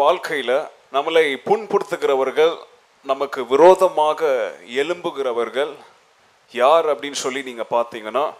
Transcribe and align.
வாழ்க்கையில 0.00 0.70
நம்மளை 0.92 1.36
புண்படுத்துகிறவர்கள் 1.44 2.58
நமக்கு 3.02 3.46
விரோதமாக 3.46 4.54
எழும்புகிறவர்கள் 4.66 5.76
யார் 6.52 6.86
அப்படின்னு 6.86 7.12
சொல்லி 7.12 7.42
நீங்க 7.42 7.64
பார்த்தீங்கன்னா 7.70 8.34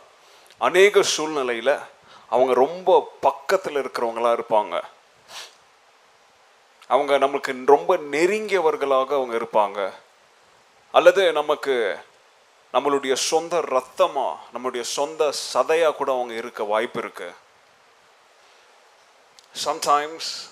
அநேக 0.59 1.01
சூழ்நிலையில 1.17 1.81
அவங்க 2.29 2.55
ரொம்ப 2.55 3.13
பக்கத்தில் 3.21 3.75
இருக்கிறவங்களா 3.75 4.39
இருப்பாங்க. 4.39 4.83
அவங்க 6.87 7.19
நமக்கு 7.19 7.63
ரொம்ப 7.67 7.97
நெருங்கியவர்களாக 7.97 9.11
அவங்க 9.11 9.37
இருப்பாங்க. 9.37 9.93
அல்லது 10.93 11.33
நமக்கு 11.33 11.99
நம்மளுடைய 12.73 13.15
சொந்த 13.15 13.61
ரத்தமா 13.61 14.37
நம்மளுடைய 14.55 14.81
சொந்த 14.81 15.33
சதையா 15.55 15.93
கூட 15.93 16.13
அவங்க 16.13 16.35
இருக்க 16.35 16.65
வாய்ப்பு 16.65 16.99
இருக்கு. 16.99 17.35
Sometimes 19.65 20.50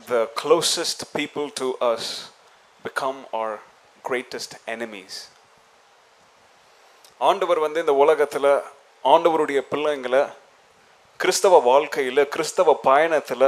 the 0.00 0.28
closest 0.34 1.12
people 1.14 1.50
to 1.50 1.74
us 1.76 2.30
become 2.84 3.26
our 3.32 3.52
greatest 4.04 4.52
enemies. 4.68 5.14
ஆண்டவர் 7.20 7.58
வந்து 7.58 7.80
இந்த 7.80 7.94
உலகத்தில் 7.94 8.50
ஆண்டவருடைய 9.04 9.60
பிள்ளைங்களை 9.70 10.22
கிறிஸ்தவ 11.20 11.58
வாழ்க்கையில் 11.68 12.22
கிறிஸ்தவ 12.28 12.74
பயணத்தில் 12.82 13.46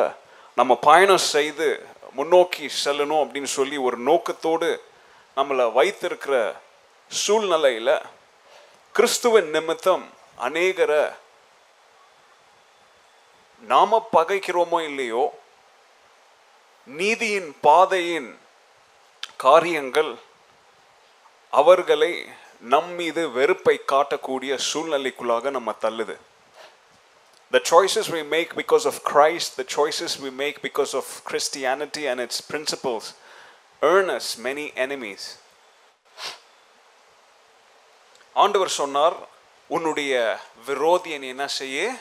நம்ம 0.56 0.72
பயணம் 0.86 1.24
செய்து 1.34 1.66
முன்னோக்கி 2.14 2.66
செல்லணும் 2.84 3.22
அப்படின்னு 3.24 3.50
சொல்லி 3.56 3.76
ஒரு 3.88 3.96
நோக்கத்தோடு 4.08 4.70
நம்மளை 5.36 5.66
வைத்திருக்கிற 5.72 6.36
சூழ்நிலையில் 7.10 7.94
கிறிஸ்துவின் 8.94 9.50
நிமித்தம் 9.56 10.06
அநேகரை 10.48 11.02
நாம 13.62 14.00
பகைக்கிறோமோ 14.16 14.80
இல்லையோ 14.90 15.22
நீதியின் 16.89 17.55
பாதையின் 17.61 18.28
காரியங்கள் 19.36 20.12
அவர்களை 21.53 22.12
நம் 22.61 22.95
மீது 22.95 23.30
வெறுப்பை 23.30 23.80
காட்டக்கூடிய 23.92 24.58
சூழ்நிலைக்குள்ளாக 24.70 25.50
நம்ம 25.50 25.72
தள்ளுது 25.80 26.17
The 27.53 27.61
choices 27.61 28.11
we 28.11 28.22
make 28.22 28.55
because 28.55 28.84
of 28.84 29.03
Christ, 29.03 29.56
the 29.56 29.64
choices 29.64 30.20
we 30.20 30.30
make 30.30 30.61
because 30.61 30.92
of 30.92 31.25
Christianity 31.25 32.06
and 32.06 32.20
its 32.20 32.41
principles, 32.42 33.14
earn 33.83 34.11
us 34.11 34.27
many 34.39 34.67
enemies. 34.77 35.23
ஆண்டவர் 38.36 38.69
சொன்னார் 38.69 39.17
உன்னுடைய 39.70 40.12
விரோதியை 40.67 41.19
நீ 41.19 41.28
என்ன 41.28 41.48
செய்ய 41.48 41.97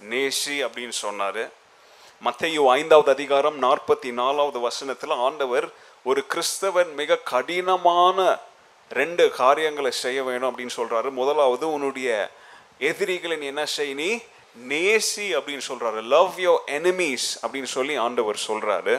நேசி 0.00 0.64
அப்படின்னு 0.64 0.96
சொன்னாரு 1.02 1.44
மத்தையோ 2.22 2.62
ஐந்தாவது 2.72 3.10
அதிகாரம் 3.10 3.62
நாற்பத்தி 3.62 4.10
நாலாவது 4.12 4.58
வசனத்தில் 4.60 5.14
ஆண்டவர் 5.18 5.66
ஒரு 6.04 6.24
கிறிஸ்தவன் 6.32 6.94
மிக 6.94 7.18
கடினமான 7.24 8.18
ரெண்டு 8.90 9.30
காரியங்களை 9.32 9.90
செய்ய 9.96 10.22
வேணும் 10.24 10.48
அப்படின்னு 10.50 10.76
சொல்கிறாரு 10.76 11.10
முதலாவது 11.10 11.72
உன்னுடைய 11.72 12.08
எதிரிகளை 12.80 13.36
நீ 13.36 13.46
என்ன 13.46 13.64
செய்? 13.66 13.94
நீ 13.94 14.08
நேசி 14.70 15.26
அப்படின்னு 15.36 15.64
சொல்கிறாரு 15.68 16.00
லவ் 16.06 16.34
யோர் 16.40 16.62
எனிமீஸ் 16.68 17.28
அப்படின்னு 17.42 17.70
சொல்லி 17.70 17.96
ஆண்டவர் 17.96 18.38
சொல்கிறாரு 18.46 18.94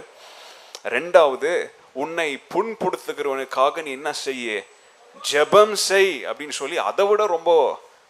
ரெண்டாவது 0.86 1.52
உன்னை 1.96 2.30
புண்படுத்துகிறவனுக்காக 2.54 3.82
நீ 3.84 3.92
என்ன 3.92 4.12
செய்ய? 4.26 4.48
ஜெபம் 5.24 5.76
செய் 5.88 6.12
அப்படின்னு 6.26 6.58
சொல்லி 6.62 6.78
அதை 6.90 7.06
விட 7.06 7.26
ரொம்ப 7.26 7.52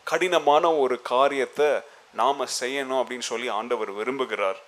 கடினமான 0.08 0.74
ஒரு 0.76 1.02
காரியத்தை 1.04 1.70
நாம் 2.14 2.42
செய்யணும் 2.60 3.00
அப்படின்னு 3.02 3.28
சொல்லி 3.28 3.48
ஆண்டவர் 3.50 3.92
விரும்புகிறார். 3.92 4.60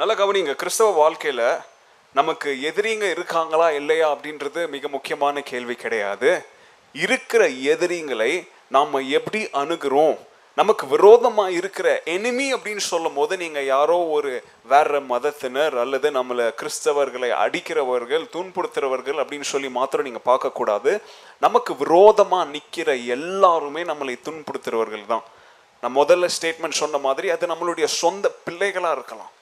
நல்ல 0.00 0.12
கவனிங்க 0.18 0.52
கிறிஸ்தவ 0.58 0.90
வாழ்க்கையில் 0.98 1.46
நமக்கு 2.18 2.50
எதிரிங்க 2.68 3.06
இருக்காங்களா 3.14 3.68
இல்லையா 3.78 4.08
அப்படின்றது 4.14 4.60
மிக 4.74 4.88
முக்கியமான 4.88 5.40
கேள்வி 5.48 5.74
கிடையாது. 5.74 6.28
இருக்கிற 7.04 7.42
எதிரிங்களை 7.72 8.28
நாம் 8.76 8.92
எப்படி 9.18 9.40
அணுகிறோம்? 9.60 10.14
நமக்கு 10.60 10.84
விரோதமாக 10.92 11.56
இருக்கிற 11.58 11.88
எனிமி 12.14 12.46
அப்படின்னு 12.56 12.84
சொல்லும் 12.90 13.16
போது 13.18 13.36
நீங்கள் 13.42 13.66
யாரோ 13.74 13.96
ஒரு 14.16 14.30
வேற 14.72 15.00
மதத்தினர் 15.12 15.76
அல்லது 15.84 16.10
நம்மளை 16.18 16.46
கிறிஸ்தவர்களை 16.60 17.30
அடிக்கிறவர்கள் 17.44 18.26
துன்புறுத்துறவர்கள் 18.36 19.18
அப்படின்னு 19.22 19.48
சொல்லி 19.52 19.70
மாத்திரம் 19.78 20.08
நீங்கள் 20.10 20.28
பார்க்கக்கூடாது. 20.30 20.92
நமக்கு 21.46 21.74
விரோதமாக 21.82 22.50
நிற்கிற 22.54 22.94
எல்லாருமே 23.16 23.82
நம்மளை 23.90 24.14
துன்புறுத்துறவர்கள் 24.28 25.04
தான். 25.14 25.26
நான் 25.82 25.98
முதல்ல 26.00 26.30
ஸ்டேட்மெண்ட் 26.36 26.80
சொன்ன 26.82 27.02
மாதிரி 27.08 27.30
அது 27.36 27.50
நம்மளுடைய 27.54 27.88
சொந்த 28.02 28.32
பிள்ளைகளாக 28.46 28.96
இருக்கலாம். 28.98 29.32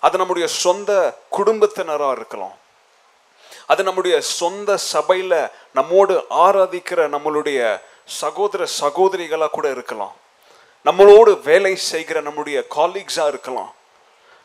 அது 0.00 0.18
நம்முடைய 0.18 0.46
சொந்த 0.48 0.90
குடும்பத்தினராக 1.36 2.16
இருக்கலாம். 2.18 2.56
அது 3.66 3.82
நம்முடைய 3.82 4.20
சொந்த 4.20 4.76
சபையில் 4.76 5.50
நம்மோடு 5.72 6.14
ஆராதிக்கிற 6.44 7.00
நம்மளுடைய 7.14 7.80
சகோதர 8.04 8.66
சகோதரிகளாக 8.80 9.50
கூட 9.50 9.70
இருக்கலாம். 9.70 10.14
நம்மளோடு 10.84 11.32
வேலை 11.42 11.76
செய்கிற 11.76 12.20
நம்முடைய 12.20 12.64
காலீக்ஸாக 12.76 13.32
இருக்கலாம். 13.32 13.74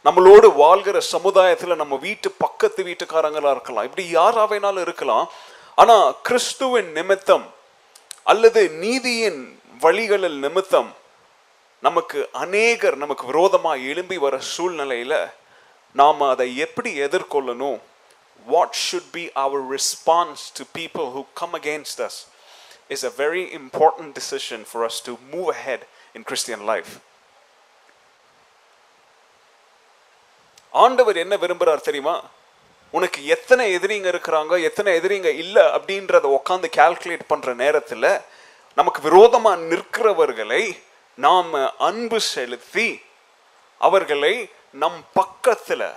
நம்மளோடு 0.06 0.48
வாழ்கிற 0.56 1.00
சமுதாயத்தில் 1.00 1.80
நம்ம 1.82 1.96
வீட்டு 1.96 2.32
பக்கத்து 2.44 2.84
வீட்டுக்காரங்களாக 2.84 3.56
இருக்கலாம். 3.58 3.88
இப்படி 3.90 4.06
யாராவேனாலும் 4.16 4.86
இருக்கலாம். 4.88 5.32
ஆனால் 5.76 6.16
கிறிஸ்துவின் 6.22 6.92
நிமித்தம் 6.92 7.46
அல்லது 8.24 8.62
நீதியின் 8.84 9.42
வழிகளில் 9.80 10.38
நிமித்தம் 10.46 10.92
நமக்கு 11.80 12.20
அநேகர் 12.44 12.96
நமக்கு 12.98 13.26
விரோதமாக 13.26 13.84
எழும்பி 13.92 14.18
வர 14.18 14.36
சூழ்நிலையில் 14.40 15.18
நாம் 16.00 16.22
அதை 16.34 16.48
எப்படி 16.66 16.92
எதிர்கொள்ளணும்? 17.08 17.80
What 18.46 18.76
should 18.86 19.12
be 19.18 19.24
our 19.44 19.66
response 19.76 20.44
to 20.58 20.64
people 20.78 21.06
who 21.16 21.22
come 21.42 21.54
against 21.60 22.02
us 22.08 22.20
is 22.96 23.06
a 23.10 23.12
very 23.18 23.44
important 23.60 24.14
decision 24.20 24.64
for 24.72 24.86
us 24.90 25.02
to 25.08 25.14
move 25.34 25.50
ahead 25.58 25.86
in 26.18 26.26
Christian 26.30 26.66
life 26.72 26.94
ஆண்டவர் 30.84 31.18
என்ன 31.24 31.36
விரும்புகிறார் 31.44 31.88
தெரியுமா? 31.90 32.16
உனக்கு 32.94 33.20
எத்தனை 33.36 33.64
எதிரிங்க 33.78 34.08
இருக்கிறாங்க 34.14 34.54
எத்தனை 34.70 34.90
எதிரிங்க 35.00 35.30
இல்லை 35.44 35.64
அப்படின்றத 35.76 36.26
உட்காந்து 36.38 36.68
கால்குலேட் 36.80 37.26
பண்ணுற 37.34 37.54
நேரத்தில் 37.64 38.08
நமக்கு 38.78 39.02
விரோதமாக 39.08 39.64
நிற்கிறவர்களை 39.72 40.64
நாம் 41.18 41.54
அன்பு 41.90 42.20
செலுத்தி 42.34 42.88
அவர்களை 43.82 44.34
நம் 44.82 45.06
பக்கத்தில் 45.14 45.88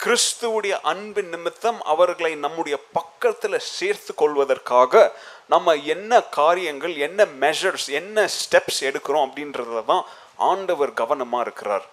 கிறிஸ்துவுடைய 0.00 0.80
அன்பு 0.82 1.22
நிமித்தம் 1.22 1.82
அவர்களை 1.82 2.34
நம்முடைய 2.34 2.76
பக்கத்தில் 2.92 3.58
சேர்த்து 3.58 4.14
கொள்வதற்காக 4.14 5.12
நம்ம 5.48 5.74
என்ன 5.74 6.22
காரியங்கள் 6.22 6.96
என்ன 6.96 7.24
மெஷர்ஸ் 7.24 7.88
என்ன 7.90 8.28
ஸ்டெப்ஸ் 8.38 8.80
எடுக்கிறோம் 8.80 9.26
அப்படின்றதுல 9.26 9.84
தான் 9.84 10.04
ஆண்டவர் 10.36 10.92
கவனமாக 10.92 11.42
இருக்கிறார். 11.42 11.86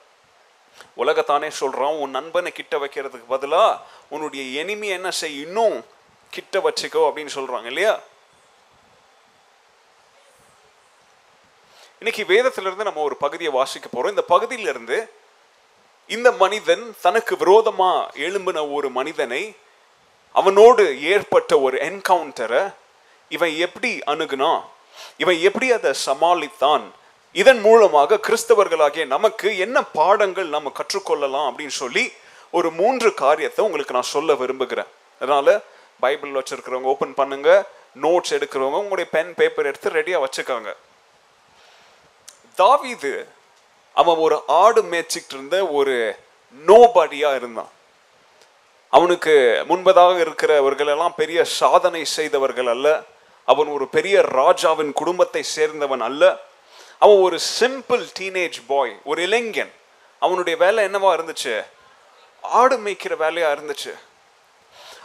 உலகத்தானே 0.98 1.48
சொல்கிறான் 1.48 1.94
உன் 1.94 2.10
நண்பனை 2.10 2.52
கிட்ட 2.52 2.78
வைக்கிறதுக்கு 2.78 3.28
பதிலாக 3.28 3.80
உன்னுடைய 4.09 4.64
எனிமி 4.64 4.88
என்ன 4.88 5.12
செய் 5.12 5.42
இன்னும் 5.42 5.86
கிட்ட 6.34 6.59
வச்சுக்கோ 6.59 7.02
அப்படின்னு 7.09 7.36
சொல்கிறாங்க 7.36 7.66
இல்லையா? 7.66 8.00
இன்னைக்கு 12.00 12.26
வேதத்திலிருந்து 12.26 12.84
நம்ம 12.84 13.02
ஒரு 13.02 13.18
பகுதியை 13.18 13.54
வாசிக்க 13.54 13.88
போகிறோம் 13.88 14.09
இந்த 14.09 14.26
பகுதியிலிருந்து 14.28 14.98
இந்த 16.07 16.31
மனிதன் 16.31 16.95
தனக்கு 17.01 17.35
விரோதமா 17.35 17.91
எழும்பின 18.25 18.73
ஒரு 18.73 18.90
மனிதனை 18.90 19.56
அவனோடு 20.34 21.01
ஏற்பட்ட 21.01 21.59
ஒரு 21.59 21.78
என்கவுண்டரை 21.78 22.73
இவன் 23.29 23.55
எப்படி 23.55 23.99
அணுகுனான்? 24.05 24.61
இவன் 25.17 25.40
எப்படி 25.40 25.72
அதை 25.72 25.91
சமாளித்தான்? 26.05 26.84
இதன் 27.34 27.59
மூலமாக 27.59 28.20
கிறிஸ்தவர்களாகிய 28.28 29.05
நமக்கு 29.05 29.58
என்ன 29.58 29.84
பாடங்கள் 29.84 30.47
நம்ம 30.47 30.72
கற்றுக்கொள்ளலாம் 30.79 31.47
அப்படின்னு 31.49 31.76
சொல்லி 31.84 32.11
ஒரு 32.52 32.72
மூன்று 32.72 33.14
காரியத்தை 33.14 33.66
உங்களுக்கு 33.66 33.93
நான் 33.93 34.14
சொல்ல 34.16 34.35
விரும்புகிறேன். 34.35 34.91
அதனால 35.20 35.61
பைபிள் 35.99 36.32
வச்சிருக்கிறவங்க 36.32 36.91
ஓப்பன் 36.93 37.14
பண்ணுங்க. 37.14 37.70
நோட்ஸ் 38.02 38.34
எடுக்கிறவங்க 38.37 38.79
உங்களுடைய 38.84 39.09
பென் 39.11 39.34
பேப்பர் 39.35 39.66
எடுத்து 39.66 39.90
ரெடியாக 39.90 40.26
வச்சுக்கோங்க. 40.26 40.73
தாவிது 42.58 43.28
அவன் 43.97 44.17
ஒரு 44.17 44.44
ஆடு 44.47 44.82
மேய்ச்சிக்கிட்டு 44.84 45.34
இருந்த 45.34 45.67
ஒரு 45.67 46.16
நோபடியா 46.67 47.35
இருந்தான். 47.35 47.70
அவனுக்கு 48.90 49.66
முன்பதாக 49.70 50.20
இருக்கிறவர்கள் 50.20 50.88
எல்லாம் 50.88 51.16
பெரிய 51.16 51.44
சாதனை 51.44 52.05
செய்தவர்கள் 52.05 52.67
அல்ல. 52.67 53.02
அவன் 53.46 53.67
ஒரு 53.67 53.88
பெரிய 53.88 54.22
ராஜாவின் 54.22 54.94
குடும்பத்தை 54.94 55.44
சேர்ந்தவன் 55.55 55.99
அல்ல. 55.99 56.38
அவன் 56.99 57.17
ஒரு 57.17 57.40
சிம்பிள் 57.59 58.08
டீனேஜ் 58.20 58.61
பாய் 58.67 58.99
ஒரு 59.03 59.22
இளைஞன். 59.22 59.73
அவனுடைய 60.20 60.58
வேலை 60.59 60.85
என்னவா 60.85 61.14
இருந்துச்சு? 61.16 61.66
ஆடு 62.41 62.78
மேய்க்கிற 62.78 63.16
வேலையா 63.20 63.49
இருந்துச்சு. 63.55 63.94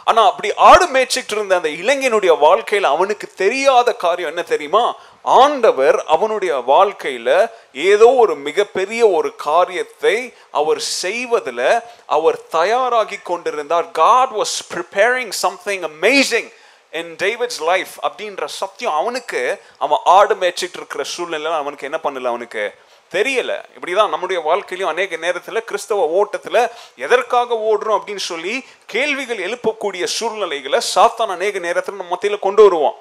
ஆனா 0.03 0.25
அப்படி 0.25 0.53
ஆடு 0.53 0.87
மேய்ச்சிட்டு 0.89 1.31
இருந்த 1.31 1.55
அந்த 1.55 1.69
இளைஞனுடைய 1.69 2.37
வாழ்க்கையில 2.45 2.81
அவனுக்கு 2.81 3.31
தெரியாத 3.35 3.93
காரியம் 3.93 4.29
என்ன 4.29 4.43
தெரியுமா? 4.43 4.95
ஆண்டவர் 5.23 6.03
அவனுடைய 6.05 6.63
வாழ்க்கையில 6.67 7.51
ஏதோ 7.73 8.09
ஒரு 8.09 8.35
மிகப்பெரிய 8.35 9.07
ஒரு 9.07 9.35
காரியத்தை 9.35 10.33
அவர் 10.51 10.79
செய்வதில் 10.79 11.79
அவர் 12.05 12.47
தயாராகி 12.47 13.17
கொண்டிருந்தார். 13.23 13.91
God 13.91 14.29
was 14.29 14.73
preparing 14.73 15.29
something 15.29 15.81
amazing 15.81 16.53
in 16.91 17.15
David's 17.15 17.61
life 17.61 18.05
அப்படின்ற 18.05 18.45
சத்தியம் 18.45 18.93
அவனுக்கு 18.93 19.61
அவன் 19.77 19.97
ஆடு 20.03 20.35
மேய்ச்சிட்டு 20.35 20.75
இருக்கிற 20.75 21.03
சூழ்நிலை 21.03 21.51
அவனுக்கு 21.51 21.89
என்ன 21.91 21.99
பண்ணல 22.03 22.27
அவனுக்கு? 22.27 22.73
தெரியல. 23.11 23.63
இப்படிதான் 23.79 24.09
நம்முடைய 24.09 24.41
வாழ்க்கையிலும் 24.41 24.93
அநேக 24.93 25.15
நேரத்தில் 25.15 25.63
கிறிஸ்தவ 25.63 26.07
ஓட்டத்தில் 26.07 26.67
எதற்காக 26.95 27.53
ஓடுறோம் 27.53 27.99
அப்படின்னு 27.99 28.15
சொல்லி 28.15 28.65
கேள்விகள் 28.85 29.37
எழுப்பக்கூடிய 29.37 30.03
சூழ்நிலைகளை 30.03 30.79
சாத்தான் 30.95 31.25
அநேக 31.25 31.59
நேரத்தில் 31.59 31.95
நம்ம 31.95 32.09
மத்தியில் 32.09 32.39
கொண்டு 32.39 32.63
வருவான். 32.63 32.93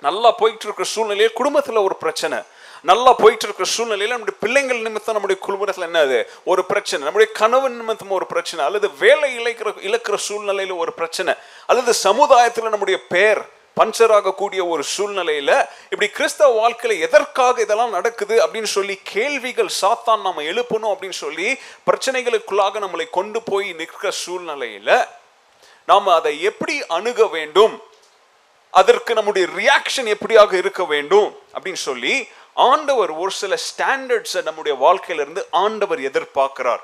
நல்லா 0.00 0.30
போயிட்டு 0.30 0.64
இருக்கிற 0.64 0.88
சூழ்நிலையில் 0.88 1.32
குடும்பத்தில் 1.32 1.76
ஒரு 1.76 1.96
பிரச்சனை. 1.96 2.38
நல்லா 2.82 3.12
போயிட்டு 3.12 3.44
இருக்கிற 3.44 3.68
சூழ்நிலையில் 3.68 4.16
நம்முடைய 4.16 4.38
பிள்ளைங்கள் 4.40 4.86
நிமித்தம் 4.86 5.14
நம்முடைய 5.14 5.40
குடும்பத்தில் 5.40 5.84
என்னது 5.84 6.26
ஒரு 6.44 6.64
பிரச்சனை. 6.64 7.04
நம்முடைய 7.04 7.32
கனவு 7.40 7.70
நிமித்தம் 7.70 8.10
ஒரு 8.10 8.26
பிரச்சனை. 8.26 8.64
அல்லது 8.64 8.90
வேலை 8.98 9.38
இழக்கிற 9.38 9.68
இழக்கிற 9.88 10.14
சூழ்நிலையில் 10.14 10.74
ஒரு 10.74 10.92
பிரச்சனை. 10.92 11.34
அல்லது 11.66 11.94
சமுதாயத்தில் 11.94 12.68
நம்முடைய 12.68 13.00
பெயர் 13.08 13.54
பஞ்சர் 13.80 14.12
ஆகக்கூடிய 14.12 14.66
ஒரு 14.66 14.82
சூழ்நிலையில 14.96 15.68
இப்படி 15.82 16.10
கிறிஸ்தவ 16.10 16.68
வாழ்க்கையில 16.68 17.00
எதற்காக 17.00 17.60
இதெல்லாம் 17.60 17.90
நடக்குது 17.90 18.46
அப்படின்னு 18.46 18.62
சொல்லி 18.62 19.00
கேள்விகள் 19.02 19.68
சாத்தான் 19.80 20.20
நம்ம 20.20 20.42
எழுப்பணும் 20.42 20.92
அப்படின்னு 20.92 21.18
சொல்லி 21.24 21.58
பிரச்சனைகளுக்குள்ளாக 21.86 22.80
நம்மளை 22.84 23.06
கொண்டு 23.10 23.42
போய் 23.42 23.72
நிற்கிற 23.72 24.12
சூழ்நிலையில 24.26 25.08
நாம் 25.86 26.06
அதை 26.06 26.42
எப்படி 26.42 26.86
அணுக 26.86 27.26
வேண்டும்? 27.26 27.82
அதற்கு 28.80 29.12
நம்முடைய 29.18 29.44
ரியாக்ஷன் 29.60 30.08
எப்படியாக 30.14 30.52
இருக்க 30.62 30.82
வேண்டும் 30.94 31.30
அப்படின்னு 31.54 31.82
சொல்லி 31.88 32.14
ஆண்டவர் 32.70 33.10
ஒரு 33.22 33.32
சில 33.40 33.54
ஸ்டாண்டர்ட்ஸை 33.68 34.42
நம்முடைய 34.48 34.74
வாழ்க்கையிலிருந்து 34.84 35.42
ஆண்டவர் 35.64 36.00
எதிர்பார்க்கிறார். 36.10 36.82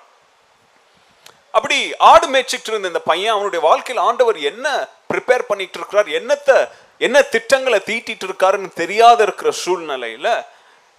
அப்படி 1.57 1.79
ஆடு 2.11 2.27
மேய்ச்சிட்டு 2.35 2.71
இருந்த 2.71 2.91
இந்த 2.93 3.03
பையன் 3.11 3.35
அவனுடைய 3.35 3.61
வாழ்க்கையில் 3.69 4.05
ஆண்டவர் 4.09 4.39
என்ன 4.51 4.67
ப்ரிப்பேர் 5.13 5.49
பண்ணிட்டு 5.51 5.79
இருக்கிறார் 5.81 6.09
என்னத்தை 6.19 6.59
என்ன 7.07 7.23
திட்டங்களை 7.35 7.79
தீட்டிட்டு 7.91 8.27
இருக்காருன்னு 8.29 8.71
தெரியாத 8.83 9.19
இருக்கிற 9.27 9.51
சூழ்நிலையில 9.65 10.29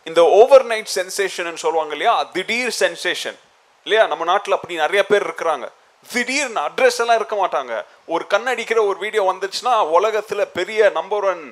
இந்த 0.10 0.22
ஓவர் 0.40 0.66
நைட் 0.72 0.92
சென்சேஷன் 0.98 1.63
சொல்லுவாங்க 1.63 1.94
இல்லையா 1.95 2.16
திடீர் 2.36 2.74
சென்சேஷன் 2.80 3.40
இல்லையா 3.86 4.04
நம்ம 4.12 4.24
நாட்டில் 4.31 4.56
அப்படி 4.57 4.75
நிறைய 4.86 5.01
பேர் 5.12 5.25
இருக்கிறாங்க. 5.28 5.66
திடீர்னு 6.12 6.62
அட்ரஸ் 6.68 7.00
எல்லாம் 7.04 7.20
இருக்க 7.20 7.36
மாட்டாங்க. 7.44 7.74
ஒரு 8.14 8.26
கண்ணடிக்கிற 8.34 8.80
ஒரு 8.90 8.98
வீடியோ 9.06 9.24
வந்துச்சுன்னா 9.32 9.74
உலகத்தில் 9.98 10.52
பெரிய 10.58 10.90
நம்பர் 11.00 11.26
ஒன் 11.32 11.44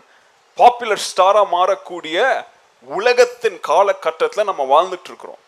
பாப்புலர் 0.60 1.06
ஸ்டாராக 1.10 1.52
மாறக்கூடிய 1.58 2.18
உலகத்தின் 2.98 3.60
காலகட்டத்தில் 3.70 4.50
நம்ம 4.50 4.64
வாழ்ந்துட்டு 4.74 5.10
இருக்கிறோம். 5.12 5.42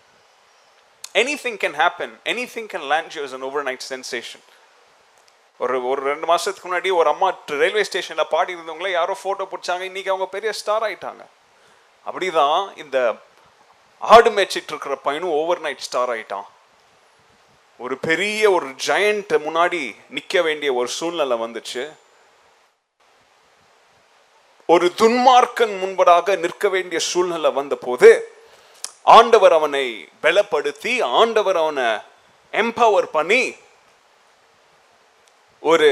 Anything 1.44 1.60
can 1.64 1.78
happen 1.82 2.14
anything 2.54 2.70
can 2.74 2.88
land 2.94 3.16
us 3.20 3.34
an 3.38 3.46
overnight 3.70 3.88
sensation 3.92 4.46
ஒரு 5.64 5.76
ஒரு 5.90 6.02
ரெண்டு 6.12 6.26
மாதத்துக்கு 6.30 6.70
முன்னாடி 6.70 6.90
ஒரு 7.00 7.10
அம்மா 7.14 7.28
ரயில்வே 7.62 7.84
ஸ்டேஷனில் 7.90 8.32
பாடி 8.32 8.52
இருந்தவங்கள 8.56 8.90
யாரோ 8.92 9.14
ஃபோட்டோ 9.24 9.44
பிடிச்சாங்க. 9.52 9.84
இன்னைக்கு 9.90 10.12
அவங்க 10.12 10.28
பெரிய 10.36 10.52
ஸ்டார் 10.60 10.86
ஆயிட்டாங்க. 10.88 11.24
அப்படிதான் 12.08 12.78
இந்த 12.84 12.98
ஆடு 14.14 14.30
மேய்ச்சிட்டு 14.38 14.72
இருக்கிற 14.74 14.96
பையனும் 15.08 15.36
ஓவர் 15.40 15.62
நைட் 15.66 15.86
ஸ்டார் 15.88 16.12
ஆயிட்டான். 16.16 16.48
ஒரு 17.84 17.96
பெரிய 18.08 18.42
ஒரு 18.56 18.68
ஜெயண்ட் 18.86 19.34
முன்னாடி 19.46 19.82
நிற்க 20.16 20.42
வேண்டிய 20.48 20.70
ஒரு 20.80 20.90
சூழ்நிலை 20.98 21.36
வந்துச்சு. 21.44 21.84
ஒரு 24.74 24.88
துன்மார்க்கன் 25.00 25.74
முன்பதாக 25.82 26.36
நிற்க 26.44 26.70
வேண்டிய 26.76 27.00
சூழ்நிலை 27.10 27.50
வந்த 27.58 27.76
போது 27.86 28.10
ஆண்டவர் 29.16 29.56
அவனை 29.58 29.86
பலப்படுத்தி 30.24 30.94
ஆண்டவர் 31.20 31.60
அவனை 31.64 31.88
எம்பவர் 32.62 33.08
பண்ணி 33.18 33.44
ஒரு 35.72 35.90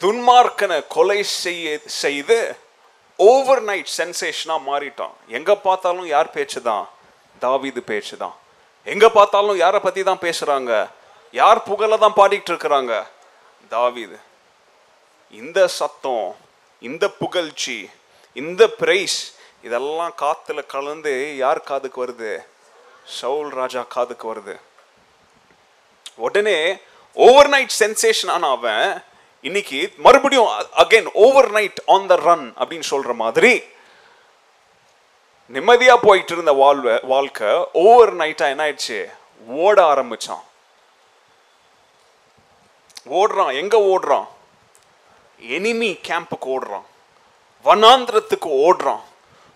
துன்மார்க்கனை 0.00 0.78
கொலை 0.96 1.20
செய்ய 1.22 1.78
செய்து 2.02 2.38
ஓவர் 3.28 3.62
நைட் 3.70 3.94
சென்சேஷனாக 3.96 4.66
மாறிட்டான். 4.70 5.14
எங்கே 5.38 5.54
பார்த்தாலும் 5.66 6.12
யார் 6.14 6.34
பேச்சு 6.36 6.62
தான் 6.68 6.84
தாவிது 7.40 7.82
பேச்சு 7.92 8.16
தான் 8.24 8.36
எங்கே 8.92 9.08
பார்த்தாலும் 9.18 9.62
யாரை 9.64 9.80
பற்றி 9.80 10.02
தான் 10.02 10.24
பேசுகிறாங்க 10.26 10.72
யார் 11.34 11.66
புகழ 11.68 11.96
தான் 11.96 12.18
பாடிக்கிட்டு 12.18 12.52
இருக்கிறாங்க? 12.52 12.92
தாவிது. 13.70 14.18
இந்த 15.40 15.58
சத்தம் 15.78 16.26
இந்த 16.82 17.04
புகழ்ச்சி 17.22 17.76
இந்த 18.36 18.62
பிரைஸ் 18.80 19.18
இதெல்லாம் 19.66 20.14
காற்றுல 20.22 20.60
கலந்து 20.66 21.14
யார் 21.36 21.60
காதுக்கு 21.70 21.98
வருது? 22.04 22.32
சவுல் 23.18 23.50
ராஜா 23.60 23.82
காதுக்கு 23.94 24.26
வருது. 24.32 24.54
உடனே 26.18 26.58
ஓவர் 27.16 27.48
நைட் 27.48 27.74
சென்சேஷன் 27.82 28.32
ஆன 28.36 28.48
அவன் 28.48 28.86
இன்னைக்கு 29.44 29.80
மறுபடியும் 30.06 30.48
again 30.82 31.08
overnight 31.50 31.80
on 31.94 32.06
the 32.06 32.16
run 32.28 32.46
அப்படின்னு 32.60 32.86
சொல்ற 32.94 33.12
மாதிரி 33.24 33.52
நிம்மதியாக 35.48 36.00
போயிட்டு 36.02 36.32
இருந்த 36.32 36.52
வாழ்வ 36.52 36.98
வாழ்க்கை 37.02 37.48
ஓவர் 37.72 38.16
நைட்டாக 38.16 38.48
என்ன 38.48 38.70
ஆயிடுச்சு? 38.70 39.12
ஓட 39.46 39.94
ஆரம்பிச்சான். 39.94 40.42
ஓடுறான். 43.10 43.54
எங்கே 43.54 43.78
ஓடுறான்? 43.78 44.26
எனிமி 45.42 46.00
கேம்புக்கு 46.08 46.46
ஓடுறான். 46.46 46.82
வனாந்திரத்துக்கு 47.64 48.46
ஓடுறான். 48.46 49.00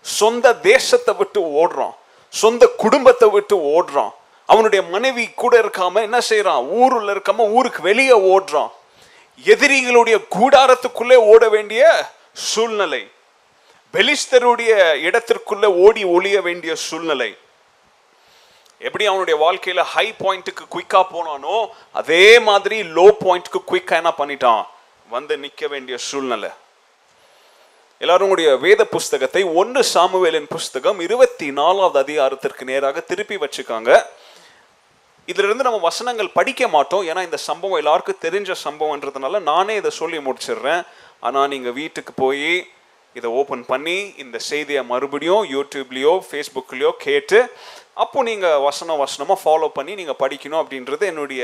சொந்த 0.01 0.53
தேசத்தை 0.53 1.15
விட்டு 1.15 1.41
ஓடுறான். 1.41 1.95
சொந்த 2.29 2.69
குடும்பத்தை 2.77 3.29
விட்டு 3.29 3.57
ஓடுறான். 3.57 4.11
அவனுடைய 4.45 4.85
மனைவி 4.85 5.29
கூட 5.29 5.61
இருக்காம 5.61 6.01
என்ன 6.01 6.19
செய்யறான் 6.29 6.67
ஊருல 6.69 7.13
இருக்காம 7.13 7.51
ஊருக்கு 7.51 7.81
வெளியே 7.81 8.37
ஓடுறான். 8.37 8.71
எதிரிகளுடைய 9.43 10.25
கூடாரத்துக்குள்ளே 10.31 11.15
ஓட 11.15 11.49
வேண்டிய 11.49 12.11
சூழ்நிலை. 12.33 13.11
பெலிஸ்தருடைய 13.93 14.71
இடத்திற்குள்ள 15.07 15.65
ஓடி 15.85 16.03
ஒளிய 16.15 16.37
வேண்டிய 16.41 16.75
சூழ்நிலை. 16.75 17.31
எப்படி 18.87 19.05
அவனுடைய 19.09 19.35
வாழ்க்கையில 19.43 19.81
ஹை 19.93 20.05
பாயிண்ட்டுக்கு 20.21 20.63
குயிக்கா 20.73 21.01
போனானோ 21.13 21.57
அதே 21.99 22.25
மாதிரி 22.47 22.77
லோ 22.97 23.07
பாயிண்ட்க்கு 23.23 23.59
குயிக்கா 23.71 23.95
என்ன 24.01 24.13
பண்ணிட்டான்? 24.17 24.63
வந்து 25.09 25.37
நிக்க 25.37 25.69
வேண்டிய 25.69 25.97
சூழ்நிலை. 25.97 26.51
எல்லாரும் 28.03 28.31
உடைய 28.33 28.49
வேத 28.57 28.81
புஸ்தகத்தை 28.85 29.43
ஒன்று 29.43 29.81
சாமுவேலின் 29.93 30.51
புஸ்தகம் 30.55 30.99
இருபத்தி 30.99 31.47
நாலாவது 31.51 31.99
அதிகாரத்திற்கு 31.99 32.63
நேராக 32.65 32.99
திருப்பி 32.99 33.35
வச்சுக்காங்க. 33.35 33.91
இதுல 35.31 35.47
இருந்து 35.49 35.63
நம்ம 35.63 35.79
வசனங்கள் 35.89 36.35
படிக்க 36.37 36.67
மாட்டோம். 36.67 37.03
ஏன்னா 37.09 37.21
இந்த 37.29 37.37
சம்பவம் 37.49 37.81
எல்லாருக்கும் 37.81 38.23
தெரிஞ்ச 38.27 38.53
சம்பவம்ன்றதுனால 38.67 39.41
நானே 39.51 39.75
இதை 39.75 39.91
சொல்லி 40.01 40.17
முடிச்சிடுறேன். 40.17 40.83
ஆனா 41.19 41.41
நீங்க 41.47 41.71
வீட்டுக்கு 41.81 42.13
போய் 42.23 42.47
இதை 43.13 43.29
ஓப்பன் 43.31 43.65
பண்ணி 43.65 43.97
இந்த 44.17 44.37
செய்தியை 44.49 44.83
மறுபடியும் 44.83 45.43
யூடியூப்லேயோ 45.51 46.13
ஃபேஸ்புக்லேயோ 46.29 46.91
கேட்டு 46.97 47.39
அப்போது 47.93 48.27
நீங்கள் 48.29 48.61
வசனம் 48.61 48.97
வசனமாக 48.97 49.41
ஃபாலோ 49.43 49.67
பண்ணி 49.67 49.95
நீங்கள் 49.95 50.21
படிக்கணும் 50.23 50.61
அப்படின்றது 50.63 51.05
என்னுடைய 51.05 51.43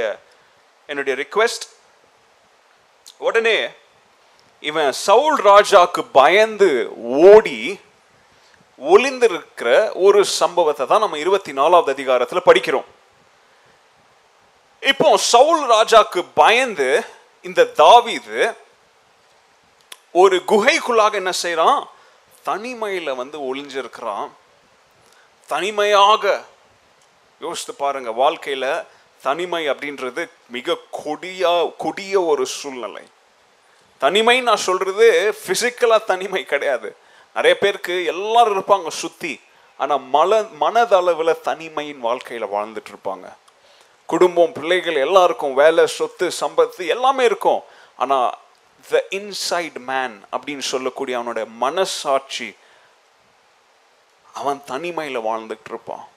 என்னுடைய 0.89 1.15
ரிக்வெஸ்ட் 1.15 1.65
உடனே 3.17 3.59
இவன் 4.63 4.91
சவுல் 5.05 5.37
ராஜாக்கு 5.41 6.01
பயந்து 6.11 6.69
ஓடி 7.29 7.59
ஒளிந்திருக்கிற 8.79 9.69
ஒரு 9.93 10.19
சம்பவத்தை 10.39 10.85
தான் 10.87 10.99
நம்ம 10.99 11.17
இருபத்தி 11.17 11.51
நாலாவது 11.51 11.91
அதிகாரத்தில் 11.91 12.47
படிக்கிறோம். 12.49 12.87
இப்போ 14.83 15.17
சவுல் 15.17 15.63
ராஜாக்கு 15.71 16.21
பயந்து 16.33 16.89
இந்த 17.45 17.65
தாவீது 17.75 18.37
ஒரு 20.13 20.37
குகைக்குள்ளாக 20.51 21.13
என்ன 21.21 21.31
செய்கிறான் 21.31 21.81
தனிமையில் 22.43 23.17
வந்து 23.21 23.37
ஒளிஞ்சிருக்கிறான். 23.49 24.29
தனிமையாக 25.49 26.23
யோசித்து 27.41 27.73
பாருங்க 27.73 28.11
வாழ்க்கையில் 28.11 28.71
தனிமை 29.21 29.61
அப்படின்றது 29.69 30.23
மிக 30.55 30.77
கொடியா 31.03 31.53
கொடிய 31.83 32.15
ஒரு 32.31 32.45
சூழ்நிலை. 32.45 33.05
தனிமை 33.97 34.35
நான் 34.41 34.65
சொல்றது 34.67 35.07
ஃபிசிக்கலாக 35.41 36.07
தனிமை 36.11 36.43
கிடையாது. 36.45 36.95
நிறைய 37.35 37.55
பேருக்கு 37.57 37.95
எல்லாரும் 38.13 38.55
இருப்பாங்க 38.55 38.87
சுற்றி 38.87 39.33
ஆனால் 39.77 40.03
மல 40.13 40.41
மனதளவில் 40.63 41.41
தனிமையின் 41.41 41.99
வாழ்க்கையில் 41.99 42.53
வாழ்ந்துட்டு 42.55 42.91
இருப்பாங்க. 42.93 43.27
குடும்பம் 44.05 44.53
பிள்ளைகள் 44.57 45.03
எல்லாருக்கும் 45.05 45.53
வேலை 45.53 45.87
சொத்து 45.87 46.31
சம்பத்து 46.41 46.85
எல்லாமே 46.95 47.25
இருக்கும். 47.25 47.61
ஆனால் 47.95 48.37
த 48.89 49.03
இன்சைட் 49.09 49.79
மேன் 49.79 50.21
அப்படின்னு 50.31 50.65
சொல்லக்கூடிய 50.73 51.19
அவனோட 51.19 51.47
மனசாட்சி 51.47 52.55
அவன் 54.33 54.61
தனிமையில் 54.65 55.19
வாழ்ந்துட்டு 55.19 55.69
இருப்பான். 55.69 56.07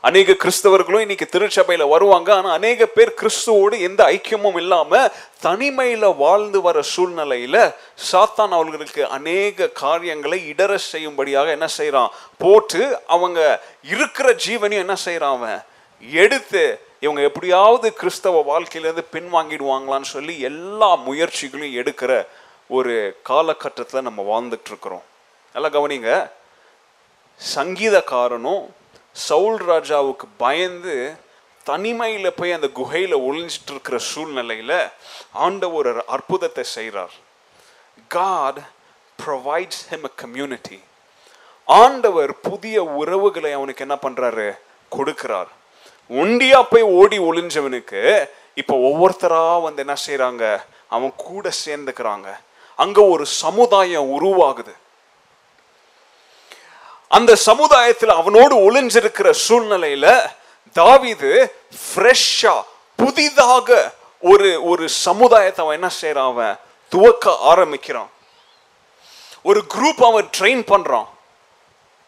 அநேக 0.00 0.32
கிறிஸ்தவர்களும் 0.32 1.00
இன்னைக்கு 1.00 1.26
திருச்சபையில 1.32 1.88
வருவாங்க. 1.88 2.34
ஆனா 2.34 2.52
அநேக 2.52 2.86
பேர் 2.86 3.14
கிறிஸ்துவோடு 3.20 3.80
எந்த 3.80 4.04
ஐக்கியமும் 4.04 4.56
இல்லாம 4.56 5.10
தனிமையில 5.42 6.16
வாழ்ந்து 6.16 6.60
வர 6.60 6.80
சூழ்நிலையில 6.96 7.74
சாத்தான் 8.12 8.54
அவர்களுக்கு 8.58 9.06
அநேக 9.06 9.68
காரியங்களை 9.68 10.50
இடர 10.50 10.74
செய்யும்படியாக 10.74 11.50
என்ன 11.50 11.66
செய்கிறான் 11.66 12.10
போட்டு 12.38 12.82
அவங்க 13.06 13.62
இருக்கிற 13.82 14.34
ஜீவனையும் 14.46 14.84
என்ன 14.86 14.96
செய்கிறான் 14.96 15.36
அவன்? 15.36 15.62
எடுத்து 16.00 16.64
இவங்க 17.02 17.22
எப்படியாவது 17.22 17.94
கிறிஸ்தவ 17.94 18.40
வாழ்க்கையிலேருந்து 18.50 19.04
பின்வாங்கிடுவாங்களான்னு 19.12 20.08
சொல்லி 20.16 20.40
எல்லா 20.50 20.90
முயற்சிகளையும் 21.08 21.78
எடுக்கிற 21.82 22.12
ஒரு 22.70 22.94
காலகட்டத்தில் 23.22 24.06
நம்ம 24.08 24.20
வாழ்ந்துட்டுருக்குறோம் 24.22 25.04
நல்லா 25.54 25.68
கவனிங்க. 25.68 26.30
சங்கீதக்காரனும் 27.40 28.64
சவுல் 29.28 29.60
ராஜாவுக்கு 29.72 30.26
பயந்து 30.36 30.96
தனிமையில் 31.66 32.36
போய் 32.36 32.56
அந்த 32.56 32.68
குகையில் 32.68 33.16
ஒளிஞ்சிட்டு 33.28 33.72
இருக்கிற 33.74 33.98
சூழ்நிலையில் 33.98 34.78
ஆண்டவர் 35.44 35.88
ஒரு 35.92 36.02
அற்புதத்தை 36.06 36.64
செய்கிறார் 36.64 37.14
God 38.08 38.60
provides 39.18 39.82
him 39.90 40.04
a 40.04 40.12
community 40.16 40.78
ஆண்டவர் 41.68 42.32
புதிய 42.40 42.84
உறவுகளை 43.00 43.52
அவனுக்கு 43.52 43.84
என்ன 43.86 43.96
பண்ணுறாரு 44.02 44.48
கொடுக்கிறார். 44.92 45.50
ஒண்டியா 46.10 46.62
போய் 46.62 46.82
ஓடி 46.82 47.18
ஒளிஞ்சவனுக்கு 47.18 48.28
இப்போ 48.54 48.76
ஒவ்வொருத்தரா 48.76 49.62
வந்து 49.62 49.86
என்ன 49.86 49.96
செய்கிறாங்க 50.06 50.62
அவன் 50.88 51.12
கூட 51.16 51.50
சேர்ந்துக்கிறாங்க. 51.66 52.36
அங்க 52.76 53.02
ஒரு 53.02 53.26
சமுதாயம் 53.26 54.22
உருவாகுது. 54.22 54.74
அந்த 57.08 57.34
சமுதாயத்தில் 57.34 58.08
அவனோடு 58.08 58.56
ஒளிஞ்சிருக்கிற 58.56 59.34
சூழ்நிலையில 59.48 60.30
தாவிது 60.74 61.46
ஃப்ரெஷ்ஷா 61.94 62.62
புதிதாக 62.96 63.94
ஒரு 64.20 64.64
ஒரு 64.64 64.88
சமுதாயத்தை 64.88 65.64
அவன் 65.64 65.80
என்ன 65.80 65.94
செய்யறான் 66.00 66.30
அவன் 66.30 66.56
துவக்க 66.88 67.36
ஆரம்பிக்கிறான். 67.40 68.10
ஒரு 69.42 69.64
குரூப் 69.74 70.04
அவன் 70.04 70.30
ட்ரெயின் 70.38 70.62
பண்றான். 70.72 71.06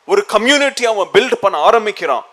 ஒரு 0.06 0.26
கம்யூனிட்டி 0.26 0.84
அவன் 0.84 1.06
பில்ட் 1.12 1.34
பண்ண 1.34 1.58
ஆரம்பிக்கிறான். 1.58 2.26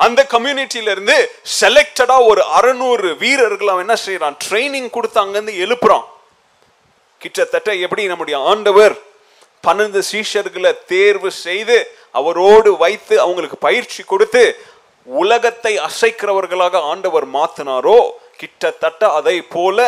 அந்த 0.00 0.26
கம்யூனிட்டியில 0.30 0.90
இருந்து 0.90 1.16
செலக்டடா 1.60 2.26
ஒரு 2.26 2.42
அறநூறு 2.56 3.16
வீரர்கள் 3.16 3.68
அவன் 3.68 3.84
என்ன 3.88 3.96
செய்யறான் 4.06 4.36
ட்ரைனிங் 4.48 4.90
கொடுத்து 4.90 5.20
அங்கிருந்து 5.20 5.52
எழுப்புறான். 5.52 6.04
கிட்டத்தட்ட 7.20 7.74
எப்படி 7.74 8.06
நம்முடைய 8.06 8.38
ஆண்டவர் 8.38 8.94
பன்னெண்டு 9.64 10.00
சீஷர்களை 10.10 10.72
தேர்வு 10.86 11.30
செய்து 11.30 11.76
அவரோடு 12.10 12.76
வைத்து 12.76 13.20
அவங்களுக்கு 13.20 13.56
பயிற்சி 13.58 14.02
கொடுத்து 14.02 14.42
உலகத்தை 15.06 15.78
அசைக்கிறவர்களாக 15.78 16.82
ஆண்டவர் 16.82 17.26
மாத்தினாரோ 17.28 17.98
கிட்டத்தட்ட 18.36 19.12
அதை 19.12 19.42
போல 19.42 19.78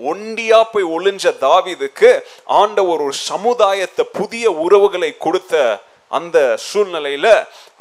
ஒண்டியா 0.00 0.62
போய் 0.72 0.84
ஒளிஞ்ச 0.84 1.34
தாவிதுக்கு 1.40 2.10
ஆண்டவர் 2.44 3.00
ஒரு 3.00 3.12
சமுதாயத்தை 3.12 4.04
புதிய 4.12 4.50
உறவுகளை 4.50 5.16
கொடுத்த 5.16 5.82
அந்த 6.18 6.38
சூழ்நிலையில 6.68 7.28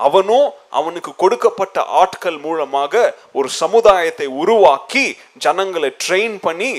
அவனும் 0.08 0.48
அவனுக்கு 0.80 1.12
கொடுக்கப்பட்ட 1.24 1.78
ஆட்கள் 2.02 2.38
மூலமாக 2.46 2.94
ஒரு 3.40 3.50
சமுதாயத்தை 3.62 4.28
உருவாக்கி 4.42 5.06
ஜனங்களை 5.46 5.90
ட்ரெயின் 6.06 6.38
பண்ணி 6.48 6.72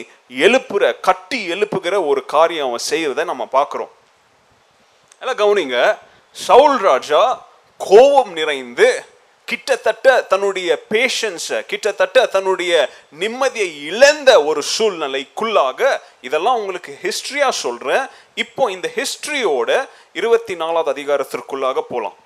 எழுப்புற 0.47 0.83
கட்டி 1.09 1.41
எழுப்புகிற 1.55 1.95
ஒரு 2.11 2.23
காரியம் 2.35 2.69
அவன் 2.69 2.89
செய்யறத 2.91 3.25
நம்ம 3.31 3.47
பார்க்குறோம். 3.57 3.93
எல்லாம் 5.23 5.41
கவனிங்க. 5.43 5.79
சவுல் 6.37 6.79
ராஜா 6.89 7.23
கோபம் 7.81 8.33
நிறைந்து 8.41 8.89
கிட்டத்தட்ட 9.49 10.09
தன்னுடைய 10.31 10.71
பேஷன்ஸை 10.93 11.59
கிட்டத்தட்ட 11.71 12.19
தன்னுடைய 12.35 12.73
நிம்மதியை 13.23 13.71
இழந்த 13.89 14.31
ஒரு 14.51 14.61
சூழ்நிலைக்குள்ளாக 14.75 15.81
இதெல்லாம் 16.27 16.59
உங்களுக்கு 16.61 16.93
ஹிஸ்டரியா 17.03 17.49
சொல்றேன். 17.65 18.05
இப்போ 18.43 18.63
இந்த 18.77 18.89
ஹிஸ்டரியோட 18.99 19.71
இருபத்தி 20.15 20.55
நாலாவது 20.55 20.93
அதிகாரத்திற்குள்ளாக 20.95 21.81
போகலாம் 21.93 22.19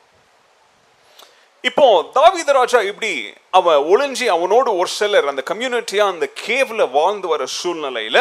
இப்போ 1.65 1.87
தாவீது 2.15 2.53
ராஜா 2.53 2.81
இப்படி 2.91 3.13
அவன் 3.59 3.81
ஒளிஞ்சி 3.93 4.27
அவனோடு 4.37 4.71
ஒரு 4.77 4.91
சிலர் 4.99 5.31
அந்த 5.31 5.43
கம்யூனிட்டியா 5.51 6.05
அந்த 6.13 6.27
கேவ்ல 6.47 6.83
வாழ்ந்து 6.91 7.29
வர 7.29 7.45
சூழ்நிலையில 7.61 8.19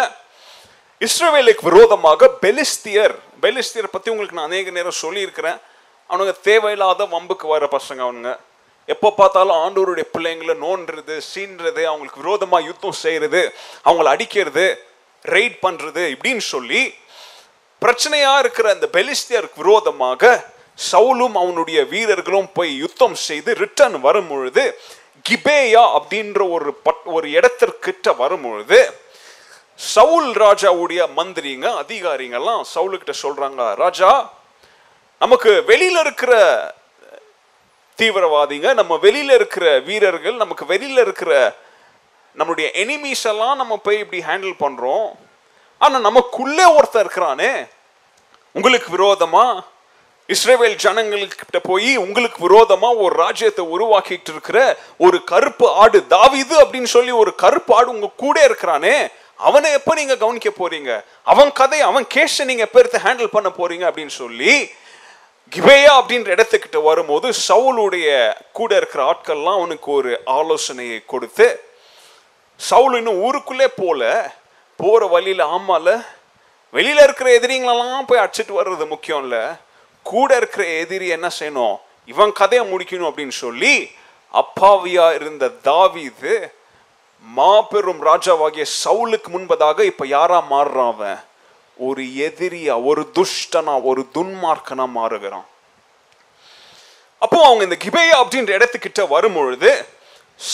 இஸ்ரவேலுக்கு 1.02 1.68
விரோதமாக 1.70 2.30
பெலிஸ்தியர் 2.44 3.16
பெலிஸ்தியர் 3.42 3.94
பத்தி 3.96 4.10
உங்களுக்கு 4.10 4.38
நான் 4.38 4.50
அநேக 4.52 4.72
நேரம் 4.72 5.02
சொல்லியிருக்கிறேன். 5.04 5.58
அவனுங்க 6.10 6.34
தேவையில்லாத 6.42 7.06
வம்புக்கு 7.06 7.48
வர 7.48 7.66
பசங்க 7.66 8.02
அவனுங்க. 8.06 8.32
எப்போ 8.86 9.10
பார்த்தாலும் 9.12 9.60
ஆண்டோருடைய 9.64 10.06
பிள்ளைங்களை 10.16 10.56
நோன்றது 10.66 11.16
சீன்றது 11.32 11.82
அவங்களுக்கு 11.92 12.22
விரோதமாக 12.24 12.66
யுத்தம் 12.66 13.00
செய்யறது 13.04 13.42
அவங்கள 13.86 14.10
அடிக்கிறது 14.16 14.66
ரெய்ட் 15.26 15.58
பண்ணுறது 15.66 16.04
இப்படின்னு 16.16 16.44
சொல்லி 16.54 16.82
பிரச்சனையா 17.86 18.34
இருக்கிற 18.38 18.68
அந்த 18.70 18.88
பெலிஸ்தியருக்கு 18.94 19.62
விரோதமாக 19.64 20.34
சவுலும் 20.80 21.36
அவனுடைய 21.42 21.80
வீரர்களும் 21.86 22.52
போய் 22.54 22.72
யுத்தம் 22.78 23.18
செய்து 23.28 23.52
ரிட்டர்ன் 23.54 23.98
வரும் 24.02 24.28
பொழுது 24.28 24.64
கிபேயா 25.26 25.84
அப்படின்ற 25.98 26.42
ஒரு 26.50 26.72
பட் 26.86 27.06
ஒரு 27.06 27.28
இடத்திற்கிட்ட 27.30 28.16
வரும் 28.16 28.42
பொழுது 28.42 28.80
சவுல் 29.80 30.32
ராஜாவுடைய 30.36 31.02
மந்திரிங்க 31.18 31.68
அதிகாரிங்கெல்லாம் 31.84 32.64
சவுலுக்கிட்ட 32.76 33.14
சொல்றாங்க 33.24 33.62
ராஜா 33.76 34.12
நமக்கு 35.22 35.52
வெளியில 35.68 36.00
இருக்கிற 36.00 36.34
தீவிரவாதிங்க 38.00 38.70
நம்ம 38.74 38.94
வெளியில 39.04 39.34
இருக்கிற 39.34 39.66
வீரர்கள் 39.80 40.36
நமக்கு 40.36 40.66
வெளியில 40.66 41.00
இருக்கிற 41.00 41.32
நம்மளுடைய 42.38 42.68
எனிமீஸ் 42.74 43.26
எல்லாம் 43.26 43.58
நம்ம 43.58 43.74
போய் 43.78 44.00
இப்படி 44.00 44.22
ஹேண்டில் 44.22 44.56
பண்றோம். 44.60 45.08
ஆனா 45.82 45.98
நமக்குள்ளே 46.00 46.66
ஒருத்தர் 46.78 47.04
இருக்கிறானே 47.04 47.52
உங்களுக்கு 48.56 48.98
விரோதமா? 48.98 49.46
இஸ்ரேவேல் 50.30 50.78
ஜனங்கள்கிட்ட 50.84 51.60
போய் 51.64 51.98
உங்களுக்கு 51.98 52.40
விரோதமா 52.48 52.90
ஒரு 52.98 53.16
ராஜ்யத்தை 53.16 53.64
உருவாக்கிட்டு 53.66 54.32
இருக்கிற 54.32 54.60
ஒரு 54.98 55.24
கருப்பு 55.24 55.68
ஆடு 55.74 56.00
தாவிது 56.10 56.56
அப்படின்னு 56.64 56.84
சொல்லி 56.86 57.12
ஒரு 57.12 57.36
கருப்பு 57.36 57.76
ஆடு 57.76 57.90
உங்க 57.90 58.10
கூட 58.16 58.44
இருக்கிறானே 58.44 58.96
அவனை 59.40 59.72
எப்ப 59.72 59.94
நீங்க 59.96 60.18
கவனிக்க 60.18 60.50
போறீங்க? 60.50 60.92
அவன் 61.24 61.52
கதை 61.52 61.80
அவன் 61.82 62.06
கேஷ 62.14 62.46
நீங்க 62.46 62.64
எப்ப 62.64 62.80
எடுத்து 62.80 63.00
ஹேண்டில் 63.00 63.28
பண்ண 63.28 63.50
போறீங்க 63.50 63.86
அப்படின்னு 63.90 64.16
சொல்லி 64.16 64.54
கிபேயா 65.52 65.92
அப்படின்ற 66.00 66.30
இடத்துக்கிட்ட 66.32 66.84
வரும்போது 66.84 67.28
சவுலுடைய 67.48 68.08
கூட 68.52 68.76
இருக்கிற 68.76 69.04
ஆட்கள்லாம் 69.06 69.60
அவனுக்கு 69.60 69.92
ஒரு 69.92 70.22
ஆலோசனையை 70.26 71.00
கொடுத்து 71.06 71.48
சவுல் 72.60 72.98
இன்னும் 72.98 73.22
ஊருக்குள்ளே 73.22 73.68
போல 73.78 74.02
போற 74.80 75.06
வழியில 75.06 75.46
ஆமால 75.48 75.88
வெளியில 76.76 77.04
இருக்கிற 77.04 77.40
எதிரிங்களெல்லாம் 77.40 78.08
போய் 78.08 78.24
அடிச்சிட்டு 78.26 78.54
வர்றது 78.60 78.88
முக்கியம் 78.88 79.22
இல்லை. 79.22 79.44
கூட 80.04 80.36
இருக்கிற 80.36 80.64
எதிரி 80.68 81.08
என்ன 81.08 81.28
செய்யணும்? 81.40 81.76
இவன் 82.06 82.32
கதையை 82.32 82.72
முடிக்கணும் 82.72 83.10
அப்படின்னு 83.10 83.36
சொல்லி 83.44 83.90
அப்பாவியா 84.34 85.06
இருந்த 85.14 85.46
தாவிது 85.64 86.34
மாபெரும் 87.22 88.02
ராஜாவாகிய 88.06 88.66
சவுலுக்கு 88.84 89.30
முன்பதாக 89.34 89.80
இப்ப 89.80 90.08
யாரா 90.08 90.44
மாறுறான் 90.52 90.94
அவன்? 90.94 91.20
ஒரு 91.78 92.04
எதிரியா 92.04 92.84
ஒரு 92.84 93.12
துஷ்டனா 93.14 93.84
ஒரு 93.84 94.02
துன்மார்க்கனா 94.14 94.86
மாறுகிறான். 94.96 95.46
அப்போ 97.18 97.38
அவங்க 97.46 97.64
இந்த 97.64 97.78
கிபேயா 97.86 98.18
அப்படின்ற 98.24 98.52
இடத்துக்கிட்ட 98.60 99.08
வரும்பொழுது 99.08 99.86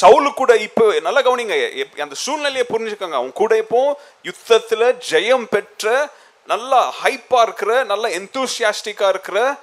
சவுலு 0.02 0.34
கூட 0.34 0.56
இப்போ 0.56 1.00
நல்லா 1.00 1.22
கவனிங்க 1.22 1.76
எப்- 1.76 2.02
அந்த 2.02 2.16
சூழ்நிலையை 2.16 2.66
புரிஞ்சுக்கோங்க. 2.70 3.14
அவங்க 3.14 3.32
கூட 3.32 3.58
இப்போ 3.58 4.00
யுத்தத்தில் 4.24 4.98
ஜெயம் 5.10 5.44
பெற்ற 5.44 6.10
நல்லா 6.48 6.94
ஹைப்பாக 7.04 7.42
இருக்கிற 7.42 7.84
நல்ல 7.84 8.10
எந்தூசியாஸ்டிக்காக 8.10 9.10
இருக்கிற 9.10 9.56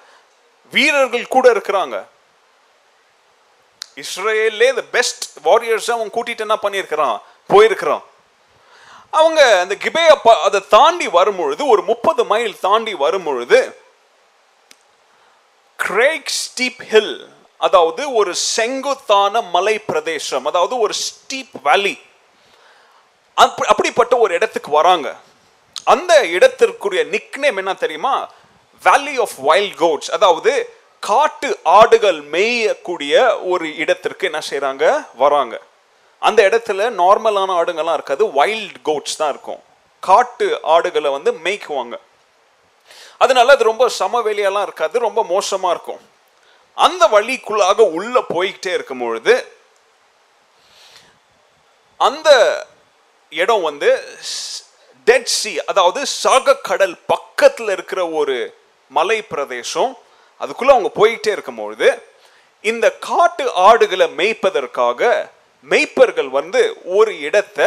வீரர்கள் 0.70 1.26
கூட 1.26 1.52
இருக்கிறாங்க. 1.52 2.06
இஸ்ரேலே 3.94 4.74
த 4.74 4.82
பெஸ்ட் 4.82 5.38
வாரியர்ஸ் 5.44 5.90
அவன் 5.90 6.10
கூட்டிட்டு 6.10 6.38
என்ன 6.38 6.58
பண்ணியிருக்கிறான்? 6.62 7.20
போயிருக்கிறான். 7.46 8.02
அவங்க 9.10 9.60
அந்த 9.60 9.74
கிபேய 9.74 10.34
அதை 10.42 10.68
தாண்டி 10.68 11.08
வரும்பொழுது 11.08 11.66
ஒரு 11.66 11.82
முப்பது 11.82 12.24
மைல் 12.24 12.58
தாண்டி 12.58 12.94
வரும்பொழுது 12.94 13.80
கிரேக் 15.76 16.30
ஸ்டீப் 16.30 16.82
ஹில் 16.82 17.28
அதாவது 17.60 18.02
ஒரு 18.20 18.32
செங்குத்தான 18.54 19.40
மலை 19.56 19.76
பிரதேசம் 19.78 20.46
அதாவது 20.50 20.74
ஒரு 20.84 20.94
ஸ்டீப் 21.06 21.56
வேலி 21.62 21.94
அப்படிப்பட்ட 23.72 24.14
ஒரு 24.24 24.34
இடத்துக்கு 24.34 24.70
வராங்க. 24.70 25.08
அந்த 25.92 26.12
இடத்திற்குரிய 26.36 27.02
நிக்னேம் 27.14 27.58
என்ன 27.62 27.74
தெரியுமா? 27.74 28.14
வேலி 28.82 29.14
ஆஃப் 29.24 29.36
வைல்ட் 29.48 29.76
கோட்ஸ் 29.76 30.10
அதாவது 30.16 30.52
காட்டு 31.02 31.48
ஆடுகள் 31.62 32.18
மேயக்கூடிய 32.34 33.14
ஒரு 33.52 33.66
இடத்திற்கு 33.76 34.26
என்ன 34.30 34.40
செய்கிறாங்க 34.50 34.84
வராங்க. 35.22 35.54
அந்த 36.18 36.40
இடத்துல 36.48 36.90
நார்மலான 37.00 37.50
ஆடுங்கள்லாம் 37.60 37.98
இருக்காது 37.98 38.24
வைல்ட் 38.38 38.78
கோட்ஸ் 38.82 39.18
தான் 39.20 39.32
இருக்கும். 39.34 39.60
காட்டு 40.02 40.48
ஆடுகளை 40.74 41.10
வந்து 41.10 41.32
மேய்க்குவாங்க. 41.44 41.96
அதனால 43.18 43.52
அது 43.52 43.64
ரொம்ப 43.72 43.84
சமவெளியெல்லாம் 43.98 44.66
இருக்காது 44.68 44.98
ரொம்ப 44.98 45.20
மோசமாக 45.24 45.74
இருக்கும். 45.74 46.02
அந்த 46.78 47.08
வழிக்குள்ளாக 47.08 47.80
உள்ள 47.90 48.20
போய்கிட்டே 48.28 48.72
இருக்கும் 48.72 48.98
பொழுது 48.98 49.34
அந்த 52.00 52.30
இடம் 53.30 53.62
வந்து 53.62 53.90
டெட் 55.04 55.32
சி 55.38 55.64
அதாவது 55.64 56.00
சாகக்கடல் 56.24 57.00
பக்கத்தில் 57.06 57.68
இருக்கிற 57.68 58.08
ஒரு 58.08 58.36
மலை 58.88 59.22
பிரதேசம் 59.22 59.96
அதுக்குள்ள 60.40 60.70
அவங்க 60.70 60.90
போய்கிட்டே 60.94 61.28
இருக்கும்பொழுது 61.28 61.88
இந்த 62.60 62.92
காட்டு 62.92 63.52
ஆடுகளை 63.52 64.06
மேய்ப்பதற்காக 64.16 65.30
மேய்ப்பர்கள் 65.68 66.28
வந்து 66.28 66.76
ஒரு 66.84 67.18
இடத்தை 67.20 67.66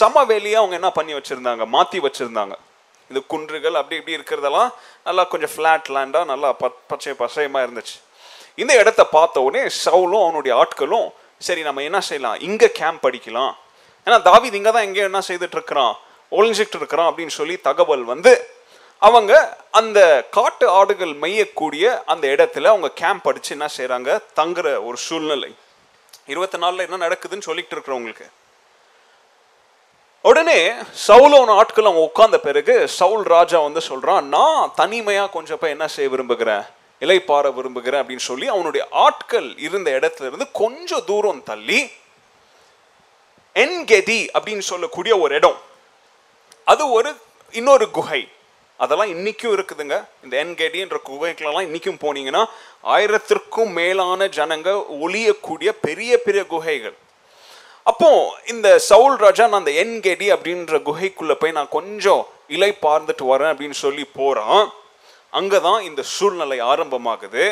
சமவெளியாக 0.00 0.60
அவங்க 0.60 0.74
என்ன 0.74 0.90
பண்ணி 0.90 1.14
வச்சிருந்தாங்க? 1.14 1.66
மாற்றி 1.66 1.98
வச்சிருந்தாங்க. 1.98 2.54
இந்த 3.08 3.20
குன்றுகள் 3.26 3.74
அப்படி 3.74 4.00
இப்படி 4.00 4.16
இருக்கிறதெல்லாம் 4.16 4.70
நல்லா 5.04 5.24
கொஞ்சம் 5.24 5.50
ஃப்ளாட் 5.56 5.88
லேண்டாக 5.88 6.24
நல்லா 6.24 6.52
ப- 6.52 6.78
பச்சை 6.86 7.12
பசையமாக 7.12 7.66
இருந்துச்சு. 7.68 8.07
இந்த 8.62 8.72
இடத்த 8.82 9.02
பார்த்த 9.16 9.42
உடனே 9.46 9.64
சவுலும் 9.84 10.24
அவனுடைய 10.24 10.52
ஆட்களும் 10.62 11.08
சரி 11.46 11.62
நம்ம 11.68 11.82
என்ன 11.88 11.98
செய்யலாம்? 12.08 12.38
இங்கே 12.48 12.68
கேம்ப் 12.78 13.04
அடிக்கலாம் 13.08 13.52
ஏன்னா 14.06 14.18
தாவித் 14.28 14.56
இங்கே 14.58 14.70
தான் 14.76 14.86
எங்கேயோ 14.88 15.08
என்ன 15.10 15.20
செய்துட்டு 15.28 15.56
இருக்கிறான்? 15.58 15.94
ஒளிஞ்சிட்டு 16.32 16.78
இருக்கிறான் 16.80 17.08
அப்படின்னு 17.10 17.34
சொல்லி 17.40 17.56
தகவல் 17.68 18.04
வந்து 18.12 18.32
அவங்க 19.02 19.32
அந்த 19.80 19.98
காட்டு 20.36 20.66
ஆடுகள் 20.78 21.12
மெய்யக்கூடிய 21.22 21.84
அந்த 22.12 22.24
இடத்துல 22.34 22.70
அவங்க 22.72 22.88
கேம்ப் 23.00 23.24
படித்து 23.26 23.52
என்ன 23.56 23.66
செய்கிறாங்க 23.76 24.10
தங்குற 24.38 24.66
ஒரு 24.88 24.98
சூழ்நிலை. 25.06 25.50
இருபத்தி 26.32 26.58
நாலில் 26.62 26.84
என்ன 26.86 26.98
நடக்குதுன்னு 27.04 27.48
சொல்லிட்டு 27.48 27.74
இருக்கிறவங்களுக்கு. 27.76 28.26
உடனே 30.28 30.58
சவுலோன 31.06 31.54
ஆட்கள் 31.60 31.88
அவங்க 31.88 32.02
உட்கார்ந்த 32.08 32.38
பிறகு 32.46 32.74
சவுல் 32.98 33.24
ராஜா 33.34 33.58
வந்து 33.66 33.82
சொல்கிறான் 33.90 34.26
நான் 34.34 34.72
தனிமையாக 34.80 35.32
கொஞ்சம் 35.36 35.60
போய் 35.60 35.74
என்ன 35.76 35.86
செய்ய 35.94 36.08
விரும்புகிறேன்? 36.14 36.64
இலைப்பாற 37.00 37.54
விரும்புகிறேன் 37.54 38.02
அப்படின்னு 38.02 38.16
சொல்லி 38.16 38.46
அவனுடைய 38.46 38.86
ஆட்கள் 38.90 39.56
இருந்த 39.58 39.90
இடத்துல 39.90 40.26
இருந்து 40.26 40.48
கொஞ்சம் 40.52 41.04
தூரம் 41.06 41.42
தள்ளி 41.42 41.90
என்கெதி 43.54 44.28
அப்படின்னு 44.38 44.58
சொல்லக்கூடிய 44.58 45.18
ஒரு 45.18 45.34
இடம். 45.34 45.56
அது 46.64 46.90
ஒரு 46.90 47.16
இன்னொரு 47.52 47.90
குகை. 47.90 48.28
அதெல்லாம் 48.76 49.12
இன்னைக்கும் 49.12 49.60
இருக்குதுங்க. 49.60 50.04
இந்த 50.22 50.44
என்கெடின்ற 50.44 50.96
குகைகளெல்லாம் 51.06 51.66
இன்னைக்கும் 51.68 52.00
போனீங்கன்னா 52.02 52.44
ஆயிரத்திற்கும் 52.84 53.72
மேலான 53.72 54.26
ஜனங்க 54.26 54.84
ஒளியக்கூடிய 55.02 55.68
பெரிய 55.80 56.18
பெரிய 56.18 56.46
குகைகள். 56.46 56.94
அப்போ 57.82 58.34
இந்த 58.46 58.78
சவுல் 58.78 59.16
ராஜா 59.16 59.46
நான் 59.46 59.64
அந்த 59.64 59.70
என்கெடி 59.70 60.32
அப்படின்ற 60.32 60.82
குகைக்குள்ள 60.82 61.34
போய் 61.34 61.52
நான் 61.52 61.68
கொஞ்சம் 61.70 62.26
இலை 62.48 62.76
பார்ந்துட்டு 62.82 63.22
வரேன் 63.22 63.52
அப்படின்னு 63.52 63.70
சொல்லி 63.70 64.04
போறான். 64.04 64.72
அங்கே 65.32 65.58
தான் 65.60 65.80
இந்த 65.82 66.02
சூழ்நிலை 66.16 66.58
ஆரம்பமாகுது. 66.72 67.44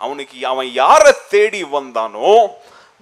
அவனுக்கு 0.00 0.36
அவன் 0.52 0.70
யாரை 0.82 1.12
தேடி 1.34 1.62
வந்தானோ 1.76 2.30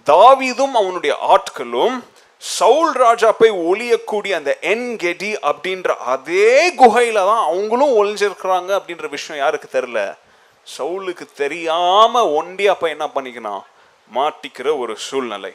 தாவிதும் 0.07 0.75
அவனுடைய 0.81 1.15
ஆட்களும் 1.35 1.97
சவுல் 2.43 2.95
ராஜா 3.03 3.29
போய் 3.41 3.53
ஒளியக்கூடிய 3.71 4.33
அந்த 4.39 4.53
என் 4.73 4.89
கெடி 4.97 5.31
அப்படின்ற 5.51 5.91
அதே 6.15 6.53
குகையில 6.81 7.25
தான் 7.31 7.45
அவங்களும் 7.51 7.97
ஒளிஞ்சிருக்கிறாங்க 8.01 8.71
அப்படின்ற 8.79 9.09
விஷயம் 9.09 9.41
யாருக்கு 9.43 9.69
தெரில 9.77 10.01
சவுலுக்கு 10.67 11.27
தெரியாம 11.43 12.23
ஒண்டியா 12.41 12.73
போய் 12.81 12.95
என்ன 12.97 13.07
பண்ணிக்கணும் 13.15 13.63
மாட்டிக்கிற 14.11 14.69
ஒரு 14.79 14.95
சூழ்நிலை. 15.09 15.53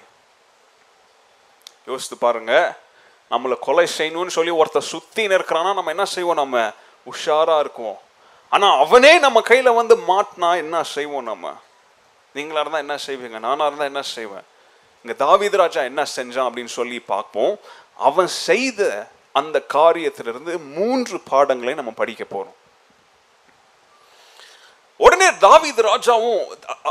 யோசித்து 1.88 2.18
பாருங்க. 2.18 2.54
நம்மளை 3.32 3.56
கொலை 3.60 3.86
செய்யணும்னு 3.98 4.36
சொல்லி 4.38 4.52
ஒருத்தர் 4.62 4.92
சுத்தின்னு 4.94 5.38
இருக்கிறான்னா 5.38 5.74
நம்ம 5.74 5.94
என்ன 5.96 6.06
செய்வோம் 6.16 6.42
நம்ம? 6.44 6.58
உஷாரா 7.08 7.58
இருக்குவோம் 7.64 8.00
ஆனா 8.50 8.78
அவனே 8.78 9.20
நம்ம 9.20 9.40
கையில 9.40 9.76
வந்து 9.76 9.96
மாட்டினா 9.96 10.56
என்ன 10.58 10.84
செய்வோம் 10.84 11.24
நம்ம? 11.24 11.56
நீங்களா 12.36 12.60
இருந்தா 12.60 12.78
என்ன 12.78 12.98
செய்வீங்க? 13.08 13.40
நானா 13.40 13.66
இருந்தா 13.66 13.86
என்ன 13.86 14.02
செய்வேன்? 14.02 14.46
இங்க 15.04 15.14
தாவீது 15.26 15.58
ராஜா 15.58 15.82
என்ன 15.82 16.04
செஞ்சான் 16.16 16.48
அப்படின்னு 16.50 16.74
சொல்லி 16.80 17.00
பார்ப்போம். 17.00 17.60
அவன் 17.96 18.28
செய்த 18.28 19.10
அந்த 19.32 19.58
காரியத்திலிருந்து 19.74 20.54
மூன்று 20.78 21.20
பாடங்களை 21.20 21.74
நம்ம 21.74 21.92
படிக்க 21.92 22.24
போறோம். 22.24 22.56
உடனே 24.98 25.30
தாவித் 25.30 25.82
ராஜாவும் 25.90 26.42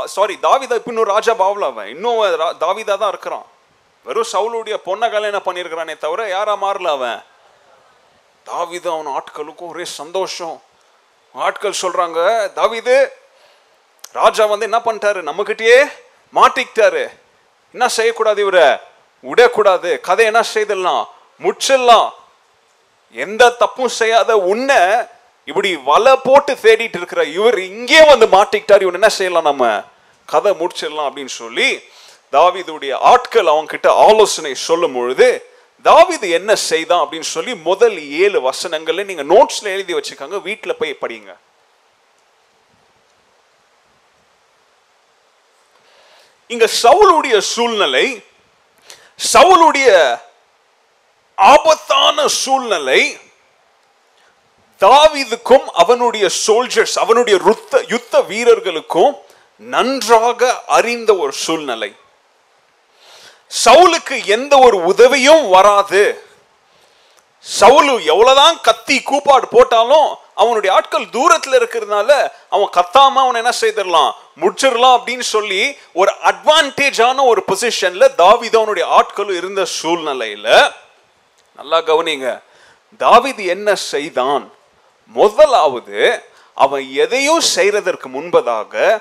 சாரி 0.05 0.37
தாவிதா 0.41 0.75
இன்னும் 0.85 1.11
ராஜா 1.13 1.33
பாவல 1.33 1.65
அவன் 1.71 1.87
இன்னும் 1.87 2.19
தாவிதா 2.65 2.97
தான் 2.97 3.09
இருக்கிறான். 3.09 3.45
வெறும் 4.05 4.31
சவுளுடைய 4.31 4.75
பொண்ணை 4.85 5.07
கல்யாணம் 5.11 5.45
பண்ணியிருக்கிறானே 5.45 5.97
தவிர 5.97 6.29
யாரா 6.29 6.55
மாறல 6.55 6.87
அவன்? 6.97 7.19
தாவிதா 8.45 8.91
அவன் 8.95 9.13
ஆட்களுக்கும் 9.17 9.71
ஒரே 9.73 9.85
சந்தோஷம். 9.85 10.61
ஆட்கள் 11.45 11.81
சொல்றாங்க 11.81 12.19
தவிது 12.59 12.97
ராஜா 14.11 14.43
வந்து 14.45 14.67
என்ன 14.69 14.79
பண்ணிட்டாரு? 14.85 15.19
நம்மகிட்டயே 15.29 15.79
மாட்டிக்கிட்டாரு. 16.33 17.03
என்ன 17.75 17.87
செய்யக்கூடாது 17.87 18.41
இவரை? 18.41 18.67
விடக்கூடாது. 19.23 19.89
கதை 20.07 20.25
என்ன 20.25 20.41
செய்திடலாம் 20.53 21.03
முச்சிடலாம் 21.41 22.07
எந்த 23.11 23.49
தப்பும் 23.49 23.93
செய்யாத 23.99 24.37
உன்னை 24.51 24.79
இப்படி 25.43 25.69
வலை 25.89 26.13
போட்டு 26.23 26.53
தேடிட்டு 26.53 26.97
இருக்கிற 26.99 27.23
இவர் 27.23 27.57
இங்கே 27.59 28.01
வந்து 28.05 28.25
மாட்டிக்கிட்டார். 28.25 28.83
இவன் 28.85 28.99
என்ன 28.99 29.09
செய்யலாம் 29.09 29.49
நம்ம? 29.51 29.83
கதை 30.25 30.51
முடிச்சிடலாம் 30.51 31.07
அப்படின்னு 31.09 31.33
சொல்லி 31.41 31.69
தாவிதுடைய 32.33 32.93
ஆட்கள் 33.11 33.51
அவங்க 33.53 33.71
கிட்ட 33.71 33.89
ஆலோசனை 34.07 34.53
சொல்லும் 34.67 34.93
பொழுது 34.93 35.27
தாவிது 35.83 36.31
என்ன 36.31 36.55
செய்தான் 36.55 37.07
அப்படின்னு 37.07 37.33
சொல்லி 37.35 37.55
முதல் 37.55 37.97
ஏழு 38.09 38.41
வசனங்களை 38.41 39.03
நீங்க 39.03 39.23
நோட்ஸ்ல 39.23 39.63
எழுதி 39.63 39.93
வச்சுக்கோங்க 39.93 40.39
வீட்டுல 40.47 40.73
போய் 40.73 40.97
படிங்க. 41.01 41.37
இங்க 46.47 46.69
சவுளுடைய 46.83 47.37
சூழ்நிலை 47.37 48.23
சவுளுடைய 49.33 50.19
ஆபத்தான 51.35 52.27
சூழ்நிலை 52.27 53.17
தாவீதுக்கும் 54.79 55.65
அவனுடைய 55.65 56.29
சோல்ஜர்ஸ் 56.47 56.97
அவனுடைய 56.97 57.39
ருத்த 57.39 57.91
யுத்த 57.91 58.21
வீரர்களுக்கும் 58.21 59.15
நன்றாக 59.57 60.63
அறிந்த 60.63 61.15
ஒரு 61.15 61.31
சூழ்நிலை. 61.31 61.95
சவுலுக்கு 63.65 64.25
எந்த 64.25 64.57
ஒரு 64.57 64.83
உதவியும் 64.83 65.49
வராது. 65.49 66.21
சவுலு 67.59 68.05
எவ்வளவுதான் 68.05 68.61
கத்தி 68.61 69.01
கூப்பாடு 69.01 69.47
போட்டாலும் 69.47 70.17
அவனுடைய 70.35 70.75
ஆட்கள் 70.75 71.09
தூரத்தில் 71.09 71.53
இருக்கிறதுனால 71.53 72.29
அவன் 72.49 72.69
கத்தாம 72.73 73.15
அவன் 73.15 73.33
என்ன 73.33 73.49
செய்திடலாம்? 73.61 74.11
முடிச்சிடலாம் 74.41 74.97
அப்படின்னு 74.97 75.19
சொல்லி 75.19 75.77
ஒரு 75.93 76.11
அட்வான்டேஜான 76.23 77.25
ஒரு 77.25 77.43
பொசிஷன்ல 77.47 78.07
தாவித 78.17 78.55
அவனுடைய 78.55 78.89
ஆட்களும் 78.89 79.37
இருந்த 79.37 79.65
சூழ்நிலையில 79.81 80.73
நல்லா 81.55 81.77
கவனிங்க. 81.77 82.41
தாவிது 82.99 83.47
என்ன 83.47 83.75
செய்தான்? 83.75 84.51
முதலாவது 85.07 86.23
அவன் 86.53 86.93
எதையும் 86.93 87.41
செய்யறதற்கு 87.55 88.07
முன்பதாக 88.13 88.99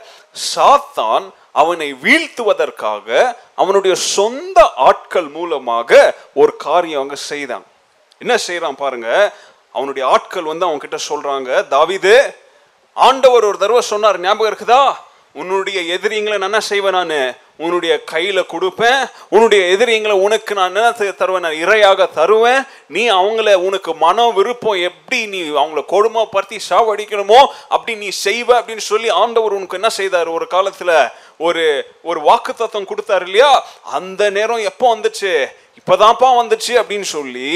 சாத்தான் 0.54 1.30
அவனை 1.60 1.88
வீழ்த்துவதற்காக 2.04 3.08
அவனுடைய 3.62 3.94
சொந்த 4.14 4.58
ஆட்கள் 4.88 5.28
மூலமாக 5.36 5.90
ஒரு 6.40 6.52
காரியம் 6.66 7.02
அங்க 7.04 7.18
செய்தான். 7.30 7.64
என்ன 8.18 8.34
செய்யறான் 8.46 8.80
பாருங்க. 8.82 9.08
அவனுடைய 9.72 10.04
ஆட்கள் 10.14 10.50
வந்து 10.50 10.66
அவங்க 10.66 10.82
கிட்ட 10.84 10.98
சொல்றாங்க 11.10 11.50
தாவிது 11.74 12.16
ஆண்டவர் 13.06 13.48
ஒரு 13.50 13.58
தடவை 13.58 13.82
சொன்னார் 13.92 14.20
ஞாபகம் 14.20 14.52
இருக்குதா? 14.52 14.82
உன்னுடைய 15.40 15.78
எதிரிங்களை 15.96 16.36
நான் 16.36 16.50
என்ன 16.50 16.60
செய்வேன் 16.60 16.98
நான்? 16.98 17.34
உன்னுடைய 17.64 17.92
கையில 18.12 18.38
கொடுப்பேன். 18.52 19.00
உன்னுடைய 19.34 19.62
எதிரிங்களை 19.74 20.14
உனக்கு 20.26 20.52
நான் 20.58 20.74
என்ன 20.74 21.12
தருவேன்? 21.20 21.44
நான் 21.46 21.60
இரையாக 21.64 22.06
தருவேன். 22.18 22.62
நீ 22.94 23.02
அவங்கள 23.18 23.54
உனக்கு 23.68 23.94
மனம் 24.04 24.34
விருப்பம் 24.34 24.82
எப்படி 24.88 25.18
நீ 25.26 25.40
அவங்கள 25.62 25.82
கொடுமைப்படுத்தி 25.92 26.58
சாவடிக்கணுமோ 26.70 27.40
அப்படி 27.68 27.94
நீ 28.02 28.08
செய்வ 28.24 28.48
அப்படின்னு 28.60 28.84
சொல்லி 28.90 29.10
ஆண்டவர் 29.22 29.58
உனக்கு 29.58 29.78
என்ன 29.80 29.90
செய்தார்? 29.98 30.28
ஒரு 30.36 30.46
காலத்துல 30.50 30.92
ஒரு 31.40 31.64
ஒரு 32.02 32.20
வாக்கு 32.20 32.54
தத்துவம் 32.54 32.88
கொடுத்தாரு 32.88 33.22
இல்லையா? 33.22 33.50
அந்த 33.84 34.30
நேரம் 34.30 34.58
எப்போ 34.62 34.96
வந்துச்சு? 34.96 35.32
இப்போதான்ப்பா 35.78 36.28
வந்துச்சு 36.36 36.72
அப்படின்னு 36.80 37.08
சொல்லி 37.08 37.50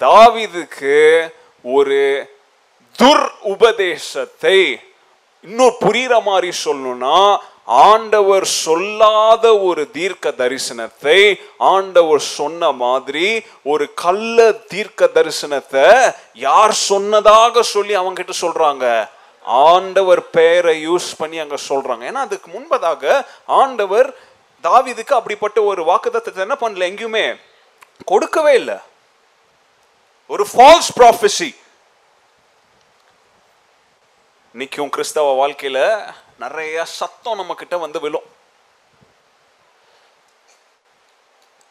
தாவிதுக்கு 0.00 0.96
ஒரு 1.64 2.00
துர் 2.98 3.24
உபதேசத்தை 3.42 4.58
இன்னும் 5.44 5.76
புரிகிற 5.80 6.22
மாதிரி 6.22 6.52
சொல்லணும்னா 6.64 7.18
ஆண்டவர் 7.84 8.44
சொல்லாத 8.44 9.58
ஒரு 9.60 9.90
தீர்க்க 9.90 10.30
தரிசனத்தை 10.38 11.18
ஆண்டவர் 11.56 12.18
சொன்ன 12.18 12.72
மாதிரி 12.72 13.26
ஒரு 13.62 13.94
கள்ள 13.94 14.52
தீர்க்க 14.68 15.06
தரிசனத்தை 15.14 15.86
யார் 16.32 16.72
சொன்னதாக 16.72 17.62
சொல்லி 17.62 17.94
அவங்க 17.94 18.24
கிட்ட 18.24 18.36
சொல்றாங்க? 18.40 18.84
ஆண்டவர் 19.48 20.30
பெயரை 20.30 20.88
யூஸ் 20.88 21.08
பண்ணி 21.18 21.38
அங்க 21.38 21.56
சொல்றாங்க. 21.68 22.04
ஏன்னா 22.08 22.22
அதுக்கு 22.26 22.48
முன்பதாக 22.50 23.26
ஆண்டவர் 23.46 24.08
தாவிதுக்கு 24.62 25.12
அப்படிப்பட்ட 25.12 25.62
ஒரு 25.62 25.82
வாக்குதத்தை 25.90 26.34
என்ன 26.34 26.56
பண்ணல 26.60 26.88
எங்கேயுமே 26.90 27.40
கொடுக்கவே 28.04 28.54
இல்லை. 28.54 28.74
ஒரு 30.26 30.46
ஃபால்ஸ் 30.52 30.90
ப்ராஃபஸி 30.96 31.56
இன்னைக்கும் 34.54 34.88
கிறிஸ்தவ 34.88 35.32
வாழ்க்கையில் 35.32 35.84
நிறைய 36.38 36.84
சத்தம் 36.84 37.36
நம்ம 37.36 37.54
கிட்ட 37.54 37.76
வந்து 37.76 38.00
விழும். 38.00 38.26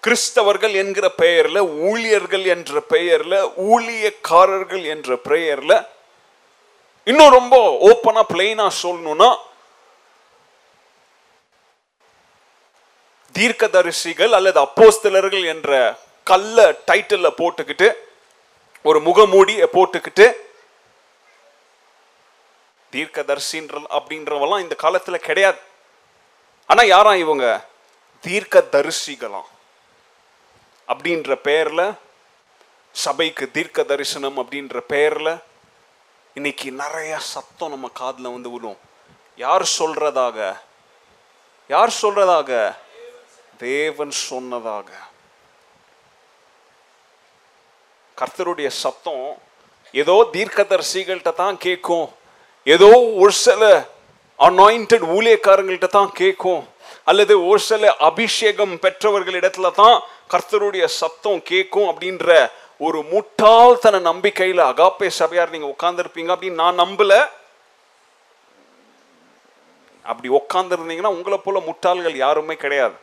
கிறிஸ்தவர்கள் 0.04 0.74
என்கிற 0.74 1.10
பெயரில் 1.10 1.62
ஊழியர்கள் 1.62 2.46
என்ற 2.46 2.82
பெயரில் 2.82 3.40
ஊழியக்காரர்கள் 3.72 4.84
என்ற 4.86 5.16
பெயரில் 5.16 5.78
இன்னும் 7.08 7.32
ரொம்ப 7.32 7.78
ஓப்பனா 7.82 8.22
பிளெயினா 8.34 8.72
சொல்லணும்னா 8.84 9.38
தீர்க்கதரிசிகள் 13.34 14.32
அல்லது 14.32 14.60
அப்போஸ்தலர்கள் 14.60 15.46
என்ற 15.46 16.00
கல்ல 16.24 16.72
டைட்டில் 16.72 17.30
போட்டுக்கிட்டு 17.38 17.94
ஒரு 18.82 19.00
முகமூடிய 19.00 19.70
போட்டுக்கிட்டு 19.74 20.34
தீர்க்கதரிசின்ற 22.92 23.82
அப்படின்றவெல்லாம் 23.90 24.62
இந்த 24.62 24.76
காலத்துல 24.84 25.16
கிடையாது. 25.16 25.58
ஆனா 26.66 26.84
யாரா 26.84 27.16
இவங்க? 27.16 27.66
தீர்க்கதரிசிகளாம். 28.22 29.50
அப்படின்ற 30.88 31.36
பெயர்ல 31.44 31.94
சபைக்கு 32.92 33.52
தீர்க்க 33.52 33.84
தரிசனம் 33.84 34.38
அப்படின்ற 34.38 34.82
பெயர்ல 34.90 35.38
இன்னைக்கு 36.38 36.72
நிறைய 36.72 37.20
சத்தம் 37.20 37.70
நம்ம 37.70 37.90
காதுல 38.00 38.22
வந்து 38.22 38.50
விழும். 38.50 38.78
யார் 39.36 39.70
சொல்றதாக? 39.80 40.58
யார் 41.68 41.94
சொல்றதாக? 42.02 42.76
தேவன் 43.58 44.12
சொன்னதாக. 44.12 44.90
கர்த்தருடைய 48.18 48.68
சத்தம் 48.68 49.38
ஏதோ 49.92 50.28
தீர்க்கதரிசிகள்கிட்ட 50.34 51.34
தான் 51.34 51.58
கேட்கும். 51.58 52.14
ஏதோ 52.64 53.00
ஒரு 53.00 53.32
சில 53.32 53.90
அனாயிண்டட் 54.40 55.06
ஊழியக்காரங்கள்கிட்ட 55.18 55.88
தான் 55.88 56.12
கேட்கும். 56.12 56.68
அல்லது 57.06 57.48
ஒரு 57.48 57.60
சில 57.60 57.96
அபிஷேகம் 57.96 58.76
பெற்றவர்களிடத்துல 58.76 59.72
தான் 59.72 60.04
கர்த்தருடைய 60.30 60.86
சத்தம் 60.86 61.44
கேட்கும் 61.44 61.90
அப்படின்ற 61.90 62.52
ஒரு 62.80 63.00
முட்டாள்தன 63.00 64.00
நம்பிக்கையில் 64.00 64.58
அகாப்பே 64.58 65.08
சபையார் 65.08 65.50
நீங்க 65.50 65.68
உட்கார்ந்துருப்பீங்க 65.68 66.32
அப்படின்னு 66.36 66.52
நான் 66.52 66.80
நம்பல. 66.80 67.30
அப்படி 70.04 70.34
உட்காந்துருந்தீங்கன்னா 70.36 71.06
உங்களை 71.06 71.38
போல 71.38 71.60
முட்டாள்கள் 71.60 72.16
யாருமே 72.16 72.56
கிடையாது. 72.56 72.94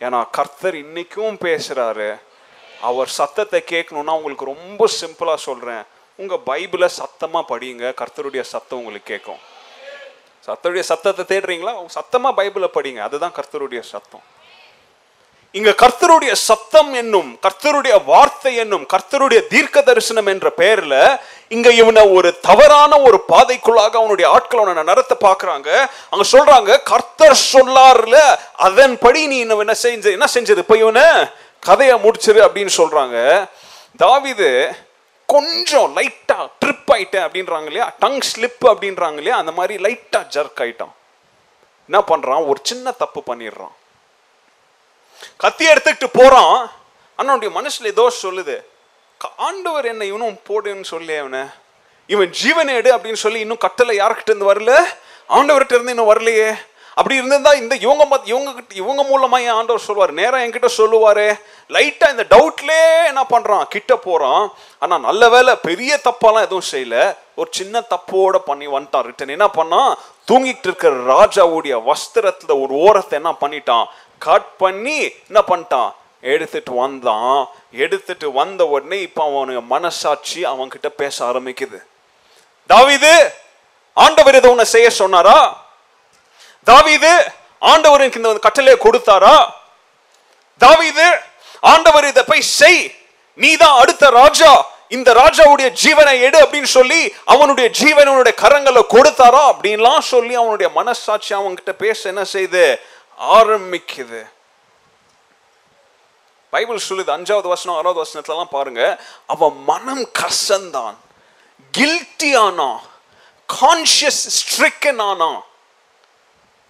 ஏன்னா 0.00 0.26
கர்த்தர் 0.30 0.74
இன்னைக்கும் 0.74 1.40
பேசுறாரு. 1.40 2.20
அவர் 2.80 3.08
சத்தத்தை 3.08 3.62
கேட்கணும்னா 3.66 4.10
உங்களுக்கு 4.10 4.44
ரொம்ப 4.44 4.88
சிம்பிளா 5.00 5.34
சொல்றேன். 5.34 5.82
உங்க 6.16 6.40
பைபிளை 6.46 6.88
சத்தமா 6.98 7.44
படியுங்க. 7.48 7.92
கர்த்தருடைய 7.94 8.40
சத்தம் 8.40 8.78
உங்களுக்கு 8.78 9.06
கேட்கும். 9.06 9.42
கர்த்தருடைய 10.46 10.80
சத்தத்தை 10.80 11.38
தேடுறீங்களா? 11.38 11.86
சத்தமா 11.94 12.30
பைபிளை 12.36 12.68
படிங்க. 12.74 12.98
அதுதான் 12.98 13.32
கர்த்தருடைய 13.32 13.80
சத்தம். 13.80 14.38
இங்க 15.52 15.70
கர்த்தருடைய 15.70 16.32
சத்தம் 16.32 16.92
என்னும் 16.94 17.38
கர்த்தருடைய 17.42 18.04
வார்த்தை 18.04 18.56
என்னும் 18.56 18.86
கர்த்தருடைய 18.92 19.46
தீர்க்க 19.46 19.82
தரிசனம் 19.82 20.26
என்ற 20.26 20.52
பெயர்ல 20.56 21.20
இங்க 21.48 21.72
இவனை 21.72 22.08
ஒரு 22.08 22.40
தவறான 22.40 23.00
ஒரு 23.00 23.24
பாதைக்குள்ளாக 23.28 23.96
அவனுடைய 23.96 24.30
ஆட்கள் 24.30 24.60
அவனை 24.60 24.82
நடத்த 24.82 25.16
பாக்குறாங்க 25.20 25.88
அங்க 26.10 26.24
சொல்றாங்க 26.32 26.82
கர்த்தர் 26.82 27.36
சொல்லாருல 27.52 28.36
அதன்படி 28.56 29.26
நீ 29.26 29.38
இன்னும் 29.38 29.58
என்ன 29.58 29.74
செஞ்ச 29.74 30.10
என்ன 30.10 30.26
செஞ்சது? 30.34 30.58
இப்ப 30.58 30.76
இவனை 30.76 31.02
கதையை 31.60 31.96
முடிச்சிரு 31.96 32.40
அப்படின்னு 32.46 32.72
சொல்றாங்க. 32.76 33.48
தாவிது 33.98 34.72
கொஞ்சம் 35.26 35.96
லைட்டா 35.96 36.38
ட்ரிப் 36.64 36.88
ஆயிட்டேன் 36.92 37.26
அப்படின்றாங்க 37.26 37.68
இல்லையா? 37.70 37.92
டங் 37.98 38.20
ஸ்லிப் 38.30 38.64
அப்படின்றாங்க 38.64 39.16
இல்லையா? 39.16 39.36
அந்த 39.36 39.52
மாதிரி 39.52 39.82
லைட்டா 39.82 40.20
ஜர்க் 40.36 40.62
ஆயிட்டான். 40.64 40.94
என்ன 41.88 42.02
பண்றான்? 42.06 42.46
ஒரு 42.46 42.60
சின்ன 42.62 42.90
தப்பு 42.90 43.22
பண்ணிடுறான். 43.26 43.74
கத்தி 45.36 45.68
எடுத்துக்கிட்டு 45.68 46.06
போகிறான் 46.12 46.70
அண்ணனுடைய 47.18 47.50
மனசில் 47.50 47.86
ஏதோ 47.86 48.12
சொல்லுது. 48.22 48.64
ஆண்டவர் 49.36 49.84
என்ன 49.84 50.04
இவனும் 50.04 50.38
போடுன்னு 50.48 50.84
சொல்லி 50.84 51.14
அவனை. 51.14 51.40
இவன் 52.06 52.32
ஜீவனேடு 52.42 52.74
எடு 52.74 52.96
அப்படின்னு 52.96 53.14
சொல்லி 53.14 53.40
இன்னும் 53.40 53.58
கட்டளை 53.58 53.98
யார்கிட்ட 53.98 54.22
இருந்து 54.24 54.54
வரல? 54.54 54.84
ஆண்டவர்கிட்ட 55.28 55.72
இருந்து 55.72 55.94
இன்னும் 55.94 56.14
வரலையே. 56.14 56.68
அப்படி 56.94 57.14
இருந்திருந்தா 57.14 57.52
இந்த 57.52 57.74
இவங்க 57.74 58.04
மத்- 58.04 58.26
இவங்க 58.28 58.52
கிட்ட 58.52 58.74
இவங்க 58.74 59.02
மூலமா 59.02 59.40
என் 59.40 59.48
ஆண்டவர் 59.48 59.82
சொல்லுவார்? 59.82 60.12
நேரம் 60.12 60.40
என்கிட்ட 60.40 60.68
சொல்லுவாரு. 60.76 61.40
லைட்டா 61.68 62.10
இந்த 62.10 62.26
டவுட்லே 62.30 63.06
என்ன 63.06 63.24
பண்றான்? 63.30 63.64
கிட்ட 63.64 63.96
போறான். 63.96 64.52
ஆனா 64.78 64.98
நல்ல 64.98 65.28
வேளை 65.28 65.54
பெரிய 65.62 66.00
தப்பாலாம் 66.04 66.40
எதுவும் 66.40 66.62
செய்யல. 66.70 67.16
ஒரு 67.34 67.48
சின்ன 67.52 67.82
தப்போட 67.90 68.38
பண்ணி 68.38 68.66
வந்துட்டான். 68.66 69.12
ரிட்டன் 69.12 69.28
என்ன 69.28 69.46
பண்ணான்? 69.46 69.94
தூங்கிட்டு 70.30 70.58
இருக்கிற 70.62 70.94
ராஜாவுடைய 70.94 71.82
வஸ்திரத்துல 71.82 72.62
ஒரு 72.62 72.68
ஓரத்தை 72.68 73.18
என்ன 73.18 73.34
பண்ணிட்டான்? 73.40 73.86
கட் 74.20 74.56
பண்ணி 74.56 74.98
என்ன 75.02 75.40
பண்ணிட்டான்? 75.48 75.90
எடுத்துட்டு 76.20 76.72
வந்தான். 76.72 77.48
எடுத்துட்டு 77.72 78.32
வந்த 78.32 78.66
உடனே 78.66 79.00
இப்போ 79.00 79.22
அவனுக்கு 79.24 79.62
மனசாட்சி 79.62 80.40
அவன்கிட்ட 80.44 80.88
பேச 80.96 81.16
ஆரம்பிக்குது. 81.26 81.78
தாவிது 82.68 83.14
ஆண்டவர் 83.92 84.34
இதை 84.34 84.50
உன்னை 84.50 84.64
செய்ய 84.64 84.90
சொன்னாரா? 84.90 85.38
தாவீது 86.64 87.12
ஆண்டவருக்கு 87.60 88.16
இந்த 88.16 88.34
கட்டளையை 88.34 88.76
கொடுத்தாரா? 88.84 89.36
தாவிது 90.60 91.08
ஆண்டவர் 91.60 92.04
இதை 92.04 92.22
போய் 92.26 92.50
செய். 92.58 92.94
நீதான் 93.38 93.78
அடுத்த 93.78 94.10
ராஜா. 94.10 94.52
இந்த 94.88 95.14
ராஜாவுடைய 95.14 95.68
ஜீவனை 95.84 96.20
எடு 96.20 96.38
அப்படின்னு 96.44 96.70
சொல்லி 96.78 97.14
அவனுடைய 97.24 97.70
ஜீவனுடைய 97.80 98.34
கரங்களை 98.42 98.82
கொடுத்தாரா 98.88 99.42
அப்படின்லாம் 99.52 99.98
சொல்லி 99.98 100.34
அவனுடைய 100.34 100.72
மனசாட்சி 100.72 101.34
அவன்கிட்ட 101.34 101.72
பேச 101.72 102.08
என்ன 102.08 102.24
செய்யுது 102.32 102.64
ஆரம்பிக்குது. 103.20 104.30
பைபிள் 106.50 106.86
சொல்லுது 106.88 107.10
அஞ்சாவது 107.16 107.48
வசனம் 107.48 107.76
ஆறாவது 107.76 108.00
வசனத்துலலாம் 108.04 108.54
பாருங்க 108.56 109.04
அவன் 109.26 109.64
மனம் 109.64 110.08
கசந்தான் 110.18 110.96
கில்ட்டி 111.78 112.36
ஆனான் 112.38 112.80
கான்சியஸ் 113.48 114.22
ஸ்ட்ரிக்கன் 114.38 115.02
ஆனான் 115.02 115.44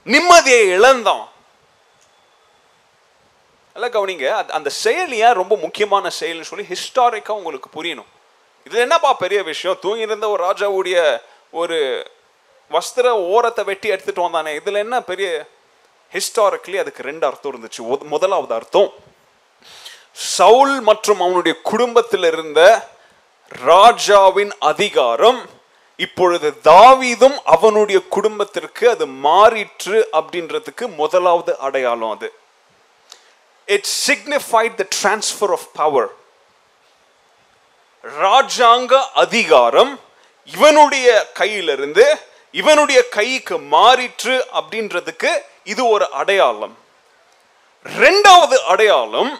நிம்மதியை 0.06 0.62
இழந்தான். 0.66 1.28
எல்லாம் 3.74 3.92
கவனிங்க 3.92 4.50
அந்த 4.50 4.70
செயல் 4.70 5.12
ஏன் 5.12 5.32
ரொம்ப 5.32 5.56
முக்கியமான 5.56 6.08
செயல்னு 6.08 6.48
சொல்லி 6.50 6.66
ஹிஸ்டாரிக்காக 6.74 7.38
உங்களுக்கு 7.40 7.82
புரியணும். 7.82 8.10
இது 8.64 8.80
என்னப்பா 8.80 9.12
பெரிய 9.12 9.42
விஷயம்? 9.42 9.78
தூங்கியிருந்த 9.82 10.28
ஒரு 10.28 10.44
ராஜாவுடைய 10.44 11.22
ஒரு 11.50 11.78
வஸ்திர 12.70 13.06
ஓரத்தை 13.08 13.64
வெட்டி 13.64 13.88
எடுத்துட்டு 13.88 14.28
வந்தானே. 14.28 14.54
இதில் 14.54 14.74
என்ன 14.74 15.02
பெரிய 15.02 15.46
ஹிஸ்டாரிக்கலி 16.14 16.77
அதுக்கு 16.83 17.03
ரெண்டு 17.11 17.27
அர்த்தம் 17.27 17.53
இருந்துச்சு. 17.55 17.81
முதலாவது 18.14 18.55
அர்த்தம் 18.55 18.90
சவுல் 20.37 20.77
மற்றும் 20.81 21.20
அவனுடைய 21.20 21.55
குடும்பத்தில் 21.70 22.27
இருந்த 22.33 22.61
ராஜாவின் 23.51 24.53
அதிகாரம் 24.59 25.40
இப்பொழுது 26.05 26.49
தாவீதும் 26.64 27.37
அவனுடைய 27.55 27.99
குடும்பத்திற்கு 28.16 28.85
அது 28.90 29.07
மாறிற்று 29.07 29.99
அப்படின்றதுக்கு 30.18 30.85
முதலாவது 30.96 31.53
அடையாளம் 31.59 32.12
அது. 32.16 32.29
It 33.64 33.88
signified 34.07 34.79
the 34.81 34.87
transfer 34.96 35.53
of 35.59 35.68
power 35.73 36.11
ராஜாங்க 38.05 38.92
அதிகாரம் 39.25 39.92
இவனுடைய 40.44 41.09
கையிலிருந்து 41.40 42.05
இவனுடைய 42.61 43.01
கைக்கு 43.09 43.57
மாறிற்று 43.77 44.37
அப்படின்றதுக்கு 44.61 45.33
இது 45.66 45.83
ஒரு 45.88 46.07
அடையாளம். 46.11 46.77
ரெண்டாவது 47.87 48.57
அடையாளம் 48.73 49.33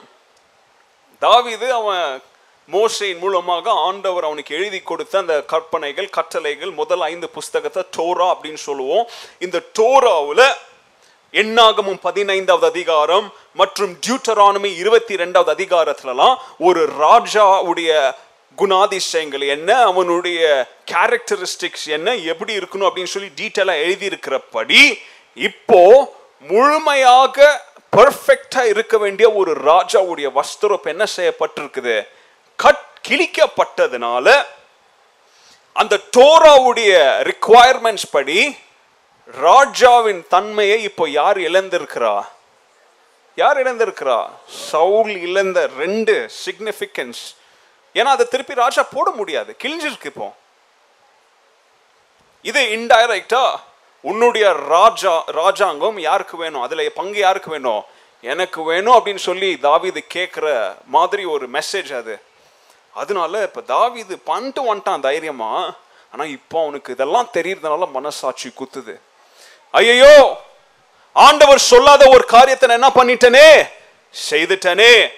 தாவிது 1.22 1.68
அவன் 1.80 2.20
மோசையின் 2.68 3.18
மூலமாக 3.18 3.70
ஆண்டவர் 3.70 4.24
அவனுக்கு 4.24 4.54
எழுதி 4.54 4.80
கொடுத்த 4.80 5.18
அந்த 5.18 5.37
கற்பனைகள் 5.52 6.09
கட்டளைகள் 6.09 6.70
முதல் 6.70 7.00
ஐந்து 7.00 7.28
புஸ்தகத்தை 7.28 7.83
டோரா 7.96 8.26
அப்படின்னு 8.35 8.61
சொல்லுவோம். 8.68 9.06
இந்த 9.38 9.59
டோராவில் 9.78 10.46
எண்ணாகமும் 11.35 12.00
பதினைந்தாவது 12.06 12.66
அதிகாரம் 12.66 13.26
மற்றும் 13.52 13.92
டியூட்டரானமி 14.06 14.70
இருபத்தி 14.83 15.16
ரெண்டாவது 15.16 15.50
அதிகாரத்துலலாம் 15.56 16.37
ஒரு 16.59 16.80
ராஜாவுடைய 17.04 17.90
குணாதிசயங்கள் 18.59 19.44
என்ன 19.56 19.70
அவனுடைய 19.83 20.40
கேரக்டரிஸ்டிக்ஸ் 20.92 21.87
என்ன 21.96 22.14
எப்படி 22.14 22.52
இருக்கணும் 22.59 22.88
அப்படின்னு 22.88 23.14
சொல்லி 23.16 23.30
டீட்டெயிலாக 23.40 23.85
எழுதியிருக்கிறபடி 23.85 24.83
இப்போ 25.48 25.81
முழுமையாக 26.40 27.37
பர்ஃபெக்டா 27.96 28.62
இருக்க 28.64 28.98
வேண்டிய 28.98 29.26
ஒரு 29.33 29.53
ராஜாவுடைய 29.53 30.29
வஸ்திரம் 30.38 30.88
என்ன 30.92 31.05
செய்யப்பட்டிருக்குது? 31.16 32.07
கட் 32.57 32.87
கிழிக்கப்பட்டதுனால 33.09 34.26
அந்த 35.76 36.00
டோராவுடைய 36.16 36.92
ரிக்குவயர்மெண்ட்ஸ் 37.31 38.09
படி 38.11 38.40
ராஜாவின் 39.26 40.22
தன்மையை 40.29 40.83
இப்போ 40.83 41.09
யார் 41.09 41.38
இழந்திருக்கிறா? 41.38 42.14
யார் 43.35 43.59
இழந்திருக்கிறா? 43.62 44.18
சவுல் 44.70 45.14
இழந்த 45.29 45.70
ரெண்டு 45.79 46.31
சிக்னிஃபிகன்ஸ் 46.44 47.22
ஏன்னா 47.94 48.11
அதை 48.16 48.29
திருப்பி 48.29 48.55
ராஜா 48.55 48.83
போட 48.83 49.11
முடியாது. 49.11 49.57
கிழிஞ்சிருக்கு 49.62 50.11
இப்போ. 50.12 50.29
இது 52.42 52.61
இன்டைரக்டா 52.79 53.44
உன்னுடைய 54.00 54.52
ராஜா 54.52 55.22
ராஜாங்கம் 55.26 55.98
யாருக்கு 55.98 56.36
வேணும்? 56.36 56.62
அதில் 56.62 56.92
பங்கு 56.92 57.18
யாருக்கு 57.18 57.50
வேணும்? 57.50 57.84
எனக்கு 58.20 58.62
வேணும் 58.62 58.94
அப்படின்னு 58.94 59.16
சொல்லி 59.16 59.58
தாவீது 59.58 60.04
கேட்குற 60.14 60.76
மாதிரி 60.86 61.24
ஒரு 61.24 61.48
மெசேஜ் 61.50 61.96
அது. 61.96 62.22
அதனால 62.94 63.42
இப்ப 63.42 63.60
தாவீது 63.60 64.18
பண்ணிட்டு 64.18 64.74
வந்துட்டான் 64.74 65.00
தைரியமா. 65.00 65.74
ஆனா 66.12 66.24
இப்போ 66.24 66.62
அவனுக்கு 66.62 66.92
இதெல்லாம் 66.92 67.28
தெரியறதுனால 67.32 67.90
மனசாட்சி 67.90 68.52
குத்துது. 68.58 69.00
ஐயோ 69.70 70.36
ஆண்டவர் 71.12 71.58
சொல்லாத 71.58 72.08
ஒரு 72.08 72.24
காரியத்தை 72.24 72.76
நான் 72.76 72.82
என்ன 72.82 73.14
பண்ணிட்டனே? 73.14 73.68
செய்துட்டனே. 74.30 75.08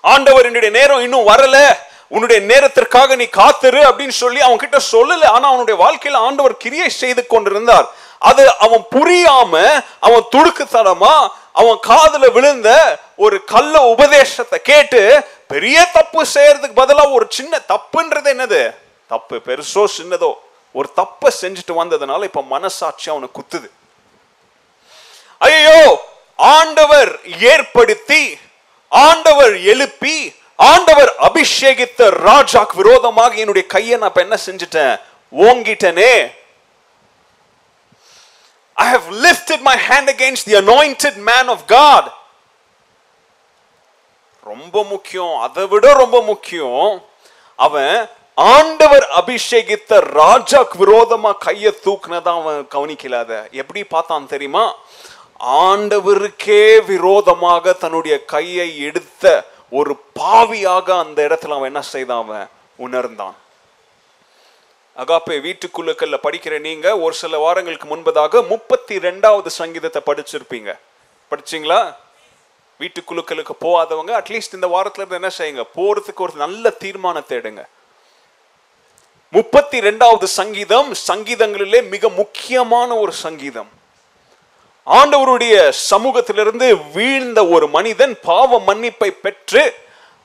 ஆண்டவர் 0.00 0.44
என்னுடைய 0.44 0.78
நேரம் 0.78 1.02
இன்னும் 1.02 1.28
வரல. 1.28 1.78
உன்னுடைய 2.08 2.42
நேரத்திற்காக 2.42 3.16
நீ 3.16 3.24
காத்துரு 3.24 3.80
அப்படின்னு 3.88 4.16
சொல்லி 4.22 4.40
அவன் 4.40 4.58
கிட்ட 4.58 4.78
சொல்லல. 4.92 5.24
ஆனா 5.24 5.48
அவனுடைய 5.48 5.76
வாழ்க்கையில 5.84 6.16
ஆண்டவர் 6.16 6.56
கிரியை 6.56 6.88
செய்து 6.90 7.26
கொண்டிருந்தார். 7.26 7.88
அது 8.18 8.58
அவன் 8.58 8.84
புரியாம 8.90 9.82
அவன் 10.00 10.24
துடுக்குத்தனமா 10.36 11.28
அவன் 11.52 11.78
காதுல 11.86 12.32
விழுந்த 12.32 12.98
ஒரு 13.16 13.44
கள்ள 13.44 13.82
உபதேசத்தை 13.82 14.58
கேட்டு 14.62 15.00
பெரிய 15.46 15.88
தப்பு 15.92 16.26
செய்யறதுக்கு 16.34 16.78
பதிலா 16.80 17.12
ஒரு 17.12 17.26
சின்ன 17.28 17.60
தப்புன்றது 17.68 18.28
என்னது? 18.34 18.74
தப்பு 19.08 19.36
பெருசோ 19.46 19.84
சின்னதோ. 19.96 20.32
ஒரு 20.72 20.88
தப்பை 20.96 21.30
செஞ்சுட்டு 21.40 21.72
வந்ததுனால 21.80 22.22
இப்ப 22.22 22.42
மனசாட்சி 22.42 23.10
அவனை 23.10 23.28
குத்துது. 23.34 23.68
ஐயோ 25.38 26.08
ஆண்டவர் 26.36 27.20
ஏற்படுத்தி 27.40 28.38
ஆண்டவர் 28.88 29.62
எழுப்பி 29.62 30.34
ஆண்டவர் 30.58 31.14
அபிஷேகித்த 31.22 32.10
ராஜாக்கு 32.26 32.76
விரோதமாக 32.76 33.34
என்னுடைய 33.34 33.68
கையை 33.68 33.98
நான் 33.98 34.08
இப்ப 34.08 34.20
என்ன 34.20 34.38
செஞ்சுட்டேன்? 34.46 35.00
ஓங்கிட்டனே. 35.36 36.32
I 38.74 38.92
have 38.92 39.06
lifted 39.10 39.60
my 39.60 39.76
hand 39.88 40.08
against 40.08 40.50
the 40.50 40.60
anointed 40.60 41.16
man 41.26 41.48
of 41.48 41.58
God. 41.66 42.10
ரொம்ப 44.44 44.84
முக்கியம். 44.84 45.36
அதை 45.36 45.66
விட 45.66 45.92
ரொம்ப 45.92 46.22
முக்கியம். 46.22 47.04
அவன் 47.56 48.08
ஆண்டவர் 48.34 49.08
அபிஷேகித்த 49.16 50.00
ராஜாக்கு 50.14 50.76
விரோதமா 50.78 51.38
கையை 51.38 51.78
தூக்குனதா 51.84 52.40
அவன் 52.40 52.68
கவனிக்கலாத. 52.70 53.50
எப்படி 53.50 53.84
பார்த்தான் 53.84 54.26
தெரியுமா? 54.26 54.74
ஆண்டவருக்கே 55.46 56.84
விரோதமாக 56.84 57.72
தன்னுடைய 57.72 58.24
கையை 58.24 58.78
எடுத்த 58.78 59.44
ஒரு 59.70 60.00
பாவியாக 60.14 60.98
அந்த 60.98 61.26
இடத்துல 61.26 61.48
அவன் 61.48 61.64
என்ன 61.64 61.82
செய்தான்? 61.82 62.22
அவன் 62.22 62.48
உணர்ந்தான். 62.76 63.36
அகாப்பே 64.96 65.40
வீட்டுக்குழுக்கள்ல 65.40 66.16
படிக்கிற 66.22 66.60
நீங்க 66.60 66.98
ஒரு 66.98 67.14
சில 67.14 67.38
வாரங்களுக்கு 67.38 67.96
முன்பதாக 67.96 68.46
முப்பத்தி 68.46 68.96
ரெண்டாவது 68.96 69.46
சங்கீதத்தை 69.46 70.02
படிச்சிருப்பீங்க. 70.06 70.78
படிச்சீங்களா? 71.30 71.94
வீட்டுக்குழுக்களுக்கு 72.80 73.50
போகாதவங்க 73.60 74.22
அட்லீஸ்ட் 74.22 74.52
இந்த 74.52 74.66
வாரத்துல 74.66 75.06
இருந்து 75.06 75.14
என்ன 75.14 75.30
செய்யுங்க? 75.38 75.66
போறதுக்கு 75.74 76.16
ஒரு 76.16 76.32
நல்ல 76.34 76.70
தீர்மானத்தை 76.70 77.38
எடுங்க. 77.38 77.64
முப்பத்தி 79.30 79.78
ரெண்டாவது 79.78 80.24
சங்கீதம் 80.24 80.94
சங்கீதங்களிலே 81.12 81.88
மிக 81.88 82.08
முக்கியமான 82.08 82.96
ஒரு 82.96 83.12
சங்கீதம். 83.12 83.77
ஆண்டவருடைய 84.88 85.54
சமூகத்திலிருந்து 85.90 86.66
வீழ்ந்த 86.92 87.40
ஒரு 87.46 87.68
மனிதன் 87.68 88.14
பாவ 88.24 88.60
மன்னிப்பை 88.60 89.10
பெற்று 89.22 89.62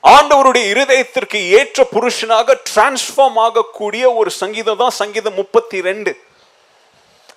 ஆண்டவருடைய 0.04 0.64
இருதயத்திற்கு 0.70 1.38
ஏற்ற 1.48 1.84
புருஷனாக 1.92 2.56
டிரான்ஸ்ஃபார்ம் 2.70 3.38
ஆகக்கூடிய 3.38 4.04
ஒரு 4.14 4.30
சங்கீதம் 4.30 4.76
தான் 4.76 4.90
சங்கீதம் 4.90 5.34
முப்பத்தி 5.34 5.80
ரெண்டு 5.80 6.12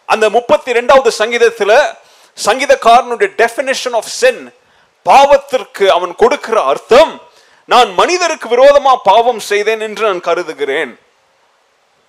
அந்த 0.05 0.25
முப்பத்தி 0.29 0.71
ரெண்டாவது 0.71 1.11
சங்கீதத்துல 1.21 1.73
சங்கீதக்காரனுடைய 2.37 3.29
டெபினேஷன் 3.37 3.93
ஆஃப் 3.93 4.11
சென் 4.11 4.41
பாவத்திற்கு 5.05 5.85
அவன் 5.87 6.13
கொடுக்கிற 6.15 6.57
அர்த்தம் 6.63 7.11
நான் 7.69 7.89
மனிதருக்கு 7.93 8.47
விரோதமா 8.49 8.93
பாவம் 9.03 9.39
செய்தேன் 9.39 9.79
என்று 9.79 10.03
நான் 10.05 10.19
கருதுகிறேன். 10.19 10.91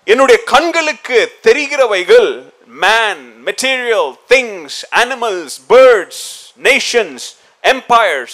என்னுடைய 0.06 0.38
கண்களுக்கு 0.44 1.18
தெரிகிறவைகள் 1.42 2.28
man 2.68 3.22
material 3.46 4.10
things, 4.32 4.72
animals 5.00 5.56
birds 5.72 6.24
nations 6.68 7.26
empires. 7.64 8.32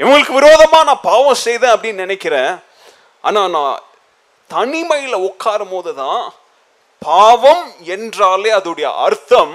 இவங்களுக்கு 0.00 0.34
விரோதமாக 0.40 0.84
நான் 0.88 1.06
பாவம் 1.10 1.42
செய்தேன் 1.46 1.74
அப்படின்னு 1.74 2.04
நினைக்கிறேன். 2.06 2.52
ஆனால் 3.24 3.50
நான் 3.56 3.78
தனிமையில் 4.50 5.24
உட்காரும் 5.28 5.72
போது 5.74 5.90
தான் 5.94 6.22
பாவம் 6.98 7.64
என்றாலே 7.94 8.50
அதோடைய 8.58 8.88
அர்த்தம். 9.06 9.54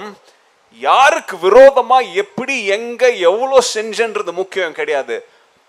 யாருக்கு 0.80 1.34
விரோதமாக 1.46 2.12
எப்படி 2.22 2.54
எங்கே 2.76 3.08
எவ்வளோ 3.28 3.58
செஞ்சன்றது 3.76 4.32
முக்கியம் 4.40 4.76
கிடையாது. 4.78 5.16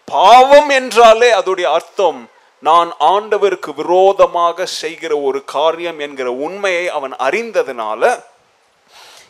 பாவம் 0.07 0.69
என்றாலே 0.79 1.29
அதோடைய 1.39 1.67
அர்த்தம். 1.77 2.19
நான் 2.59 2.93
ஆண்டவருக்கு 2.99 3.75
விரோதமாக 3.75 4.65
செய்கிற 4.65 5.17
ஒரு 5.17 5.43
காரியம் 5.43 5.99
என்கிற 5.99 6.31
உண்மையை 6.31 6.89
அவன் 6.89 7.11
அறிந்ததுனால 7.11 8.23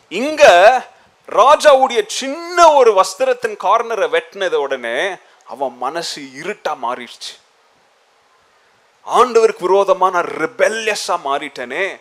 இங்க 0.08 0.44
ராஜாவுடைய 1.28 2.06
சின்ன 2.06 2.72
ஒரு 2.72 3.00
வஸ்திரத்தின் 3.00 3.56
கார்னரை 3.64 4.08
வெட்டினத 4.16 4.54
உடனே 4.54 5.16
அவன் 5.44 5.76
மனசு 5.76 6.20
இருட்டா 6.20 6.72
மாறிடுச்சு. 6.82 7.34
ஆண்டவருக்கு 9.06 9.64
விரோதமா 9.68 10.10
நான் 10.10 10.30
ரிபெல்யஸா 10.44 11.16
மாறிட்டேனே. 11.24 12.00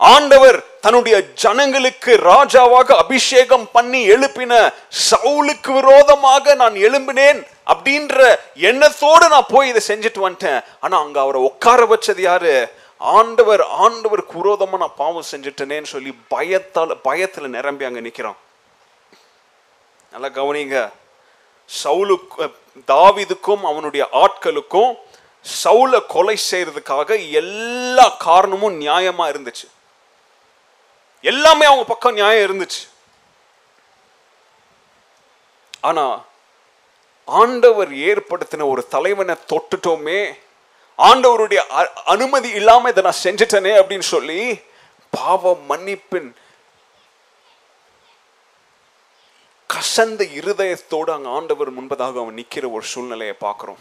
ஆண்டவர் 0.00 0.80
தன்னுடைய 0.80 1.16
ஜனங்களுக்கு 1.32 2.12
ராஜாவாக 2.24 2.90
அபிஷேகம் 2.96 3.66
பண்ணி 3.72 4.08
எழுப்பின 4.10 4.72
சவுலுக்கு 5.10 5.72
விரோதமாக 5.72 6.54
நான் 6.54 6.74
எழும்பினேன் 6.74 7.46
அப்படின்ற 7.66 8.38
எண்ணத்தோடு 8.54 9.28
நான் 9.28 9.48
போய் 9.48 9.68
இதை 9.68 9.82
செஞ்சுட்டு 9.86 10.20
வந்துட்டேன். 10.26 10.64
ஆனா 10.80 11.00
அங்க 11.00 11.20
அவரை 11.20 11.40
உட்கார 11.42 11.84
வச்சது 11.84 12.20
யாரு? 12.20 12.72
ஆண்டவர் 12.98 13.60
ஆண்டவருக்கு 13.60 14.34
விரோதமா 14.42 14.76
நான் 14.76 14.96
பாவம் 14.96 15.28
செஞ்சுட்டேனேன்னு 15.30 15.82
சொல்லி 15.82 16.12
பயத்தால 16.30 16.96
பயத்துல 17.04 17.46
நிரம்பி 17.46 17.84
அங்க 17.84 18.00
நிக்கிறான். 18.00 18.38
நல்லா 20.12 20.26
கவனிங்க. 20.26 20.90
சவுலுக்கு 21.84 22.50
தாவிதுக்கும் 22.86 23.62
அவனுடைய 23.62 24.08
ஆட்களுக்கும் 24.12 24.94
சவுலை 25.64 26.06
கொலை 26.06 26.36
செய்யறதுக்காக 26.50 27.30
எல்லா 27.30 28.08
காரணமும் 28.08 28.80
நியாயமா 28.80 29.26
இருந்துச்சு. 29.32 29.68
எல்லாமே 31.22 31.64
அவங்க 31.64 31.84
பக்கம் 31.84 32.12
நியாயம் 32.12 32.46
இருந்துச்சு. 32.46 32.82
ஆனா 35.80 36.24
ஆண்டவர் 37.24 37.90
ஏற்படுத்தின 37.92 38.68
ஒரு 38.68 38.88
தலைவனை 38.88 39.34
தொட்டுட்டோமே 39.52 40.20
ஆண்டவருடைய 40.98 41.60
அனுமதி 42.04 42.48
இல்லாம 42.48 42.88
இதை 42.88 43.02
நான் 43.02 43.22
செஞ்சுட்டேனே 43.24 43.72
அப்படின்னு 43.80 44.06
சொல்லி 44.14 44.60
பாவ 45.10 45.52
மன்னிப்பின் 45.68 46.30
கசந்த 49.70 50.22
இருதயத்தோடு 50.38 51.10
அங்க 51.12 51.28
ஆண்டவர் 51.28 51.76
முன்பதாக 51.78 52.20
அவன் 52.22 52.36
நிக்கிற 52.36 52.72
ஒரு 52.72 52.84
சூழ்நிலையை 52.84 53.34
பார்க்கிறோம். 53.38 53.80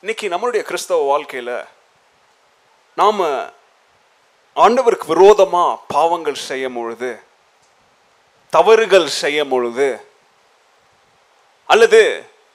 இன்னைக்கு 0.00 0.28
நம்மளுடைய 0.28 0.62
கிறிஸ்தவ 0.62 1.18
வாழ்க்கையில 1.18 1.66
நாம் 2.98 3.20
ஆண்டவருக்கு 4.56 5.06
விரோதமாக 5.06 5.78
பாவங்கள் 5.88 6.44
செய்யும் 6.48 6.74
பொழுது 6.74 7.10
தவறுகள் 8.52 9.08
செய்யும் 9.14 9.48
பொழுது 9.48 9.88
அல்லது 11.68 12.02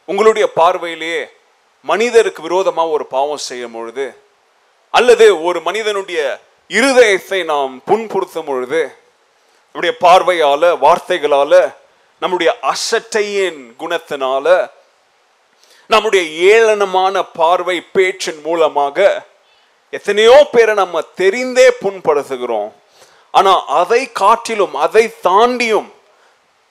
உங்களுடைய 0.09 0.45
பார்வையிலேயே 0.55 1.21
மனிதருக்கு 1.85 2.41
விரோதமாக 2.41 2.95
ஒரு 2.95 3.05
பாவம் 3.07 3.45
செய்யும் 3.45 3.75
பொழுது 3.75 4.05
அல்லது 4.93 5.25
ஒரு 5.43 5.59
மனிதனுடைய 5.61 6.21
இருதயத்தை 6.69 7.39
நாம் 7.45 7.73
புண்படுத்தும் 7.87 8.47
பொழுது 8.47 8.81
நம்முடைய 9.75 9.93
பார்வையால் 9.99 10.67
வார்த்தைகளால் 10.77 11.59
நம்முடைய 12.21 12.51
அசட்டையின் 12.63 13.61
குணத்தினால 13.79 14.45
நம்முடைய 15.89 16.23
ஏளனமான 16.47 17.15
பார்வை 17.33 17.77
பேச்சின் 17.93 18.41
மூலமாக 18.41 18.97
எத்தனையோ 19.93 20.37
பேரை 20.53 20.73
நம்ம 20.81 21.01
தெரிந்தே 21.19 21.67
புண்படுத்துகிறோம். 21.83 22.71
ஆனால் 23.33 23.63
அதை 23.81 24.01
காட்டிலும் 24.21 24.75
அதை 24.85 25.05
தாண்டியும் 25.27 25.89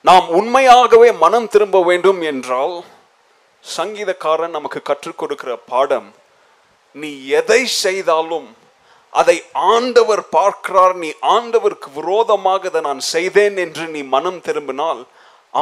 நாம் 0.08 0.26
உண்மையாகவே 0.38 1.08
மனம் 1.22 1.48
திரும்ப 1.54 1.78
வேண்டும் 1.88 2.20
என்றால் 2.30 2.76
சங்கீதக்காரன் 3.64 4.56
நமக்கு 4.56 4.80
கற்றுக் 4.82 5.18
கொடுக்கிற 5.20 5.52
பாடம் 5.70 6.08
நீ 6.94 7.10
எதை 7.40 7.60
செய்தாலும் 7.84 8.48
அதை 9.20 9.36
ஆண்டவர் 9.74 10.22
பார்க்கிறார் 10.36 10.94
நீ 11.02 11.10
ஆண்டவருக்கு 11.34 11.88
விரோதமாக 11.98 12.68
அதை 12.70 12.80
நான் 12.88 13.02
செய்தேன் 13.14 13.56
என்று 13.64 13.84
நீ 13.94 14.02
மனம் 14.14 14.40
திரும்பினால் 14.46 15.02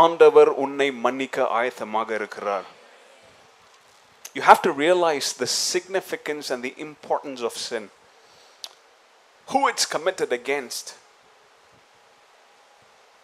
ஆண்டவர் 0.02 0.50
உன்னை 0.64 0.88
மன்னிக்க 1.04 1.46
ஆயத்தமாக 1.58 2.08
இருக்கிறார். 2.18 2.66
You 4.36 4.42
have 4.42 4.60
to 4.62 4.72
realize 4.74 5.32
the 5.34 5.46
significance 5.46 6.50
and 6.50 6.62
the 6.62 6.74
importance 6.78 7.40
of 7.40 7.52
sin. 7.52 7.88
Who 9.48 9.68
it's 9.68 9.86
committed 9.86 10.32
against. 10.32 10.84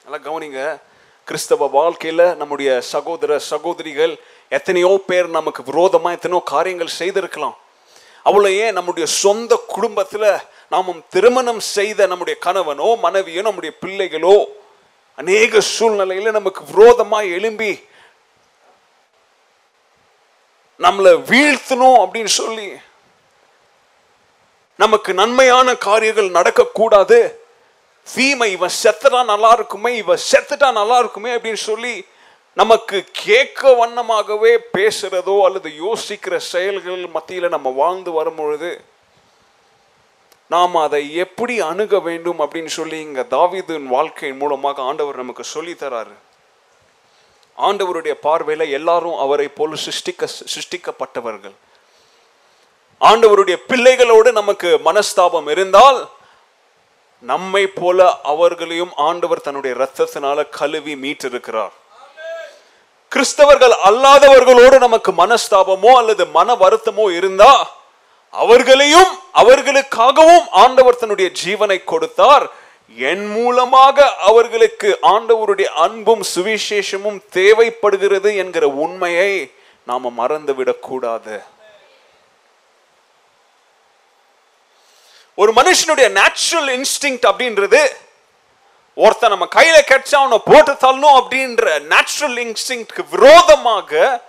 நல்லா 0.05 0.18
கவனிங்க 0.27 0.61
கிறிஸ்தவ 1.29 1.66
வாழ்க்கையில் 1.75 2.23
நம்முடைய 2.40 2.70
சகோதர 2.92 3.38
சகோதரிகள் 3.49 4.14
எத்தனையோ 4.53 4.92
பேர் 5.09 5.29
நமக்கு 5.37 5.62
விரோதமாக 5.62 6.16
எத்தனையோ 6.18 6.40
காரியங்கள் 6.53 6.96
செய்திருக்கலாம் 7.01 7.57
அவ்வளோ 8.27 8.49
ஏன் 8.62 8.77
நம்முடைய 8.79 9.07
சொந்த 9.23 9.53
குடும்பத்தில் 9.75 10.31
நாமும் 10.73 11.03
திருமணம் 11.14 11.62
செய்த 11.77 12.07
நம்முடைய 12.12 12.37
கணவனோ 12.46 12.88
மனைவியோ 13.05 13.42
நம்முடைய 13.49 13.73
பிள்ளைகளோ 13.83 14.35
அநேக 15.18 15.61
சூழ்நிலையில் 15.75 16.37
நமக்கு 16.38 16.62
விரோதமாக 16.73 17.33
எழும்பி 17.37 17.73
நம்மளை 20.81 21.12
வீழ்த்தணும் 21.31 21.99
அப்படின்னு 22.03 22.33
சொல்லி 22.40 22.69
நமக்கு 24.79 25.14
நன்மையான 25.14 25.75
காரியங்கள் 25.75 26.31
நடக்கக்கூடாது. 26.31 27.19
தீமை 28.07 28.53
இவன் 28.53 28.77
செத்துட்டா 28.83 29.25
நல்லா 29.25 29.51
இருக்குமே 29.53 29.97
இவன் 29.97 30.23
செத்துட்டா 30.31 30.73
நல்லா 30.73 30.99
இருக்குமே 30.99 31.31
அப்படின்னு 31.37 31.62
சொல்லி 31.71 32.05
நமக்கு 32.57 33.05
கேட்க 33.12 33.73
வண்ணமாகவே 33.73 34.59
பேசுறதோ 34.79 35.35
அல்லது 35.47 35.69
யோசிக்கிற 35.69 36.37
செயல்கள் 36.37 37.07
மத்தியில் 37.07 37.49
நம்ம 37.49 37.71
வாழ்ந்து 37.71 38.12
வரும்பொழுது 38.12 38.71
நாம் 40.47 40.75
அதை 40.77 41.14
எப்படி 41.14 41.61
அணுக 41.61 41.99
வேண்டும் 41.99 42.40
அப்படின்னு 42.40 42.73
சொல்லி 42.79 42.99
இங்கே 43.01 43.21
தாவிதின் 43.21 43.87
வாழ்க்கையின் 43.87 44.37
மூலமாக 44.37 44.83
ஆண்டவர் 44.83 45.16
நமக்கு 45.16 45.45
சொல்லித்தராரு 45.55 46.16
ஆண்டவருடைய 47.66 48.14
பார்வையில் 48.27 48.75
எல்லாரும் 48.79 49.18
அவரை 49.25 49.49
போல 49.59 49.77
சிருஷ்டிக்க 49.85 50.29
சிருஷ்டிக்கப்பட்டவர்கள். 50.53 51.57
ஆண்டவருடைய 53.01 53.57
பிள்ளைகளோடு 53.70 54.31
நமக்கு 54.40 54.70
மனஸ்தாபம் 54.88 55.49
இருந்தால் 55.55 55.99
நம்மை 57.33 57.64
போல 57.81 57.99
அவர்களையும் 58.33 58.92
ஆண்டவர் 59.09 59.44
தன்னுடைய 59.46 59.73
ரத்தத்தினால 59.83 60.49
கழுவி 60.59 60.94
மீட்டிருக்கிறார். 61.05 61.75
கிறிஸ்தவர்கள் 63.12 63.75
அல்லாதவர்களோடு 63.88 64.77
நமக்கு 64.87 65.11
மனஸ்தாபமோ 65.23 65.92
அல்லது 66.01 66.25
மன 66.37 66.55
வருத்தமோ 66.64 67.07
இருந்தா 67.18 67.53
அவர்களையும் 68.35 69.12
அவர்களுக்காகவும் 69.42 70.44
ஆண்டவர் 70.62 71.01
தன்னுடைய 71.01 71.29
ஜீவனை 71.42 71.79
கொடுத்தார். 71.92 72.44
என் 72.96 73.26
மூலமாக 73.33 74.14
அவர்களுக்கு 74.14 74.98
ஆண்டவருடைய 75.03 75.64
அன்பும் 75.64 76.22
சுவிசேஷமும் 76.35 77.20
தேவைப்படுகிறது 77.31 78.37
என்கிற 78.37 78.68
உண்மையை 78.68 79.53
நாம 79.85 80.12
மறந்துவிடக்கூடாது 80.18 81.42
ஒரு 85.35 85.53
மனுஷனுடைய 85.53 86.11
நேச்சுரல் 86.11 86.68
இன்ஸ்டிங் 86.79 87.20
அப்படின்றது 87.31 87.83
ஒருத்தன் 88.94 89.31
நம்ம 89.31 89.48
கையில 89.55 89.76
கிடைச்சா 89.90 90.16
அவனை 90.22 90.38
போட்டு 90.44 90.72
தள்ளணும் 90.72 91.18
அப்படின்ற 91.20 91.81
நேச்சுரல் 91.92 92.37
இன்ஸ்டிங்க்கு 92.37 93.03
விரோதமாக 93.11 94.20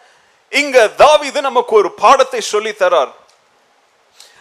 இங்க 0.50 0.90
தாவிது 0.98 1.42
நமக்கு 1.42 1.76
ஒரு 1.76 1.92
பாடத்தை 1.92 2.42
சொல்லி 2.42 2.70
தரார். 2.70 3.12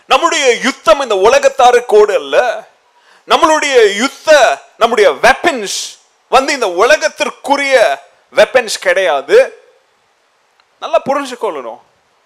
நம்முடைய 0.06 0.54
யுத்தம் 0.66 1.00
இந்த 1.00 1.14
உலகத்தாருக்கோடு 1.14 2.14
அல்ல. 2.14 2.36
நம்மளுடைய 3.28 3.96
யுத்த 3.96 4.62
நம்முடைய 4.78 5.10
வெப்பன்ஸ் 5.10 5.98
வந்து 6.28 6.52
இந்த 6.52 6.66
உலகத்திற்குரிய 6.66 7.98
வெப்பன்ஸ் 8.34 8.78
கிடையாது. 8.80 9.62
நல்லா 10.80 11.02
புரிஞ்சுக்கொள்ளணும். 11.10 11.78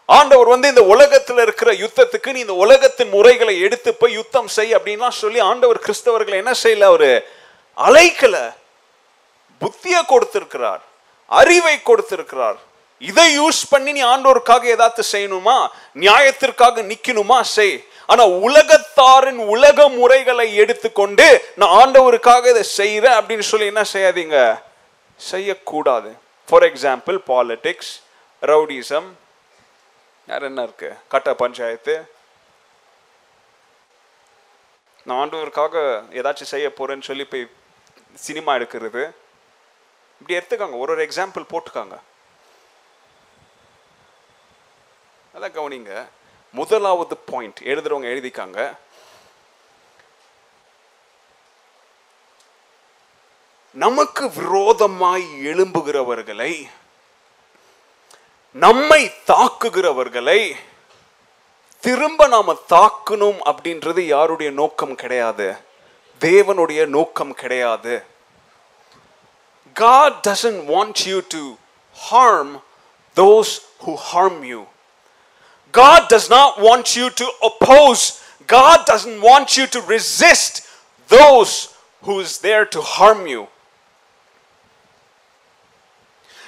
ஆண்டவர் 0.06 0.46
வந்து 0.46 0.68
இந்த 0.68 0.80
உலகத்துல 0.80 1.42
இருக்கிற 1.42 1.72
யுத்தத்துக்கு 1.72 2.32
நீ 2.32 2.40
இந்த 2.40 2.52
உலகத்தின் 2.52 3.08
முறைகளை 3.08 3.60
எடுத்து 3.60 3.94
போய் 3.94 4.12
யுத்தம் 4.12 4.48
செய் 4.48 4.74
அப்படின்லாம் 4.74 5.08
சொல்லி 5.08 5.38
ஆண்டவர் 5.38 5.78
கிறிஸ்தவர்களை 5.78 6.34
என்ன 6.34 6.52
செய்யல? 6.62 6.82
அவரு 6.82 7.28
அலைக்கல 7.76 8.52
புத்திய 9.60 10.04
கொடுத்திருக்கிறார். 10.06 10.80
அறிவை 11.26 11.82
கொடுத்திருக்கிறார். 11.82 12.56
இதை 12.98 13.40
யூஸ் 13.40 13.62
பண்ணி 13.70 13.92
நீ 13.92 14.02
ஆண்டோருக்காக 14.02 14.64
ஏதாச்சும் 14.74 15.12
செய்யணுமா? 15.12 15.68
நியாயத்திற்காக 15.94 16.82
நிக்கணுமா? 16.82 17.40
செய். 17.40 17.84
ஆனா 18.06 18.26
உலகத்தாரின் 18.26 19.36
உலக 19.36 19.88
முறைகளை 19.88 20.54
எடுத்துக்கொண்டு 20.54 21.52
நான் 21.56 21.88
ஆண்டவருக்காக 21.88 22.56
இதை 22.56 22.64
செய்யறேன் 22.76 23.14
அப்படின்னு 23.14 23.38
சொல்லி 23.38 23.66
என்ன 23.66 23.82
செய்யாதீங்க? 23.92 24.62
செய்யக்கூடாது. 25.16 26.16
ஃபார் 26.46 26.62
எக்ஸாம்பிள் 26.62 27.18
பாலிடிக்ஸ் 27.26 28.02
ரவுடிசம் 28.42 29.06
யார் 30.26 30.42
என்ன 30.42 30.62
இருக்கு? 30.62 30.96
கட்ட 31.08 31.34
பஞ்சாயத்து. 31.34 32.12
நான் 35.04 35.28
ஆண்டவருக்காக 35.28 36.02
ஏதாச்சும் 36.10 36.42
செய்ய 36.42 36.72
போறேன்னு 36.78 37.02
சொல்லி 37.02 37.24
போய் 37.24 37.50
சினிமா 38.14 38.54
எடுக்கிறது. 38.54 39.10
இப்படி 40.20 40.28
எடுத்துக்காங்க. 40.28 40.78
ஒரு 40.78 40.92
ஒரு 40.92 41.06
எக்ஸாம்பிள் 41.06 41.44
போட்டுக்காங்க. 41.50 41.98
அதான் 45.34 45.54
கவனிங்க. 45.58 46.06
முதலாவது 46.54 47.16
பாயிண்ட் 47.16 47.60
எழுதுறவங்க 47.64 48.08
எழுதிக்காங்க. 48.16 48.76
நமக்கு 53.72 54.30
விரோதமாய் 54.30 55.46
எழும்புகிறவர்களை 55.46 56.70
நம்மை 58.52 59.12
தாக்குகிறவர்களை 59.26 60.56
திரும்ப 61.80 62.26
நாம 62.26 62.56
தாக்கணும் 62.68 63.38
அப்படின்றது 63.44 64.00
யாருடைய 64.00 64.52
நோக்கம் 64.52 64.94
கிடையாது. 64.94 65.56
தேவனுடைய 66.20 66.86
நோக்கம் 66.86 67.34
கிடையாது. 67.34 68.04
God 69.74 70.12
doesn't 70.28 70.62
want 70.76 70.94
you 71.04 71.18
to 71.26 71.42
harm 72.10 72.62
those 73.16 73.50
who 73.86 73.96
harm 74.12 74.42
you. 74.42 74.72
God 75.74 76.08
does 76.08 76.30
not 76.30 76.60
want 76.60 76.94
you 76.96 77.10
to 77.12 77.26
oppose. 77.42 78.02
God 78.48 78.86
doesn't 78.86 79.20
want 79.20 79.56
you 79.56 79.66
to 79.68 79.80
resist 79.88 80.52
those 81.10 81.52
who 82.04 82.20
is 82.20 82.38
there 82.40 82.64
to 82.66 82.80
harm 82.94 83.26
you. 83.26 83.42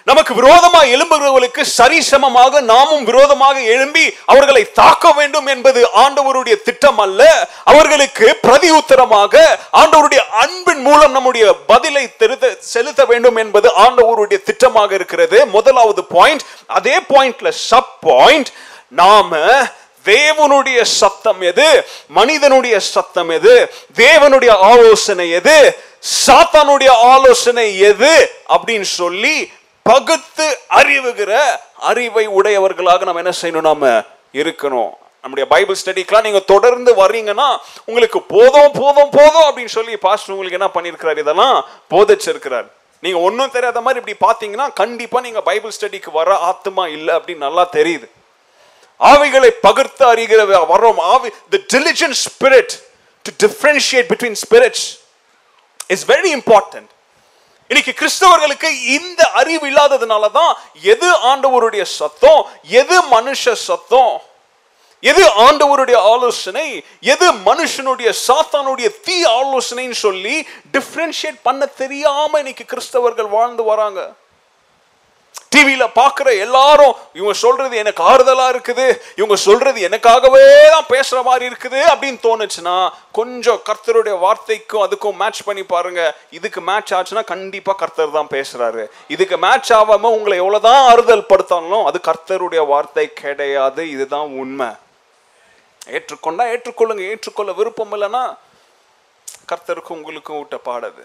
நமக்கு 0.07 0.33
விரோதமாக 0.35 0.91
எழும்புகிறவர்களுக்கு 0.95 1.63
சரிசமமாக 1.79 2.61
நாமும் 2.69 3.07
விரோதமாக 3.09 3.57
எழும்பி 3.73 4.05
அவர்களை 4.33 4.63
தாக்க 4.79 5.11
வேண்டும் 5.13 5.49
என்பது 5.55 5.81
ஆண்டவருடைய 6.03 6.57
திட்டம் 6.69 7.01
அல்ல 7.05 7.23
அவர்களுக்கு 7.73 8.27
பிரதி 8.45 8.71
உத்தரமாக 8.81 9.35
ஆண்டவருடைய 9.81 10.23
அன்பின் 10.43 10.85
மூலம் 10.89 11.15
நம்முடைய 11.17 11.47
பதிலை 11.73 12.05
திருத்த 12.23 12.53
செலுத்த 12.73 13.05
வேண்டும் 13.11 13.41
என்பது 13.45 13.71
ஆண்டவருடைய 13.87 14.41
திட்டமாக 14.51 14.95
இருக்கிறது 15.01 15.41
முதலாவது 15.57 16.05
பாயிண்ட் 16.15 16.47
அதே 16.79 16.97
பாயிண்ட்ல 17.13 17.53
சப் 17.69 17.93
பாயிண்ட் 18.09 18.53
நாம 18.89 19.37
தேவனுடைய 20.05 20.83
சத்தம் 20.83 21.41
எது? 21.41 21.87
மனிதனுடைய 22.07 22.81
சத்தம் 22.81 23.29
எது? 23.29 23.73
தேவனுடைய 23.95 24.51
ஆலோசனை 24.51 25.31
எது? 25.31 25.77
சாத்தானுடைய 26.27 26.89
ஆலோசனை 26.89 27.79
எது? 27.79 28.31
அப்படின்னு 28.49 28.81
சொல்லி 28.81 29.53
பகுத்து 29.83 30.59
அறிவுகிற 30.71 31.39
அறிவை 31.77 32.27
உடையவர்களாக 32.27 33.05
நம்ம 33.05 33.21
என்ன 33.21 33.37
செய்யணும்? 33.43 33.61
நாம 33.61 34.03
இருக்கணும். 34.33 34.91
நம்முடைய 35.21 35.49
பைபிள் 35.49 35.77
ஸ்டடிக்கெல்லாம் 35.85 36.23
நீங்க 36.23 36.39
தொடர்ந்து 36.39 36.95
வர்றீங்கன்னா 36.95 37.57
உங்களுக்கு 37.85 38.23
போதும் 38.23 38.71
போதும் 38.73 39.11
போதும் 39.11 39.43
அப்படின்னு 39.43 39.67
சொல்லி 39.67 39.97
பாஸ்டர் 39.97 40.37
உங்களுக்கு 40.37 40.59
என்ன 40.59 40.69
பண்ணியிருக்கிறார்? 40.75 41.19
இதெல்லாம் 41.19 41.67
போதிச்சிருக்கிறார். 41.91 42.67
நீங்க 43.01 43.19
ஒன்றும் 43.19 43.51
தெரியாத 43.51 43.81
மாதிரி 43.81 44.05
இப்படி 44.07 44.33
பார்த்தீங்கன்னா 44.33 44.73
கண்டிப்பா 44.75 45.21
நீங்க 45.21 45.41
பைபிள் 45.41 45.71
ஸ்டடிக்கு 45.81 46.11
வர 46.13 46.37
ஆத்துமா 46.51 46.89
இல்லை 46.89 47.15
அப்படின்னு 47.15 47.37
நல்லா 47.37 47.69
தெரியுது. 47.73 48.09
ஆவிகளை 49.01 49.51
பகிர்த்து 49.67 50.05
அறிகிற 50.13 50.43
வரோம் 50.73 51.01
ஆவி 51.15 51.31
the 51.53 51.59
intelligent 51.75 52.19
spirit 52.27 52.75
to 53.25 53.33
differentiate 53.47 54.09
between 54.13 54.39
spirits 54.45 54.87
is 55.91 56.07
very 56.13 56.31
important 56.41 56.91
இன்னைக்கு 57.71 57.93
கிறிஸ்தவர்களுக்கு 58.01 58.69
இந்த 58.97 59.23
அறிவு 59.33 59.65
இல்லாததுனால 59.71 60.25
தான் 60.31 60.53
எது 60.93 61.09
ஆண்டவருடைய 61.31 61.85
சத்தம் 61.99 62.43
எது 62.81 62.97
மனுஷ 63.15 63.55
சத்தம் 63.69 64.15
எது 65.03 65.25
ஆண்டவருடைய 65.47 65.99
ஆலோசனை 66.13 66.69
எது 67.15 67.27
மனுஷனுடைய 67.49 68.11
சாத்தானுடைய 68.27 68.89
தீ 69.07 69.17
ஆலோசனைன்னு 69.41 69.99
சொல்லி 70.07 70.37
டிஃப்ரென்ஷியேட் 70.73 71.39
பண்ண 71.43 71.67
தெரியாம 71.83 72.39
இன்னைக்கு 72.39 72.65
கிறிஸ்தவர்கள் 72.65 73.29
வாழ்ந்து 73.29 73.65
வராங்க. 73.65 74.01
டிவியில் 75.57 75.95
பார்க்குற 75.99 76.29
எல்லாரும் 76.47 76.95
இவங்க 77.19 77.35
சொல்றது 77.45 77.75
எனக்கு 77.83 78.03
ஆறுதலாக 78.13 78.53
இருக்குது 78.55 78.87
இவங்க 79.21 79.37
சொல்றது 79.47 79.81
எனக்காகவே 79.89 80.43
தான் 80.75 80.89
பேசுகிற 80.93 81.21
மாதிரி 81.29 81.45
இருக்குது 81.51 81.81
அப்படின்னு 81.93 82.21
தோணுச்சுன்னா 82.29 82.77
கொஞ்சம் 83.19 83.61
கர்த்தருடைய 83.69 84.15
வார்த்தைக்கும் 84.25 84.85
அதுக்கும் 84.87 85.19
மேட்ச் 85.21 85.43
பண்ணி 85.49 85.63
பாருங்க. 85.75 86.01
இதுக்கு 86.39 86.61
மேட்ச் 86.71 86.95
ஆச்சுன்னா 86.99 87.25
கண்டிப்பாக 87.33 87.79
கர்த்தர் 87.83 88.17
தான் 88.19 88.33
பேசுறாரு. 88.37 88.85
இதுக்கு 89.15 89.37
மேட்ச் 89.47 89.73
ஆகாம 89.79 90.11
உங்களை 90.17 90.37
எவ்வளோ 90.43 90.61
தான் 90.69 90.81
ஆறுதல் 90.91 91.29
படுத்தாலும் 91.31 91.87
அது 91.91 92.01
கர்த்தருடைய 92.09 92.63
வார்த்தை 92.73 93.07
கிடையாது. 93.23 93.83
இதுதான் 93.95 94.29
உண்மை. 94.43 94.71
ஏற்றுக்கொண்டா 95.97 96.45
ஏற்றுக்கொள்ளுங்க. 96.55 97.05
ஏற்றுக்கொள்ள 97.13 97.53
விருப்பம் 97.61 97.95
இல்லைன்னா 97.97 98.25
கர்த்தருக்கும் 99.53 99.99
உங்களுக்கும் 99.99 100.39
ஊட்ட 100.43 100.57
பாடது 100.69 101.05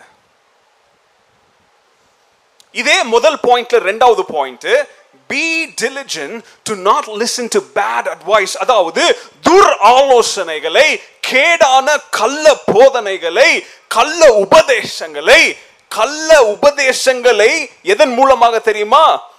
இதே 2.72 3.03
முதல் 3.03 3.38
பாயிண்ட்ல 3.47 3.80
ரெண்டாவது 3.89 4.22
point 4.22 4.67
be 5.28 5.65
diligent 5.82 6.43
to 6.63 6.76
not 6.76 7.07
listen 7.07 7.49
to 7.49 7.59
bad 7.76 8.07
advice 8.13 8.53
அதாவது 8.57 9.03
துர் 9.49 9.74
ஆலோசனைகளை 9.95 11.01
கேடான 11.32 11.97
கள்ள 12.09 12.55
போதனைகளை 12.74 13.49
கள்ள 13.88 14.34
உபதேசங்களை 14.34 15.57
கள்ள 15.88 16.43
உபதேசங்களை 16.43 17.69
எதன் 17.84 18.13
மூலமாக 18.13 18.59
தெரியுமா? 18.59 19.30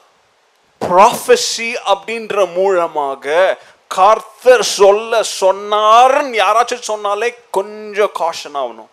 ப்ராஃபஸி 0.81 1.69
அப்படின்ற 1.93 2.53
மூலமாக. 2.53 3.59
கர்த்தர் 3.87 4.63
சொல்ல 4.63 5.21
சொன்னார்னு 5.41 6.39
யாராச்சும் 6.43 6.89
சொன்னாலே 6.91 7.35
கொஞ்சம் 7.51 8.13
காஷன் 8.15 8.55
ஆகணும். 8.55 8.91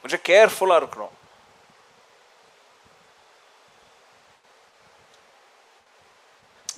கொஞ்சம் 0.00 0.24
கேர்ஃபுல்லாக 0.28 0.76
இருக்கிறோம். 0.76 1.14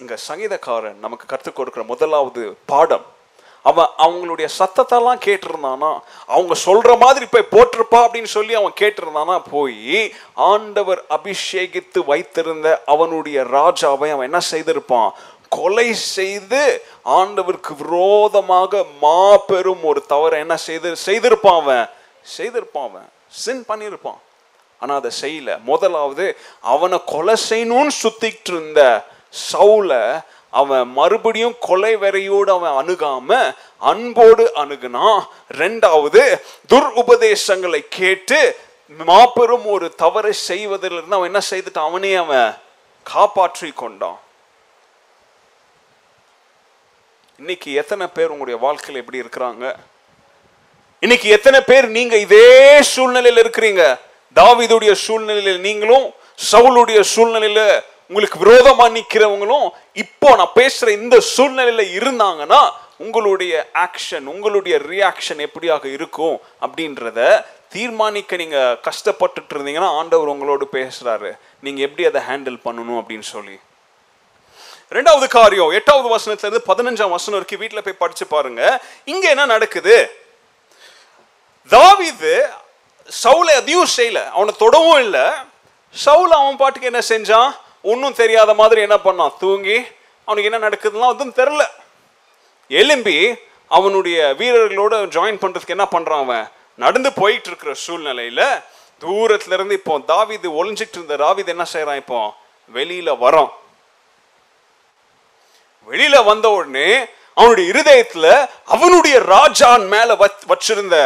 இங்கே 0.04 0.22
சங்கீதக்காரன் 0.28 1.02
நமக்கு 1.04 1.26
கற்றுக் 1.26 1.58
கொடுக்குற 1.60 1.82
முதலாவது 1.86 2.56
பாடம். 2.66 3.04
அவன் 3.62 3.86
அவங்களுடைய 3.98 4.48
சத்தத்தெல்லாம் 4.58 5.20
கேட்டிருந்தானா 5.26 5.90
அவங்க 6.26 6.54
சொல்ற 6.64 6.98
மாதிரி 6.98 7.26
போய் 7.26 7.50
போட்டிருப்பா 7.50 7.98
அப்படின்னு 7.98 8.30
சொல்லி 8.36 8.54
அவன் 8.54 8.74
கேட்டிருந்தானா 8.80 9.42
போய் 9.50 10.12
ஆண்டவர் 10.34 11.00
அபிஷேகித்து 11.08 12.04
வைத்திருந்த 12.04 12.82
அவனுடைய 12.86 13.44
ராஜாவை 13.44 14.10
அவன் 14.14 14.28
என்ன 14.32 14.40
செய்திருப்பான்? 14.50 15.10
கொலை 15.48 15.94
செய்து 15.94 16.84
ஆண்டவருக்கு 17.04 17.72
விரோதமாக 17.78 18.84
மாபெரும் 19.00 19.84
ஒரு 19.84 20.02
தவறை 20.06 20.40
என்ன 20.40 20.56
செய்து 20.56 20.92
செய்திருப்பான் 21.06 21.60
அவன்? 21.60 21.88
செய்திருப்பான் 22.36 22.88
அவன். 22.90 23.08
சின் 23.28 23.64
பண்ணியிருப்பான். 23.68 24.20
ஆனால் 24.78 25.00
அதை 25.00 25.10
செய்யல. 25.20 25.62
முதலாவது 25.62 26.36
அவனை 26.60 27.00
கொலை 27.06 27.34
செய்யணும்னு 27.50 27.98
சுத்திட்டு 28.02 28.50
இருந்த 28.54 28.82
சவுலை 29.52 30.22
அவன் 30.50 30.88
மறுபடியும் 30.88 31.56
கொலை 31.60 31.96
வெறையோடு 31.96 32.50
அவன் 32.56 32.76
அணுகாம 32.80 33.54
அன்போடு 33.78 34.52
அணுகுனான். 34.62 35.22
ரெண்டாவது 35.60 36.22
துர் 36.72 36.90
உபதேசங்களை 37.02 37.80
கேட்டு 37.88 38.56
மாபெரும் 39.06 39.66
ஒரு 39.66 39.94
தவறை 39.94 40.32
செய்வதிலிருந்து 40.48 41.18
அவன் 41.18 41.30
என்ன 41.32 41.42
செய்துட்டான்? 41.50 41.88
அவனே 41.90 42.14
அவன் 42.14 42.58
காப்பாற்றி 43.02 43.72
கொண்டான். 43.72 44.18
இன்னைக்கு 47.38 47.72
எத்தனை 47.72 48.06
பேர் 48.06 48.32
உங்களுடைய 48.34 48.60
வாழ்க்கையில் 48.64 49.00
எப்படி 49.02 49.22
இருக்கிறாங்க? 49.24 49.74
இன்னைக்கு 50.98 51.28
எத்தனை 51.28 51.60
பேர் 51.60 51.86
நீங்க 51.88 52.16
இதே 52.16 52.80
சூழ்நிலையில 52.96 53.42
இருக்கிறீங்க? 53.44 53.98
தாவிதுடைய 54.36 54.92
சூழ்நிலையில 55.06 55.58
நீங்களும் 55.58 56.06
சவுளுடைய 56.52 57.00
சூழ்நிலையில 57.14 57.60
உங்களுக்கு 58.08 58.38
விரோதமா 58.38 58.86
நிக்கிறவங்களும் 58.96 59.70
இப்போ 59.92 60.36
நான் 60.36 60.54
பேசுற 60.54 60.88
இந்த 60.88 61.22
சூழ்நிலையில 61.36 61.82
இருந்தாங்கன்னா 61.98 62.70
உங்களுடைய 62.96 63.70
ஆக்ஷன் 63.74 64.24
உங்களுடைய 64.24 64.78
ரியாக்ஷன் 64.78 65.46
எப்படியாக 65.46 65.84
இருக்கும் 65.84 66.40
அப்படின்றத 66.60 67.44
தீர்மானிக்க 67.68 68.36
நீங்க 68.36 68.78
கஷ்டப்பட்டுட்டு 68.82 69.54
இருந்தீங்கன்னா 69.54 69.88
ஆண்டவர் 69.96 70.28
உங்களோடு 70.28 70.68
பேசுறாரு. 70.72 71.38
நீங்க 71.60 71.80
எப்படி 71.80 72.04
அதை 72.06 72.20
ஹேண்டில் 72.28 72.58
பண்ணணும் 72.64 73.00
அப்படின்னு 73.00 73.20
சொல்லி. 73.20 73.58
ரெண்டாவது 74.90 75.28
காரியம் 75.28 75.70
எட்டாவது 75.70 76.08
வசனத்துல 76.16 76.46
இருந்து 76.46 76.62
பதினஞ்சாம் 76.68 77.10
வசனம் 77.10 77.40
வரைக்கும் 77.40 77.58
வீட்டில் 77.58 77.82
போய் 77.82 77.94
படிச்சு 77.98 78.26
பாருங்க. 78.26 78.82
இங்க 79.04 79.28
என்ன 79.28 79.44
நடக்குது? 79.44 80.16
தாவிது 81.70 82.42
சவுல 83.24 83.50
அதையும் 83.58 83.86
செய்யல. 83.96 84.30
அவனை 84.30 84.54
தொடவும் 84.58 85.00
இல்லை. 85.00 85.30
சவுல 86.04 86.34
அவன் 86.40 86.56
பாட்டுக்கு 86.56 86.90
என்ன 86.92 87.02
செஞ்சான்? 87.08 87.62
ஒன்றும் 87.84 88.14
தெரியாத 88.14 88.54
மாதிரி 88.54 88.80
என்ன 88.80 88.96
பண்ணான்? 88.98 89.32
தூங்கி 89.38 89.76
அவனுக்கு 90.28 90.50
என்ன 90.50 90.68
நடக்குதுலாம் 90.68 91.12
அதுவும் 91.12 91.36
தெரில. 91.36 91.62
எலும்பி 92.70 93.16
அவனுடைய 93.70 94.18
வீரர்களோட 94.34 94.94
ஜாயின் 95.14 95.42
பண்ணுறதுக்கு 95.42 95.76
என்ன 95.76 95.86
பண்ணுறான் 95.90 96.22
அவன்? 96.22 96.46
நடந்து 96.78 97.12
போயிட்டு 97.12 97.48
இருக்கிற 97.48 97.74
சூழ்நிலையில 97.84 98.40
தூரத்துல 99.02 99.52
இருந்து 99.52 99.74
இப்போ 99.74 99.98
தாவிது 100.08 100.48
ஒளிஞ்சிட்டு 100.58 100.96
இருந்த 100.96 101.16
ராவிது 101.16 101.46
என்ன 101.46 101.64
செய்கிறான் 101.64 101.96
இப்போ? 101.96 102.20
வெளியில 102.74 103.10
வரோம் 103.18 103.52
வெளியில 105.88 106.24
வந்த 106.24 106.46
உடனே 106.50 106.88
அவனுடைய 107.36 107.66
இருதயத்துல 107.72 108.26
அவனுடைய 108.66 109.18
ராஜான் 109.26 109.86
மேல 109.86 110.14
வச்சிருந்த 110.48 110.96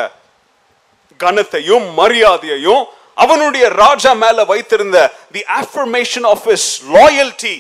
கனத்தையும் 1.21 1.87
மரியாதையையும் 1.95 2.83
அவனுடைய 3.25 3.69
ராஜா 3.69 4.13
மேல 4.25 4.45
வைத்திருந்த 4.45 4.99
the 5.33 5.43
affirmation 5.61 6.27
of 6.33 6.47
his 6.57 6.69
loyalty 6.97 7.57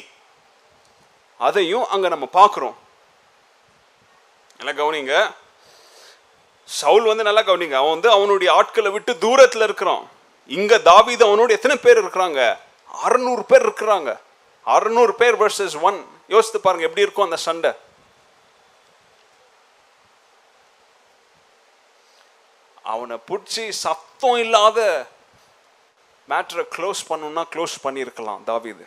அதையும் 1.46 1.88
அங்க 1.94 2.06
நம்ம 2.08 2.26
பார்க்குறோம். 2.32 2.76
நல்லா 4.58 4.72
கவனிங்க. 4.82 5.14
சவுல் 6.64 7.04
வந்து 7.10 7.26
நல்லா 7.28 7.40
கவனிங்க. 7.40 7.76
அவன் 7.80 7.94
வந்து 7.96 8.10
அவனுடைய 8.10 8.52
ஆட்களை 8.52 8.90
விட்டு 8.90 9.18
தூரத்தில் 9.18 9.66
இருக்கிறான். 9.68 10.04
இங்க 10.46 10.78
தாவீது 10.78 11.22
அவனோட 11.26 11.50
எத்தனை 11.50 11.76
பேர் 11.76 12.00
இருக்கிறாங்க? 12.04 12.40
அறுநூறு 13.06 13.44
பேர் 13.44 13.66
இருக்கிறாங்க. 13.68 14.10
அறுநூறு 14.64 15.14
பேர் 15.14 15.36
வர்சஸ் 15.42 15.76
ஒன் 15.80 15.98
யோசித்து 16.28 16.60
பாருங்க 16.60 16.86
எப்படி 16.86 17.06
இருக்கும் 17.06 17.24
அந்த 17.24 17.36
சண்டை? 17.36 17.72
அவனை 22.82 23.16
பிடிச்சி 23.28 23.64
சத்தம் 23.84 24.38
இல்லாத 24.44 25.06
மேட்ரை 26.30 26.64
க்ளோஸ் 26.76 27.00
பண்ணணும்னா 27.08 27.44
க்ளோஸ் 27.52 27.74
பண்ணியிருக்கலாம் 27.84 28.40
தாவிது. 28.46 28.84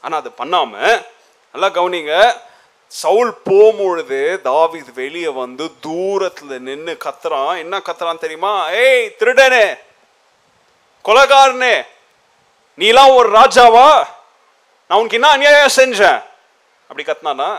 ஆனால் 0.00 0.20
அது 0.20 0.30
பண்ணாமல் 0.40 1.06
நல்லா 1.54 1.68
கவனிங்க 1.68 2.40
சவுல் 2.88 3.32
போகும்பொழுது 3.48 4.40
தாவீது 4.42 4.92
வெளியே 4.92 5.28
வந்து 5.28 5.64
தூரத்தில் 5.80 6.62
நின்று 6.68 6.94
கத்துறான். 7.04 7.54
என்ன 7.62 7.78
கத்துறான் 7.78 8.22
தெரியுமா? 8.24 8.70
ஏய் 8.70 9.14
திருடனே 9.18 9.66
கொலகாரனே 11.04 11.74
நீலாம் 12.78 13.14
ஒரு 13.16 13.28
ராஜாவா? 13.40 13.88
நான் 14.86 14.98
உனக்கு 14.98 15.18
என்ன 15.18 15.30
அநியாயம் 15.30 15.76
செஞ்சேன்? 15.76 16.20
அப்படி 16.88 17.04
கத்துனானா? 17.06 17.50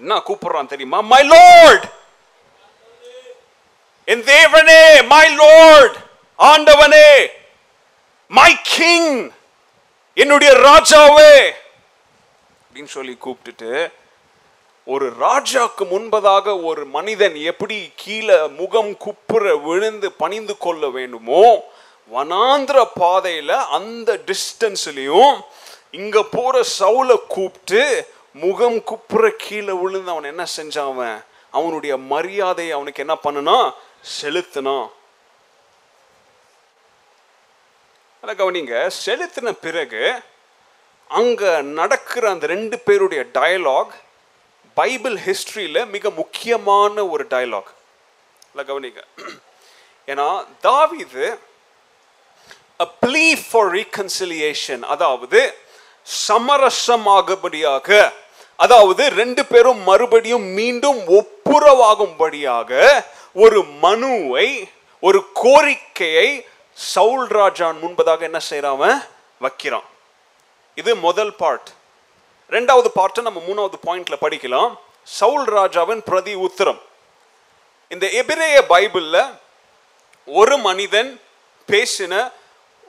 என்ன 0.00 0.22
கூப்பிடுறான் 0.28 0.72
தெரியுமா? 0.72 1.00
மை 1.12 1.22
லோர்ட் 1.32 1.86
என் 4.04 4.24
தேவனே 4.32 4.80
மை 5.12 5.26
லோர்ட் 5.40 5.98
ஆண்டவனே! 6.38 7.08
மை 8.30 8.56
கிங் 8.62 9.30
என்னுடைய 10.14 10.52
ராஜாவே 10.52 11.34
அப்படின்னு 12.62 12.84
சொல்லி 12.84 13.16
கூப்பிட்டுட்டு 13.24 13.90
ஒரு 14.84 15.12
ராஜாக்கு 15.20 15.84
முன்பதாக 15.90 16.64
ஒரு 16.64 16.86
மனிதன் 16.86 17.34
எப்படி 17.34 17.92
கீழே 17.94 18.46
முகம் 18.48 18.96
குப்புற 18.96 19.56
விழுந்து 19.56 20.12
பணிந்து 20.12 20.56
கொள்ள 20.56 20.88
வேண்டுமோ 20.88 21.62
வனாந்திர 22.12 22.86
பாதையில 23.00 23.66
அந்த 23.68 24.20
டிஸ்டன்ஸ்லயும் 24.26 25.34
இங்க 25.90 26.22
போற 26.22 26.64
சவுல 26.78 27.16
கூப்பிட்டு 27.28 27.82
முகம் 28.34 28.84
குப்புற 28.84 29.30
கீழே 29.36 29.72
விழுந்து 29.72 30.10
அவன் 30.10 30.24
என்ன 30.24 30.46
செஞ்சான் 30.56 30.92
அவன்? 30.92 31.24
அவனுடைய 31.50 31.96
மரியாதையை 31.96 32.72
அவனுக்கு 32.72 33.02
என்ன 33.02 33.16
பண்ணுனா 33.24 33.72
செலுத்தினான். 34.20 34.88
அதை 38.22 38.32
கவனிங்க. 38.40 38.74
செலுத்தின 39.04 39.48
பிறகு 39.64 40.02
அங்கே 41.10 41.52
நடக்கிற 41.78 42.24
அந்த 42.30 42.46
ரெண்டு 42.54 42.76
பேருடைய 42.86 43.22
டயலாக் 43.36 43.92
பைபிள் 44.76 45.16
ஹிஸ்ட்ரியில் 45.26 45.88
மிக 45.94 46.10
முக்கியமான 46.20 46.94
ஒரு 47.12 47.24
டயலாக் 47.32 47.70
இல்லை 48.50 48.64
கவனிங்க. 48.70 49.00
ஏன்னா 50.08 50.26
தாவிது 50.68 51.24
அ 52.84 52.86
ப்ளீ 53.04 53.26
ஃபார் 53.46 53.70
ரீகன்சிலியேஷன் 53.78 54.84
அதாவது 54.94 55.40
சமரசமாகும்படியாக 56.28 57.88
அதாவது 58.58 59.02
ரெண்டு 59.20 59.42
பேரும் 59.46 59.80
மறுபடியும் 59.88 60.46
மீண்டும் 60.58 61.00
ஒப்புரவாகும்படியாக 61.18 62.70
ஒரு 63.44 63.60
மனுவை 63.84 64.48
ஒரு 65.02 65.20
கோரிக்கையை 65.42 66.28
சவுல் 66.80 67.26
ராஜான் 67.26 67.78
முன்பதாக 67.82 68.20
என்ன 68.20 68.38
செய்கிறான் 68.38 68.72
அவன்? 68.72 69.00
வைக்கிறான். 69.38 69.84
இது 70.74 70.96
முதல் 70.96 71.34
பார்ட் 71.34 71.68
ரெண்டாவது 72.50 72.88
பார்ட்டை 72.98 73.20
நம்ம 73.20 73.40
மூணாவது 73.48 73.76
பாயிண்ட்ல 73.86 74.16
படிக்கலாம். 74.20 74.78
சவுல் 75.02 75.44
ராஜாவின் 75.44 76.02
பிரதி 76.02 76.34
உத்தரம். 76.34 76.80
இந்த 77.88 78.08
எபிரேய 78.10 78.64
பைபிளில் 78.68 79.38
ஒரு 80.24 80.58
மனிதன் 80.58 81.20
பேசின 81.68 82.32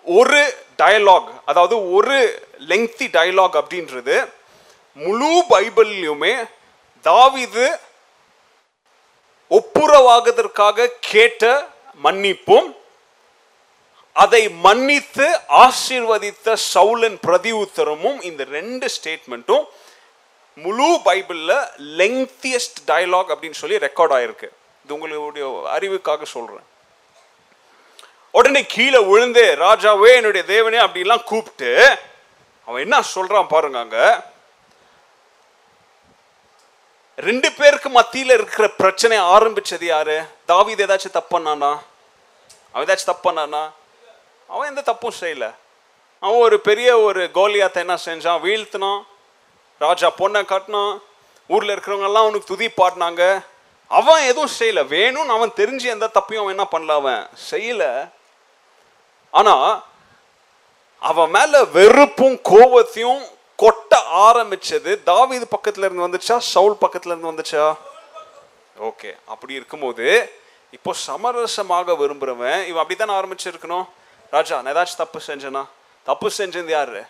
ஒரு 0.04 0.56
டயலாக் 0.78 1.30
அதாவது 1.46 1.92
ஒரு 1.92 2.44
லெங்தி 2.68 3.08
டயலாக் 3.18 3.56
அப்படின்றது 3.62 4.32
முழு 4.94 5.44
பைபிள்லையுமே 5.50 6.50
தாவிது 7.04 7.66
ஒப்புரவாகதற்காக 9.52 10.88
கேட்ட 11.00 11.68
மன்னிப்பும் 12.04 12.80
அதை 14.16 14.49
மன்னித்து 14.49 15.28
ஆசீர்வதித்த 15.49 16.55
சவுலன் 16.74 17.20
பிரதி 17.22 17.51
உத்தரமும் 17.51 18.22
இந்த 18.22 18.43
ரெண்டு 18.43 18.88
ஸ்டேட்மெண்ட்டும் 18.95 19.66
முழு 20.57 20.89
பைபிளில் 21.05 21.55
லெங்தியஸ்ட் 21.99 22.80
டயலாக் 22.88 23.32
அப்படின்னு 23.34 23.59
சொல்லி 23.62 23.78
ரெக்கார்ட் 23.78 24.16
ஆயிருக்கு. 24.18 24.49
இது 24.86 24.93
உங்களுடைய 24.93 25.45
அறிவுக்காக 25.76 26.24
சொல்கிறேன் 26.26 26.68
உடனே 28.34 28.66
கீழே 28.66 28.99
விழுந்து 28.99 29.55
ராஜாவே 29.55 30.16
என்னுடைய 30.16 30.43
தேவனே 30.47 30.80
அப்படிலாம் 30.84 31.24
கூப்பிட்டு 31.24 31.72
அவன் 32.68 32.82
என்ன 32.82 33.01
சொல்கிறான் 33.01 33.47
பாருங்க 33.47 33.80
அங்கே. 33.80 34.05
ரெண்டு 37.18 37.51
பேருக்கு 37.51 37.89
மத்தியில் 37.89 38.30
இருக்கிற 38.30 38.68
பிரச்சனை 38.68 39.18
ஆரம்பிச்சது 39.34 39.86
யாரு? 39.86 40.18
தாவீது 40.45 40.86
ஏதாச்சும் 40.86 41.18
தப்பண்ணானா 41.20 41.72
அவன் 42.72 42.86
ஏதாச்சும் 42.88 43.14
தப்பண்ணானா 43.14 43.64
அவன் 44.52 44.70
எந்த 44.70 44.82
தப்பும் 44.82 45.20
செய்யலை. 45.20 45.54
அவன் 46.20 46.39
ஒரு 46.39 46.60
பெரிய 46.60 46.99
ஒரு 46.99 47.30
கோலியாத்தை 47.34 47.76
என்ன 47.76 47.95
செஞ்சான்? 48.06 48.41
வீழ்த்தினான். 48.45 49.02
ராஜா 49.80 50.12
பொண்ணை 50.18 50.45
காட்டினான். 50.45 51.02
ஊரில் 51.47 51.78
இருக்கிறவங்கெல்லாம் 51.78 52.24
அவனுக்கு 52.24 52.43
துதி 52.43 52.68
பாடினாங்க. 52.68 53.45
அவன் 53.88 54.24
எதுவும் 54.24 54.56
செய்யலை. 54.60 54.84
வேணும்னு 54.93 55.36
அவன் 55.36 55.52
தெரிஞ்சு 55.56 55.82
எந்த 55.82 56.10
தப்பையும் 56.14 56.43
அவன் 56.43 56.58
என்ன 56.58 56.68
பண்ணல? 56.72 56.95
அவன் 56.95 57.28
செய்யலை. 57.52 58.10
ஆனால் 59.32 59.84
அவன் 60.99 61.30
மேலே 61.30 61.64
வெறுப்பும் 61.64 62.39
கோபத்தையும் 62.49 63.24
கொட்ட 63.58 63.95
ஆரம்பிச்சது 64.14 65.04
தாவீது 65.04 65.47
பக்கத்துல 65.56 65.86
இருந்து 65.86 66.08
வந்துச்சா? 66.08 66.38
சவுல் 66.38 66.78
பக்கத்துல 66.82 67.18
இருந்து 67.18 67.32
வந்துச்சா? 67.32 67.78
ஓகே. 68.80 69.16
அப்படி 69.26 69.54
இருக்கும்போது 69.54 70.34
இப்போ 70.72 70.93
சமரசமாக 71.08 71.93
விரும்புறவன் 71.93 72.68
இவன் 72.68 72.82
அப்படித்தானே 72.82 73.14
ஆரம்பிச்சிருக்கணும்? 73.14 73.86
ராஜா 74.32 74.61
நான் 74.61 74.73
ஏதாச்சும் 74.73 75.01
தப்பு 75.03 75.19
செஞ்சேனா 75.27 75.63
தப்பு 76.09 76.27
செஞ்சது 76.38 76.71
யாரு? 76.77 77.01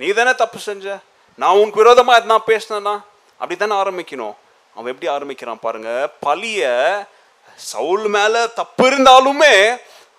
நீ 0.00 0.08
தானே 0.18 0.32
தப்பு 0.34 0.58
செஞ்ச? 0.58 0.84
நான் 1.40 1.56
உனக்கு 1.60 1.82
விரோதமாக 1.82 2.20
எதுனா 2.20 2.36
பேசினேன்னா 2.50 2.94
அப்படி 3.40 3.56
தானே 3.56 3.74
ஆரம்பிக்கணும்? 3.82 4.34
அவன் 4.76 4.92
எப்படி 4.92 5.08
ஆரம்பிக்கிறான் 5.16 5.64
பாருங்க. 5.66 5.90
பழிய 6.26 6.60
சவுல் 7.56 8.06
மேலே 8.16 8.42
தப்பு 8.60 8.84
இருந்தாலுமே 8.90 9.54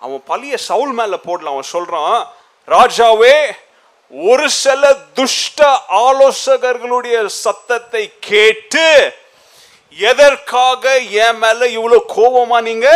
அவன் 0.04 0.22
பழிய 0.28 0.54
சவுல் 0.68 0.92
மேலே 1.00 1.16
போடலாம். 1.26 1.54
அவன் 1.56 1.72
சொல்கிறான் 1.76 2.18
ராஜாவே 2.74 3.34
ஒரு 4.10 4.46
சில 4.50 4.82
துஷ்ட 5.18 5.60
ஆலோசகர்களுடைய 6.06 7.26
சத்தத்தை 7.26 8.04
கேட்டு 8.30 8.88
எதற்காக 9.96 10.98
என் 10.98 11.38
மேல 11.38 11.60
இவ்வளவு 11.76 12.04
கோபமா 12.16 12.60
நீங்க? 12.70 12.88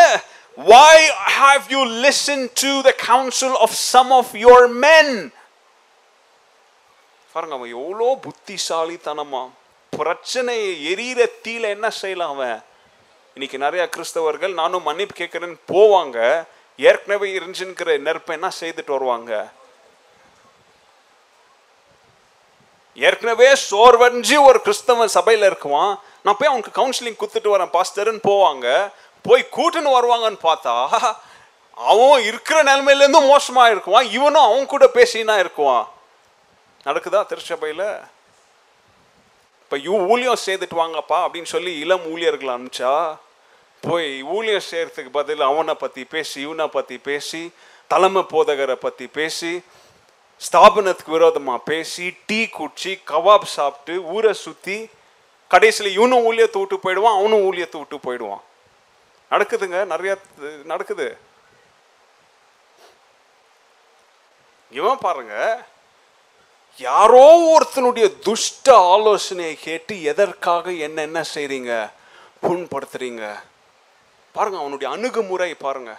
Why 0.56 1.10
have 1.26 1.70
you 1.70 1.84
listened 1.84 2.54
to 2.56 2.82
the 2.82 2.92
counsel 2.92 3.56
of 3.56 3.70
some 3.70 4.10
of 4.12 4.34
your 4.34 4.68
men? 4.68 5.32
பாருங்க 7.32 7.54
அவன் 7.54 7.70
எவ்வளோ 7.70 8.18
புத்திசாலித்தனமா. 8.26 9.50
பிரச்சனையை 9.90 10.94
எரியிற 10.94 11.26
தீல 11.44 11.60
என்ன 11.60 11.90
செய்யலாம் 11.90 12.32
அவன்? 12.34 12.62
இன்னைக்கு 13.34 13.58
நிறைய 13.58 13.88
கிறிஸ்தவர்கள் 13.96 14.54
நானும் 14.54 14.82
மன்னிப்பு 14.82 15.24
கேட்குறேன்னு 15.24 15.58
போவாங்க. 15.72 16.46
ஏற்கனவே 16.76 17.38
இருந்துச்சுங்கிற 17.38 17.98
நெருப்பை 17.98 18.34
என்ன 18.34 18.50
செய்துட்டு 18.60 18.90
வருவாங்க? 18.90 19.50
ஏற்கனவே 22.94 23.52
சோர்வடைஞ்சு 23.70 24.44
ஒரு 24.44 24.60
கிறிஸ்தவன் 24.64 25.04
சபையில் 25.04 25.50
இருக்குவான். 25.50 25.98
நான் 26.22 26.36
போய் 26.38 26.48
அவனுக்கு 26.48 26.76
கவுன்சிலிங் 26.76 27.20
குத்துட்டு 27.20 27.52
வரேன் 27.54 27.74
பாஸ்டர்னு 27.76 28.20
போவாங்க. 28.30 28.92
போய் 29.28 29.42
கூட்டுன்னு 29.56 29.96
வருவாங்கன்னு 29.96 30.40
பார்த்தா 30.48 30.74
அவன் 31.92 32.26
இருக்கிற 32.30 32.58
நிலைமையிலேருந்து 32.70 33.20
மோசமாக 33.32 33.72
இருக்குவான் 33.74 34.10
இவனும் 34.16 34.46
அவன் 34.48 34.72
கூட 34.72 34.84
பேசினா 34.98 35.34
இருக்குவான். 35.42 35.86
நடக்குதா 36.86 37.20
திருச்சபையில்? 37.30 37.86
இப்போ 39.62 39.76
இவன் 39.86 40.04
ஊழியம் 40.12 40.42
செய்துட்டு 40.46 40.76
வாங்கப்பா 40.82 41.18
அப்படின்னு 41.24 41.50
சொல்லி 41.54 41.72
இளம் 41.84 42.04
ஊழியர்கள் 42.12 42.52
அனுப்பிச்சா 42.54 42.92
போய் 43.82 44.08
ஊழியம் 44.34 44.66
செய்கிறதுக்கு 44.70 45.10
பதில் 45.18 45.42
அவனை 45.48 45.74
பற்றி 45.82 46.02
பேசி 46.14 46.36
இவனை 46.46 46.66
பற்றி 46.76 46.96
பேசி 47.08 47.42
தலைமை 47.92 48.22
போதகரை 48.34 48.76
பற்றி 48.84 49.06
பேசி 49.18 49.52
ஸ்தாபனத்துக்கு 50.40 51.16
விரோதமாக 51.16 51.66
பேசி 51.70 52.06
டீ 52.28 52.40
குடிச்சு 52.56 52.92
கவாப் 53.10 53.46
சாப்பிட்டு 53.56 53.94
ஊரை 54.14 54.32
சுற்றி 54.44 54.78
கடைசியில் 55.50 55.96
இவனும் 55.98 56.26
ஊழியத்தை 56.28 56.60
விட்டு 56.62 56.76
போயிடுவான் 56.84 57.18
அவனும் 57.18 57.44
ஊழியத்தை 57.48 57.78
விட்டு 57.82 57.98
போயிடுவான். 58.06 58.44
நடக்குதுங்க 59.30 59.78
நிறையா 59.92 60.16
நடக்குது. 60.64 61.18
இவன் 64.70 64.98
பாருங்க 64.98 65.66
யாரோ 66.76 67.26
ஒருத்தனுடைய 67.54 68.18
துஷ்ட 68.18 68.76
ஆலோசனையை 68.76 69.54
கேட்டு 69.54 70.02
எதற்காக 70.02 70.72
என்ன 70.72 71.02
என்ன 71.02 71.24
செய்றீங்க? 71.34 71.90
புண்படுத்துறீங்க. 72.42 73.40
பாருங்க 74.32 74.58
அவனுடைய 74.58 74.92
அணுகுமுறை 74.94 75.54
பாருங்க. 75.54 75.98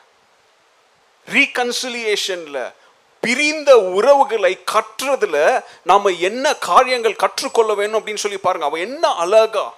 ரீகன்சிலியேஷன்ல 1.31 2.73
பிரிந்த 3.21 3.77
உறவுகளை 3.79 4.59
கற்றுறதுல 4.71 5.63
நாம 5.83 6.09
என்ன 6.09 6.55
காரியங்கள் 6.55 7.15
கற்றுக்கொள்ள 7.15 7.73
வேணும் 7.73 8.05
அப்படின்னு 8.05 8.23
சொல்லி 8.25 8.37
பாருங்க. 8.37 8.65
அவன் 8.65 8.81
என்ன 8.81 9.07
அழகா 9.07 9.73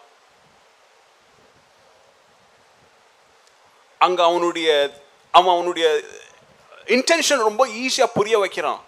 அங்கே 4.06 4.24
அவனுடைய 4.30 4.70
அவன் 5.34 5.54
அவனுடைய 5.56 5.88
இன்டென்ஷன் 6.96 7.48
ரொம்ப 7.48 7.64
ஈஸியாக 7.84 8.16
புரிய 8.18 8.36
வைக்கிறான். 8.44 8.80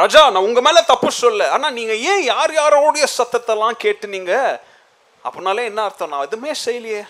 ராஜா 0.00 0.20
நான் 0.34 0.46
உங்கள் 0.48 0.64
மேலே 0.66 0.80
தப்பு 0.90 1.10
சொல்ல 1.22 1.48
ஆனால் 1.54 1.74
நீங்கள் 1.78 2.02
ஏன் 2.10 2.22
யார் 2.32 2.52
யாரோடைய 2.60 3.06
சத்தத்தெல்லாம் 3.18 3.80
கேட்டு 3.84 4.06
நீங்கள் 4.16 4.58
அப்படின்னாலே 5.24 5.64
என்ன 5.70 5.80
அர்த்தம்? 5.82 6.12
நான் 6.12 6.26
எதுவுமே 6.26 6.52
செய்யலையே. 6.66 7.02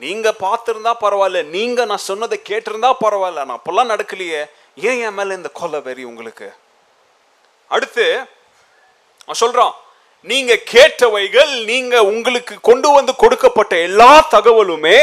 நீங்கள் 0.00 0.38
பார்த்துருந்தா 0.44 0.92
பரவாயில்ல. 1.04 1.40
நீங்கள் 1.56 1.88
நான் 1.90 2.06
சொன்னதை 2.08 2.36
கேட்டிருந்தா 2.50 2.90
பரவாயில்ல. 3.04 3.44
நான் 3.44 3.58
அப்போல்லாம் 3.58 3.92
நடக்கலையே. 3.94 4.42
ஏன் 4.88 5.00
என் 5.06 5.16
மேலே 5.18 5.34
இந்த 5.34 5.50
கொலை 5.60 5.80
வெறி 5.80 6.04
உங்களுக்கு? 6.04 6.48
அடுத்து 7.70 8.06
நான் 9.26 9.40
சொல்கிறான் 9.42 9.74
நீங்கள் 10.30 10.64
கேட்டவைகள் 10.74 11.52
நீங்கள் 11.70 12.08
உங்களுக்கு 12.12 12.54
கொண்டு 12.60 12.88
வந்து 12.90 13.12
கொடுக்கப்பட்ட 13.16 13.74
எல்லா 13.88 14.10
தகவலுமே 14.30 14.96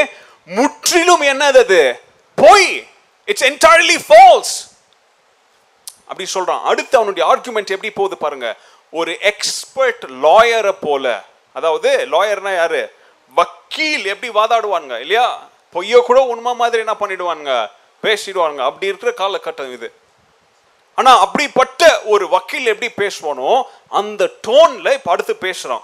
முற்றிலும் 0.49 1.21
என்னது 1.21 1.57
அது? 1.57 2.01
பொய். 2.35 2.87
இட்ஸ் 3.25 3.43
என்டையர்லி 3.43 3.97
ஃபால்ஸ் 4.09 4.67
அப்படி 6.07 6.29
சொல்றான். 6.33 6.61
அடுத்து 6.61 6.97
அவனுடைய 6.97 7.35
ஆர்குமெண்ட் 7.35 7.67
எப்படி 7.67 7.91
போகுது 7.91 8.17
பாருங்க. 8.17 8.55
ஒரு 8.91 9.17
எக்ஸ்பர்ட் 9.21 10.05
லாயரை 10.23 10.75
போல. 10.81 11.23
அதாவது 11.53 12.07
லாயர்னா 12.11 12.55
யாரு? 12.55 12.93
வக்கீல் 13.35 14.05
எப்படி 14.05 14.31
வாதாடுவானுங்க 14.39 14.99
இல்லையா? 14.99 15.47
பொய்ய 15.73 16.01
கூட 16.01 16.21
உண்மை 16.21 16.53
மாதிரி 16.53 16.77
என்ன 16.77 16.95
பண்ணிடுவானுங்க? 16.99 17.69
பேசிடுவானுங்க. 18.03 18.63
அப்படி 18.63 18.85
இருக்கிற 18.85 19.11
காலகட்டம் 19.11 19.71
இது. 19.71 19.93
ஆனா 20.95 21.19
அப்படிப்பட்ட 21.19 22.01
ஒரு 22.01 22.29
வக்கீல் 22.29 22.65
எப்படி 22.65 22.91
பேசுவானோ 22.97 23.63
அந்த 23.89 24.29
டோன்ல 24.47 24.93
இப்ப 24.93 25.11
அடுத்து 25.11 25.37
பேசுறான். 25.41 25.81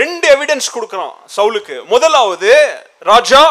ரெண்டு 0.00 0.26
எவிடன்ஸ் 0.34 0.68
கொடுக்குறான் 0.74 1.14
சவுலுக்கு. 1.36 1.76
முதலாவது 1.92 2.52
ராஜா 3.10 3.42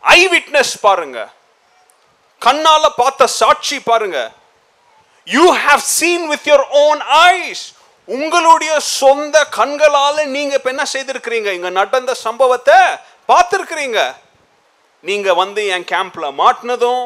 ஐ 0.00 0.20
விட்னஸ் 0.32 0.74
பாருங்க. 0.86 1.18
கண்ணால 2.42 2.84
பார்த்த 2.96 3.26
சாட்சி 3.40 3.76
பாருங்க. 3.90 4.18
You 5.26 5.44
have 5.66 5.82
seen 5.96 6.26
with 6.32 6.48
your 6.50 6.66
own 6.84 7.00
eyes 7.00 7.64
உங்களுடைய 8.08 8.72
சொந்த 8.80 9.36
கண்களால 9.58 10.24
நீங்க 10.36 10.54
இப்ப 10.58 10.70
என்ன 10.74 10.84
செய்திருக்கிறீங்க? 10.94 11.50
இங்க 11.58 11.70
நடந்த 11.80 12.14
சம்பவத்தை 12.14 12.78
பார்த்துருக்கிறீங்க. 13.30 14.00
நீங்க 15.00 15.28
வந்து 15.42 15.62
என் 15.74 15.88
கேம்ப்ல 15.92 16.26
மாட்டினதும் 16.40 17.04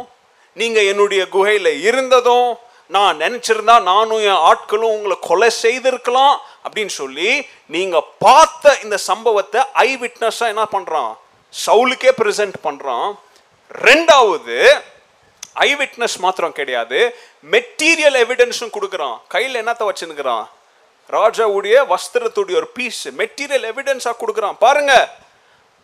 நீங்க 0.60 0.78
என்னுடைய 0.90 1.22
குகையில 1.34 1.68
இருந்ததும் 1.88 2.48
நான் 2.96 3.18
நினச்சிருந்தா 3.22 3.74
நானும் 3.88 4.22
என் 4.30 4.44
ஆட்களும் 4.50 4.92
உங்களை 4.96 5.16
கொலை 5.28 5.48
செய்திருக்கலாம் 5.62 6.36
அப்படின்னு 6.64 6.94
சொல்லி 7.00 7.30
நீங்கள் 7.74 8.06
பார்த்த 8.24 8.74
இந்த 8.84 8.96
சம்பவத்தை 9.08 9.62
ஐ 9.86 9.88
விட்னஸாக 10.02 10.52
என்ன 10.52 10.64
பண்ணுறான் 10.74 11.10
சவுலுக்கே 11.54 12.12
ப்ரெசென்ட் 12.20 12.56
பண்ணுறான் 12.66 13.08
ரெண்டாவது 13.86 14.56
ஐ 15.66 15.70
விட்னஸ் 15.80 16.16
மாத்திரம் 16.24 16.56
கிடையாது 16.58 16.98
மெட்டீரியல் 17.52 18.16
எவிடன்ஸும் 18.24 18.74
கொடுக்குறான். 18.76 19.16
கையில் 19.34 19.60
என்னத்த 19.62 19.84
வச்சுருக்கிறான் 19.88 20.44
ராஜாவுடைய 21.16 21.76
வஸ்திரத்துடைய 21.92 22.56
ஒரு 22.62 22.68
பீஸ் 22.76 23.04
மெட்டீரியல் 23.20 23.68
எவிடன்ஸாக 23.72 24.20
கொடுக்குறான். 24.22 24.56
பாருங்க 24.64 24.92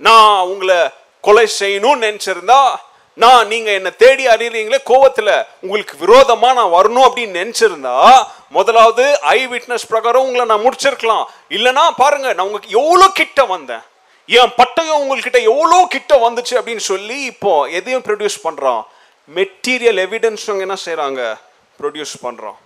நான் 0.01 0.49
உங்களை 0.53 0.81
கொலை 1.25 1.47
செய்யணும்னு 1.61 2.05
நினச்சிருந்தா 2.07 2.61
நான் 3.23 3.49
நீங்க 3.53 3.71
என்ன 3.79 3.91
தேடி 4.03 4.25
அறியறீங்களே 4.27 4.79
கோவத்துல 4.91 5.31
உங்களுக்கு 5.65 5.95
விரோதமா 6.05 6.49
நான் 6.59 6.75
வரணும் 6.77 7.07
அப்படின்னு 7.09 7.41
நினைச்சிருந்தா 7.43 7.97
முதலாவது 8.57 9.05
ஐ 9.21 9.41
விட்னஸ் 9.53 9.89
பிரகாரம் 9.91 10.27
உங்களை 10.27 10.45
நான் 10.53 10.65
முடிச்சிருக்கலாம். 10.67 11.25
இல்லைன்னா 11.57 11.85
பாருங்க 12.03 12.29
நான் 12.33 12.47
உங்களுக்கு 12.47 12.77
எவ்வளோ 12.81 13.07
கிட்ட 13.21 13.45
வந்தேன். 13.45 13.85
என் 14.29 14.55
பட்டகம் 14.59 15.01
உங்கள்கிட்ட 15.03 15.39
எவ்வளோ 15.53 15.79
கிட்ட 15.95 16.13
வந்துச்சு 16.27 16.55
அப்படின்னு 16.59 16.85
சொல்லி 16.93 17.19
இப்போ 17.33 17.53
எதையும் 17.79 18.05
ப்ரொடியூஸ் 18.09 18.45
பண்ணுறான் 18.47 18.83
மெட்டீரியல் 19.29 20.01
எவிடன்ஸ் 20.07 20.47
என்ன 20.67 20.77
செய்கிறாங்க 20.87 21.21
ப்ரொடியூஸ் 21.81 22.15
பண்றோம் 22.27 22.59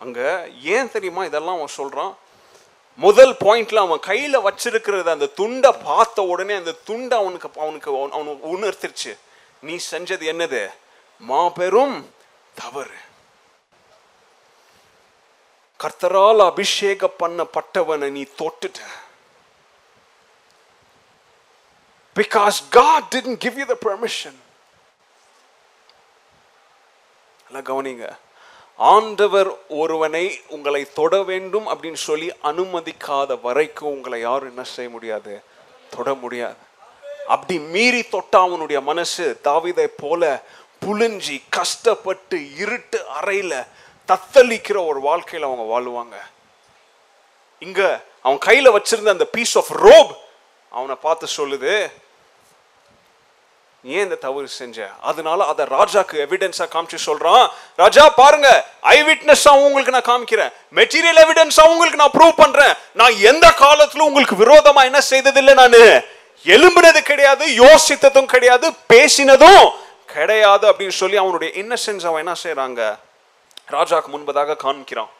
அங்க 0.00 0.20
ஏன் 0.74 0.92
தெரியுமா 0.92 1.22
இதெல்லாம் 1.24 1.56
அவன் 1.58 1.76
சொல்றான்? 1.78 2.12
முதல் 3.00 3.32
பாயிண்ட்ல 3.32 3.74
அவன் 3.74 3.98
கையில 3.98 4.38
வச்சிருக்கிறது 4.38 5.08
அந்த 5.08 5.26
துண்டை 5.26 5.72
பார்த்த 5.84 6.22
உடனே 6.22 6.54
அந்த 6.54 6.72
துண்டை 6.72 7.18
அவனுக்கு 7.18 7.50
அவனுக்கு 7.56 8.08
அவனுக்கு 8.10 8.58
உணர்த்திருச்சு. 8.58 9.18
நீ 9.60 9.74
செஞ்சது 9.74 10.28
என்னது? 10.32 10.72
மாபெரும் 11.18 12.14
தவறு. 12.54 12.94
கர்த்தரால் 15.78 16.46
அபிஷேகம் 16.46 17.14
பண்ணப்பட்டவனை 17.18 18.10
நீ 18.10 18.22
தொட்டுட்ட. 18.22 18.80
Because 22.14 22.68
God 22.70 23.12
didn't 23.14 23.44
give 23.44 23.56
you 23.56 23.68
the 23.68 23.76
permission. 23.90 24.34
நல்லா 27.50 27.74
கவனிங்க. 27.74 28.16
ஆண்டவர் 28.80 29.68
ஒருவனை 29.68 30.40
உங்களை 30.48 30.92
தொட 30.92 31.22
வேண்டும் 31.22 31.68
அப்படின்னு 31.68 32.00
சொல்லி 32.08 32.32
அனுமதிக்காத 32.42 33.40
வரைக்கும் 33.40 33.88
உங்களை 33.88 34.20
யாரும் 34.20 34.48
என்ன 34.48 34.62
செய்ய 34.62 34.90
முடியாது? 34.90 35.42
தொட 35.90 36.14
முடியாது. 36.14 36.54
அப்படி 37.26 37.58
மீறி 37.58 38.00
தொட்டா 38.00 38.40
அவனுடைய 38.40 38.80
மனசு 38.80 39.40
தாவிதை 39.44 39.86
போல 39.96 40.42
புழிஞ்சி 40.86 41.42
கஷ்டப்பட்டு 41.48 42.54
இருட்டு 42.54 43.04
அறையில 43.20 43.66
தத்தளிக்கிற 44.08 44.86
ஒரு 44.86 45.00
வாழ்க்கையில 45.00 45.42
அவங்க 45.42 45.80
வாழுவாங்க. 45.80 46.20
இங்க 47.58 48.02
அவன் 48.22 48.38
கையில 48.46 48.76
வச்சிருந்த 48.76 49.08
அந்த 49.08 49.24
பீஸ் 49.24 49.58
ஆஃப் 49.58 49.72
ரோப் 49.72 50.16
அவனை 50.68 50.94
பார்த்து 50.94 51.26
சொல்லுது 51.36 51.90
ஏன் 53.84 54.04
இந்த 54.06 54.16
தவறு 54.24 54.48
செஞ்ச? 54.60 54.78
அதனால 55.10 55.44
அதை 55.50 55.64
ராஜாக்கு 55.76 56.16
எவிடன்ஸா 56.24 56.66
காமிச்சு 56.72 56.98
சொல்றான். 57.08 57.44
ராஜா 57.82 58.04
பாருங்க 58.20 58.48
ஐ 58.94 58.96
விட்னஸா 59.08 59.52
உங்களுக்கு 59.66 59.94
நான் 59.96 60.10
காமிக்கிறேன். 60.10 60.50
மெட்டீரியல் 60.78 61.20
எவிடன்ஸா 61.24 61.64
உங்களுக்கு 61.72 62.00
நான் 62.02 62.16
ப்ரூவ் 62.16 62.40
பண்றேன். 62.40 62.74
நான் 63.00 63.14
எந்த 63.30 63.46
காலத்திலும் 63.64 64.08
உங்களுக்கு 64.10 64.36
விரோதமா 64.44 64.82
என்ன 64.90 65.00
செய்ததில்லை 65.12 65.54
நானு? 65.60 65.84
எலும்புனது 66.44 67.00
கிடையாது 67.10 67.44
யோசித்ததும் 67.62 68.32
கிடையாது 68.34 68.66
பேசினதும் 68.92 69.64
கிடையாது 70.16 70.64
அப்படின்னு 70.70 70.96
சொல்லி 71.02 71.16
அவனுடைய 71.22 71.50
இன்னசென்ஸ் 71.62 72.06
அவன் 72.08 72.22
என்ன 72.24 72.34
செய்யறாங்க 72.42 72.82
ராஜாக்கு 73.76 74.08
முன்பதாக 74.14 74.56
காமிக்கிறான் 74.64 75.10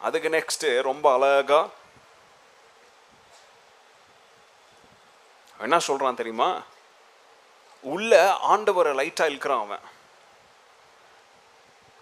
அதுக்கு 0.00 0.28
நெக்ஸ்ட் 0.36 0.66
ரொம்ப 0.88 1.06
அழகா 1.16 1.60
என்ன 5.60 5.78
சொல்றான் 5.88 6.20
தெரியுமா? 6.20 6.48
உள்ள 7.84 8.36
ஆண்டவரை 8.50 8.92
லைட்டாக 8.94 9.28
இழுக்கிறான் 9.28 9.60
அவன். 9.60 9.78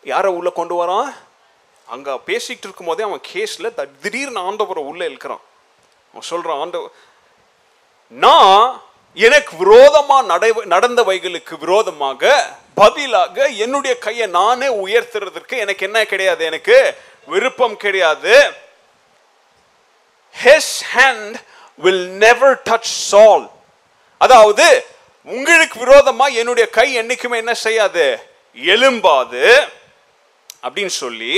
யாரை 0.04 0.32
உள்ளே 0.32 0.52
கொண்டு 0.52 0.84
வரான்? 0.84 1.14
அங்கே 1.86 2.14
பேசிக்கிட்டு 2.14 2.64
இருக்கும் 2.64 2.86
போதே 2.86 3.02
அவன் 3.02 3.20
கேஸில் 3.32 3.74
த- 3.74 3.86
திடீர்னு 4.00 4.40
ஆண்டவரை 4.40 4.78
உள்ளே 4.78 5.06
இழுக்கிறான். 5.06 5.40
அவன் 6.10 6.20
சொல்கிறான் 6.20 6.58
ஆண்டவ 6.58 6.88
நான் 8.08 8.82
எனக்கு 9.14 9.56
விரோதமாக 9.56 10.26
நடை 10.26 10.50
நடந்தவைகளுக்கு 10.50 11.58
விரோதமாக 11.58 12.52
பதிலாக 12.74 13.46
என்னுடைய 13.46 13.98
கையை 13.98 14.26
நானே 14.26 14.66
உயர்த்துறதுக்கு 14.66 15.58
எனக்கு 15.58 15.84
என்ன 15.84 16.04
கிடையாது? 16.04 16.44
எனக்கு 16.44 16.96
விருப்பம் 17.26 17.76
கிடையாது. 17.76 18.52
His 20.44 20.82
hand 20.94 21.34
will 21.76 22.08
never 22.08 22.62
touch 22.64 22.78
Saul 22.80 23.50
அதாவது 24.18 24.86
உங்களுக்கு 25.26 25.76
விரோதமா 25.84 26.26
என்னுடைய 26.40 26.66
கை 26.76 26.86
என்னைக்குமே 27.00 27.36
என்ன 27.42 27.54
செய்யாது? 27.54 28.06
எலும்பாது 28.56 29.42
அப்படின்னு 30.64 30.94
சொல்லி 31.02 31.34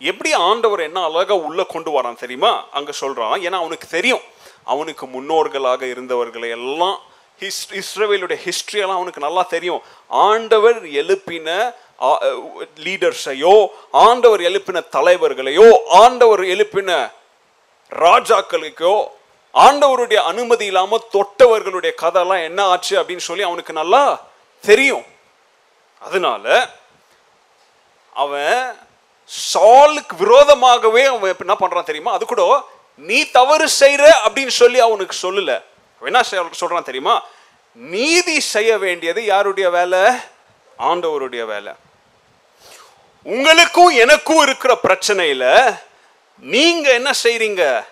எப்படி 0.00 0.30
ஆண்டவர் 0.48 0.80
என்ன 0.80 0.98
அழகா 1.08 1.34
உள்ள 1.46 1.60
கொண்டு 1.74 1.90
வரான் 1.96 2.20
தெரியுமா? 2.22 2.52
அங்க 2.78 2.90
சொல்றான் 3.00 3.36
ஏன்னா 3.46 3.58
அவனுக்கு 3.62 3.86
தெரியும். 3.96 4.24
அவனுக்கு 4.64 5.04
முன்னோர்களாக 5.06 5.82
இருந்தவர்களை 5.94 6.48
எல்லாம் 6.58 6.98
ஹிஸ் 7.42 7.60
இஸ்ரேவேலுடைய 7.80 8.38
ஹிஸ்ட்ரியெல்லாம் 8.46 8.86
எல்லாம் 8.86 9.00
அவனுக்கு 9.00 9.24
நல்லா 9.26 9.42
தெரியும். 9.54 9.82
ஆண்டவர் 10.08 10.78
எழுப்பின 11.02 11.48
லீடர்ஸையோ 12.84 13.54
ஆண்டவர் 13.90 14.42
எழுப்பின 14.50 14.82
தலைவர்களையோ 14.96 15.68
ஆண்டவர் 16.02 16.42
எழுப்பின 16.54 16.90
ராஜாக்களுக்கோ 17.92 18.94
ஆண்டவருடைய 19.54 20.14
அனுமதி 20.14 20.66
இல்லாமல் 20.66 21.02
தொட்டவர்களுடைய 21.12 21.90
கதைலாம் 22.02 22.42
என்ன 22.42 22.64
ஆச்சு 22.64 23.02
அப்படின்னு 23.02 23.16
சொல்லி 23.16 23.42
அவனுக்கு 23.42 23.72
நல்லா 23.72 24.26
தெரியும். 24.60 25.04
அதனால 26.00 26.68
அவன் 28.14 28.78
சாலுக்கு 29.54 30.16
விரோதமாகவே 30.18 31.04
அவன் 31.04 31.30
இப்ப 31.30 31.44
என்ன 31.46 31.56
பண்றான் 31.60 31.84
தெரியுமா? 31.84 32.12
அது 32.12 32.26
கூட 32.26 32.68
நீ 32.96 33.30
தவறு 33.30 33.68
செய்கிற 33.68 34.16
அப்படின்னு 34.26 34.48
சொல்லி 34.48 34.80
அவனுக்கு 34.80 35.32
சொல்லல. 35.32 35.48
அவன் 35.48 35.64
என்ன 36.00 36.22
செய்ய- 36.22 36.50
சொல்றான் 36.60 36.82
தெரியுமா? 36.82 37.22
நீதி 37.74 38.40
செய்ய 38.40 38.78
வேண்டியது 38.78 39.24
யாருடைய 39.24 39.70
வேலை? 39.70 39.98
ஆண்டவருடைய 40.78 41.44
வேலை. 41.44 41.72
உங்களுக்கும் 43.22 43.88
எனக்கும் 43.88 44.42
இருக்கிற 44.42 44.78
பிரச்சனையில 44.82 45.74
நீங்க 46.38 46.92
என்ன 46.92 47.10
செய்றீங்க? 47.22 47.84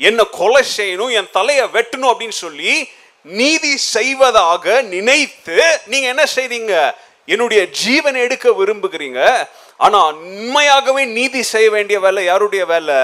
என்னை 0.00 0.26
கொலை 0.30 0.64
செய்யணும் 0.76 1.12
என் 1.12 1.28
தலையை 1.32 1.64
வெட்டணும் 1.64 2.12
அப்படின்னு 2.12 2.36
சொல்லி 2.44 2.88
நீதி 3.22 3.76
செய்வதாக 3.76 4.82
நினைத்து 4.82 5.80
நீங்க 5.86 6.06
என்ன 6.06 6.24
செய்றீங்க 6.36 6.94
என்னுடைய 7.26 7.66
ஜீவனை 7.86 8.14
எடுக்க 8.14 8.50
விரும்புகிறீங்க. 8.50 9.48
ஆனா 9.76 10.06
உண்மையாகவே 10.06 11.04
நீதி 11.04 11.42
செய்ய 11.42 11.70
வேண்டிய 11.70 12.00
வேலை 12.00 12.24
யாருடைய 12.24 12.66
வேலை? 12.66 12.94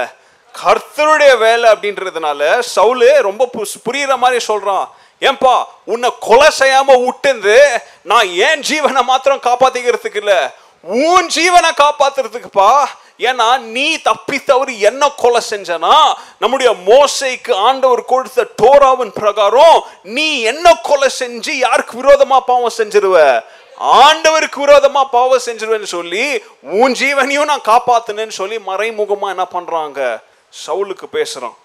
கர்த்தருடைய 0.63 1.37
வேலை 1.37 1.71
அப்படின்றதுனால 1.71 2.63
சவுலு 2.75 3.21
ரொம்ப 3.21 3.49
புஸ்- 3.57 3.91
புரியுற 3.91 4.17
மாதிரி 4.17 4.45
சொல்றான். 4.47 4.87
ஏன்பா 5.21 5.63
உன்னை 5.85 6.09
கொலை 6.19 6.47
செய்யாம 6.59 7.07
விட்டுந்து 7.07 7.67
நான் 8.01 8.27
ஏன் 8.27 8.63
ஜீவனை 8.69 9.03
மாத்திரம் 9.03 9.41
காப்பாத்திக்கிறதுக்கு 9.41 10.15
இல்ல? 10.15 10.53
உன் 10.81 11.29
ஜீவனை 11.35 11.69
காப்பாத்துறதுக்குப்பா 11.77 12.85
ஏன்னா 13.19 13.59
நீ 13.59 13.97
தப்பி 13.97 14.43
தவறு 14.43 14.79
என்ன 14.79 15.09
கொலை 15.09 15.41
செஞ்சனா 15.49 16.13
நம்முடைய 16.39 16.75
மோசைக்கு 16.89 17.53
ஆண்டவர் 17.53 18.05
கொடுத்த 18.05 18.47
டோராவின் 18.61 19.13
பிரகாரம் 19.19 19.83
நீ 20.03 20.41
என்ன 20.41 20.73
கொலை 20.73 21.09
செஞ்சு 21.19 21.51
யாருக்கு 21.51 22.01
விரோதமா 22.01 22.39
பாவம் 22.39 22.77
செஞ்சிருவ? 22.77 23.43
ஆண்டவருக்கு 23.79 24.59
விரோதமா 24.65 25.03
பாவம் 25.11 25.45
செஞ்சிருவேன்னு 25.45 25.89
சொல்லி 25.97 26.43
உன் 26.61 26.93
ஜீவனையும் 26.93 27.49
நான் 27.51 27.67
காப்பாத்தினேன்னு 27.71 28.39
சொல்லி 28.41 28.57
மறைமுகமா 28.57 29.27
என்ன 29.29 29.45
பண்றாங்க? 29.45 30.21
சவுலுக்கு 30.65 31.07
பேசுறான். 31.11 31.57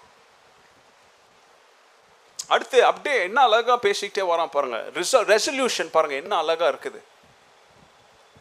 அடுத்து 2.48 2.84
அப்படியே 2.84 3.22
என்ன 3.22 3.40
அழகா 3.42 3.78
பேசிக்கிட்டே 3.82 4.24
வரான் 4.32 4.54
பாருங்க. 4.56 4.78
ரெசல்யூஷன் 5.34 5.90
பாருங்க 5.90 6.14
என்ன 6.14 6.36
அழகா 6.36 6.68
இருக்குது. 6.68 7.00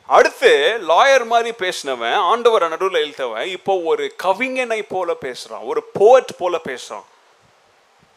அடுத்து 0.06 0.82
லாயர் 0.88 1.26
மாதிரி 1.26 1.52
பேசினவன் 1.58 2.18
ஆண்டவரை 2.32 2.68
நடுவில் 2.68 3.04
எழுத்தவன் 3.04 3.46
இப்போ 3.46 3.80
ஒரு 3.80 4.16
கவிஞனை 4.24 4.86
போல 4.90 5.14
பேசுறான் 5.22 5.62
ஒரு 5.62 5.84
போட் 5.94 6.38
போல 6.38 6.58
பேசுறான். 6.64 7.06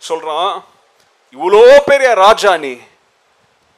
சொல்றான் 0.08 0.62
இவ்வளோ 1.32 1.78
பெரிய 1.84 2.14
ராஜா 2.14 2.56
நீ. 2.56 2.78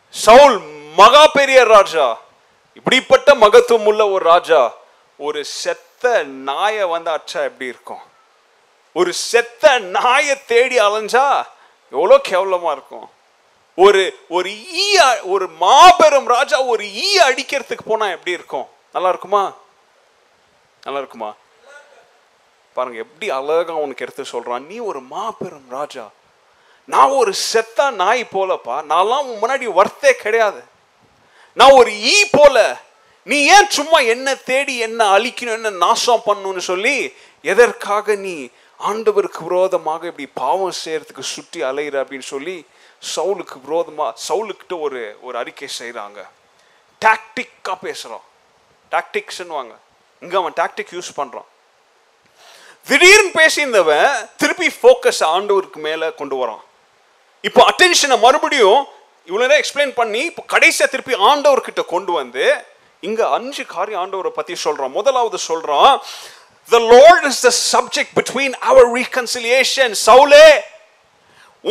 சவுல் 0.09 0.61
மகா 0.96 1.26
பெரிய 1.26 1.64
ராஜா. 1.64 2.18
இப்படிப்பட்ட 2.72 3.34
மகத்துவம் 3.34 3.84
உள்ள 3.84 4.09
ஒரு 4.09 4.24
ராஜா. 4.24 4.72
ஒரு 5.18 5.44
செத்த 5.44 6.22
நாயை 6.22 6.84
வந்து 6.84 7.11
அச்சா 7.11 7.42
எப்படி 7.42 7.66
இருக்கும்? 7.66 8.00
ஒரு 8.92 9.12
செத்த 9.12 9.78
நாயை 9.78 10.44
தேடி 10.46 10.78
அலைஞ்சா 10.78 11.42
எவ்வளோ 11.90 12.20
கேவலமா 12.28 12.72
இருக்கும். 12.72 13.11
ஒரு 13.77 14.03
ஒரு 14.29 14.51
ஈ 14.72 14.87
ஒரு 15.22 15.49
மாபெரும் 15.49 16.27
ராஜா 16.27 16.62
ஒரு 16.62 16.85
ஈ 16.93 17.18
அடிக்கிறதுக்கு 17.18 17.85
போனா 17.87 18.11
எப்படி 18.11 18.31
இருக்கும்? 18.31 18.68
நல்லா 18.93 19.09
இருக்குமா? 19.09 19.53
நல்லா 20.83 20.99
இருக்குமா? 20.99 21.35
பாருங்க 22.72 22.99
எப்படி 22.99 23.31
அழகா 23.31 23.74
உனக்கு 23.74 24.05
எடுத்து 24.05 24.22
சொல்றான். 24.22 24.66
நீ 24.66 24.79
ஒரு 24.79 25.01
மாபெரும் 25.01 25.68
ராஜா. 25.68 26.09
நான் 26.85 27.09
ஒரு 27.09 27.35
செத்த 27.35 27.91
நாய் 27.91 28.24
போலப்பா. 28.33 28.77
நான்லாம் 28.93 29.24
உன் 29.29 29.43
முன்னாடி 29.43 29.66
ஒர்த்தே 29.81 30.12
கிடையாது. 30.12 30.62
நான் 31.53 31.70
ஒரு 31.70 31.93
ஈ 32.01 32.24
போல. 32.31 32.85
நீ 33.22 33.45
ஏன் 33.45 33.70
சும்மா 33.70 33.99
என்ன 33.99 34.35
தேடி 34.35 34.79
என்ன 34.79 35.18
அழிக்கணும் 35.18 35.59
என்ன 35.59 35.70
நாசம் 35.70 36.22
பண்ணணும்னு 36.27 36.59
சொல்லி 36.59 37.14
எதற்காக 37.41 38.14
நீ 38.14 38.49
ஆண்டவருக்கு 38.81 39.43
விரோதமாக 39.43 40.07
இப்படி 40.07 40.29
பாவம் 40.35 40.72
செய்யறதுக்கு 40.85 41.20
சுற்றி 41.20 41.62
அலையிற 41.62 41.95
அப்படின்னு 42.03 42.29
சொல்லி 42.35 42.66
சவுலுக்கு 43.14 43.57
விரோதமாக 43.66 44.12
சவுலுக்கிட்ட 44.28 44.74
ஒரு 44.86 45.00
ஒரு 45.26 45.36
அறிக்கை 45.42 45.68
செய்கிறாங்க 45.80 46.20
டாக்டிக்கா 47.02 47.74
பேசுறான். 47.86 48.24
டாக்டிக்ஸ்ன்னு 48.94 49.57
வாங்க 49.59 49.74
இங்க 50.24 50.34
அவன் 50.40 50.57
டாக்டிக் 50.61 50.92
யூஸ் 50.96 51.11
பண்றான். 51.18 51.48
திடீர்னு 52.88 53.32
பேசியிருந்தவன் 53.40 54.11
திருப்பி 54.42 54.68
ஃபோக்கஸ் 54.80 55.22
ஆண்டவருக்கு 55.34 55.80
மேலே 55.88 56.09
கொண்டு 56.20 56.36
வரான். 56.42 56.62
இப்போ 57.48 57.61
அட்டென்ஷனை 57.70 58.16
மறுபடியும் 58.24 58.80
இவ்வளோ 59.28 59.42
நேரம் 59.44 59.61
எக்ஸ்பிளைன் 59.62 59.94
பண்ணி 60.00 60.22
இப்போ 60.30 60.42
கடைசியாக 60.54 60.90
திருப்பி 60.94 61.14
ஆண்டவர்கிட்ட 61.30 61.82
கொண்டு 61.94 62.12
வந்து 62.20 62.44
இங்க 63.09 63.22
அஞ்சு 63.36 63.62
காரியம் 63.74 64.02
ஆண்டவரை 64.02 64.32
பத்தி 64.38 64.54
சொல்றான். 64.64 64.96
முதலாவது 64.98 65.38
சொல்றான் 65.50 65.94
the 66.68 66.80
lord 66.94 67.20
is 67.30 67.36
the 67.46 67.52
subject 67.74 68.11
between 68.20 68.52
our 68.68 68.84
reconciliation. 69.00 69.88
சவுலே 70.07 70.46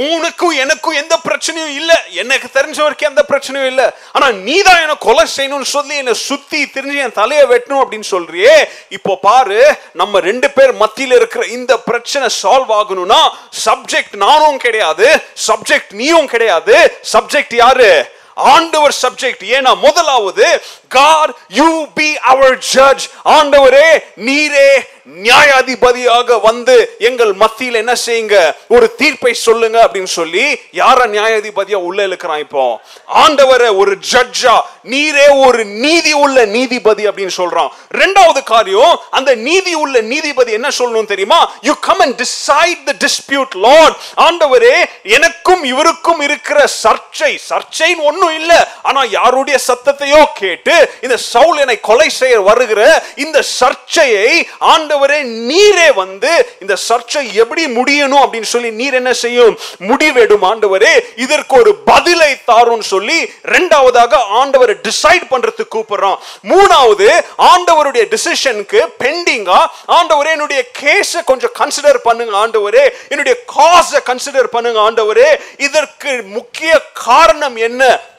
உனக்கும் 0.03 0.55
எனக்கும் 0.63 0.97
எந்த 1.01 1.15
பிரச்சனையும் 1.27 1.75
இல்லை. 1.79 1.97
எனக்கு 2.21 2.47
தெரிஞ்ச 2.57 2.77
வரைக்கும் 2.81 3.09
எந்த 3.09 3.23
பிரச்சனையும் 3.29 3.69
இல்ல. 3.71 3.83
ஆனா 4.11 4.27
நீ 4.47 4.55
தான் 4.67 4.81
என்ன 4.81 4.95
கொலை 5.05 5.25
செய்யணும்னு 5.35 5.67
சொல்லி 5.75 5.95
என்னை 6.01 6.13
சுத்தி 6.13 6.61
தெரிஞ்சு 6.75 6.97
என் 7.05 7.17
தலையை 7.19 7.45
வெட்டணும் 7.51 7.81
அப்படின்னு 7.83 8.07
சொல்றியே. 8.15 8.55
இப்போ 8.97 9.13
பாரு 9.27 9.61
நம்ம 10.01 10.19
ரெண்டு 10.29 10.49
பேர் 10.57 10.73
மத்தியில 10.83 11.15
இருக்கிற 11.19 11.45
இந்த 11.57 11.77
பிரச்சனை 11.89 12.29
சால்வ் 12.41 12.73
ஆகணும்னா 12.79 13.21
சப்ஜெக்ட் 13.65 14.17
நானும் 14.25 14.59
கிடையாது 14.65 15.07
சப்ஜெக்ட் 15.47 15.93
நீயும் 16.01 16.31
கிடையாது. 16.35 16.75
சப்ஜெக்ட் 17.13 17.55
யாரு? 17.63 17.89
ஆண்டவர் 18.53 18.93
சப்ஜெக்ட் 19.01 19.43
ஏன்னா 19.57 19.71
முதலாவது 19.83 20.47
God 20.95 21.31
you 21.59 21.67
be 21.97 22.07
our 22.31 22.57
judge 22.73 23.05
ஆண்டவரே 23.35 23.89
நீரே 24.25 24.67
நியாயாதிபதியாக 25.07 26.41
வந்து 26.41 26.95
எங்கள் 26.99 27.33
மத்தியில் 27.33 27.73
என்ன 27.73 27.93
செய்யுங்க? 28.05 28.55
ஒரு 28.67 28.95
தீர்ப்பை 28.95 29.33
சொல்லுங்க 29.33 29.77
அப்படின்னு 29.85 30.11
சொல்லி 30.19 30.45
யார 30.73 31.07
நியாயாதிபதியா 31.07 31.75
உள்ள 31.75 32.07
இழுக்கிறான் 32.07 32.39
இப்போ? 32.39 32.81
ஆண்டவரை 33.07 33.77
ஒரு 33.77 33.97
ஜட்ஜா 34.11 34.61
நீரே 34.83 35.27
ஒரு 35.45 35.65
நீதி 35.65 36.13
உள்ள 36.13 36.45
நீதிபதி 36.45 37.07
அப்படின்னு 37.07 37.35
சொல்றான். 37.37 37.69
ரெண்டாவது 37.91 38.43
காரியம் 38.43 38.99
அந்த 39.09 39.35
நீதி 39.35 39.73
உள்ள 39.73 40.01
நீதிபதி 40.01 40.51
என்ன 40.51 40.69
சொல்லணும் 40.79 41.05
தெரியுமா? 41.05 41.51
You 41.61 41.73
come 41.79 41.99
and 41.99 42.21
decide 42.21 42.83
the 42.83 42.95
dispute 43.05 43.55
Lord 43.67 43.95
ஆண்டவரே 44.15 44.75
எனக்கும் 45.03 45.63
இவருக்கும் 45.63 46.21
இருக்கிற 46.21 46.65
சர்ச்சை 46.83 47.39
சர்ச்சைன்னு 47.49 48.03
ஒன்றும் 48.03 48.35
இல்லை. 48.39 48.57
ஆனா 48.81 49.03
யாருடைய 49.09 49.59
சத்தத்தையோ 49.67 50.23
கேட்டு 50.33 50.91
இந்த 51.01 51.17
சவுல் 51.17 51.57
என்னை 51.57 51.79
கொலை 51.79 52.09
செய்ய 52.09 52.41
வருகிற 52.41 53.03
இந்த 53.15 53.41
சர்ச்சையை 53.41 54.47
ஆண்டவரே 54.59 54.93
ஆண்டவரே 54.95 55.19
நீரே 55.51 55.93
வந்து 55.93 56.47
இந்த 56.59 56.77
சர்ச்சை 56.89 57.33
எப்படி 57.33 57.65
முடியணும் 57.65 58.21
அப்படின்னு 58.23 58.41
சொல்லி 58.41 58.71
நீர் 58.71 58.93
என்ன 58.93 59.13
செய்யும்? 59.13 59.59
முடிவெடும் 59.79 60.41
ஆண்டவரே. 60.41 60.93
இதற்கு 61.15 61.57
ஒரு 61.59 61.75
பதிலை 61.75 62.43
தாரும் 62.43 62.81
சொல்லி 62.81 63.23
ரெண்டாவதாக 63.43 64.13
ஆண்டவரை 64.41 64.75
டிசைட் 64.87 65.25
பண்றதுக்கு 65.29 65.65
கூப்பிடுறோம். 65.75 66.17
மூணாவது 66.43 67.09
ஆண்டவருடைய 67.37 68.15
டிசிஷனுக்கு 68.15 68.81
பெண்டிங்கா 68.99 69.65
ஆண்டவரே 69.87 70.31
என்னுடைய 70.31 70.65
கேஸை 70.81 71.23
கொஞ்சம் 71.25 71.55
கன்சிடர் 71.59 71.97
பண்ணுங்க 71.97 72.47
ஆண்டவரே. 72.47 72.93
என்னுடைய 73.09 73.43
காசை 73.45 74.01
கன்சிடர் 74.05 74.53
பண்ணுங்க 74.55 74.79
ஆண்டவரே. 74.79 75.39
இதற்கு 75.57 76.23
முக்கிய 76.23 76.81
காரணம் 76.93 77.55
என்ன? 77.55 78.13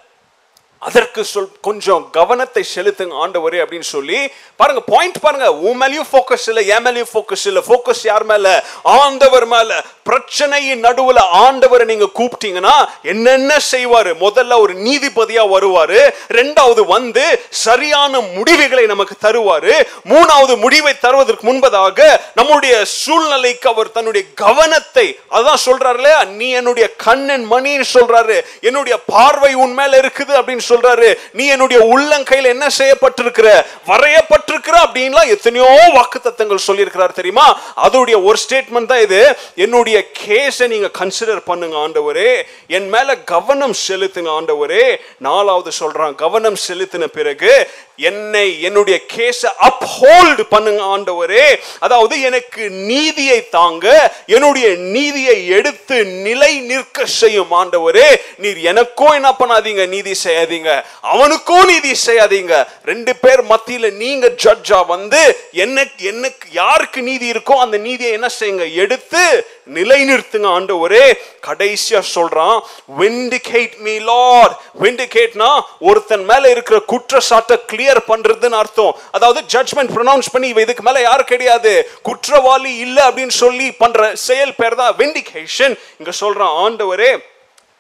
அதற்கு 0.79 1.25
சொல் 1.25 1.49
கொஞ்சம் 1.61 2.09
கவனத்தை 2.11 2.65
செலுத்துங்க 2.75 3.15
ஆண்டவரே 3.23 3.61
அப்படின்னு 3.63 3.89
சொல்லி 3.95 4.33
பாருங்க 4.57 4.81
பாயிண்ட் 4.81 5.21
பாருங்க. 5.21 5.53
உன் 5.53 5.81
மேலயும் 5.81 6.09
ஃபோக்கஸ் 6.13 6.47
இல்ல 6.47 6.61
என் 6.61 6.85
மேலயும் 6.85 7.11
ஃபோக்கஸ் 7.15 7.47
இல்ல. 7.47 7.61
ஃபோக்கஸ் 7.61 8.03
யார் 8.03 8.25
மேல? 8.25 8.65
ஆண்டவர் 8.83 9.47
மேல. 9.47 9.85
பிரச்சனையின் 10.05 10.83
நடுவுல 10.85 11.21
ஆண்டவரை 11.35 11.85
நீங்க 11.85 12.09
கூப்பிட்டீங்கன்னா 12.15 12.89
என்னென்ன 13.03 13.57
செய்வாரு? 13.71 14.13
முதல்ல 14.21 14.59
ஒரு 14.59 14.75
நீதிபதியா 14.75 15.45
வருவாரு. 15.55 16.15
ரெண்டாவது 16.29 16.87
வந்து 16.87 17.45
சரியான 17.51 18.21
முடிவுகளை 18.21 18.87
நமக்கு 18.87 19.17
தருவாரு. 19.23 19.87
மூணாவது 20.09 20.57
முடிவை 20.57 20.99
தருவதற்கு 20.99 21.53
முன்பதாக 21.53 22.21
நம்முடைய 22.35 22.85
சூழ்நிலைக்கு 22.85 23.69
அவர் 23.69 23.93
தன்னுடைய 23.93 24.27
கவனத்தை 24.35 25.19
அதான் 25.31 25.63
சொல்றாரு 25.67 25.95
இல்லையா? 25.95 26.25
நீ 26.25 26.51
என்னுடைய 26.51 26.95
கண்ணன் 26.97 27.51
மணின்னு 27.51 27.85
சொல்றாரு. 27.95 28.45
என்னுடைய 28.61 28.99
பார்வை 29.07 29.55
உன் 29.55 29.73
மேல 29.73 30.01
இருக்குது 30.01 30.33
அப்படின்னு 30.41 30.65
சொல்றாரு 30.69 31.19
நீ 31.33 31.47
என்னுடைய 31.47 31.81
உள்ளங்கையில் 31.85 32.53
என்ன 32.55 32.67
செய்யப்பட்டிருக்கிற? 32.79 33.67
வரையப்பட்டிருக்கிற? 33.87 34.77
அப்படின்லாம் 34.87 35.29
எத்தனையோ 35.29 35.91
வாக்கு 35.95 36.21
தத்தங்கள் 36.25 36.67
சொல்லியிருக்கிறார் 36.67 37.13
தெரியுமா? 37.13 37.59
அதோடைய 37.83 38.25
ஒரு 38.25 38.39
ஸ்டேட்மெண்ட் 38.49 38.87
தான் 38.87 39.01
இது. 39.01 39.37
என்னுடைய 39.55 40.07
கேஸை 40.27 40.67
நீங்க 40.67 40.91
கன்சிடர் 40.99 41.43
பண்ணுங்க 41.45 41.77
ஆண்டவரே. 41.77 42.43
என் 42.67 42.89
மேல 42.89 43.17
கவனம் 43.17 43.75
செலுத்துங்க 43.89 44.31
ஆண்டவரே. 44.39 44.97
நாலாவது 45.19 45.71
சொல்றான் 45.81 46.15
கவனம் 46.15 46.57
செலுத்தின 46.69 47.05
பிறகு 47.07 47.71
என்னை 47.97 48.63
என்னுடைய 48.63 49.01
கேஸை 49.17 49.51
அப்ஹோல்டு 49.69 50.43
பண்ணுங்க 50.49 50.83
ஆண்டவரே. 50.83 51.47
அதாவது 51.79 52.21
எனக்கு 52.21 52.71
நீதியை 52.71 53.49
தாங்க 53.49 54.13
என்னுடைய 54.27 54.69
நீதியை 54.69 55.49
எடுத்து 55.49 56.05
நிலை 56.05 56.61
நிற்க 56.61 57.07
செய்யும் 57.07 57.51
ஆண்டவரே. 57.51 58.09
நீர் 58.37 58.59
எனக்கும் 58.59 59.13
என்ன 59.13 59.35
பண்ணாதீங்க 59.39 59.89
நீதி 59.89 60.15
செய்யாதீங்க. 60.25 60.85
அவனுக்கும் 61.01 61.67
நீதி 61.67 61.93
செய்யாதீங்க. 62.07 62.67
ரெண்டு 62.85 63.17
பேர் 63.17 63.43
மத்தியில 63.45 63.93
நீங்க 63.93 64.33
ஜட்ஜா 64.45 64.87
வந்து 64.87 65.39
எனக்கு 65.53 66.05
எனக்கு 66.07 66.49
யாருக்கு 66.53 67.03
நீதி 67.03 67.31
இருக்கோ 67.33 67.55
அந்த 67.65 67.77
நீதியை 67.77 68.13
என்ன 68.13 68.29
செய்யுங்க? 68.29 68.73
எடுத்து 68.73 69.47
நிலைநிறுத்துங்க 69.67 70.49
ஆண்டவரே 70.57 71.05
கடைசியா 71.47 72.01
சொல்றான் 72.15 72.59
விண்டிகேட் 73.01 73.77
மீ 73.87 73.95
லார்ட் 74.11 74.55
விண்டிகேட்னா 74.83 75.51
ஒருத்தன் 75.89 76.25
மேல 76.31 76.51
இருக்கிற 76.55 76.79
குற்றச்சாட்டை 76.93 77.57
கிளியர் 77.73 78.01
பண்றதுன்னு 78.11 78.61
அர்த்தம். 78.63 78.97
அதாவது 79.11 79.43
ஜட்ஜ்மெண்ட் 79.55 79.95
ப்ரொனவுன்ஸ் 79.97 80.33
பண்ணி 80.33 80.49
இவ 80.49 80.61
இதுக்கு 80.67 80.83
மேல 80.83 81.01
யாரும் 81.01 81.33
கிடையாது. 81.33 81.73
குற்றவாளி 82.03 82.75
இல்லை 82.85 83.03
அப்படின்னு 83.09 83.37
சொல்லி 83.45 83.71
பண்ற 83.83 84.15
செயல் 84.27 84.59
பேர் 84.61 84.81
தான் 84.83 84.95
விண்டிகேஷன் 85.03 85.77
இங்க 85.99 86.13
சொல்றான் 86.21 86.55
ஆண்டவரே 86.67 87.11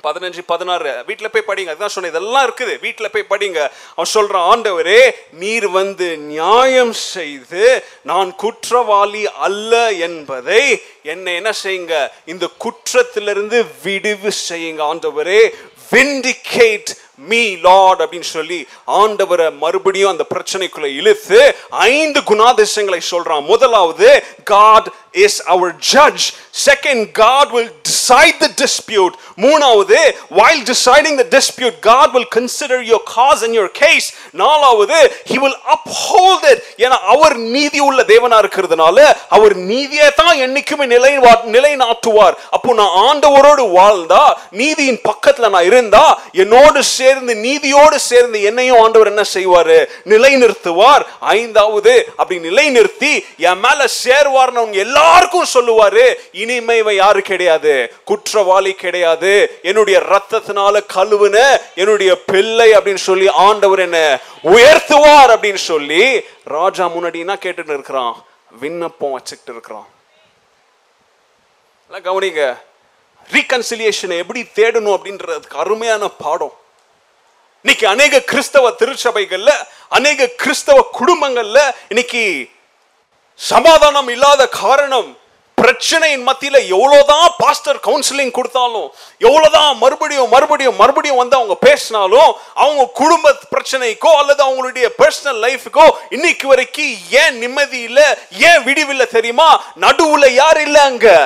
பதினஞ்சு 0.02 0.38
பதினாறு 0.46 1.04
வீட்டில் 1.06 1.30
போய் 1.30 1.46
படிங்க. 1.46 1.68
அதுதான் 1.68 1.88
சொன்னேன் 1.88 2.12
இதெல்லாம் 2.12 2.46
இருக்குது. 2.48 2.80
வீட்டில் 2.80 3.10
போய் 3.10 3.30
படிங்க. 3.30 3.70
அவன் 3.90 4.12
சொல்கிறான் 4.16 4.48
ஆண்டவரே 4.50 5.10
நீர் 5.32 5.68
வந்து 5.68 6.16
நியாயம் 6.16 6.92
செய்து 6.92 7.84
நான் 8.02 8.34
குற்றவாளி 8.34 9.28
அல்ல 9.28 9.92
என்பதை 9.92 10.82
என்னை 11.02 11.34
என்ன 11.34 11.50
செய்யுங்க? 11.64 12.08
இந்த 12.26 12.48
குற்றத்திலிருந்து 12.58 13.64
விடுவு 13.84 14.30
செய்யுங்க 14.48 14.82
ஆண்டவரே. 14.92 15.50
விண்டிகேட் 15.90 16.90
மீ 17.18 17.42
லார்ட் 17.66 18.02
அப்படின்னு 18.02 18.30
சொல்லி 18.36 18.60
ஆண்டவரை 19.00 19.48
மறுபடியும் 19.64 20.12
அந்த 20.14 20.26
பிரச்சனைக்குள்ள 20.34 20.88
இழுத்து 21.00 21.40
ஐந்து 21.70 22.20
குணாதிசயங்களை 22.30 23.00
சொல்றான். 23.10 23.44
முதலாவது 23.52 24.08
God 24.44 24.88
is 25.24 25.38
our 25.52 25.72
judge 25.92 26.24
second 26.66 27.04
God 27.22 27.50
will 27.56 27.70
decide 27.88 28.38
the 28.44 28.48
dispute 28.62 29.14
மூணாவது 29.44 29.98
while 30.38 30.62
deciding 30.72 31.16
the 31.22 31.26
dispute 31.36 31.78
God 31.88 32.12
will 32.16 32.28
consider 32.36 32.82
your 32.90 33.00
cause 33.14 33.42
and 33.46 33.56
your 33.60 33.70
case 33.82 34.08
நாலாவது 34.42 34.98
ஹி 35.30 35.38
வில் 35.44 35.58
அப்ஹோல்ட் 35.76 36.46
இட் 36.52 36.62
ஏன்னா 36.84 36.98
அவர் 37.14 37.36
நீதி 37.56 37.80
உள்ள 37.88 38.02
தேவனா 38.12 38.38
இருக்கிறதுனால 38.44 38.98
அவர் 39.28 39.56
நீதியை 39.72 40.10
தான் 40.22 40.34
என்னைக்குமே 40.46 40.86
நிலை 40.94 41.12
நிலைநாட்டுவார். 41.56 42.34
அப்போ 42.56 42.70
நான் 42.74 42.94
ஆண்டவரோடு 43.08 43.64
வாழ்ந்தா 43.78 44.22
நீதியின் 44.50 45.00
பக்கத்துல 45.08 45.48
நான் 45.54 45.68
இருந்தா 45.70 46.04
என்னோடு 46.32 46.82
சேர்ந்து 47.06 47.34
நீதியோடு 47.34 47.96
சேர்ந்து 47.96 48.42
என்னையும் 48.42 48.80
ஆண்டவர் 48.80 49.08
என்ன 49.08 49.22
செய்வாரு? 49.34 49.78
நிலைநிறுத்துவார். 50.04 51.04
ஐந்தாவது 51.20 51.94
அப்படி 52.16 52.48
நிலைநிறுத்தி 52.48 53.12
என் 53.38 53.58
மேல 53.58 53.84
சேர்வார்னு 54.04 54.60
அவங்க 54.60 54.78
எல்லாருக்கும் 54.78 55.52
சொல்லுவாரு 55.54 56.14
இனிமே 56.32 56.76
இவன் 56.78 56.94
யாரு 56.94 57.22
கிடையாது? 57.22 57.74
குற்றவாளி 58.04 58.72
கிடையாது. 58.72 59.58
என்னுடைய 59.62 59.98
ரத்தத்தினால 60.00 60.80
கழுவுன 60.94 61.60
என்னுடைய 61.74 62.20
பிள்ளை 62.26 62.70
அப்படின்னு 62.72 63.04
சொல்லி 63.08 63.28
ஆண்டவர் 63.28 63.78
என்ன 63.78 64.18
உயர்த்துவார் 64.44 65.30
அப்படின்னு 65.34 65.60
சொல்லி 65.70 66.20
ராஜா 66.44 66.86
முன்னாடி 66.86 67.18
என்ன 67.18 67.34
கேட்டுட்டு 67.34 67.74
இருக்கிறான்? 67.74 68.24
விண்ணப்பம் 68.60 69.10
வச்சுக்கிட்டு 69.10 69.52
இருக்கிறான். 69.52 69.88
கவனிங்க. 71.90 72.56
ரீகன்சிலியேஷனை 73.32 74.16
எப்படி 74.16 74.40
தேடணும் 74.54 74.94
அப்படின்றதுக்கு 74.96 75.56
அருமையான 75.56 76.08
பாடம். 76.08 76.52
இன்னைக்கு 77.66 77.86
அநேக 77.88 78.18
கிறிஸ்தவ 78.22 78.66
திருச்சபைகள்ல 78.80 79.52
அநேக 79.90 80.26
கிறிஸ்தவ 80.38 80.82
குடும்பங்கள்ல 80.96 81.60
இன்னைக்கு 81.88 82.20
சமாதானம் 83.40 84.08
இல்லாத 84.08 84.42
காரணம் 84.58 85.08
பிரச்சனையின் 85.58 86.22
மத்தியில் 86.22 86.58
எவ்வளோதான் 86.70 87.26
பாஸ்டர் 87.38 87.78
கவுன்சிலிங் 87.78 88.30
கொடுத்தாலும் 88.30 88.86
எவ்வளோதான் 89.20 89.72
மறுபடியும் 89.78 90.28
மறுபடியும் 90.28 90.76
மறுபடியும் 90.76 91.16
வந்து 91.16 91.36
அவங்க 91.36 91.56
பேசினாலும் 91.62 92.30
அவங்க 92.56 92.84
குடும்ப 92.92 93.32
பிரச்சனைக்கோ 93.50 94.12
அல்லது 94.18 94.40
அவங்களுடைய 94.44 94.88
பர்சனல் 95.00 95.40
லைஃபுக்கோ 95.40 95.86
இன்னைக்கு 96.10 96.46
வரைக்கும் 96.48 96.92
ஏன் 97.22 97.38
நிம்மதி 97.38 97.80
இல்லை 97.80 98.06
ஏன் 98.42 98.62
விடிவில்லை 98.62 99.08
தெரியுமா? 99.08 99.48
நடுவில் 99.78 100.28
யார் 100.34 100.60
இல்லை 100.60 100.82
அங்கே? 100.82 101.16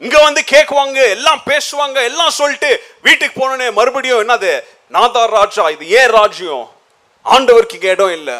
இங்க 0.00 0.18
வந்து 0.22 0.40
கேக்குவாங்க 0.44 1.08
எல்லாம் 1.10 1.42
பேசுவாங்க 1.46 2.04
எல்லாம் 2.04 2.30
சொல்லிட்டு 2.30 2.70
வீட்டுக்கு 3.02 3.40
போனோடனே 3.40 3.72
மறுபடியும் 3.72 4.22
என்னது? 4.22 4.52
நாதார் 4.88 5.30
ராஜா 5.30 5.68
இது 5.68 5.88
ஏன் 5.88 6.10
ராஜ்யம்? 6.10 6.64
ஆண்டவருக்கு 7.26 7.74
இங்கே 7.74 7.88
இடம் 7.88 8.10
இல்லை. 8.10 8.38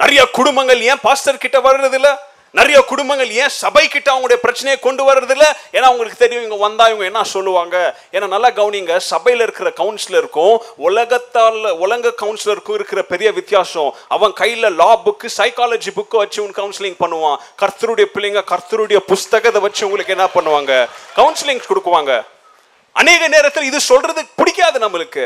நிறைய 0.00 0.30
குடும்பங்கள் 0.30 0.80
ஏன் 0.80 1.00
பாஸ்டர் 1.02 1.38
கிட்ட 1.38 1.60
வர்றது 1.60 1.94
இல்லை 1.94 2.12
நிறைய 2.58 2.78
குடும்பங்கள் 2.90 3.30
ஏன் 3.42 3.52
சபை 3.62 3.82
கிட்ட 3.88 4.08
அவங்களுடைய 4.12 4.38
பிரச்சனையை 4.44 4.78
கொண்டு 4.86 5.02
வர்றதில்ல? 5.08 5.46
ஏன்னா 5.72 5.86
அவங்களுக்கு 5.90 6.22
தெரியும் 6.22 6.44
இவங்க 6.44 6.58
வந்தா 6.66 6.84
இவங்க 6.88 7.04
என்ன 7.04 7.24
சொல்லுவாங்க? 7.24 7.76
ஏன்னா 8.12 8.26
நல்லா 8.28 8.50
கவனிங்க 8.50 8.96
சபையில் 8.96 9.44
இருக்கிற 9.46 9.72
கவுன்சிலருக்கும் 9.80 10.56
உலகத்தால் 10.76 11.60
உலக 11.84 12.14
கவுன்சிலருக்கும் 12.22 12.78
இருக்கிற 12.78 13.02
பெரிய 13.02 13.32
வித்தியாசம். 13.32 13.90
அவன் 14.08 14.32
கையில் 14.32 14.68
லா 14.80 14.90
புக்கு 15.04 15.28
சைக்காலஜி 15.36 15.92
புக்கு 15.98 16.16
வச்சு 16.22 16.42
உன் 16.44 16.56
கவுன்சிலிங் 16.60 16.98
பண்ணுவான். 17.04 17.38
கர்த்தருடைய 17.62 18.08
பிள்ளைங்க 18.14 18.42
கர்த்தருடைய 18.52 19.00
புஸ்தகத்தை 19.12 19.62
வச்சு 19.66 19.84
உங்களுக்கு 19.90 20.16
என்ன 20.16 20.28
பண்ணுவாங்க? 20.34 20.88
கவுன்சிலிங் 21.16 21.62
கொடுக்குவாங்க. 21.70 22.24
அநேக 22.92 23.28
நேரத்தில் 23.28 23.68
இது 23.70 23.80
சொல்றது 23.80 24.24
பிடிக்காது 24.40 24.78
நம்மளுக்கு. 24.88 25.24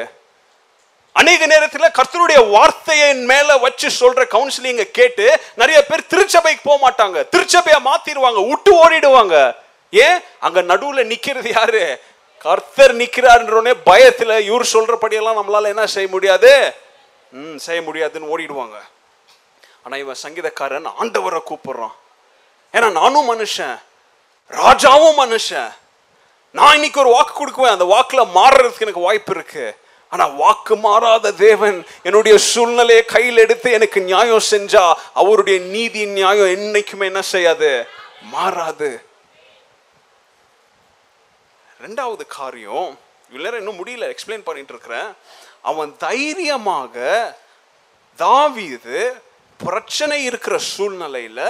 அநேக 1.19 1.47
நேரத்தில் 1.47 1.95
கர்த்தருடைய 1.99 2.51
வார்த்தையின் 2.51 3.25
மேல 3.25 3.57
வச்சு 3.57 3.89
சொல்ற 4.01 4.23
கவுன்சிலிங்க 4.35 4.85
கேட்டு 4.91 5.27
நிறைய 5.55 5.87
பேர் 5.87 6.07
திருச்சபைக்கு 6.07 6.63
போக 6.63 6.79
மாட்டாங்க. 6.85 7.29
திருச்சபையை 7.29 7.79
மாத்திடுவாங்க 7.85 8.49
விட்டு 8.49 8.73
ஓடிடுவாங்க. 8.83 9.37
ஏன்? 9.91 10.19
அங்க 10.41 10.63
நடுவுல 10.63 11.05
நிக்கிறது 11.13 11.51
யாரு? 11.59 12.01
கர்த்தர் 12.39 12.97
நிக்கிறாருன்றோடனே 12.97 13.75
பயத்துல 13.87 14.39
இவர் 14.39 14.73
சொல்றபடியெல்லாம் 14.73 15.39
நம்மளால 15.41 15.63
என்ன 15.63 15.87
செய்ய 15.87 16.09
முடியாது? 16.09 16.75
ம் 17.33 17.57
செய்ய 17.57 17.83
முடியாதுன்னு 17.83 18.39
ஓடிடுவாங்க. 18.39 18.77
ஆனா 19.85 19.97
இவன் 19.97 20.23
சங்கீதக்காரன் 20.23 20.91
ஆண்டவரை 21.01 21.41
கூப்பிடுறான். 21.51 21.95
ஏன்னா 22.75 22.93
நானும் 22.93 23.31
மனுஷன் 23.31 23.77
ராஜாவும் 24.51 25.19
மனுஷன். 25.23 25.71
நான் 26.51 26.75
இன்னைக்கு 26.75 27.01
ஒரு 27.01 27.09
வாக்கு 27.09 27.33
கொடுக்குவேன் 27.39 27.77
அந்த 27.77 27.85
வாக்குல 27.85 28.23
மாறுறதுக்கு 28.35 28.87
எனக்கு 28.89 29.07
வாய்ப்பு 29.09 29.33
இருக்குது 29.35 29.75
ஆனா 30.15 30.27
வாக்கு 30.35 30.75
மாறாத 30.77 31.33
தேவன் 31.41 31.79
என்னுடைய 32.03 32.39
சூழ்நிலையை 32.45 33.05
கையில் 33.07 33.39
எடுத்து 33.39 33.71
எனக்கு 33.73 34.01
நியாயம் 34.01 34.49
செஞ்சா 34.51 34.85
அவருடைய 35.13 35.59
நீதி 35.67 36.05
நியாயம் 36.13 36.53
என்னைக்குமே 36.57 37.05
என்ன 37.05 37.23
செய்யாது? 37.31 37.71
மாறாது. 38.31 38.91
ரெண்டாவது 41.81 42.25
காரியம் 42.31 42.91
இவ்வளோ 43.31 43.45
நேரம் 43.45 43.61
இன்னும் 43.61 43.81
முடியல 43.81 44.09
எக்ஸ்பிளைன் 44.11 44.45
பண்ணிட்டு 44.45 44.73
இருக்கிறேன் 44.73 45.09
அவன் 45.63 45.91
தைரியமாக 45.99 46.95
தாவீது 48.19 48.99
பிரச்சனை 49.61 50.25
இருக்கிற 50.25 50.59
சூழ்நிலையில 50.69 51.41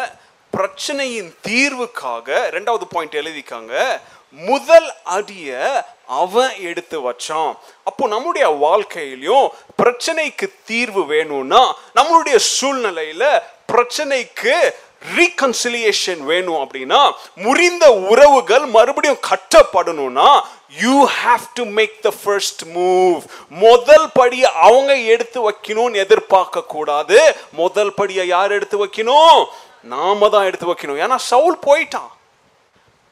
பிரச்சனையின் 0.52 1.30
தீர்வுக்காக 1.46 2.28
ரெண்டாவது 2.50 2.84
பாயிண்ட் 2.84 3.14
எழுதிக்காங்க 3.14 3.74
முதல் 4.34 4.92
அடிய 5.04 5.48
அவன் 6.06 6.50
எடுத்து 6.60 7.10
வச்சான். 7.10 7.56
அப்போ 7.84 8.06
நம்முடைய 8.06 8.46
வாழ்க்கையிலையும் 8.48 9.48
பிரச்சனைக்கு 9.82 10.46
தீர்வு 10.64 11.06
வேணும்னா 11.06 11.76
நம்மளுடைய 11.94 12.38
சூழ்நிலையில 12.60 13.42
பிரச்சனைக்கு 13.72 14.74
ரீகன்சிலியேஷன் 15.16 16.18
வேணும் 16.18 16.54
அப்படின்னா 16.54 17.12
முறிந்த 17.34 17.92
உறவுகள் 17.92 18.64
மறுபடியும் 18.66 19.24
கட்டப்படணும்னா 19.30 20.40
you 20.80 21.08
have 21.24 21.44
to 21.54 21.64
make 21.64 22.02
the 22.02 22.12
first 22.24 22.64
move 22.64 23.22
முதல் 23.48 24.08
படி 24.12 24.44
அவங்க 24.44 24.96
எடுத்து 24.96 25.50
வைக்கணும்னு 25.50 25.94
எதிர்பார்க்க 25.94 26.62
கூடாது. 26.62 27.36
முதல் 27.52 27.92
படியை 27.96 28.24
யார் 28.24 28.50
எடுத்து 28.50 28.86
வைக்கணும்? 28.86 29.46
நாம 29.82 30.28
தான் 30.28 30.44
எடுத்து 30.44 30.72
வைக்கணும். 30.72 31.02
ஏன்னா 31.04 31.16
சவுல் 31.16 31.58
போயிட்டான். 31.66 32.12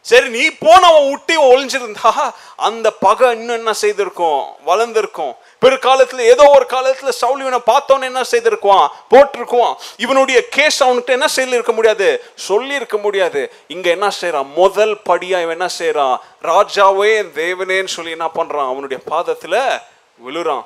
சரி 0.02 0.28
நீ 0.28 0.50
போனவன் 0.50 1.08
விட்டு 1.10 1.34
ஒளிஞ்சிருந்தா 1.42 2.32
அந்த 2.56 2.90
பகை 2.90 3.30
இன்னும் 3.30 3.56
என்ன 3.56 3.72
செய்திருக்கும்? 3.72 4.44
வளர்ந்திருக்கும். 4.64 5.34
பிற்காலத்தில் 5.58 6.18
ஏதோ 6.18 6.50
ஒரு 6.54 6.66
காலத்தில் 6.66 7.10
சவுல் 7.10 7.40
இவனை 7.40 7.58
பார்த்தோன்னு 7.66 8.02
என்ன 8.02 8.22
செய்திருக்குவான்? 8.30 8.88
போட்டிருக்குவான். 9.10 9.74
இவனுடைய 9.96 10.48
கேஸ் 10.48 10.82
அவனுக்கு 10.82 11.12
என்ன 11.12 11.28
செய்யிருக்க 11.28 11.72
முடியாது? 11.72 12.24
சொல்லியிருக்க 12.34 12.96
முடியாது. 12.96 13.52
இங்கே 13.66 13.90
என்ன 13.90 14.10
செய்கிறான் 14.10 14.50
முதல் 14.56 15.00
படியாக 15.02 15.42
இவன் 15.42 15.58
என்ன 15.60 15.70
செய்யறான் 15.78 16.16
ராஜாவே 16.42 17.22
தேவனேன்னு 17.22 17.94
சொல்லி 17.96 18.10
என்ன 18.10 18.30
பண்றான்? 18.34 18.68
அவனுடைய 18.72 19.02
பாதத்துல 19.10 19.82
விழுறான். 20.26 20.64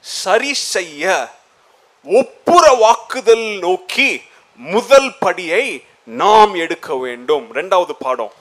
சரி 0.00 0.54
செய்ய 0.54 1.28
ஒப்புற 2.04 2.64
வாக்குதல் 2.84 3.58
நோக்கி 3.58 4.22
முதல் 4.56 5.12
படியை 5.26 5.86
நாம் 6.08 6.54
எடுக்க 6.64 6.94
வேண்டும். 6.96 7.54
ரெண்டாவது 7.54 7.94
பாடம். 8.04 8.32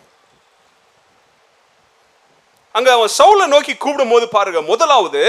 அங்க 2.71 2.89
அவன் 2.91 3.13
சவுலை 3.17 3.45
நோக்கி 3.45 3.75
கூப்பிடும் 3.75 4.09
போது 4.09 4.27
பாருங்க 4.27 4.61
முதலாவது 4.61 5.21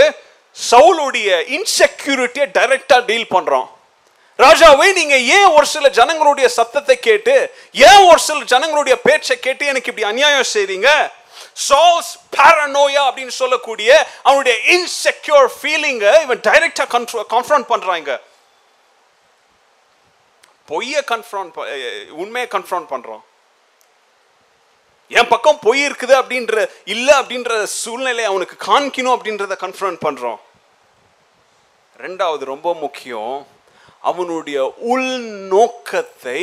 சவுலுடைய 0.71 1.29
இன்செக்யூரிட்டியை 1.57 2.47
டைரக்டா 2.59 3.05
டீல் 3.09 3.33
பண்றான். 3.35 3.69
ராஜாவே 4.39 4.93
நீங்க 4.93 5.17
ஏன் 5.37 5.51
ஒரு 5.57 5.67
சில 5.67 5.89
ஜனங்களுடைய 5.89 6.49
சத்தத்தை 6.49 6.99
கேட்டு 6.99 7.35
ஏன் 7.73 8.05
ஒரு 8.11 8.19
சில 8.19 8.45
ஜனங்களுடைய 8.45 8.97
பேச்சை 9.07 9.37
கேட்டு 9.39 9.67
எனக்கு 9.67 9.91
இப்படி 9.91 10.09
அநியாயம் 10.11 10.53
செய்றீங்க? 10.55 10.91
சால்ஸ் 11.69 12.13
பேரனோயா 12.37 13.03
அப்படின்னு 13.09 13.35
சொல்லக்கூடிய 13.43 13.91
அவனுடைய 14.23 14.57
இன்செக்யூர் 14.75 15.49
ஃபீலிங்கை 15.59 16.13
இவன் 16.23 16.45
டைரக்டா 16.49 16.85
கன்ஃபரண்ட் 17.35 17.71
பண்றாங்க 17.75 18.21
பொய்யை 20.69 21.03
கன்ஃபர்ம் 21.03 21.51
உண்மையை 22.11 22.49
கன்ஃபர்ம் 22.51 22.91
பண்ணுறோம் 22.91 23.25
என் 25.11 25.29
பக்கம் 25.29 25.59
பொய் 25.63 25.87
இருக்குது 25.87 26.15
அப்படின்ற 26.15 26.55
இல்லை 26.85 27.15
அப்படின்ற 27.21 27.63
சூழ்நிலை 27.75 28.25
அவனுக்கு 28.25 28.57
காண்பிக்கணும் 28.67 29.17
அப்படின்றத 29.17 29.57
கன்ஃபர்ம் 29.61 30.03
பண்ணுறோம் 30.05 30.41
ரெண்டாவது 31.99 32.45
ரொம்ப 32.45 32.75
முக்கியம் 32.75 33.37
அவனுடைய 34.01 34.59
உள்நோக்கத்தை 34.89 36.43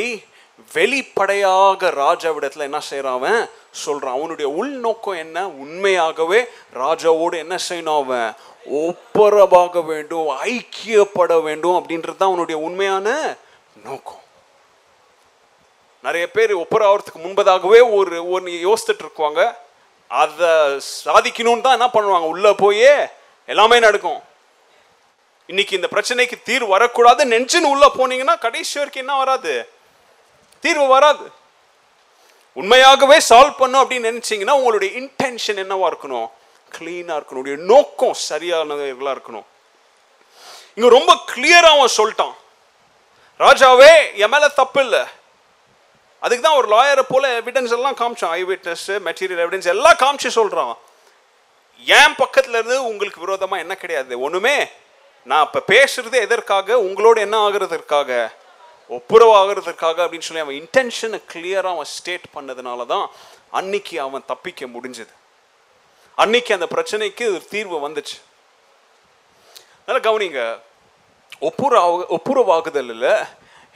வெளிப்படையாக 0.74 1.90
ராஜாவிடத்தில் 1.96 2.66
என்ன 2.66 2.80
செய்கிறான் 2.80 3.12
அவன்? 3.12 3.40
சொல்கிறான் 3.70 4.14
அவனுடைய 4.14 4.48
உள்நோக்கம் 4.50 5.14
என்ன? 5.14 5.48
உண்மையாகவே 5.62 6.40
ராஜாவோடு 6.74 7.36
என்ன 7.36 7.56
செய்யணும் 7.68 8.00
அவன்? 8.02 8.28
ஒப்புரவாக 8.82 9.84
வேண்டும் 9.84 10.28
ஐக்கியப்பட 10.46 11.42
வேண்டும் 11.42 11.76
அப்படின்றது 11.76 12.16
தான் 12.16 12.28
அவனுடைய 12.28 12.60
உண்மையான 12.60 13.08
நோக்கம். 13.82 14.22
நிறைய 16.02 16.30
பேர் 16.30 16.56
ஒப்புரவாகிறதுக்கு 16.56 17.24
முன்பதாகவே 17.24 17.94
ஒரு 17.94 18.30
ஒன்று 18.30 18.52
யோசித்துட்டு 18.52 19.04
இருக்குவாங்க 19.04 19.56
அதை 20.08 20.48
சாதிக்கணும்னு 21.04 21.60
தான் 21.60 21.78
என்ன 21.78 21.90
பண்ணுவாங்க? 21.92 22.26
உள்ளே 22.26 22.52
போயே 22.52 23.06
எல்லாமே 23.46 23.78
நடக்கும். 23.78 24.20
இன்னைக்கு 25.46 25.74
இந்த 25.76 25.88
பிரச்சனைக்கு 25.92 26.42
தீர்வு 26.42 26.68
வரக்கூடாது. 26.68 27.24
நெஞ்சுன்னு 27.24 27.72
உள்ளே 27.74 27.86
போனீங்கன்னா 27.86 28.38
கடைசி 28.38 28.78
வரைக்கும் 28.78 29.06
என்ன 29.06 29.16
வராது? 29.16 29.68
தீர்வு 30.60 30.86
வராது. 30.86 31.30
உண்மையாகவே 32.52 33.18
சால்வ் 33.28 33.58
பண்ணும் 33.58 33.90
அப்படின்னு 33.90 34.10
நினச்சிங்கன்னா 34.10 34.50
உங்களுடைய 34.50 35.00
இன்டென்ஷன் 35.00 35.60
என்னவா 35.64 35.92
இருக்கணும்? 35.92 36.28
கிளீனாக 36.78 37.18
இருக்கணும். 37.20 37.56
நோக்கம் 37.56 38.16
சரியானவர்களா 38.28 39.16
இருக்கணும். 39.16 39.46
இங்கே 40.74 40.88
ரொம்ப 40.88 41.18
கிளியராக 41.34 41.76
அவன் 41.76 41.96
சொல்லிட்டான். 41.96 42.34
ராஜாவே 43.44 43.92
என் 44.22 44.32
மேலே 44.34 44.48
தப்பு 44.60 44.80
இல்லை 44.86 45.00
அதுக்கு 46.22 46.44
தான் 46.44 46.58
ஒரு 46.60 46.68
லாயரை 46.74 47.02
போல 47.08 47.24
எவிடன்ஸ் 47.40 47.74
எல்லாம் 47.76 47.96
காமிச்சான். 48.00 48.32
ஐ 48.38 48.44
விட்னஸ் 48.50 48.86
மெட்டீரியல் 49.06 49.42
எவிடன்ஸ் 49.44 49.68
எல்லாம் 49.72 49.98
காமிச்சு 50.02 50.30
சொல்கிறான் 50.38 50.74
என் 51.86 52.16
பக்கத்தில் 52.20 52.56
இருந்து 52.58 52.76
உங்களுக்கு 52.90 53.20
விரோதமாக 53.24 53.62
என்ன 53.64 53.74
கிடையாது. 53.82 54.20
ஒன்றுமே 54.26 54.56
நான் 55.30 55.44
இப்போ 55.46 55.60
பேசுறது 55.72 56.16
எதற்காக 56.26 56.78
உங்களோட 56.86 57.16
என்ன 57.26 57.36
ஆகுறதற்காக 57.46 58.10
ஒப்புரவு 58.96 59.32
ஆகிறதுக்காக 59.40 59.98
அப்படின்னு 60.04 60.26
சொல்லி 60.28 60.44
அவன் 60.44 60.58
இன்டென்ஷனை 60.62 61.18
கிளியராக 61.32 61.74
அவன் 61.76 61.90
ஸ்டேட் 61.96 62.26
பண்ணதுனால 62.36 62.86
தான் 62.92 63.06
அன்னைக்கு 63.58 63.96
அவன் 64.06 64.28
தப்பிக்க 64.32 64.66
முடிஞ்சது. 64.74 65.12
அன்னைக்கு 66.22 66.54
அந்த 66.56 66.66
பிரச்சனைக்கு 66.74 67.24
ஒரு 67.34 67.44
தீர்வு 67.54 67.78
வந்துச்சு. 67.86 68.16
நல்லா 69.86 70.00
கவனிங்க. 70.08 70.42
ஒப்புரவு 71.40 72.06
ஒப்புரவாகுதலில் 72.08 73.26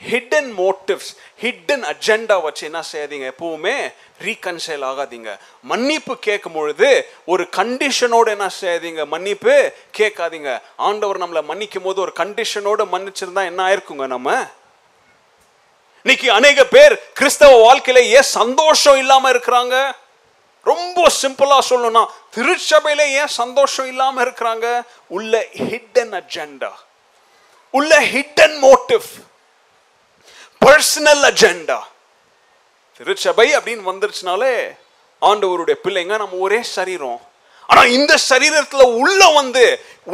ஹிட்டன் 0.09 0.57
மோட்டிவ்ஸ் 0.57 1.09
ஹிட்டன் 1.41 1.83
அஜெண்டா 1.83 2.41
வச்சு 2.41 2.65
என்ன 2.65 2.83
செய்யாதீங்க? 2.91 3.31
எப்பவுமே 3.31 3.93
ரீகன்சைல் 4.23 4.85
ஆகாதீங்க. 4.85 5.39
மன்னிப்பு 5.61 6.17
கேட்கும் 6.17 6.53
பொழுது 6.53 7.09
ஒரு 7.25 7.47
கண்டிஷனோடு 7.57 8.27
என்ன 8.27 8.49
செய்யாதீங்க? 8.61 9.07
மன்னிப்பு 9.07 9.73
கேட்காதீங்க. 9.97 10.61
ஆண்டவர் 10.75 11.19
நம்மளை 11.19 11.43
மன்னிக்கும் 11.45 11.83
போது 11.83 12.01
ஒரு 12.01 12.13
கண்டிஷனோடு 12.15 12.85
மன்னிச்சிருந்தா 12.93 13.45
என்ன 13.45 13.67
ஆயிருக்குங்க 13.67 14.07
நம்ம? 14.07 14.47
இன்னைக்கு 16.03 16.31
அநேக 16.31 16.65
பேர் 16.65 17.11
கிறிஸ்தவ 17.13 17.73
வாழ்க்கையில 17.73 17.97
ஏன் 17.97 18.21
சந்தோஷம் 18.21 18.97
இல்லாம 18.97 19.31
இருக்கிறாங்க? 19.31 19.91
ரொம்ப 20.63 21.07
சிம்பிளா 21.21 21.57
சொல்லணும்னா 21.69 22.05
திருச்சபையில 22.35 22.99
ஏன் 22.99 23.27
சந்தோஷம் 23.27 23.87
இல்லாம 23.87 24.23
இருக்கிறாங்க? 24.23 24.81
உள்ள 25.07 25.45
ஹிட்டன் 25.51 26.13
அஜெண்டா 26.13 26.71
உள்ள 27.73 27.91
ஹிடன் 28.13 28.57
மோட்டிவ் 28.65 29.07
பர்சனல் 30.61 31.23
அஜெண்டா 31.31 31.79
திருச்சபை 32.99 33.47
அப்படின்னு 33.57 33.89
வந்துருச்சுனாலே 33.91 34.55
ஆண்டவருடைய 35.21 35.75
பிள்ளைங்க 35.85 36.15
நம்ம 36.17 36.37
ஒரே 36.37 36.59
சரீரம். 36.75 37.19
ஆனா 37.69 37.81
இந்த 37.97 38.13
சரீரத்துல 38.29 38.83
உள்ள 39.01 39.21
வந்து 39.39 39.63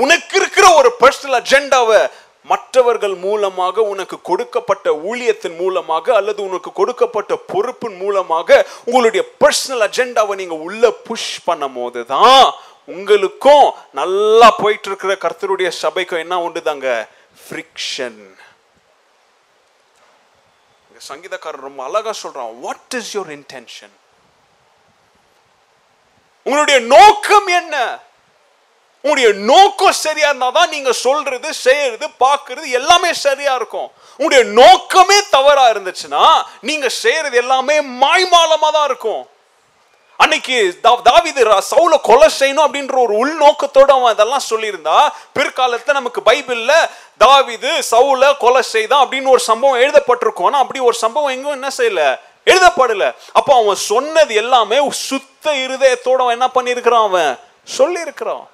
உனக்கு 0.03 0.35
இருக்கிற 0.39 0.65
ஒரு 0.79 0.89
பர்சனல் 1.01 1.37
அஜெண்டாவை 1.41 1.99
மற்றவர்கள் 2.47 3.15
மூலமாக 3.23 3.83
உனக்கு 3.83 4.17
கொடுக்கப்பட்ட 4.21 4.87
ஊழியத்தின் 5.09 5.57
மூலமாக 5.61 6.13
அல்லது 6.15 6.39
உனக்கு 6.43 6.69
கொடுக்கப்பட்ட 6.71 7.35
பொறுப்பின் 7.51 7.97
மூலமாக 8.03 8.59
உங்களுடைய 8.85 9.23
பர்சனல் 9.43 9.85
அஜெண்டாவை 9.87 10.35
நீங்க 10.35 10.57
உள்ள 10.67 10.91
புஷ் 11.07 11.33
பண்ணும் 11.45 11.77
போது 11.79 12.01
தான் 12.05 12.45
உங்களுக்கும் 12.87 13.65
நல்லா 13.91 14.49
போயிட்டு 14.61 14.89
இருக்கிற 14.89 15.13
கர்த்தருடைய 15.25 15.71
சபைக்கும் 15.83 16.23
என்ன 16.25 16.35
உண்டுதாங்க? 16.47 16.89
ஃப்ரிக்ஷன் 17.47 18.21
சங்கீதக்காரர் 21.09 21.67
ரொம்ப 21.67 21.81
அழகா 21.87 22.13
சொல்றான் 22.23 22.53
வாட் 22.65 22.95
இஸ் 22.99 23.13
யோர் 23.17 23.31
இன்டென்ஷன் 23.39 23.95
உங்களுடைய 26.45 26.77
நோக்கம் 26.95 27.49
என்ன? 27.59 27.75
உங்களுடைய 29.03 29.29
நோக்கம் 29.49 29.97
சரியா 30.05 30.27
இருந்தா 30.29 30.47
தான் 30.57 30.73
நீங்க 30.75 30.91
சொல்றது 31.05 31.49
செய்யறது 31.65 32.05
பார்க்கறது 32.23 32.67
எல்லாமே 32.79 33.09
சரியா 33.25 33.53
இருக்கும். 33.59 33.89
உங்களுடைய 34.19 34.43
நோக்கமே 34.61 35.17
தவறா 35.35 35.65
இருந்துச்சுன்னா 35.73 36.23
நீங்க 36.69 36.87
செய்யறது 37.03 37.37
எல்லாமே 37.43 37.75
மாய்மாலமா 38.03 38.69
தான் 38.77 38.87
இருக்கும். 38.91 39.23
அன்னைக்கு 40.17 40.79
தா- 40.83 41.01
ரா- 41.43 41.61
சவுல 41.71 42.01
கொலை 42.01 42.29
செய்யணும் 42.39 42.61
அப்படின்ற 42.61 43.01
ஒரு 43.01 43.15
உள்நோக்கத்தோட 43.15 43.91
அவன் 43.91 44.11
அதெல்லாம் 44.11 44.41
சொல்லியிருந்தா 44.49 45.09
பிற்காலத்தில் 45.33 45.93
நமக்கு 45.93 46.21
பைபிளில் 46.21 46.89
தாவிது 47.19 47.83
சவுல 47.91 48.37
கொலை 48.37 48.61
செய்தான் 48.61 49.07
அப்படின்னு 49.07 49.27
ஒரு 49.27 49.39
சம்பவம் 49.39 49.79
எழுதப்பட்டிருக்கும். 49.79 50.45
ஆனால் 50.45 50.61
அப்படி 50.61 50.79
ஒரு 50.79 50.93
சம்பவம் 50.93 51.29
எங்கும் 51.29 51.51
என்ன 51.51 51.67
செய்யல? 51.77 52.19
எழுதப்படல. 52.45 53.15
அப்போ 53.33 53.61
அவன் 53.63 53.75
சொன்னது 53.75 54.35
எல்லாமே 54.35 54.89
சுத்த 54.89 55.51
இருதயத்தோட 55.51 56.13
அவன் 56.13 56.39
என்ன 56.39 56.49
பண்ணியிருக்கிறான் 56.53 57.03
அவன்? 57.03 57.39
சொல்லியிருக்கிறான். 57.77 58.47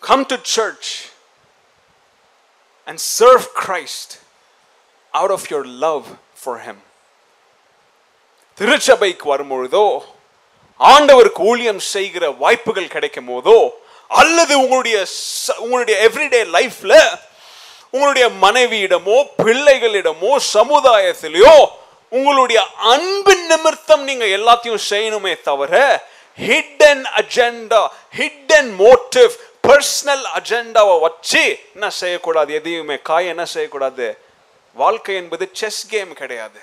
Come 0.00 0.26
to 0.26 0.36
church 0.42 1.04
and 2.84 3.00
serve 3.18 3.48
Christ 3.66 4.20
out 5.10 5.30
of 5.30 5.46
your 5.48 5.64
love 5.64 6.04
for 6.44 6.70
him 6.70 6.82
திருச்சபைக்கு 8.58 9.36
வரும்பொழுதோ 9.36 9.86
ஆண்டவருக்கு 10.80 11.42
ஊழியம் 11.42 11.78
செய்கிற 11.78 12.30
வாய்ப்புகள் 12.38 12.88
கிடைக்கும் 12.88 13.28
போதோ 13.28 13.58
அல்லது 14.10 14.58
உங்களுடைய 14.58 15.04
ச- 15.06 15.56
உங்களுடைய 15.58 16.08
எவ்ரிடே 16.08 16.44
லைஃப்ல 16.50 16.92
உங்களுடைய 17.90 18.28
மனைவியிடமோ 18.42 19.16
பிள்ளைகளிடமோ 19.44 20.36
சமுதாயத்திலேயோ 20.54 21.54
உங்களுடைய 22.12 22.60
அன்பின் 22.84 23.46
நிமித்தம் 23.46 24.04
நீங்க 24.04 24.24
எல்லாத்தையும் 24.36 24.86
செய்யணுமே 24.90 25.40
தவிர 25.40 25.74
hidden 26.38 27.04
agenda 27.16 27.82
hidden 28.16 28.70
motive 28.78 29.32
personal 29.68 30.24
அஜெண்டாவை 30.34 31.00
வச்சு 31.00 31.42
என்ன 31.74 31.90
செய்யக்கூடாது? 31.90 32.54
எதையுமே 32.54 32.98
காய் 33.02 33.26
என்ன 33.26 33.44
செய்யக்கூடாது? 33.44 34.06
வாழ்க்கை 34.76 35.14
என்பது 35.14 35.48
செஸ் 35.52 35.86
கேம் 35.86 36.12
கிடையாது. 36.12 36.60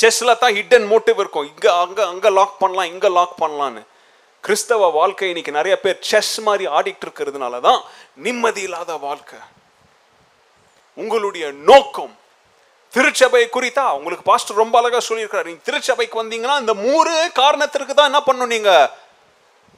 செஸ்ல 0.00 0.30
தான் 0.42 0.54
ஹிடன் 0.58 0.86
மோட்டிவ் 0.92 1.18
இருக்கும். 1.22 1.48
இங்கே 1.52 1.70
அங்கே 1.82 2.02
அங்கே 2.12 2.30
லாக் 2.38 2.56
பண்ணலாம் 2.62 2.90
இங்கே 2.92 3.10
லாக் 3.18 3.36
பண்ணலான்னு 3.42 3.82
கிறிஸ்தவ 4.46 4.88
வாழ்க்கை 4.98 5.28
இன்னைக்கு 5.32 5.52
நிறைய 5.58 5.74
பேர் 5.82 5.98
செஸ் 6.08 6.34
மாதிரி 6.46 6.64
ஆடிட்டு 6.76 7.04
இருக்கிறதுனால 7.06 7.60
தான் 7.66 7.78
நிம்மதி 8.24 8.62
இல்லாத 8.68 8.96
வாழ்க்கை. 9.06 9.38
உங்களுடைய 11.02 11.44
நோக்கம். 11.70 12.12
திருச்சபை 12.94 13.40
குறித்தா 13.54 13.84
உங்களுக்கு 13.98 14.24
பாஸ்டர் 14.28 14.60
ரொம்ப 14.62 14.74
அழகா 14.80 14.98
சொல்லியிருக்கிறார். 15.06 15.48
நீங்க 15.50 15.62
திருச்சபைக்கு 15.68 16.20
வந்தீங்கன்னா 16.20 16.56
இந்த 16.62 16.74
மூணு 16.86 17.12
காரணத்திற்கு 17.40 17.94
தான் 17.94 18.10
என்ன 18.10 18.20
பண்ணும் 18.26 18.52
நீங்க? 18.54 18.72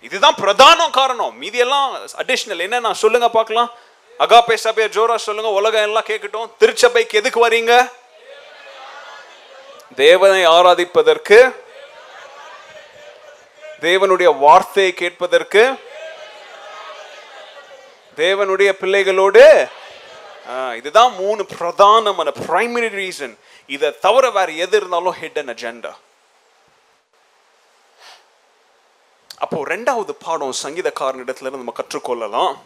இதுதான் 0.06 0.36
பிரதான 0.40 0.88
காரணம். 0.98 1.32
மீதி 1.42 1.62
எல்லாம் 1.66 1.86
அடிஷனல் 2.22 2.64
என்ன 2.66 2.80
நான் 2.86 3.00
சொல்லுங்க 3.04 3.28
பார்க்கலாம். 3.36 3.70
அகாபே 4.24 4.56
சபையை 4.66 4.88
ஜோரா 4.96 5.16
சொல்லுங்க. 5.28 5.52
உலகம் 5.60 5.86
எல்லாம் 5.88 6.08
கேட்கட்டும். 6.10 6.50
திருச்சபைக்கு 6.60 7.20
எதுக்கு 7.20 7.40
வரீங்க? 7.46 7.74
தேவனை 9.94 10.46
ஆராதிப்பதற்கு 10.46 11.52
தேவனுடைய 13.80 14.38
வார்த்தையை 14.38 14.92
கேட்பதற்கு 14.92 15.74
தேவனுடைய 18.16 18.72
பிள்ளைகளோடு 18.72 19.68
இதுதான் 20.76 21.12
மூணு 21.14 21.46
பிரதானமான 21.58 22.32
பிரைமரி 22.46 22.88
ரீசன் 22.88 23.36
இதை 23.66 23.98
தவிர 24.00 24.30
வேற 24.30 24.52
எது 24.52 24.76
இருந்தாலும் 24.76 25.16
ஹிடன் 25.20 25.54
அஜெண்டா 25.54 25.92
அப்போ 29.38 29.64
ரெண்டாவது 29.64 30.12
பாடம் 30.24 30.52
சங்கீதக்காரனிடத்துல 30.62 31.40
இருந்து 31.40 31.62
நம்ம 31.64 31.74
கற்றுக்கொள்ளலாம். 31.78 32.56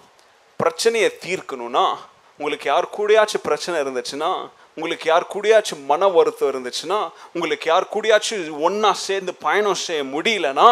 பிரச்சனையை 0.57 1.18
தீர்க்கணும்னா 1.27 1.97
உங்களுக்கு 2.39 2.68
யார் 2.68 2.87
கூடயாச்சும் 2.99 3.43
பிரச்சனை 3.43 3.81
இருந்துச்சுன்னா 3.81 4.51
உங்களுக்கு 4.81 5.09
யார் 5.12 5.31
கூடயாச்சும் 5.35 5.85
மன 5.93 6.09
வருத்தம் 6.16 6.51
இருந்துச்சுன்னா 6.53 6.99
உங்களுக்கு 7.35 7.68
யார் 7.72 7.93
கூடயாச்சும் 7.95 8.61
ஒன்றா 8.66 8.93
சேர்ந்து 9.07 9.33
பயணம் 9.47 9.81
செய்ய 9.87 10.03
முடியலன்னா 10.14 10.68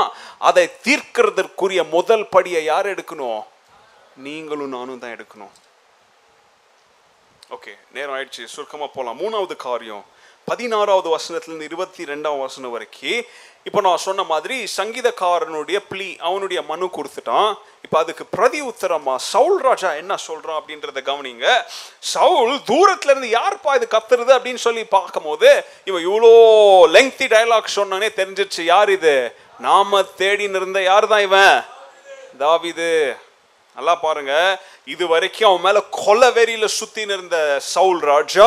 அதை 0.50 0.64
தீர்க்கிறதற்குரிய 0.86 1.82
முதல் 1.96 2.26
படியை 2.36 2.62
யார் 2.72 2.92
எடுக்கணும்? 2.94 3.40
நீங்களும் 4.26 4.74
நானும் 4.76 5.02
தான் 5.02 5.16
எடுக்கணும். 5.16 5.54
ஓகே 7.56 7.72
நேரம் 7.94 8.14
ஆயிடுச்சு. 8.16 8.44
சுருக்கமாக 8.54 8.90
போகலாம் 8.94 9.20
மூணாவது 9.20 9.56
காரியம். 9.66 10.04
பதினாறாவது 10.48 11.08
வசனத்திலிருந்து 11.16 11.68
இருபத்தி 11.70 12.02
ரெண்டாம் 12.10 12.40
வசனம் 12.44 12.74
வரைக்கும் 12.74 13.22
இப்போ 13.68 13.80
நான் 13.86 14.04
சொன்ன 14.04 14.22
மாதிரி 14.30 14.56
சங்கீதக்காரனுடைய 14.76 15.78
பிளி 15.88 16.08
அவனுடைய 16.28 16.60
மனு 16.68 16.86
கொடுத்துட்டான். 16.96 17.50
இப்போ 17.84 17.96
அதுக்கு 18.02 18.24
பிரதி 18.34 18.60
உத்தரமா 18.70 19.14
சவுல் 19.32 19.58
ராஜா 19.66 19.90
என்ன 20.02 20.16
சொல்கிறான் 20.26 20.58
அப்படின்றத 20.60 21.02
கவனிங்க. 21.10 21.46
சவுல் 22.14 22.54
தூரத்துல 22.70 23.12
இருந்து 23.12 23.30
யார்ப்பா 23.38 23.74
இது 23.78 23.88
கத்துறது 23.96 24.32
அப்படின்னு 24.36 24.62
சொல்லி 24.66 24.84
பார்க்கும்போது 24.96 25.50
இவன் 25.90 26.06
இவ்வளோ 26.08 26.32
லெங்தி 26.96 27.28
டைலாக் 27.34 27.76
சொன்னானே 27.78 28.10
தெரிஞ்சிருச்சு. 28.20 28.64
யார் 28.74 28.90
இது? 28.98 29.14
நாம 29.68 30.00
தேடின்னு 30.22 30.60
இருந்த 30.62 30.82
யார் 30.90 31.12
தான் 31.14 31.26
இவன்? 31.28 31.56
தாவிது. 32.44 32.92
நல்லா 33.78 33.94
பாருங்க. 33.98 34.34
இது 34.88 35.04
வரைக்கும் 35.06 35.48
அவன் 35.48 35.64
மேல 35.64 35.78
கொலை 35.96 36.28
வெறியில 36.36 36.66
சுத்தின்னு 36.76 37.14
இருந்த 37.16 37.38
சவுல் 37.66 38.00
ராஜா 38.08 38.46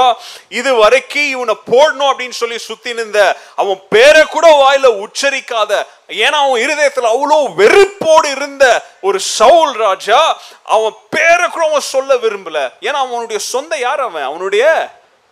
இது 0.51 0.71
வரைக்கும் 0.75 1.29
இவனை 1.33 1.55
போடணும் 1.69 2.09
அப்படின்னு 2.09 2.37
சொல்லி 2.39 2.57
சுத்தின்னு 2.61 3.01
இருந்த 3.01 3.21
அவன் 3.61 3.79
பேரை 3.93 4.23
கூட 4.27 4.47
வாயில 4.61 4.89
உச்சரிக்காத 5.05 5.71
ஏன்னா 6.19 6.39
அவன் 6.43 6.63
இருதயத்துல 6.65 7.11
அவ்வளோ 7.13 7.37
வெறுப்போடு 7.61 8.29
இருந்த 8.35 8.65
ஒரு 9.03 9.19
சவுல் 9.37 9.73
ராஜா 9.83 10.19
அவன் 10.75 10.97
பேரை 11.15 11.47
கூட 11.47 11.63
அவன் 11.67 11.89
சொல்ல 11.91 12.11
விரும்பல. 12.17 12.57
ஏன்னா 12.87 12.99
அவனுடைய 13.05 13.39
சொந்த 13.51 13.73
யார் 13.79 14.03
அவன்? 14.07 14.27
அவனுடைய 14.29 14.65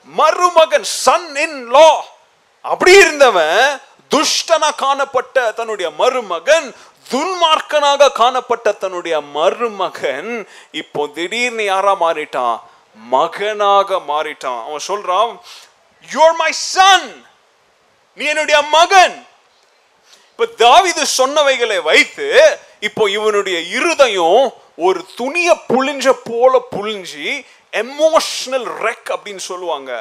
மருமகன் 0.08 0.89
சன் 0.97 1.32
இன் 1.45 1.60
லா 1.72 1.89
அப்படி 2.66 2.91
இருந்தவன் 3.02 3.62
துஷ்டனா 4.12 4.70
காணப்பட்ட 4.78 5.36
தன்னுடைய 5.58 5.88
மருமகன் 6.00 6.68
துன்மார்க்கனாக 7.12 8.12
காணப்பட்ட 8.20 8.72
தன்னுடைய 8.72 9.16
மருமகன் 9.38 10.32
இப்போ 10.82 11.07
திடீர்னு 11.07 11.64
யாரா 11.64 11.93
மாறிட்டான்? 12.01 12.57
மகனாக 12.95 13.99
மாறிட்டான். 14.12 14.60
அவன் 14.68 14.88
சொல்றான் 14.88 15.32
யூஆர் 16.14 16.38
மை 16.43 16.51
சன் 16.51 17.10
நீ 18.18 18.26
என்னுடைய 18.26 18.62
மகன். 18.62 19.18
இப்ப 20.32 20.47
தாவிது 20.66 21.03
சொன்னவைகளை 21.18 21.82
வைத்து 21.89 22.28
இப்போ 22.80 23.10
இவனுடைய 23.18 23.60
இருதயம் 23.78 24.53
ஒரு 24.76 24.99
துணிய 25.16 25.49
புழிஞ்ச 25.72 26.12
போல 26.30 26.53
புழிஞ்சி 26.76 27.28
எமோஷனல் 27.84 28.68
ரெக் 28.86 29.10
அப்படின்னு 29.16 29.43
சொல்லுவாங்க. 29.51 29.91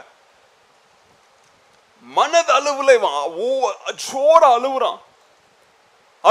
மனது 2.03 2.53
அளவுல 2.59 2.95
இவன் 2.95 3.17
ஓ 3.47 3.49
ஜோர 4.07 4.43
அழுவுறான். 4.57 5.01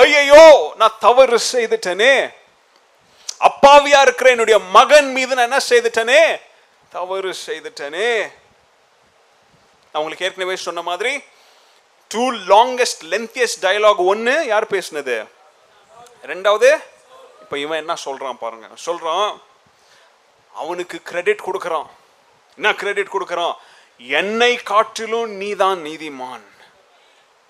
ஐயையோ 0.01 0.73
நான் 0.77 0.99
தவறு 0.99 1.39
செய்துட்டனே. 1.51 2.33
அப்பாவியா 3.47 4.01
இருக்கிற 4.01 4.29
என்னுடைய 4.29 4.59
மகன் 4.59 5.09
மீது 5.11 5.35
நான் 5.35 5.47
என்ன 5.49 5.59
செய்துட்டேனே. 5.69 6.41
தவறு 6.89 7.31
செய்துட்டனே. 7.45 8.11
நான் 9.91 10.01
உங்களுக்கு 10.01 10.25
ஏற்கனவே 10.25 10.55
சொன்ன 10.55 10.81
மாதிரி 10.81 11.23
டூ 12.07 12.31
லாங்கஸ்ட் 12.31 13.03
லென்த்தியஸ்ட் 13.11 13.61
டயலாக் 13.61 14.01
ஒன்று 14.11 14.45
யார் 14.45 14.71
பேசினது? 14.73 15.15
ரெண்டாவது 16.25 16.69
இப்போ 17.41 17.57
இவன் 17.57 17.77
என்ன 17.77 17.95
சொல்கிறான் 17.95 18.37
பாருங்க. 18.37 18.67
சொல்கிறான் 18.75 19.41
அவனுக்கு 20.53 21.01
கிரெடிட் 21.01 21.45
கொடுக்குறான். 21.45 21.89
என்ன 22.55 22.73
கிரெடிட் 22.75 23.15
கொடுக்குறான்? 23.15 23.55
என்னை 23.97 24.51
காட்டிலும் 24.55 25.31
நீதான் 25.41 25.79
நீதிமான். 25.83 26.45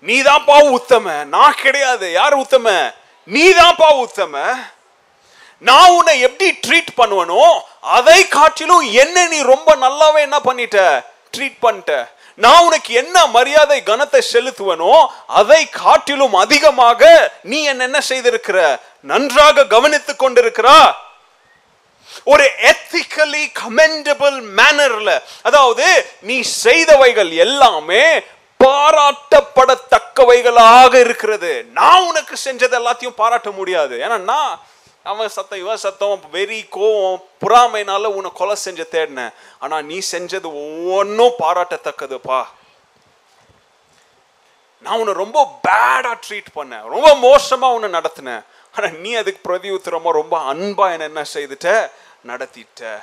நீதான்ப்பா 0.06 0.56
உத்தம. 0.70 1.24
நான் 1.24 1.54
கிடையாது. 1.54 2.12
யார் 2.12 2.34
உத்தம? 2.34 2.94
நீதான்ப்பா 3.28 3.88
உத்தம. 3.96 4.34
நான் 5.58 5.90
உன்னை 5.90 6.20
எப்படி 6.20 6.58
ட்ரீட் 6.66 6.92
பண்ணுவனோ 6.96 7.44
அதை 7.80 8.28
காட்டிலும் 8.28 8.92
என்ன 8.92 9.26
நீ 9.26 9.42
ரொம்ப 9.42 9.76
நல்லாவே 9.76 10.20
என்ன 10.20 10.38
பண்ணிட்ட? 10.38 11.04
ட்ரீட் 11.36 11.58
பண்ணிட்ட. 11.62 12.08
நான் 12.34 12.64
உனக்கு 12.64 12.94
என்ன 12.94 13.26
மரியாதை 13.26 13.82
கனத்தை 13.86 14.20
செலுத்துவனோ 14.32 15.06
அதை 15.26 15.68
காட்டிலும் 15.68 16.34
அதிகமாக 16.34 17.32
நீ 17.42 17.62
என்ன 17.64 17.84
என்ன 17.84 18.00
செய்திருக்கிற? 18.08 18.80
நன்றாக 19.00 19.66
கவனித்துக் 19.66 20.18
கொண்டிருக்கிறா? 20.18 21.06
ஒரு 22.24 22.50
எத்திக்கலி 22.62 23.44
கமெண்டபிள் 23.60 24.36
மேனர்ல 24.56 25.22
அதாவது 25.42 25.86
நீ 26.20 26.42
செய்தவைகள் 26.64 27.30
எல்லாமே 27.30 28.22
பாராட்டப்படத்தக்கவைகளாக 28.64 31.00
இருக்கிறது. 31.00 31.66
நான் 31.72 32.02
உனக்கு 32.02 32.36
செஞ்சது 32.44 32.56
எல்லாத்தையும் 32.56 33.08
பாராட்ட 33.08 33.50
முடியாது. 33.50 33.98
ஏன்னா 33.98 34.18
நான் 34.18 34.60
அவன் 35.02 35.28
சத்தம் 35.28 35.58
இவன் 35.58 35.76
சத்தம் 35.76 36.20
வெறி 36.30 36.66
கோவம் 36.70 37.22
புறாமைனால 37.40 38.04
உன்னை 38.04 38.30
கொலை 38.34 38.54
செஞ்ச 38.54 38.82
தேடினேன். 38.82 39.32
ஆனா 39.58 39.82
நீ 39.82 39.98
செஞ்சது 40.10 40.42
ஒவ்வொன்றும் 40.42 41.32
பாராட்டத்தக்கதுப்பா. 41.38 42.44
நான் 44.80 44.98
உன்னை 44.98 45.12
ரொம்ப 45.12 45.58
பேடா 45.68 46.18
ட்ரீட் 46.28 46.46
பண்ணேன். 46.54 46.82
ரொம்ப 46.82 47.14
மோசமா 47.14 47.54
உன்னை 47.54 48.00
நடத்தினேன். 48.00 48.44
ஆனா 48.76 48.88
நீ 48.98 49.14
அதுக்கு 49.14 49.40
பிரதி 49.42 49.70
உத்தரமா 49.70 50.10
ரொம்ப 50.10 50.54
அன்பா 50.54 50.92
என்ன 50.92 51.04
என்ன 51.04 51.24
செய்துட்ட? 51.34 51.90
நடத்திட்ட. 52.26 53.02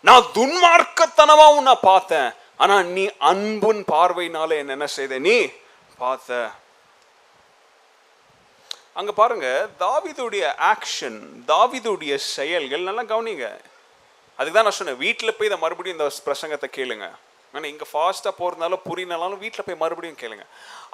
நான் 0.00 0.26
துன்மார்க்கத்தனமா 0.34 1.56
உன்னை 1.56 1.74
பார்த்தேன். 1.80 2.32
ஆனா 2.62 2.74
நீ 2.96 3.04
அன்புன் 3.30 3.80
பார்வையினால 3.92 4.50
என்ன 4.62 4.74
என்ன 4.76 4.88
செய்த? 4.96 5.18
நீ 5.26 5.36
பார்த்த. 6.02 6.30
அங்க 9.00 9.10
பாருங்க 9.20 9.48
தாவிதுடைய 9.82 10.44
ஆக்ஷன் 10.72 11.18
தாவிதுடைய 11.50 12.14
செயல்கள் 12.36 12.88
நல்லா 12.88 13.04
கவனிங்க. 13.12 13.46
அதுக்கு 14.38 14.56
தான் 14.56 14.66
நான் 14.68 14.78
சொன்னேன் 14.78 15.02
வீட்டில் 15.04 15.36
போய் 15.36 15.48
இதை 15.50 15.58
மறுபடியும் 15.64 15.96
இந்த 15.98 16.08
பிரசங்கத்தை 16.26 16.68
கேளுங்க. 16.78 17.06
ஆனால் 17.54 17.70
இங்கே 17.72 17.86
ஃபாஸ்ட்டாக 17.92 18.34
போகிறதுனால 18.40 18.76
புரியனாலும் 18.88 19.42
வீட்டில் 19.44 19.66
போய் 19.66 19.82
மறுபடியும் 19.82 20.20
கேளுங்க. 20.22 20.44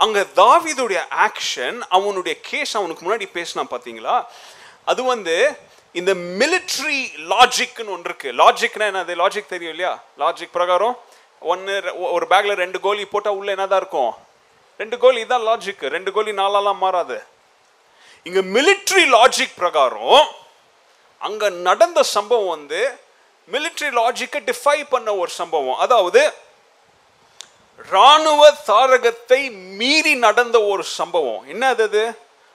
அங்கே 0.05 0.23
தாவிதுடைய 0.41 1.01
ஆக்ஷன் 1.27 1.79
அவனுடைய 1.99 2.35
கேஸ் 2.51 2.73
அவனுக்கு 2.81 3.05
முன்னாடி 3.07 3.29
பேசினா 3.37 3.64
பார்த்தீங்களா 3.75 4.16
அது 4.93 5.03
வந்து 5.12 5.37
இந்த 5.95 6.12
மிலிட்ரி 6.41 6.99
லாஜிக்னு 7.35 7.93
ஒன்று 7.97 8.09
இருக்குது 8.11 8.37
லாஜிக்னா 8.43 8.87
என்ன 8.91 9.05
அது 9.07 9.21
லாஜிக் 9.23 9.55
தெரியும் 9.55 9.75
இல்லையா? 9.75 9.93
லாஜிக் 10.23 10.57
பிரகாரம் 10.57 10.97
ஒன்று 11.41 11.74
ஒரு 12.16 12.26
பேக்கில் 12.30 12.61
ரெண்டு 12.64 12.80
கோலி 12.80 13.05
போட்டால் 13.05 13.36
உள்ள 13.39 13.51
என்னதான் 13.55 13.80
இருக்கும்? 13.82 14.12
ரெண்டு 14.80 14.97
கோலி 14.99 15.24
இதான் 15.24 15.47
லாஜிக் 15.49 15.84
ரெண்டு 15.97 16.12
கோலி 16.12 16.32
நாளாலாம் 16.32 16.82
மாறாது. 16.84 17.18
இங்கே 18.26 18.43
மிலிட்ரி 18.57 19.05
லாஜிக் 19.16 19.59
பிரகாரம் 19.61 20.26
அங்கே 21.20 21.49
நடந்த 21.49 22.03
சம்பவம் 22.03 22.53
வந்து 22.57 22.80
மிலிட்ரி 23.49 23.89
லாஜிக்கை 24.01 24.41
டிஃபை 24.51 24.78
பண்ண 24.89 25.09
ஒரு 25.22 25.30
சம்பவம். 25.30 25.78
அதாவது 25.84 26.22
ராணுவ 27.91 28.43
தாரகத்தை 28.70 29.41
மீறி 29.80 30.14
நடந்த 30.14 30.57
ஒரு 30.72 30.84
சம்பவம். 30.99 31.47
என்ன 31.47 31.68
அது 31.68 32.03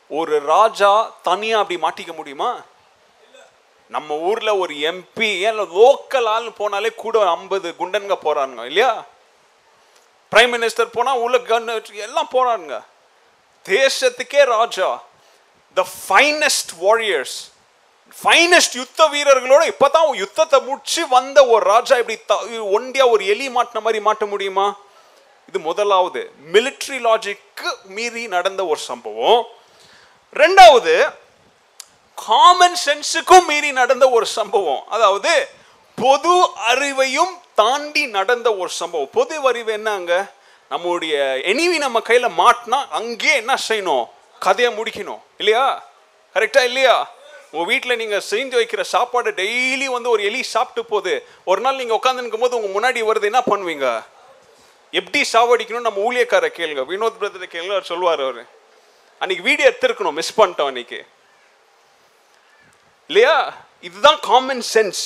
ஒரு 0.10 0.36
ராஜா 0.46 0.92
தனியாக 1.30 1.62
அப்படி 1.62 1.80
மாட்டிக்க 1.86 2.14
முடியுமா? 2.16 2.52
நம்ம 3.94 4.18
ஊரில் 4.18 4.50
ஒரு 4.50 4.74
எம்பி 4.74 5.40
ஏன் 5.40 5.60
லோக்கல் 5.60 6.28
ஆள்னு 6.28 6.52
போனாலே 6.60 6.96
கூட 6.96 7.30
ஐம்பது 7.30 7.76
குண்டன்க 7.80 8.18
போகிறானுங்க 8.24 8.66
இல்லையா? 8.66 9.06
பிரைம் 10.32 10.54
மினிஸ்டர் 10.54 10.86
போனால் 10.92 11.18
உள்ள 11.18 11.38
கன் 11.38 11.94
எல்லாம் 11.94 12.30
போகிறாருங்க 12.32 12.78
தேசத்துக்கே 13.66 14.44
ராஜா. 14.46 15.04
த 15.78 15.86
ஃபைனஸ்ட் 16.10 16.72
வாரியர்ஸ் 16.80 17.38
ஃபைனஸ்ட் 18.24 18.74
யுத்த 18.74 19.08
வீரர்களோட 19.08 19.66
இப்போ 19.66 19.90
தான் 19.90 20.14
யுத்தத்தை 20.14 20.62
முடிச்சு 20.62 21.08
வந்த 21.08 21.48
ஒரு 21.48 21.66
ராஜா 21.66 21.96
இப்படி 21.98 22.20
த- 22.26 22.44
ஒண்டியா 22.80 23.10
ஒரு 23.10 23.28
எலி 23.28 23.50
மாட்டின 23.50 23.82
மாதிரி 23.82 24.04
மாட்ட 24.06 24.28
முடியுமா? 24.28 24.76
இது 25.50 25.60
முதலாவது. 25.60 26.32
மிலிட்ரி 26.54 27.00
லாஜிக்கு 27.00 27.70
மீறி 27.86 28.28
நடந்த 28.28 28.66
ஒரு 28.66 28.80
சம்பவம். 28.80 29.44
ரெண்டாவது 30.36 30.94
காமன் 32.16 32.78
சென்ஸுக்கும் 32.86 33.46
மீறி 33.48 33.72
நடந்த 33.72 34.10
ஒரு 34.10 34.26
சம்பவம். 34.26 34.84
அதாவது 34.88 35.48
பொது 35.96 36.44
அறிவையும் 36.44 37.40
தாண்டி 37.56 38.06
நடந்த 38.06 38.56
ஒரு 38.56 38.70
சம்பவம். 38.70 39.10
பொது 39.12 39.48
அறிவு 39.48 39.72
என்னங்க 39.72 40.32
நம்முடைய 40.70 41.42
எனிவி 41.44 41.78
நம்ம 41.78 42.00
கையில் 42.00 42.38
மாட்டினா 42.38 42.90
அங்கேயே 42.90 43.36
என்ன 43.36 43.58
செய்யணும்? 43.68 44.06
கதையை 44.40 44.78
முடிக்கணும். 44.78 45.20
இல்லையா? 45.38 45.84
கரெக்டா 46.34 46.64
இல்லையா? 46.64 47.12
உங்கள் 47.52 47.68
வீட்டில் 47.68 47.96
நீங்கள் 47.96 48.24
செஞ்சு 48.30 48.58
வைக்கிற 48.60 48.82
சாப்பாடு 48.82 49.32
டெய்லி 49.32 49.86
வந்து 49.86 50.10
ஒரு 50.10 50.24
எலி 50.24 50.44
சாப்பிட்டு 50.44 50.90
போகுது. 50.90 51.28
ஒரு 51.46 51.62
நாள் 51.62 51.76
நீங்கள் 51.76 51.98
உட்காந்துருக்கும் 51.98 52.40
போது 52.40 52.62
உங்கள் 52.62 52.76
முன்னாடி 52.76 53.08
வருது 53.08 53.24
என்ன 53.24 53.42
பண்ணுவீங்க? 53.52 54.04
எப்படி 54.92 55.26
சாவடிக்கணும் 55.34 55.88
நம்ம 55.88 56.14
ஊழியக்கார 56.14 56.48
கேளுங்க. 56.58 56.86
வினோத் 56.86 57.20
பிரதர் 57.20 57.54
கேளுங்க 57.54 57.70
அவர் 57.70 57.84
சொல்லுவார் 57.84 58.22
அவர். 58.22 58.46
அன்னைக்கு 59.20 59.44
வீடியோ 59.44 59.70
எடுத்துருக்கணும் 59.70 60.12
மிஸ் 60.12 60.42
பண்ணிட்டோம் 60.42 60.66
அன்னைக்கு. 60.66 61.06
இல்லையா? 63.08 63.54
இதுதான் 63.82 64.20
காமன் 64.22 64.64
சென்ஸ் 64.74 65.04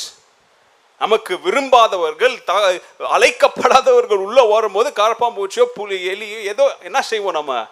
நமக்கு 1.01 1.39
விரும்பாதவர்கள் 1.39 2.43
த- 2.43 2.79
அழைக்கப்படாதவர்கள் 2.99 4.17
உள்ளே 4.17 4.47
வரும்போது 4.47 4.89
கரப்பாம்பூச்சியோ 4.95 5.65
புலி 5.75 6.07
எலியோ 6.07 6.41
ஏதோ 6.41 6.75
என்ன 6.79 7.01
செய்வோம் 7.01 7.33
நம்ம? 7.33 7.67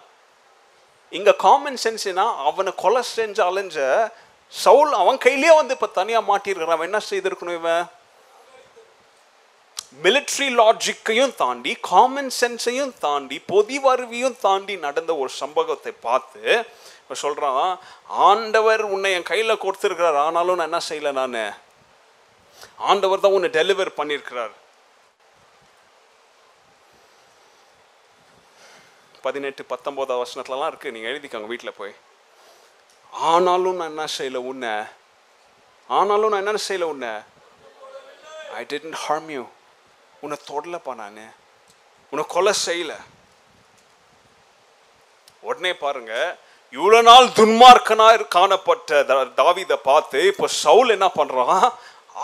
இங்கே 1.12 1.34
காமன் 1.36 1.76
சென்ஸ்னா 1.84 2.44
அவனை 2.44 2.72
கொலை 2.76 3.02
செஞ்சு 3.16 3.42
அலைஞ்ச 3.42 3.78
சவுல் 4.52 4.92
அவன் 4.92 5.18
கையிலேயே 5.18 5.54
வந்து 5.54 5.74
இப்போ 5.74 5.86
தனியாக 5.86 6.28
மாட்டியிருக்கிறான். 6.28 6.78
அவன் 6.78 6.92
என்ன 6.92 7.00
செய்திருக்கணும் 7.10 7.54
இவன்? 7.54 7.84
மிலிட்ரி 10.02 10.48
லாஜிக்கையும் 10.54 11.34
தாண்டி 11.34 11.76
காமன் 11.80 12.30
சென்ஸையும் 12.40 12.98
தாண்டி 12.98 13.40
பொதிவருவியும் 13.52 14.36
தாண்டி 14.40 14.76
நடந்த 14.76 15.16
ஒரு 15.16 15.28
சம்பவத்தை 15.28 15.92
பார்த்து 16.00 16.42
இப்போ 17.06 17.16
சொல்கிறான் 17.24 17.66
ஆண்டவர் 18.28 18.82
உன்னை 18.94 19.10
என் 19.16 19.26
கையில் 19.28 19.60
கொடுத்துருக்கிறார் 19.64 20.16
ஆனாலும் 20.22 20.56
நான் 20.58 20.68
என்ன 20.70 20.80
செய்யலை 20.88 21.10
நான்? 21.18 21.36
ஆண்டவர் 22.88 23.22
தான் 23.24 23.34
உன்னை 23.36 23.48
டெலிவர் 23.56 23.90
பண்ணியிருக்கிறார். 23.98 24.54
பதினெட்டு 29.26 29.64
பத்தொன்பதாம் 29.72 30.22
வசனத்துலலாம் 30.22 30.70
இருக்குது 30.70 30.94
நீங்கள் 30.94 31.12
எழுதிக்கோங்க 31.12 31.50
வீட்டில் 31.52 31.78
போய். 31.78 31.94
ஆனாலும் 33.12 33.78
நான் 33.80 33.92
என்ன 33.94 34.06
செய்யல 34.16 34.40
உன்னை? 34.50 34.74
ஆனாலும் 35.98 36.32
நான் 36.32 36.44
என்ன 36.46 36.62
செய்யலை 36.68 36.88
உன்னை? 36.94 37.12
ஐ 38.58 38.64
டென்ட் 38.72 38.98
ஹார்ம் 39.04 39.30
யூ 39.36 39.44
உன்னை 40.24 40.38
தொடலப்பா 40.50 40.94
நான். 41.02 41.22
உன்னை 42.10 42.26
கொலை 42.34 42.54
செய்யலை. 42.66 42.98
உடனே 45.48 45.72
பாருங்கள் 45.84 46.36
இவ்வளவு 46.70 47.02
நாள் 47.02 47.24
துன்மார்க்கனா 47.24 48.28
காணப்பட்ட 48.28 49.02
தா- 49.02 49.74
பார்த்து 49.82 50.26
இப்போ 50.26 50.46
சவுல் 50.46 50.88
என்ன 50.88 51.10
பண்றான்? 51.16 51.72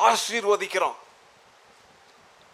ஆசீர்வதிக்கிறான். 0.03 0.95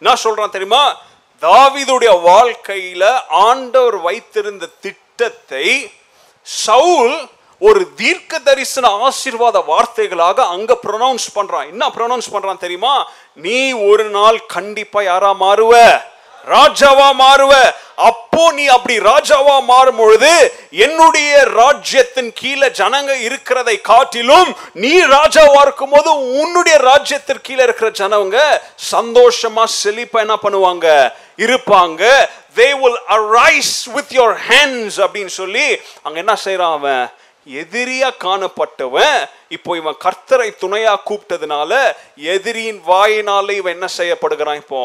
என்ன 0.01 0.15
சொல்றான் 0.25 0.51
தெரியுமா? 0.51 0.97
தாவிதுடைய 1.41 2.21
வாழ்க்கையில 2.27 3.21
ஆண்டவர் 3.29 3.97
வைத்திருந்த 3.97 4.69
திட்டத்தை 4.81 5.93
சவுல் 6.43 7.29
ஒரு 7.61 7.95
தீர்க்க 7.95 8.39
தரிசன 8.39 8.89
ஆசீர்வாத 8.89 9.59
வார்த்தைகளாக 9.59 10.47
அங்க 10.47 10.79
ப்ரொனவுன்ஸ் 10.83 11.27
பண்றான். 11.35 11.67
என்ன 11.67 11.89
ப்ரொனவுன்ஸ் 11.89 12.33
பண்றான் 12.33 12.59
தெரியுமா? 12.59 13.11
நீ 13.35 13.73
ஒரு 13.73 14.05
நாள் 14.05 14.47
கண்டிப்பா 14.47 15.03
யாரா 15.03 15.33
மாறுவ? 15.33 16.03
ராஜாவா 16.47 17.09
மாறுவ. 17.15 17.53
அப்போ 17.97 18.53
நீ 18.53 18.67
அப்படி 18.67 18.99
ராஜாவா 18.99 19.63
மாறும் 19.63 19.97
பொழுது 19.97 20.55
என்னுடைய 20.71 21.43
ராஜ்யத்தின் 21.43 22.33
கீழே 22.33 22.67
ஜனங்க 22.67 23.21
இருக்கிறதை 23.21 23.81
காட்டிலும் 23.81 24.57
நீ 24.75 25.03
ராஜாவா 25.03 25.61
இருக்கும் 25.61 25.91
போது 25.91 26.31
உன்னுடைய 26.41 26.79
ராஜ்யத்திற்கு 26.79 27.41
கீழே 27.43 27.63
இருக்கிற 27.63 27.91
ஜனவங்க 27.91 28.61
சந்தோஷமா 28.93 29.65
செழிப்பா 29.85 30.19
என்ன 30.19 30.37
பண்ணுவாங்க? 30.43 31.13
இருப்பாங்க. 31.37 32.29
They 32.57 32.81
will 32.81 32.99
arise 33.09 33.93
with 33.93 34.13
your 34.13 34.37
hands 34.49 34.97
அப்படின்னு 34.97 35.27
சொல்லி 35.27 35.81
அங்க 36.03 36.19
என்ன 36.19 36.37
செய்யறான் 36.45 36.73
அவன்? 36.73 37.11
எதிரியா 37.49 38.11
காணப்பட்டவன். 38.25 39.29
இப்போ 39.49 39.77
இவன் 39.77 39.97
கர்த்தரை 40.05 40.49
துணையா 40.61 40.95
கூப்பிட்டதுனால 41.09 41.73
எதிரியின் 42.17 42.81
வாயினால 42.87 43.51
இவன் 43.51 43.73
என்ன 43.73 43.89
செய்யப்படுகிறான் 43.97 44.55
இப்போ? 44.55 44.81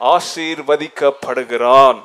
ஆசீர்வதிக்கப்படுகிறான். 0.00 1.98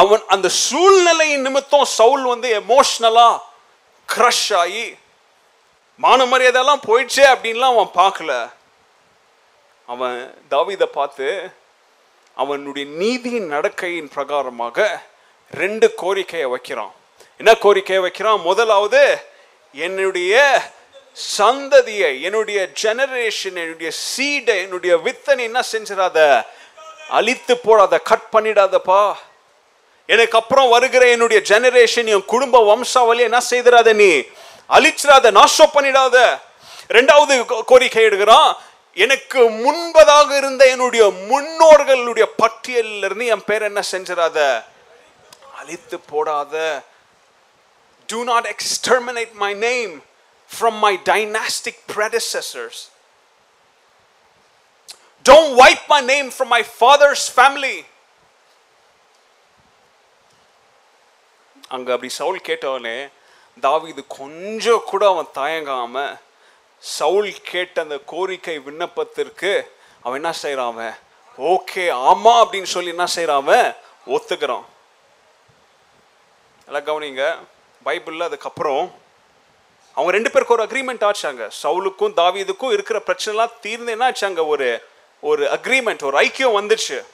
அவன் 0.00 0.22
அந்த 0.26 0.48
சூழ்நிலையின் 0.48 1.42
நிமித்தம் 1.42 1.84
சவுல் 1.98 2.24
வந்து 2.24 2.48
எமோஷனலா 2.62 3.28
க்ரஷ் 4.08 4.54
ஆகி 4.54 4.86
மான 6.04 6.24
மரியாதையெல்லாம் 6.24 6.86
போயிடுச்சே 6.86 7.24
அப்படின்லாம் 7.34 7.74
அவன் 7.76 7.94
பார்க்கல. 7.94 8.32
அவன் 9.88 10.18
தாவிதை 10.50 10.88
பார்த்து 10.98 11.28
அவனுடைய 12.34 12.90
நீதியின் 12.90 13.52
நடக்கையின் 13.52 14.12
பிரகாரமாக 14.14 14.78
ரெண்டு 15.50 15.94
கோரிக்கையை 15.94 16.48
வைக்கிறான். 16.48 16.94
என்ன 17.38 17.54
கோரிக்கையை 17.54 18.02
வைக்கிறான் 18.02 18.40
முதலாவது 18.40 19.26
என்னுடைய 19.72 20.60
சந்ததியை 21.38 22.20
என்னுடைய 22.20 22.68
ஜெனரேஷன் 22.82 23.54
என்னுடைய 23.54 23.92
சீடை 24.16 24.56
என்னுடைய 24.56 24.96
வித்தனை 24.96 25.44
என்ன 25.44 25.60
செஞ்சிடாத? 25.72 26.42
அழித்து 27.08 27.58
போடாத 27.58 27.98
கட் 27.98 28.26
பண்ணிடாதப்பா. 28.32 29.14
எனக்கு 30.06 30.38
அப்புறம் 30.38 30.68
வருகிற 30.68 31.08
என்னுடைய 31.08 31.42
ஜெனரேஷன் 31.48 32.06
என் 32.06 32.24
குடும்ப 32.24 32.64
வம்சாவளி 32.64 33.22
என்ன 33.22 33.38
செய்திடாத 33.50 33.92
நீ? 33.92 34.22
அழிச்சிடாத 34.68 35.30
நாசம் 35.30 35.70
பண்ணிடாத. 35.74 36.38
ரெண்டாவது 36.88 37.44
கோ- 37.44 37.62
கோரிக்கை 37.62 38.04
எடுக்கிறான் 38.04 38.54
எனக்கு 38.94 39.50
முன்பதாக 39.50 40.36
இருந்த 40.36 40.68
என்னுடைய 40.68 41.06
முன்னோர்களுடைய 41.06 42.24
பட்டியலில் 42.36 43.04
இருந்து 43.04 43.26
என் 43.26 43.44
பேர் 43.44 43.62
என்ன 43.62 43.80
செஞ்சிடாத? 43.92 44.64
அழித்து 45.58 46.00
போடாத. 46.00 46.80
Do 48.06 48.24
not 48.24 48.44
exterminate 48.54 49.34
my 49.34 49.52
name 49.52 50.02
from 50.50 50.74
my 50.78 50.96
dynastic 50.96 51.76
predecessors. 51.86 52.90
Don't 55.24 55.56
wipe 55.56 55.84
my 55.88 56.00
name 56.00 56.30
from 56.30 56.48
my 56.48 56.62
father's 56.80 57.28
family. 57.38 57.78
அங்க 61.68 61.92
அப்படி 61.92 62.12
சவுல் 62.12 62.40
கேட்டவனே 62.44 63.10
தாவீது 63.60 64.06
கொஞ்சம் 64.06 64.82
கூட 64.84 65.08
அவன் 65.08 65.34
தயங்காம 65.34 66.18
சவுல் 66.78 67.42
கேட்ட 67.42 67.82
அந்த 67.82 67.98
கோரிக்கை 67.98 68.58
விண்ணப்பத்திற்கு 68.58 69.70
அவன் 70.02 70.24
என்ன 70.24 70.34
செய்றான் 70.42 70.72
அவன்? 70.72 70.96
ஓகே 71.38 71.84
ஆமா 72.10 72.32
அப்படின்னு 72.42 72.70
சொல்லி 72.74 72.88
என்ன 72.88 73.06
செய்றான் 73.14 73.42
அவன்? 73.42 73.74
ஒத்துக்கிறான். 74.06 74.64
எல்லாம் 76.66 76.86
கவனிங்க. 76.86 77.38
பைபிளில் 77.86 78.22
அதுக்கப்புறம் 78.22 78.94
அவங்க 79.92 80.12
ரெண்டு 80.12 80.30
பேருக்கு 80.30 80.54
ஒரு 80.54 80.64
அக்ரிமெண்ட் 80.64 81.10
ஆச்சாங்க. 81.10 81.50
சவுலுக்கும் 81.62 82.12
தாவீதுக்கும் 82.16 82.72
இருக்கிற 82.72 83.02
பிரச்சனைலாம் 83.06 83.52
தீர்ந்து 83.60 83.90
என்ன 83.90 84.10
ஆச்சாங்க? 84.10 84.46
ஒரு 84.46 84.88
ஒரு 85.20 85.44
அக்ரிமெண்ட் 85.46 86.04
ஒரு 86.04 86.20
ஐக்கியம் 86.20 86.56
வந்துச்சு. 86.58 87.04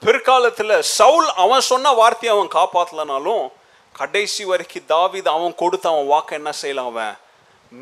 பிற்காலத்தில் 0.00 0.82
சவுல் 0.82 1.32
அவன் 1.34 1.60
சொன்ன 1.60 1.92
வார்த்தையை 1.92 2.38
அவன் 2.38 2.54
காப்பாத்தலனாலும் 2.56 3.48
கடைசி 3.92 4.44
வரைக்கும் 4.44 4.86
தாவீது 4.86 5.30
அவன் 5.30 5.54
கொடுத்த 5.54 5.88
அவன் 5.88 6.06
வாக்கு 6.06 6.34
என்ன 6.34 6.52
செய்யலாம் 6.52 6.88
அவன்? 6.88 7.16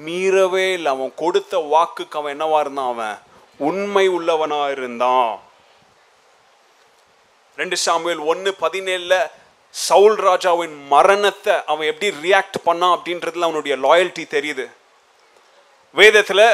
மீறவே 0.04 0.72
இல்லை. 0.72 0.92
அவன் 0.92 1.12
கொடுத்த 1.16 1.58
வாக்குக்கு 1.58 2.10
அவன் 2.10 2.42
என்னவா 2.42 2.60
இருந்தான் 2.60 2.92
அவன்? 2.92 3.18
உண்மை 3.58 4.08
உள்ளவனா 4.08 4.70
இருந்தான். 4.70 5.40
ரெண்டு 7.56 7.76
சாமியல் 7.86 8.24
ஒன்று 8.24 8.56
பதினேழுல 8.60 9.30
சவுல் 9.74 10.16
ராஜாவின் 10.16 10.86
மரணத்தை 10.86 11.54
அவன் 11.66 11.86
எப்படி 11.86 12.08
ரியாக்ட் 12.24 12.58
பண்ணான் 12.66 12.94
அப்படின்றதுல 12.96 13.46
அவனுடைய 13.48 13.76
லாயல்ட்டி 13.76 14.24
தெரியுது. 14.36 14.66
வேதத்தில் 15.90 16.46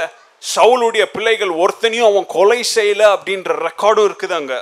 சவுலுடைய 0.55 1.05
பிள்ளைகள் 1.13 1.49
ஒருத்தனையும் 1.49 2.11
அவன் 2.11 2.27
கொலை 2.27 2.65
செய்யல 2.75 3.03
அப்படின்ற 3.15 3.51
ரெக்கார்டும் 3.67 4.07
இருக்குது 4.09 4.35
அங்கே. 4.35 4.61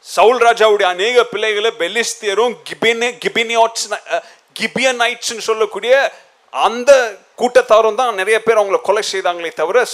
சவுல் 0.00 0.40
ராஜாவுடைய 0.40 0.82
அநேக 0.82 1.24
பிள்ளைகளை 1.24 1.70
பெலிஸ்தியரும் 1.78 2.54
கிபினே 2.68 3.08
கிபினியாட்ஸ் 3.24 3.86
கிபியனைட்ஸ்ன்னு 4.60 5.46
சொல்லக்கூடிய 5.48 5.94
அந்த 6.50 6.90
கூட்டத்தாரும் 7.38 7.94
தான் 7.94 8.14
நிறைய 8.14 8.42
பேர் 8.42 8.58
அவங்கள 8.58 8.80
கொலை 8.80 9.02
செய்தாங்களே 9.12 9.52
தவிர 9.52 9.84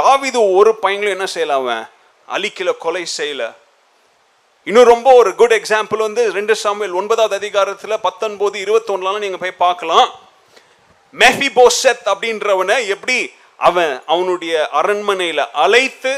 தாவிது 0.00 0.40
ஒரு 0.56 0.78
பையங்களும் 0.82 1.16
என்ன 1.18 1.26
செய்யல 1.34 1.56
அவன்? 1.60 1.84
அழிக்கல 2.28 2.76
கொலை 2.76 3.04
செய்யல. 3.18 3.42
இன்னும் 4.66 4.84
ரொம்ப 4.84 5.08
ஒரு 5.14 5.30
குட் 5.34 5.54
எக்ஸாம்பிள் 5.58 6.00
வந்து 6.06 6.22
ரெண்டு 6.32 6.54
சாமியல் 6.62 6.96
ஒன்பதாவது 7.00 7.34
அதிகாரத்தில் 7.34 8.02
பத்தொன்பது 8.06 8.56
இருபத்தொன்னுலாம் 8.64 9.22
நீங்கள் 9.24 9.42
போய் 9.42 9.62
பார்க்கலாம். 9.64 10.08
மெஃபிபோசெத் 11.14 12.04
அப்படின்றவனை 12.12 12.76
எப்படி 12.86 13.18
அவன் 13.68 13.92
அவனுடைய 14.06 14.54
அரண்மனையில் 14.80 15.44
அழைத்து 15.64 16.12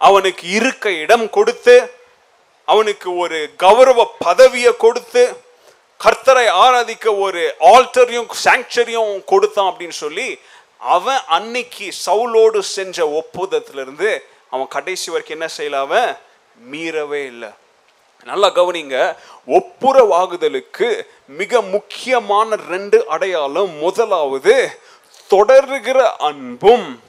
அவனுக்கு 0.00 0.44
இருக்க 0.50 0.90
இடம் 1.04 1.26
கொடுத்து 1.30 1.76
அவனுக்கு 2.68 3.08
ஒரு 3.16 3.38
கௌரவ 3.56 4.00
பதவியை 4.24 4.72
கொடுத்து 4.76 5.22
கர்த்தரை 6.00 6.46
ஆராதிக்க 6.64 7.06
ஒரு 7.18 7.42
ஆல்டரையும் 7.72 8.30
சாங்க்சரியும் 8.44 9.12
கொடுத்தான் 9.24 9.70
அப்படின்னு 9.70 9.96
சொல்லி 10.04 10.28
அவன் 10.94 11.20
அன்னைக்கு 11.28 11.86
சவுலோடு 12.06 12.60
செஞ்ச 12.76 13.06
ஒப்புதத்திலிருந்து 13.20 14.10
அவன் 14.50 14.68
கடைசி 14.68 15.08
வரைக்கும் 15.10 15.36
என்ன 15.38 15.48
செய்யல 15.56 15.80
அவன் 15.86 16.10
மீறவே 16.72 17.26
இல்லை. 17.26 17.48
நல்லா 18.24 18.50
கவனிங்க. 18.50 19.16
ஒப்புரவாகுதலுக்கு 19.46 21.06
மிக 21.26 21.60
முக்கியமான 21.60 22.56
ரெண்டு 22.68 23.06
அடையாளம் 23.08 23.70
முதலாவது 23.70 24.78
தொடருகிற 25.30 26.10
அன்பும் 26.18 27.00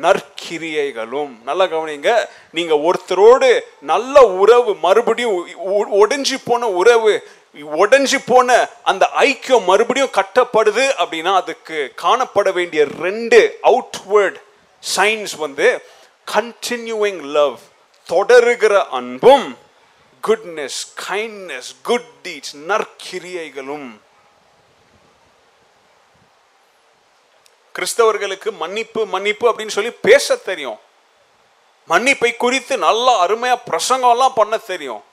நற்கிரியைகளும். 0.00 1.42
நல்லா 1.44 1.64
கவனிங்க. 1.64 2.26
நீங்க 2.50 2.74
ஒருத்தரோடு 2.74 3.60
நல்ல 3.80 4.26
உறவு 4.26 4.74
மறுபடியும் 4.74 5.56
ஒ- 5.56 6.06
ஒடிஞ்சு 6.06 6.38
போன 6.44 6.68
உறவு 6.68 7.28
உடைஞ்சு 7.54 8.18
போன 8.26 8.68
அந்த 8.82 9.08
ஐக்கியம் 9.18 9.64
மறுபடியும் 9.64 10.10
கட்டப்படுது 10.12 10.92
அப்படின்னா 10.98 11.34
அதுக்கு 11.34 11.92
காணப்பட 12.02 12.52
வேண்டிய 12.52 12.86
ரெண்டு 13.00 13.58
அவுட்வேர்ட் 13.62 14.36
சைன்ஸ் 14.96 15.36
வந்து 15.38 15.82
கண்டினியூவிங் 16.32 17.22
லவ் 17.22 17.58
தொடருகிற 18.10 18.88
அன்பும் 18.88 19.58
குட்னஸ் 20.26 20.80
கைண்ட்னஸ் 21.08 21.70
குட் 21.82 22.08
டீட்ஸ் 22.22 22.54
நற்கிரியைகளும். 22.54 24.00
கிறிஸ்தவர்களுக்கு 27.74 28.52
மன்னிப்பு 28.52 29.06
மன்னிப்பு 29.06 29.50
அப்படின்னு 29.50 29.68
சொல்லி 29.68 29.90
பேச 29.90 30.36
தெரியும். 30.36 30.78
மன்னிப்பை 31.88 32.36
குறித்து 32.36 32.76
நல்லா 32.76 33.26
அருமையா 33.26 33.56
பிரசங்கம்லாம் 33.66 34.34
பண்ண 34.34 34.56
தெரியும். 34.56 35.04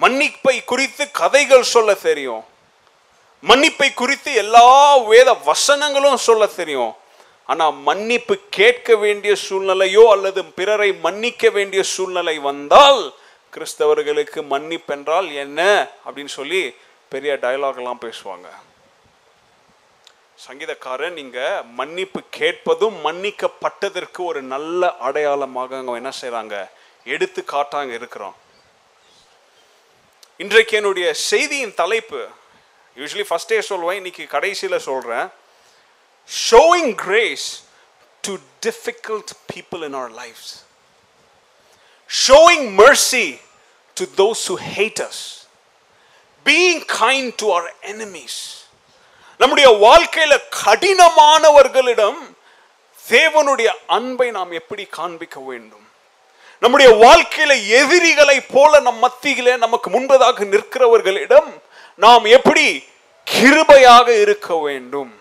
மன்னிப்பை 0.00 0.64
குறித்து 0.64 1.10
கதைகள் 1.10 1.62
சொல்ல 1.62 1.94
தெரியும். 1.94 2.44
மன்னிப்பை 3.42 3.94
குறித்து 3.94 4.34
எல்லா 4.34 4.96
வேத 4.96 5.32
வசனங்களும் 5.32 6.16
சொல்ல 6.16 6.46
தெரியும். 6.46 7.04
ஆனால் 7.48 7.74
மன்னிப்பு 7.88 8.34
கேட்க 8.58 8.96
வேண்டிய 9.04 9.32
சூழ்நிலையோ 9.46 10.04
அல்லது 10.14 10.40
பிறரை 10.58 10.90
மன்னிக்க 11.06 11.50
வேண்டிய 11.56 11.82
சூழ்நிலை 11.94 12.36
வந்தால் 12.48 13.02
கிறிஸ்தவர்களுக்கு 13.52 14.40
மன்னிப்பு 14.52 14.92
என்றால் 14.96 15.28
என்ன 15.44 15.60
அப்படின்னு 16.06 16.32
சொல்லி 16.38 16.62
பெரிய 17.12 17.32
டயலாக் 17.44 17.78
எல்லாம் 17.82 18.02
பேசுவாங்க. 18.06 18.48
சங்கீதக்காரன் 20.46 21.16
நீங்கள் 21.18 21.62
மன்னிப்பு 21.78 22.20
கேட்பதும் 22.38 22.96
மன்னிக்கப்பட்டதற்கு 23.06 24.20
ஒரு 24.30 24.40
நல்ல 24.54 24.90
அடையாளமாக 25.06 25.76
அவங்க 25.76 26.00
என்ன 26.02 26.12
செய்கிறாங்க 26.22 26.56
எடுத்து 27.14 27.40
காட்டாங்க 27.54 27.92
இருக்கிறோம். 27.98 28.36
இன்றைக்கு 30.44 30.74
என்னுடைய 30.80 31.08
செய்தியின் 31.30 31.78
தலைப்பு 31.82 32.20
யூஸ்வலி 32.96 33.26
ஃபஸ்ட்டே 33.28 33.60
சொல்லுவேன் 33.70 34.00
இன்னைக்கு 34.00 34.24
கடைசியில் 34.34 34.86
சொல்கிறேன் 34.90 35.26
showing 36.30 36.94
grace 36.94 37.62
to 38.20 38.36
difficult 38.62 39.30
people 39.54 39.82
in 39.82 39.94
our 39.94 40.12
lives 40.12 40.64
showing 42.26 42.70
mercy 42.70 43.40
to 43.94 44.04
those 44.16 44.46
who 44.46 44.56
hate 44.56 45.00
us. 45.00 45.46
Being 46.44 46.80
kind 46.84 47.38
to 47.38 47.46
our 47.50 47.70
enemies. 47.82 48.64
நம்முடைய 49.38 49.68
வாழ்க்கையில 49.68 50.40
கடினமானவர்களிடம் 50.64 52.34
தேவனுடைய 53.10 53.68
அன்பை 53.86 54.30
நாம் 54.30 54.50
எப்படி 54.50 54.84
காண்பிக்க 54.84 55.40
வேண்டும்? 55.40 55.86
நம்முடைய 56.58 56.90
வாழ்க்கையில 56.90 57.66
எதிரிகளை 57.66 58.40
போல 58.40 58.80
நம் 58.80 58.98
மத்தியிலே 58.98 59.56
நமக்கு 59.56 59.90
முன்பதாக 59.90 60.44
நிற்கிறவர்களிடம் 60.54 61.50
நாம் 61.96 62.24
எப்படி 62.24 62.84
கிருபையாக 63.26 64.20
இருக்க 64.20 64.56
வேண்டும்? 64.56 65.15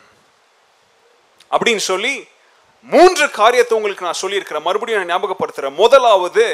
அப்படின்னு 1.51 1.84
சொல்லி 1.91 2.27
மூன்று 2.81 3.31
காரியத்தை 3.31 3.77
உங்களுக்கு 3.77 4.03
நான் 4.03 4.22
சொல்லியிருக்கிறேன். 4.22 4.65
மறுபடியும் 4.67 5.05
நான் 5.05 5.13
ஞாபகப்படுத்துகிறேன் 5.13 5.80
முதலாவது 5.84 6.45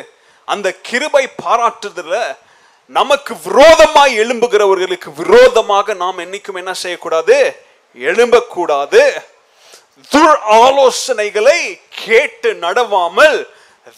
அந்த 0.45 0.67
கிருபை 0.81 1.29
பாராட்டுதல 1.45 2.37
நமக்கு 2.85 3.33
விரோதமாய் 3.43 4.19
எழும்புகிறவர்களுக்கு 4.19 5.09
விரோதமாக 5.15 5.93
நாம் 5.93 6.17
என்னைக்கும் 6.19 6.59
என்ன 6.61 6.73
செய்யக்கூடாது? 6.73 7.37
எழும்பக்கூடாது. 7.95 9.01
துர் 10.11 10.37
ஆலோசனைகளை 10.49 11.59
கேட்டு 11.89 12.53
நடவாமல் 12.53 13.47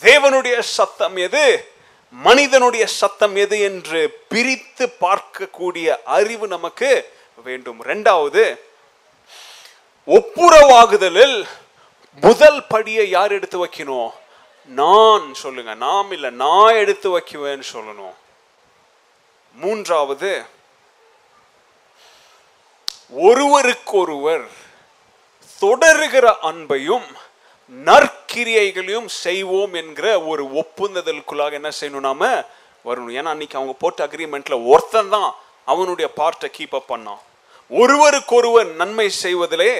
தேவனுடைய 0.02 0.60
சத்தம் 0.60 1.15
எது? 1.15 1.72
மனிதனுடைய 2.10 2.88
சத்தம் 2.88 3.36
எது 3.36 3.60
என்று 3.60 4.20
பிரித்து 4.28 4.86
பார்க்கக்கூடிய 5.02 5.88
அறிவு 6.03 6.48
நமக்கு 6.48 7.10
வேண்டும். 7.44 7.84
ரெண்டாவது 7.84 8.44
ஒப்புரவாகுதலில் 10.08 11.46
முதல் 12.22 12.64
படியை 12.74 13.04
யார் 13.04 13.32
எடுத்து 13.32 13.66
வைக்கணும்? 13.66 14.12
நான் 14.66 15.34
சொல்லுங்க. 15.34 15.74
நாம் 15.74 16.12
இல்லை 16.12 16.30
நான் 16.30 16.74
எடுத்து 16.74 17.18
வைக்குவேன்னு 17.18 17.64
சொல்லணும். 17.74 18.14
மூன்றாவது 19.56 20.46
ஒருவருக்கொருவர் 23.10 24.46
தொடருகிற 25.62 26.36
அன்பையும் 26.42 27.08
நற்கிரியைகளையும் 27.72 29.06
செய்வோம் 29.06 29.74
என்கிற 29.74 30.22
ஒரு 30.22 30.46
ஒப்புந்ததலுக்குள்ளாக 30.62 31.52
என்ன 31.52 31.70
செய்யணும் 31.80 32.08
நாம 32.10 32.40
வரணும். 32.86 33.14
ஏன்னா 33.20 33.34
அன்னைக்கு 33.36 33.58
அவங்க 33.58 33.76
போட்ட 33.80 34.08
அக்ரிமெண்ட்ல 34.08 34.66
ஒருத்தன் 34.66 35.10
தான் 35.10 35.36
அவனுடைய 35.66 36.12
பார்ட்டை 36.16 36.50
கீப் 36.58 36.76
அப் 36.76 36.92
பண்ணான். 36.92 37.22
ஒருவருக்கொருவர் 37.80 38.70
நன்மை 38.82 39.12
செய்வதிலே 39.24 39.72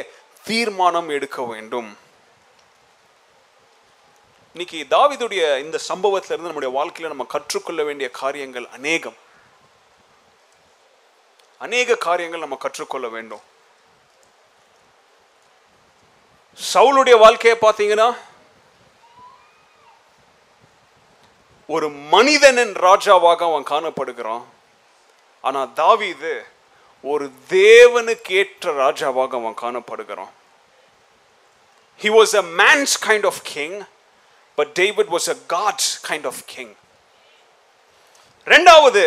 தீர்மானம் 0.44 1.10
எடுக்க 1.10 1.42
வேண்டும். 1.42 1.98
இன்னைக்கு 4.54 4.80
தாவிதுடைய 4.96 5.60
இந்த 5.60 5.80
சம்பவத்திலிருந்து 5.88 6.50
நம்முடைய 6.50 6.72
வாழ்க்கையில 6.80 7.12
நம்ம 7.14 7.24
கற்றுக்கொள்ள 7.24 7.84
வேண்டிய 7.84 8.10
காரியங்கள் 8.10 8.68
அநேகம். 8.68 9.18
அநேக 11.58 11.96
காரியங்கள் 11.96 12.40
நம்ம 12.40 12.56
கற்றுக்கொள்ள 12.56 13.08
வேண்டும். 13.08 13.44
சவுளுடைய 16.74 17.20
வாழ்க்கையை 17.20 17.60
பார்த்தீங்கன்னா 17.60 18.18
ஒரு 21.68 21.90
மனிதனின் 21.90 22.74
ராஜாவாக 22.88 23.42
அவன் 23.50 23.72
காணப்படுகிறான். 23.74 24.44
ஆனா 25.42 25.62
தாவிது 25.64 26.34
ஒரு 27.12 27.26
தேவனுக்கு 27.50 28.32
ஏற்ற 28.42 28.74
ராஜாவாக 28.74 29.34
அவன் 29.40 29.58
காணப்படுகிறான். 29.62 30.32
He 32.02 32.10
was 32.18 32.34
a 32.36 32.44
man's 32.60 32.94
kind 33.06 33.26
of 33.26 33.42
king 33.44 33.76
but 34.56 34.72
David 34.80 35.08
was 35.08 35.30
a 35.30 35.36
God's 35.48 35.92
kind 36.08 36.26
of 36.26 36.42
king 36.46 36.74
ரெண்டாவது 38.46 39.04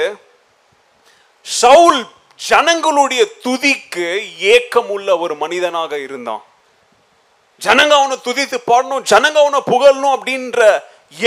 சவுல் 1.40 2.06
ஜனங்களுடைய 2.48 3.22
துதிக்கு 3.44 4.06
ஏக்கமுள்ள 4.52 5.18
ஒரு 5.20 5.34
மனிதனாக 5.36 5.98
இருந்தான். 5.98 6.42
ஜனங்க 7.64 7.94
அவனை 7.98 8.16
துதித்து 8.24 8.58
பாடணும் 8.70 9.04
ஜனங்க 9.10 9.38
அவனை 9.44 9.60
புகழணும் 9.72 10.14
அப்படின்ற 10.16 10.60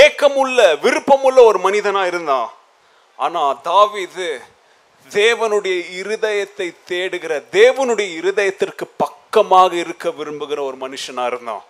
ஏக்கமுள்ள 0.06 0.70
விருப்பமுள்ள 0.86 1.40
ஒரு 1.50 1.60
மனிதனா 1.60 2.06
இருந்தான். 2.06 2.52
ஆனா 3.16 3.41
தாவிது 3.70 4.30
தேவனுடைய 5.11 5.77
இருதயத்தை 6.02 6.68
தேடுகிற 6.88 7.34
தேவனுடைய 7.52 8.10
இருதயத்திற்கு 8.22 8.86
பக்கமாக 8.98 9.76
இருக்க 9.76 10.10
விரும்புகிற 10.10 10.60
ஒரு 10.69 10.77
மனுஷனா 10.81 11.26
இருந்தான் 11.26 11.64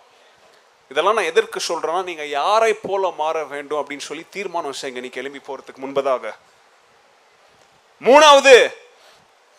இதெல்லாம் 0.90 1.14
நான் 1.14 1.30
எதற்கு 1.32 1.60
சொல்றேன்னா 1.68 2.02
நீங்க 2.04 2.24
யாரை 2.26 2.72
போல 2.72 3.10
மாற 3.18 3.44
வேண்டும் 3.44 3.80
அப்படின்னு 3.80 4.08
சொல்லி 4.08 4.24
தீர்மானம் 4.30 4.78
செய்யுங்க 4.80 5.00
நீ 5.00 5.08
கிளம்பி 5.08 5.40
போறதுக்கு 5.46 5.82
முன்பதாக. 5.82 6.24
மூணாவது 8.02 8.54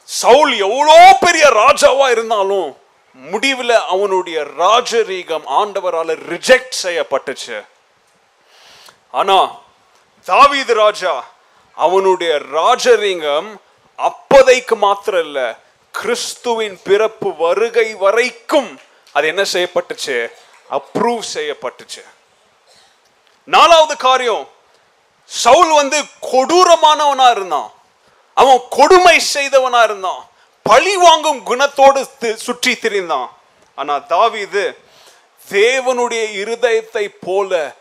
சவுல் 0.04 0.54
எவ்வளோ 0.68 1.18
பெரிய 1.20 1.46
ராஜாவா 1.50 2.08
இருந்தாலும் 2.10 2.70
முடிவில் 3.16 3.76
அவனுடைய 3.94 4.40
ராஜரீகம் 4.58 5.46
ஆண்டவரால 5.60 6.16
ரிஜெக்ட் 6.34 6.76
செய்யப்பட்டுச்சு. 6.84 7.58
ஆனா 9.12 9.38
தாவீது 10.26 10.74
ராஜா 10.74 11.14
அவனுடைய 11.78 12.34
ராஜரீகம் 12.52 13.50
அப்போதைக்கு 14.02 14.76
மாத்திரம் 14.76 15.22
இல்ல 15.22 15.56
கிறிஸ்துவின் 15.92 16.80
பிறப்பு 16.84 17.36
வருகை 17.36 17.94
வரைக்கும் 17.94 18.80
அது 19.14 19.28
என்ன 19.28 19.42
செய்யப்பட்டுச்சு? 19.42 20.32
அப்ரூவ் 20.72 21.22
செய்யப்பட்டுச்சு. 21.34 22.06
நாலாவது 23.44 23.98
காரியம் 23.98 24.48
சவுல் 25.26 25.74
வந்து 25.74 26.04
கொடூரமானவனா 26.22 27.32
இருந்தான். 27.32 27.72
அவன் 28.34 28.62
கொடுமை 28.70 29.22
செய்தவனா 29.34 29.84
இருந்தான். 29.84 30.30
பழி 30.64 30.96
வாங்கும் 30.96 31.46
குணத்தோடு 31.46 32.06
தி- 32.22 32.34
சுற்றி 32.34 32.74
திரிந்தான். 32.74 33.30
ஆனா 33.76 33.96
தாவிது 33.96 34.76
தேவனுடைய 35.50 36.34
இருதயத்தை 36.34 37.16
போல 37.22 37.76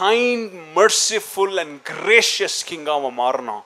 kind 0.00 0.50
merciful 0.74 1.58
and 1.58 1.86
gracious 1.86 2.64
king 2.64 2.86
அவன் 2.86 3.12
மாறினான். 3.12 3.64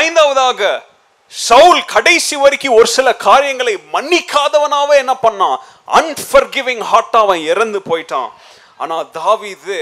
ஐந்தாவதாக 0.00 0.84
சவுல் 1.28 1.84
கடைசி 1.84 2.36
வரைக்கும் 2.36 2.74
ஒரு 2.74 2.86
சில 2.86 3.14
காரியங்களை 3.14 3.74
மன்னிக்காதவனாவே 3.92 4.96
என்ன 4.96 5.16
பண்ணான்? 5.22 5.58
அன்ஃபர்கிவிங் 5.92 6.84
ஹார்ட் 6.90 7.16
அவன் 7.22 7.40
இறந்து 7.40 7.80
போயிட்டான். 7.90 8.30
ஆனா 8.76 9.02
தாவீது 9.02 9.78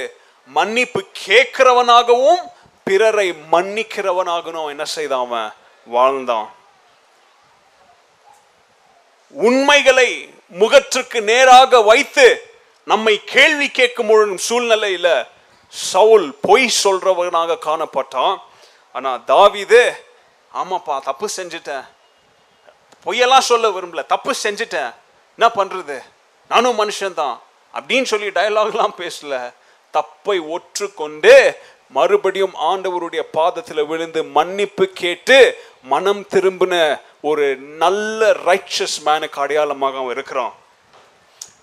மன்னிப்பு 0.46 1.04
கேட்கிறவனாகவும் 1.26 2.42
பிறரை 2.84 3.28
மன்னிக்கிறவனாகவும் 3.52 4.68
என்ன 4.68 4.84
செய்தான் 4.84 5.26
அவன்? 5.26 5.50
வாழ்ந்தான். 5.86 6.52
உண்மைகளை 9.28 10.34
முகற்றுக்கு 10.48 11.20
நேராக 11.22 11.80
வைத்து 11.80 12.26
நம்மை 12.84 13.20
கேள்வி 13.24 13.68
கேட்கும் 13.68 14.06
முழு 14.06 14.38
சூழ்நிலையில 14.48 15.26
சவுல் 15.68 16.28
பொய் 16.40 16.72
சொல்றவனாக 16.84 17.56
காணப்பட்டான். 17.66 18.36
ஆனால் 18.92 19.22
தாவிது 19.26 19.92
ஆமாப்பா 20.54 21.02
தப்பு 21.02 21.28
செஞ்சுட்டேன். 21.36 21.84
பொய்யெல்லாம் 23.04 23.48
சொல்ல 23.50 23.68
விரும்பல 23.68 24.06
தப்பு 24.06 24.34
செஞ்சுட்டேன். 24.42 24.94
என்ன 25.38 25.50
பண்ணுறது 25.56 26.02
நானும் 26.48 26.78
மனுஷன்தான். 26.78 27.38
அப்படின்னு 27.74 28.02
சொல்லி 28.02 28.26
டயலாக்லாம் 28.26 28.96
பேசல. 28.96 29.52
தப்பை 29.92 30.48
ஒற்றுக்கொண்டு 30.48 31.58
மறுபடியும் 31.88 32.54
ஆண்டவருடைய 32.54 33.20
பாதத்தில் 33.32 33.86
விழுந்து 33.86 34.24
மன்னிப்பு 34.24 34.86
கேட்டு 34.86 35.38
மனம் 35.82 36.26
திரும்பின 36.30 37.00
ஒரு 37.20 37.56
நல்ல 37.56 38.30
ரைச்சஸ் 38.32 38.96
மேனுக்கு 39.04 39.38
அடையாளமாக 39.44 39.96
அவன் 39.96 40.10
இருக்கிறான். 40.10 40.54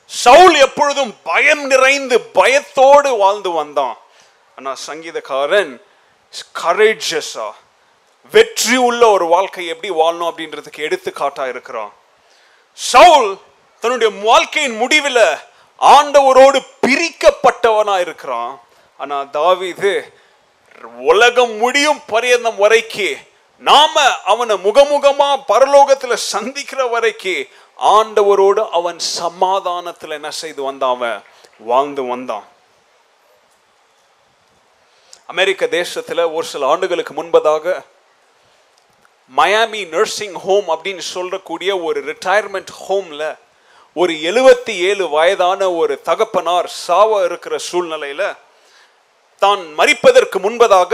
சவுல் 0.05 0.55
எப்பொழுதும் 0.55 1.17
பயம் 1.23 1.65
நிறைந்து 1.65 2.21
பயத்தோடு 2.21 3.17
வாழ்ந்து 3.17 3.51
வந்தான். 3.51 3.97
ஆனால் 4.55 4.77
சங்கீதக்காரன் 4.87 5.81
கரேஜஸா 6.63 7.51
வெற்றி 8.31 8.77
உள்ள 8.77 9.09
ஒரு 9.09 9.25
வாழ்க்கை 9.25 9.67
எப்படி 9.67 9.93
வாழணும் 9.93 10.31
அப்படின்றதுக்கு 10.31 10.77
எடுத்துக்காட்டா 10.77 11.49
இருக்கிறான். 11.49 11.93
சவுல் 12.73 13.37
தன்னுடைய 13.79 14.13
வாழ்க்கையின் 14.23 14.75
முடிவில் 14.75 15.37
ஆண்டவரோடு 15.79 16.65
பிரிக்கப்பட்டவனா 16.87 17.99
இருக்கிறான். 17.99 18.61
ஆனா 18.97 19.23
தாவீது 19.23 20.13
உலகம் 20.97 21.55
முடியும் 21.57 22.01
பரியந்தம் 22.07 22.61
வரைக்கு 22.61 23.27
நாம 23.57 24.01
அவனை 24.23 24.55
முகமுகமா 24.55 25.43
பரலோகத்துல 25.47 26.13
சந்திக்கிற 26.13 26.99
வரைக்கு 26.99 27.49
ஆண்டவரோடு 27.77 28.69
அவன் 28.69 28.97
சமாதானத்துல 29.19 30.09
என்ன 30.09 30.31
செய்து 30.31 30.63
வந்தான் 30.63 30.95
அவன்? 30.95 31.23
வாழ்ந்து 31.59 32.03
வந்தான். 32.03 32.47
அமெரிக்க 35.31 35.63
தேசத்தில் 35.67 36.21
ஒரு 36.35 36.45
சில 36.51 36.67
ஆண்டுகளுக்கு 36.67 37.13
முன்பதாக 37.13 37.65
மயாமி 39.37 39.81
நர்சிங் 39.89 40.37
ஹோம் 40.45 40.67
அப்படின்னு 40.73 41.03
சொல்லக்கூடிய 41.15 41.71
ஒரு 41.87 41.99
ரிட்டையர்மெண்ட் 42.09 42.71
ஹோமில் 42.85 43.25
ஒரு 43.93 44.13
எழுபத்தி 44.29 44.73
ஏழு 44.89 45.09
வயதான 45.09 45.61
ஒரு 45.71 46.01
தகப்பனார் 46.09 46.67
சாவ 46.67 47.21
இருக்கிற 47.25 47.57
சூழ்நிலையில் 47.69 48.25
தான் 49.37 49.61
மறிப்பதற்கு 49.79 50.37
முன்பதாக 50.45 50.93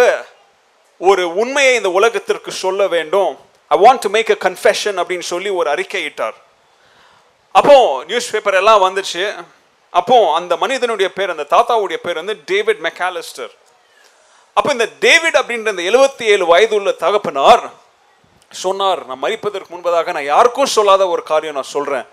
ஒரு 0.97 1.23
உண்மையை 1.33 1.73
இந்த 1.75 1.89
உலகத்திற்கு 1.89 2.51
சொல்ல 2.63 2.87
வேண்டும். 2.87 3.33
I 3.67 3.77
want 3.85 4.03
to 4.05 4.09
make 4.09 4.29
a 4.29 4.39
confession 4.49 4.99
அப்படின்னு 5.01 5.27
சொல்லி 5.33 5.49
ஒரு 5.49 5.69
அறிக்கையிட்டார். 5.75 6.37
அப்போ 7.51 8.03
நியூஸ் 8.07 8.31
பேப்பர் 8.31 8.53
எல்லாம் 8.53 8.83
வந்துச்சு. 8.87 9.45
அப்போ 9.89 10.17
அந்த 10.33 10.53
மனிதனுடைய 10.57 11.09
பேர் 11.13 11.33
அந்த 11.35 11.47
தாத்தாவுடைய 11.55 11.99
பேர் 12.07 12.15
வந்து 12.15 12.35
டேவிட் 12.51 12.83
மெக்காலிஸ்டர் 12.87 13.53
அப்போ 14.57 14.69
இந்த 14.71 14.87
டேவிட் 14.99 15.37
அப்படின்ற 15.39 15.71
இந்த 15.73 15.83
எழுபத்தி 15.89 16.23
ஏழு 16.33 16.45
வயது 16.45 16.75
உள்ள 16.75 16.91
தகப்பனார் 16.99 17.63
சொன்னார் 18.51 19.01
நான் 19.05 19.23
மறிப்பதற்கு 19.23 19.71
முன்பதாக 19.71 20.13
நான் 20.13 20.27
யாருக்கும் 20.27 20.73
சொல்லாத 20.73 21.03
ஒரு 21.07 21.23
காரியம் 21.23 21.53
நான் 21.53 21.73
சொல்றேன். 21.73 22.05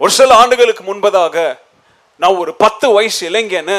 ஒரு 0.00 0.12
சில 0.12 0.34
ஆண்டுகளுக்கு 0.34 0.84
முன்பதாக 0.84 1.36
நான் 2.20 2.36
ஒரு 2.36 2.52
பத்து 2.54 2.86
வயசு 2.92 3.30
இளைஞன்னு 3.30 3.78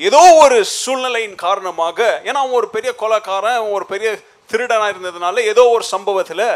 ஏதோ 0.00 0.20
ஒரு 0.36 0.56
சூழ்நிலையின் 0.76 1.34
காரணமாக 1.38 1.98
ஏன்னா 2.24 2.38
அவன் 2.38 2.56
ஒரு 2.56 2.68
பெரிய 2.68 2.90
கொலைக்காரன் 2.94 3.70
ஒரு 3.70 3.84
பெரிய 3.86 4.08
திருடனாக 4.50 4.92
இருந்ததுனால 4.92 5.42
ஏதோ 5.46 5.62
ஒரு 5.68 5.84
சம்பவத்தில் 5.84 6.46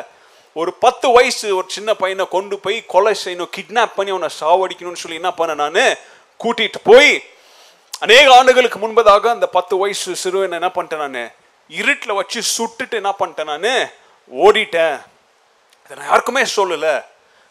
ஒரு 0.57 0.73
பத்து 0.81 1.07
வயசு 1.13 1.47
ஒரு 1.57 1.67
சின்ன 1.69 1.91
பையனை 1.95 2.25
கொண்டு 2.29 2.59
போய் 2.59 2.85
கொலை 2.87 3.15
செய்யணும் 3.25 3.53
கிட்னாப் 3.57 3.97
பண்ணி 3.97 4.11
அவனை 4.11 4.31
சாவடிக்கணும்னு 4.41 5.03
சொல்லி 5.03 5.21
என்ன 5.21 5.33
பண்ண 5.33 5.55
நான்? 5.63 5.81
கூட்டிகிட்டு 6.41 6.81
போய் 6.85 7.11
அநேக 8.02 8.35
ஆண்டுகளுக்கு 8.35 8.78
முன்பதாக 8.78 9.28
அந்த 9.31 9.47
பத்து 9.47 9.74
வயசு 9.77 10.16
சிறுவன் 10.16 10.59
என்ன 10.59 10.68
பண்ணிட்டேன் 10.77 11.02
நான்? 11.06 11.31
இருட்டில் 11.70 12.18
வச்சு 12.20 12.40
சுட்டுட்டு 12.56 12.94
என்ன 13.01 13.10
பண்ணிட்டேன் 13.18 13.51
நான்? 13.52 13.90
ஓடிட்டேன். 14.31 14.97
இதை 15.85 15.97
நான் 15.98 16.06
யாருக்குமே 16.06 16.43
சொல்லலை. 16.56 16.94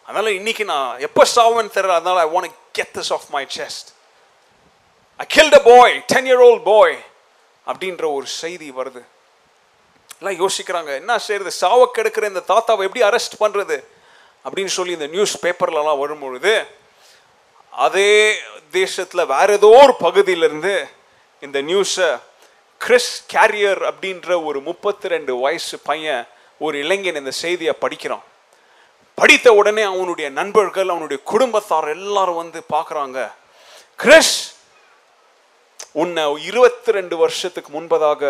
அதனால் 0.08 0.38
இன்னைக்கு 0.40 0.66
நான் 0.66 1.00
எப்போ 1.00 1.24
சாவேன்னு 1.36 1.76
தெரியல. 1.78 1.98
அதனால் 2.00 2.18
I 2.18 2.28
want 2.36 2.56
get 2.72 2.94
this 2.98 3.14
off 3.14 3.28
my 3.30 3.44
chest 3.58 3.90
I 5.20 5.26
kill 5.36 5.50
the 5.50 5.60
boy 5.70 5.94
ten 6.14 6.28
year 6.30 6.44
old 6.48 6.64
boy 6.64 6.98
அப்படின்ற 7.68 8.06
ஒரு 8.14 8.28
செய்தி 8.42 8.72
வருது. 8.72 9.02
எல்லாம் 10.20 10.40
யோசிக்கிறாங்க 10.44 10.92
என்ன 11.02 11.20
செய்யறது 11.28 11.52
சாவ 11.62 11.92
கெடுக்கிற 11.98 12.26
இந்த 12.34 12.44
தாத்தாவை 12.52 12.84
எப்படி 12.88 13.04
அரெஸ்ட் 13.10 13.40
பண்ணுறது 13.40 13.78
அப்படின்னு 14.46 14.74
சொல்லி 14.78 14.94
இந்த 14.94 15.08
நியூஸ் 15.08 15.36
பேப்பர்லலாம் 15.46 16.02
வரும்பொழுது 16.04 16.54
அதே 17.86 18.14
தேசத்தில் 18.80 19.30
வேற 19.34 19.48
ஏதோ 19.58 19.70
ஒரு 19.82 19.94
பகுதியிலிருந்து 20.06 20.74
இந்த 21.46 21.58
நியூஸை 21.70 22.10
கிறிஸ் 22.82 23.14
கேரியர் 23.34 23.82
அப்படின்ற 23.90 24.30
ஒரு 24.48 24.60
முப்பத்தி 24.68 25.08
ரெண்டு 25.14 25.32
வயசு 25.44 25.76
பையன் 25.90 26.24
ஒரு 26.66 26.76
இளைஞன் 26.84 27.20
இந்த 27.22 27.34
செய்தியை 27.44 27.74
படிக்கிறான். 27.84 28.26
படித்த 29.18 29.48
உடனே 29.60 29.84
அவனுடைய 29.94 30.28
நண்பர்கள் 30.40 30.92
அவனுடைய 30.94 31.20
குடும்பத்தார் 31.32 31.88
எல்லாரும் 31.98 32.42
வந்து 32.44 32.60
பார்க்குறாங்க 32.74 33.20
கிறிஸ் 34.00 34.38
உன்னை 36.02 36.24
இருபத்தி 36.50 36.90
ரெண்டு 36.98 37.16
வருஷத்துக்கு 37.24 37.70
முன்பதாக 37.78 38.24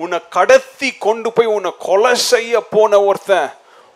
உன்னை 0.00 0.18
கடத்தி 0.36 0.88
கொண்டு 1.06 1.28
போய் 1.36 1.54
உன்னை 1.56 1.72
கொலை 1.88 2.12
செய்ய 2.32 2.60
போன 2.74 3.00
ஒருத்தன் 3.08 3.50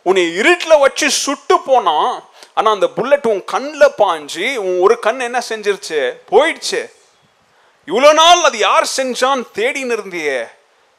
உன்னை 0.06 0.24
இருட்டில் 0.40 0.82
வச்சு 0.84 1.06
சுட்டு 1.24 1.56
போனான். 1.68 2.12
ஆனால் 2.58 2.74
அந்த 2.74 2.88
புல்லட் 2.96 3.26
உன் 3.26 3.44
கண்ணில் 3.44 3.96
பாஞ்சு 3.98 4.56
உன் 4.56 4.78
ஒரு 4.78 4.98
கண் 4.98 5.20
என்ன 5.20 5.42
செஞ்சிருச்சு? 5.48 6.00
போயிடுச்சு. 6.30 6.80
இவ்வளோ 7.88 8.12
நாள் 8.12 8.42
அது 8.42 8.58
யார் 8.58 8.86
செஞ்சான் 8.96 9.42
தேடின்னு 9.58 9.96
இருந்தியே. 9.96 10.38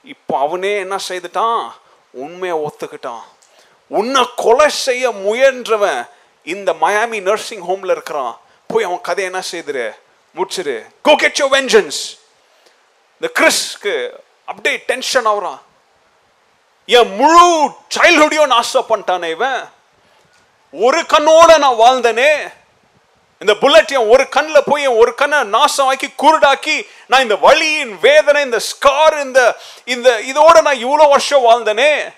இப்போ 0.03 0.39
அவனே 0.39 0.77
என்ன 0.77 0.97
செய்துட்டான்? 1.07 1.71
உண்மையை 2.23 2.57
ஒத்துக்கிட்டான். 2.57 3.25
உன்னை 3.87 4.21
கொலை 4.35 4.69
செய்ய 4.69 5.11
முயன்றவன் 5.11 6.01
இந்த 6.43 6.73
மயாமி 6.81 7.21
நர்சிங் 7.21 7.63
ஹோம்ல 7.69 7.91
இருக்கிறான். 7.91 8.39
போய் 8.67 8.83
அவன் 8.83 9.01
கதை 9.01 9.23
என்ன 9.25 9.41
செய்துரு? 9.51 9.87
முடிச்சிரு. 10.35 10.77
கோ 11.01 11.15
கெட் 11.15 11.39
யோ 11.41 11.47
வெஞ்சன்ஸ் 11.55 12.01
இந்த 13.21 13.29
கிறிஸ்க்கு 13.39 13.95
அப்படியே 14.45 14.83
டென்ஷன் 14.91 15.25
ஆகுறான். 15.25 15.59
என் 16.85 17.15
முழு 17.15 17.71
சைல்ட்ஹுட்டையும் 17.95 18.53
நாசம் 18.55 18.89
பண்ணிட்டானே 18.89 19.29
இவன். 19.29 19.59
ஒரு 20.71 21.01
கண்ணோட 21.01 21.57
நான் 21.57 21.79
வாழ்ந்தனே. 21.79 22.53
இந்த 23.39 23.53
புல்லட் 23.53 23.91
என் 23.91 24.09
ஒரு 24.09 24.29
கண்ணில் 24.29 24.63
போய் 24.65 24.83
என் 24.83 24.97
ஒரு 24.97 25.13
கண்ணை 25.13 25.37
நாசமாக்கி 25.37 26.07
குருடாக்கி 26.17 26.87
நான் 27.07 27.21
இந்த 27.21 27.35
வழியின் 27.35 27.99
வேதனை 27.99 28.41
இந்த 28.41 28.59
ஸ்கார் 28.59 29.21
இந்த 29.21 29.55
இந்த 29.85 30.19
இதோட 30.19 30.61
நான் 30.61 30.85
இவ்வளோ 30.85 31.09
வருஷம் 31.09 31.45
வாழ்ந்தனே. 31.45 32.13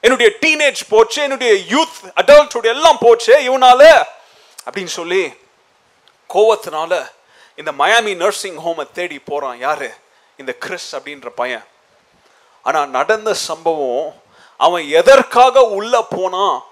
என்னுடைய 0.00 0.32
டீனேஜ் 0.40 0.80
போச்சு 0.88 1.22
என்னுடைய 1.22 1.52
யூத் 1.54 2.10
அடல்ட்ஹுட் 2.20 2.64
எல்லாம் 2.64 2.96
போச்சு 3.00 3.36
இவனால. 3.36 4.04
அப்படின்னு 4.70 4.94
சொல்லி 4.98 5.32
கோவத்தினால 6.34 7.10
இந்த 7.56 7.72
மயாமி 7.78 8.16
நர்சிங் 8.16 8.58
ஹோமை 8.66 8.92
தேடி 8.92 9.18
போகிறான் 9.18 9.58
யாரு? 9.58 9.94
இந்த 10.36 10.52
கிறிஸ் 10.52 10.96
அப்படின்ற 10.96 11.28
பையன். 11.28 11.64
ஆனால் 12.62 12.88
நடந்த 12.88 13.34
சம்பவம் 13.34 14.22
அவன் 14.56 14.88
எதற்காக 14.88 15.62
உள்ளே 15.62 16.04
போனான்? 16.10 16.64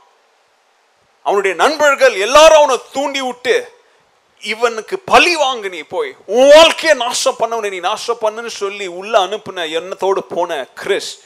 அவனுடைய 1.22 1.56
நண்பர்கள் 1.56 2.14
எல்லாரும் 2.14 2.56
அவனை 2.56 2.76
தூண்டி 2.92 3.20
விட்டு 3.20 3.72
இவனுக்கு 4.40 4.98
பழி 4.98 5.36
வாங்க 5.36 5.68
நீ 5.68 5.78
போய். 5.78 6.16
உன் 6.26 6.50
வாழ்க்கையை 6.54 6.98
நாசம் 6.98 7.38
பண்ணவனை 7.38 7.68
நீ 7.68 7.78
நாசம் 7.78 8.18
பண்ணுன்னு 8.20 8.46
சொல்லி 8.46 8.86
உள்ள 8.86 9.18
அனுப்புன 9.18 9.70
எண்ணத்தோடு 9.70 10.22
போன 10.22 10.66
கிறிஸ். 10.74 11.18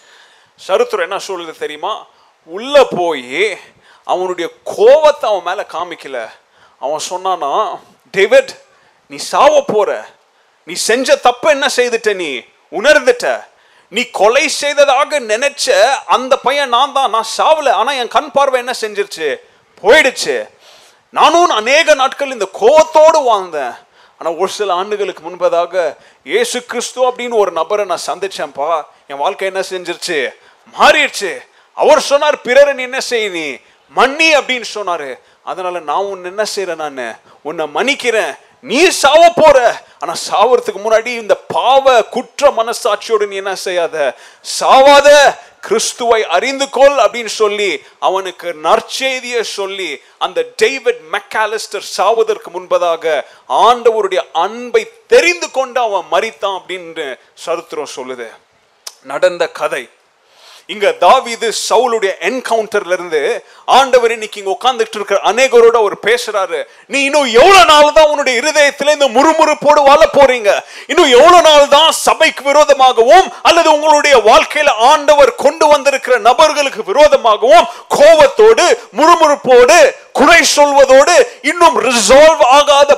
சருத்திரம் 0.69 1.01
என்ன 1.01 1.17
சொல்லுது 1.29 1.59
தெரியுமா? 1.59 2.07
உள்ள 2.45 2.85
போய் 2.85 3.59
அவனுடைய 4.05 4.51
கோபத்தை 4.65 5.31
அவன் 5.31 5.43
மேலே 5.43 5.63
காமிக்கல. 5.69 6.31
அவன் 6.79 7.01
சொன்னானா 7.11 7.79
டேவிட் 8.11 8.53
நீ 9.07 9.17
சாவ 9.17 9.65
போற. 9.67 10.09
நீ 10.65 10.75
செஞ்ச 10.75 11.17
தப்பு 11.17 11.51
என்ன 11.51 11.67
செய்துட்ட 11.77 12.15
நீ? 12.15 12.43
உணர்ந்துட்ட. 12.71 13.45
நீ 13.89 14.03
கொலை 14.11 14.49
செய்ததாக 14.49 15.21
நினைச்ச 15.21 15.73
அந்த 16.07 16.39
பையன் 16.39 16.69
நான் 16.69 16.93
தான். 16.93 17.11
நான் 17.11 17.33
சாவல. 17.37 17.71
ஆனா 17.71 17.93
என் 17.93 18.09
கண் 18.09 18.31
பார்வை 18.31 18.59
என்ன 18.59 18.73
செஞ்சிருச்சு? 18.81 19.37
போயிடுச்சு. 19.83 20.49
நானும் 21.11 21.51
அநேக 21.51 21.95
நாட்கள் 21.95 22.31
இந்த 22.31 22.49
கோவத்தோடு 22.61 23.19
வாழ்ந்தேன். 23.33 23.75
ஆனால் 24.19 24.39
ஒரு 24.39 24.49
சில 24.49 24.73
ஆண்டுகளுக்கு 24.73 25.29
முன்பதாக 25.29 25.97
இயேசு 26.23 26.65
கிறிஸ்து 26.65 27.11
அப்படின்னு 27.11 27.35
ஒரு 27.35 27.53
நபரை 27.53 27.85
நான் 27.85 28.07
சந்திச்சேன்ப்பா. 28.07 28.83
என் 29.07 29.17
வாழ்க்கை 29.17 29.49
என்ன 29.49 29.65
செஞ்சிருச்சு? 29.71 30.29
மாறிடுச்சு. 30.79 31.39
அவர் 31.73 32.01
சொன்னார் 32.01 32.41
பிறர் 32.41 32.75
நீ 32.75 32.83
என்ன 32.83 33.01
செய் 33.01 33.29
நீ 33.29 33.57
மன்னி 33.97 34.29
அப்படின்னு 34.35 34.65
சொன்னாரு. 34.75 35.19
அதனால 35.43 35.81
நான் 35.81 36.05
உன்னை 36.05 36.31
என்ன 36.31 36.45
செய்யறேன் 36.57 36.91
நான்? 36.91 37.19
உன்னை 37.43 37.67
மன்னிக்கிறேன். 37.75 38.37
நீ 38.61 38.89
சாவ 38.89 39.33
போற. 39.35 39.85
ஆனா 39.99 40.15
சாவறதுக்கு 40.31 40.81
முன்னாடி 40.85 41.07
இந்த 41.07 41.37
பாவ 41.37 42.05
குற்ற 42.05 42.51
மனசாட்சியோடு 42.51 43.27
நீ 43.27 43.37
என்ன 43.37 43.55
செய்யாத? 43.55 44.15
சாவாத. 44.61 45.39
கிறிஸ்துவை 45.61 46.25
அறிந்து 46.25 46.71
கொள் 46.71 46.97
அப்படின்னு 46.97 47.27
சொல்லி 47.27 47.83
அவனுக்கு 47.99 48.57
நற்செய்தியை 48.63 49.41
சொல்லி 49.41 50.01
அந்த 50.19 50.45
டேவிட் 50.57 51.01
மெக்காலிஸ்டர் 51.13 51.83
சாவதற்கு 51.97 52.51
முன்பதாக 52.55 53.25
ஆண்டவருடைய 53.49 54.23
அன்பை 54.33 54.91
தெரிந்து 55.07 55.51
கொண்டு 55.51 55.81
அவன் 55.81 56.05
மறித்தான் 56.11 56.61
அப்படின்னு 56.61 57.19
சரித்திரம் 57.35 57.89
சொல்லுது. 57.97 58.31
நடந்த 59.03 59.49
கதை. 59.49 59.89
இங்க 60.69 60.87
தாவிது 61.01 61.49
சவுலுடைய 61.69 62.13
என்கவுண்டர்ல 62.29 62.93
இருந்து 62.93 63.21
ஆண்டவர் 63.69 64.15
இன்னைக்கு 64.15 64.39
இங்க 64.41 64.53
உட்கார்ந்துட்டு 64.55 64.97
இருக்கிற 64.99 65.19
அநேகரோட 65.31 65.77
அவர் 65.83 65.97
பேசுறாரு. 66.07 66.59
நீ 66.91 66.99
இன்னும் 67.05 67.29
எவ்வளவு 67.41 67.69
நாள் 67.71 67.93
தான் 67.93 68.11
உன்னுடைய 68.13 68.35
இருதயத்துல 68.41 68.95
இந்த 68.97 69.09
முறுமுறுப்போடு 69.17 69.81
வாழ 69.89 70.03
போறீங்க? 70.09 70.51
இன்னும் 70.87 71.13
எவ்வளவு 71.19 71.47
நாள் 71.49 71.67
தான் 71.69 71.91
சபைக்கு 72.01 72.43
விரோதமாகவும் 72.49 73.29
அல்லது 73.43 73.69
உங்களுடைய 73.77 74.17
வாழ்க்கையில 74.29 74.73
ஆண்டவர் 74.91 75.33
கொண்டு 75.45 75.67
வந்திருக்கிற 75.67 76.19
நபர்களுக்கு 76.29 76.83
விரோதமாகவும் 76.91 77.67
கோபத்தோடு 77.97 78.67
முறுமுறுப்போடு 78.99 79.79
குறை 80.13 80.41
சொல்வதோடு 80.57 81.15
இன்னும் 81.51 81.79
ரிசால்வ் 81.87 82.45
ஆகாத 82.59 82.91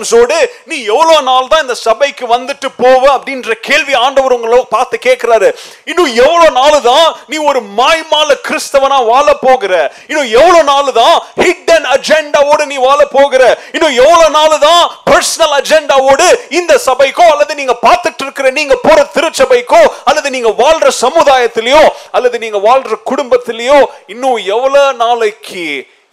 ப்ராப்ளம்ஸோடு 0.00 0.38
நீ 0.70 0.76
எவ்வளோ 0.92 1.16
நாள் 1.28 1.50
தான் 1.52 1.62
இந்த 1.64 1.76
சபைக்கு 1.86 2.24
வந்துட்டு 2.26 2.68
போவ? 2.82 3.02
அப்படின்ற 3.16 3.52
கேள்வி 3.68 3.94
ஆண்டவர் 4.04 4.34
உங்களை 4.36 4.58
பார்த்து 4.74 4.96
கேட்கிறாரு. 5.06 5.48
இன்னும் 5.90 6.12
எவ்வளவு 6.22 6.50
நாள் 6.58 6.78
தான் 6.82 7.08
நீ 7.30 7.36
ஒரு 7.50 7.60
மாய்மால 7.80 8.30
கிறிஸ்தவனா 8.48 8.98
வாழ 9.10 9.26
போகிற? 9.46 9.72
இன்னும் 10.10 10.30
எவ்வளவு 10.38 10.68
நாள் 10.70 10.90
தான் 11.00 11.16
ஹிடன் 11.42 11.88
அஜெண்டாவோடு 11.94 12.66
நீ 12.72 12.76
வாழ 12.86 13.00
போகிற? 13.16 13.42
இன்னும் 13.76 13.96
எவ்வளவு 14.02 14.34
நாள் 14.38 14.56
தான் 14.68 14.82
பர்சனல் 15.10 15.56
அஜெண்டாவோடு 15.60 16.26
இந்த 16.58 16.72
சபைக்கோ 16.88 17.26
அல்லது 17.34 17.52
நீங்க 17.60 17.76
பார்த்துட்டு 17.86 18.24
இருக்கிற 18.26 18.48
நீங்க 18.60 18.74
போற 18.86 18.98
திருச்சபைக்கோ 19.16 19.82
அல்லது 20.10 20.28
நீங்க 20.36 20.52
வாழ்ற 20.62 20.88
சமுதாயத்திலேயோ 21.04 21.84
அல்லது 22.10 22.36
நீங்க 22.38 22.60
வாழ்ற 22.68 22.94
குடும்பத்திலேயோ 23.10 23.78
இன்னும் 24.06 24.40
எவ்வளவு 24.54 24.98
நாளைக்கு 25.04 25.64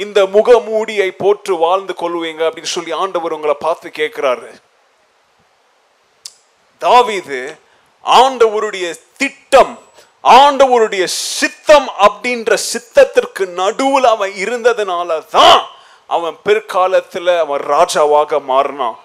இந்த 0.03 0.19
முகமூடியை 0.35 1.09
போற்று 1.23 1.53
வாழ்ந்து 1.65 1.93
கொள்வீங்க 2.01 2.41
அப்படின்னு 2.47 2.75
சொல்லி 2.77 2.91
ஆண்டவர் 3.03 3.35
உங்களை 3.37 3.55
பார்த்து 3.65 3.87
கேட்கிறாரு. 3.99 4.49
தாவிது 6.81 7.39
ஆண்டவருடைய 8.05 8.87
திட்டம் 9.21 9.73
ஆண்டவருடைய 10.23 11.03
சித்தம் 11.39 11.87
அப்படின்ற 12.05 12.51
சித்தத்திற்கு 12.71 13.43
நடுவில் 13.61 14.07
அவன் 14.13 14.33
இருந்ததுனால 14.43 15.17
தான் 15.37 15.61
அவன் 16.15 16.35
பிற்காலத்துல 16.45 17.27
அவன் 17.43 17.63
ராஜாவாக 17.73 18.39
மாறினான். 18.51 18.97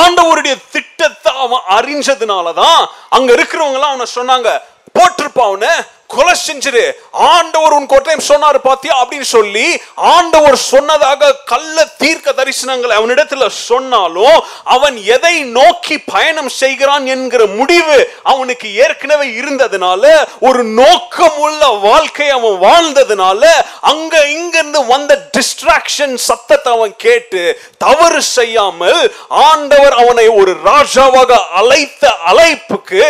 ஆண்டவருடைய 0.00 0.54
திட்டத்தை 0.74 1.30
அவன் 1.44 1.64
அறிஞ்சதுனாலதான் 1.76 2.80
அங்க 3.16 3.30
இருக்கிறவங்க 3.36 3.78
எல்லாம் 3.78 3.94
அவனை 3.94 4.08
சொன்னாங்க 4.18 4.50
போட்டிருப்பான் 4.96 5.50
அவனை 5.50 5.72
கொலை 6.14 6.34
செஞ்சிரு 6.40 6.84
ஆண்டவர் 7.28 7.74
உன் 7.74 7.88
கோட்டையும் 7.90 8.28
சொன்னாரு 8.28 8.58
பாத்தியா? 8.62 8.94
அப்படின்னு 9.02 9.28
சொல்லி 9.30 9.66
ஆண்டவர் 10.12 10.56
சொன்னதாக 10.66 11.20
கள்ள 11.44 11.62
தீர்க்க 11.98 12.32
தரிசனங்களை 12.32 12.94
அவனிடத்துல 12.96 13.46
சொன்னாலும் 13.62 14.36
அவன் 14.74 14.96
எதை 15.14 15.34
நோக்கி 15.54 15.96
பயணம் 16.08 16.50
செய்கிறான் 16.58 17.06
என்கிற 17.06 17.42
முடிவு 17.54 17.98
அவனுக்கு 18.24 18.68
ஏற்கனவே 18.84 19.26
இருந்ததுனால 19.40 20.02
ஒரு 20.42 20.62
நோக்கம் 20.78 21.38
உள்ள 21.44 21.60
வாழ்க்கை 21.84 22.28
அவன் 22.30 22.58
வாழ்ந்ததுனால 22.64 23.42
அங்க 23.90 24.14
இங்கிருந்து 24.34 24.82
வந்த 24.86 25.12
டிஸ்ட்ராக்ஷன் 25.36 26.16
சத்தத்தை 26.26 26.72
அவன் 26.72 26.94
கேட்டு 26.98 27.42
தவறு 27.84 28.22
செய்யாமல் 28.32 29.00
ஆண்டவர் 29.44 29.96
அவனை 30.00 30.26
ஒரு 30.40 30.54
ராஜாவாக 30.66 31.30
அழைத்த 31.54 32.02
அழைப்புக்கு 32.26 33.02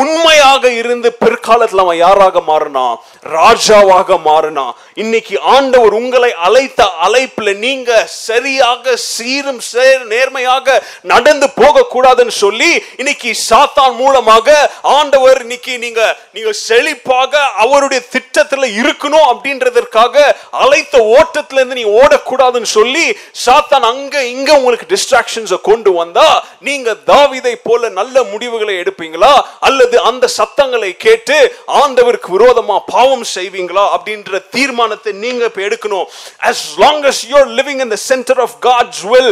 உண்மையாக 0.00 0.72
இருந்து 0.80 1.08
பிற்காலத்தில் 1.20 1.82
அவன் 1.82 2.00
யாராக 2.00 2.42
મારનાર 2.50 2.96
ராஜாவாக 3.24 4.18
மாறினா. 4.24 4.64
இன்னைக்கு 4.94 5.40
ஆண்டவர் 5.40 5.92
உங்களை 5.92 6.34
அழைத்த 6.34 6.84
அழைப்புல 7.02 7.56
நீங்க 7.56 8.06
சரியாக 8.06 8.96
சீரும் 8.96 9.60
நேர்மையாக 10.08 10.82
நடந்து 11.02 11.50
போக 11.50 11.86
கூடாதுன்னு 11.94 12.34
சொல்லி 12.34 12.82
இன்னைக்கு 12.96 13.34
சாத்தான் 13.50 13.94
மூலமாக 13.96 14.70
ஆண்டவர் 14.82 15.40
இன்னைக்கு 15.40 15.78
நீங்க 15.78 16.16
நீங்க 16.32 16.50
செழிப்பாக 16.68 17.32
அவருடைய 17.56 18.02
திட்டத்துல 18.12 18.64
இருக்கணும் 18.80 19.28
அப்படின்றதற்காக 19.28 20.16
அழைத்த 20.50 20.98
ஓட்டத்துல 20.98 21.54
இருந்து 21.54 21.74
நீ 21.74 21.84
ஓடக்கூடாதுன்னு 21.84 22.70
சொல்லி 22.70 23.04
சாத்தான் 23.46 23.82
அங்க 23.82 24.24
இங்க 24.24 24.56
உங்களுக்கு 24.56 24.96
டிஸ்ட்ராக்ஷன்ஸை 24.96 25.60
கொண்டு 25.60 25.92
வந்தா 25.92 26.28
நீங்க 26.58 26.94
தாவிதை 27.06 27.54
போல 27.62 27.88
நல்ல 27.88 28.22
முடிவுகளை 28.22 28.74
எடுப்பீங்களா? 28.76 29.32
அல்லது 29.60 30.00
அந்த 30.00 30.28
சத்தங்களை 30.28 30.96
கேட்டு 30.96 31.36
ஆண்டவருக்கு 31.66 32.28
விரோதமா 32.28 32.76
பாவம் 33.10 33.30
செய்வீங்களா 33.36 33.84
அப்படின்ற 33.94 34.38
தீர்மானத்தை 34.56 35.12
நீங்க 35.22 35.42
இப்ப 35.48 35.60
எடுக்கணும். 35.68 36.06
As 36.50 36.58
long 36.82 36.98
as 37.10 37.16
you're 37.30 37.48
living 37.58 37.78
in 37.84 37.88
the 37.94 38.00
center 38.10 38.36
of 38.44 38.50
God's 38.68 38.98
will 39.12 39.30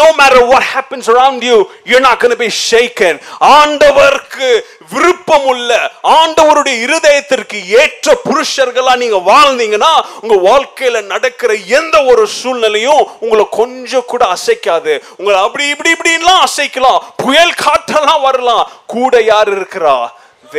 no 0.00 0.08
matter 0.20 0.40
what 0.50 0.62
happens 0.76 1.06
around 1.12 1.40
you 1.50 1.58
you're 1.90 2.04
not 2.08 2.18
going 2.22 2.34
to 2.36 2.40
be 2.46 2.50
shaken. 2.70 3.14
ஆண்டவருக்கு 3.58 4.48
விருப்பம் 4.94 5.46
உள்ள 5.52 5.70
ஆண்டவருடைய 6.16 6.76
இருதயத்திற்கு 6.86 7.60
ஏற்ற 7.82 8.16
புருஷர்களா 8.28 8.94
நீங்க 9.02 9.20
வாழ்ந்தீங்கன்னா 9.30 9.92
உங்க 10.24 10.36
வாழ்க்கையில 10.50 11.02
நடக்கிற 11.12 11.54
எந்த 11.78 11.96
ஒரு 12.12 12.24
சூழ்நிலையும் 12.38 13.02
உங்களை 13.24 13.46
கொஞ்சம் 13.60 14.08
கூட 14.12 14.24
அசைக்காது. 14.36 14.94
உங்களை 15.16 15.38
அப்படி 15.46 15.66
இப்படி 15.74 15.92
இப்படின்லாம் 15.96 16.44
அசைக்கலாம். 16.48 17.00
புயல் 17.24 17.56
காற்றெல்லாம் 17.64 18.24
வரலாம். 18.28 18.64
கூட 18.96 19.14
யார் 19.32 19.50
இருக்கிறா? 19.56 19.96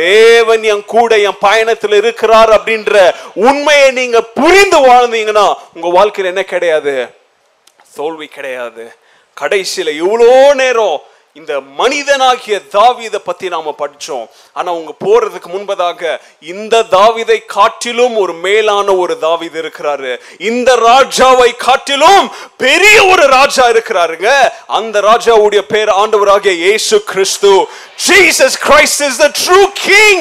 தேவன் 0.04 0.62
என் 0.62 0.84
கூட 0.84 1.18
என் 1.18 1.40
பயணத்தில் 1.40 1.96
இருக்கிறார் 2.02 2.50
அப்படின்ற 2.50 2.94
உண்மையை 3.48 3.88
நீங்க 3.90 4.20
புரிந்து 4.38 4.78
வாழ்ந்தீங்கன்னா 4.86 5.46
உங்க 5.74 5.88
வாழ்க்கையில் 5.98 6.32
என்ன 6.32 6.44
கிடையாது? 6.44 6.94
தோல்வி 7.94 8.26
கிடையாது. 8.26 8.84
கடைசியில 9.36 9.90
இவ்வளோ 10.02 10.30
நேரம் 10.54 10.96
இந்த 11.40 11.54
மனிதனாகிய 11.78 12.56
தாவிதை 12.74 13.18
பத்தி 13.24 13.46
நாம 13.54 13.74
படிச்சோம். 13.80 14.26
ஆனா 14.56 14.68
அவங்க 14.74 14.92
போறதுக்கு 15.04 15.48
முன்பதாக 15.54 16.00
இந்த 16.52 16.82
தாவீதை 16.96 17.38
காட்டிலும் 17.56 18.16
ஒரு 18.22 18.34
மேலான 18.44 18.94
ஒரு 19.02 19.14
தாவீது 19.24 19.58
இருக்கிறாரு. 19.62 20.12
இந்த 20.50 20.70
ராஜாவை 20.88 21.50
காட்டிலும் 21.66 22.30
பெரிய 22.64 22.96
ஒரு 23.12 23.26
ராஜா 23.38 23.66
இருக்கிறாருங்க. 23.74 24.30
அந்த 24.78 24.96
ராஜாவுடைய 25.10 25.62
பேர் 25.72 25.92
ஆண்டவராகிய 26.02 26.54
இயேசு 26.66 26.98
கிறிஸ்து. 27.12 27.52
Jesus 28.06 28.52
Christ 28.64 28.98
is 29.08 29.14
the 29.24 29.30
true 29.42 29.68
king 29.88 30.18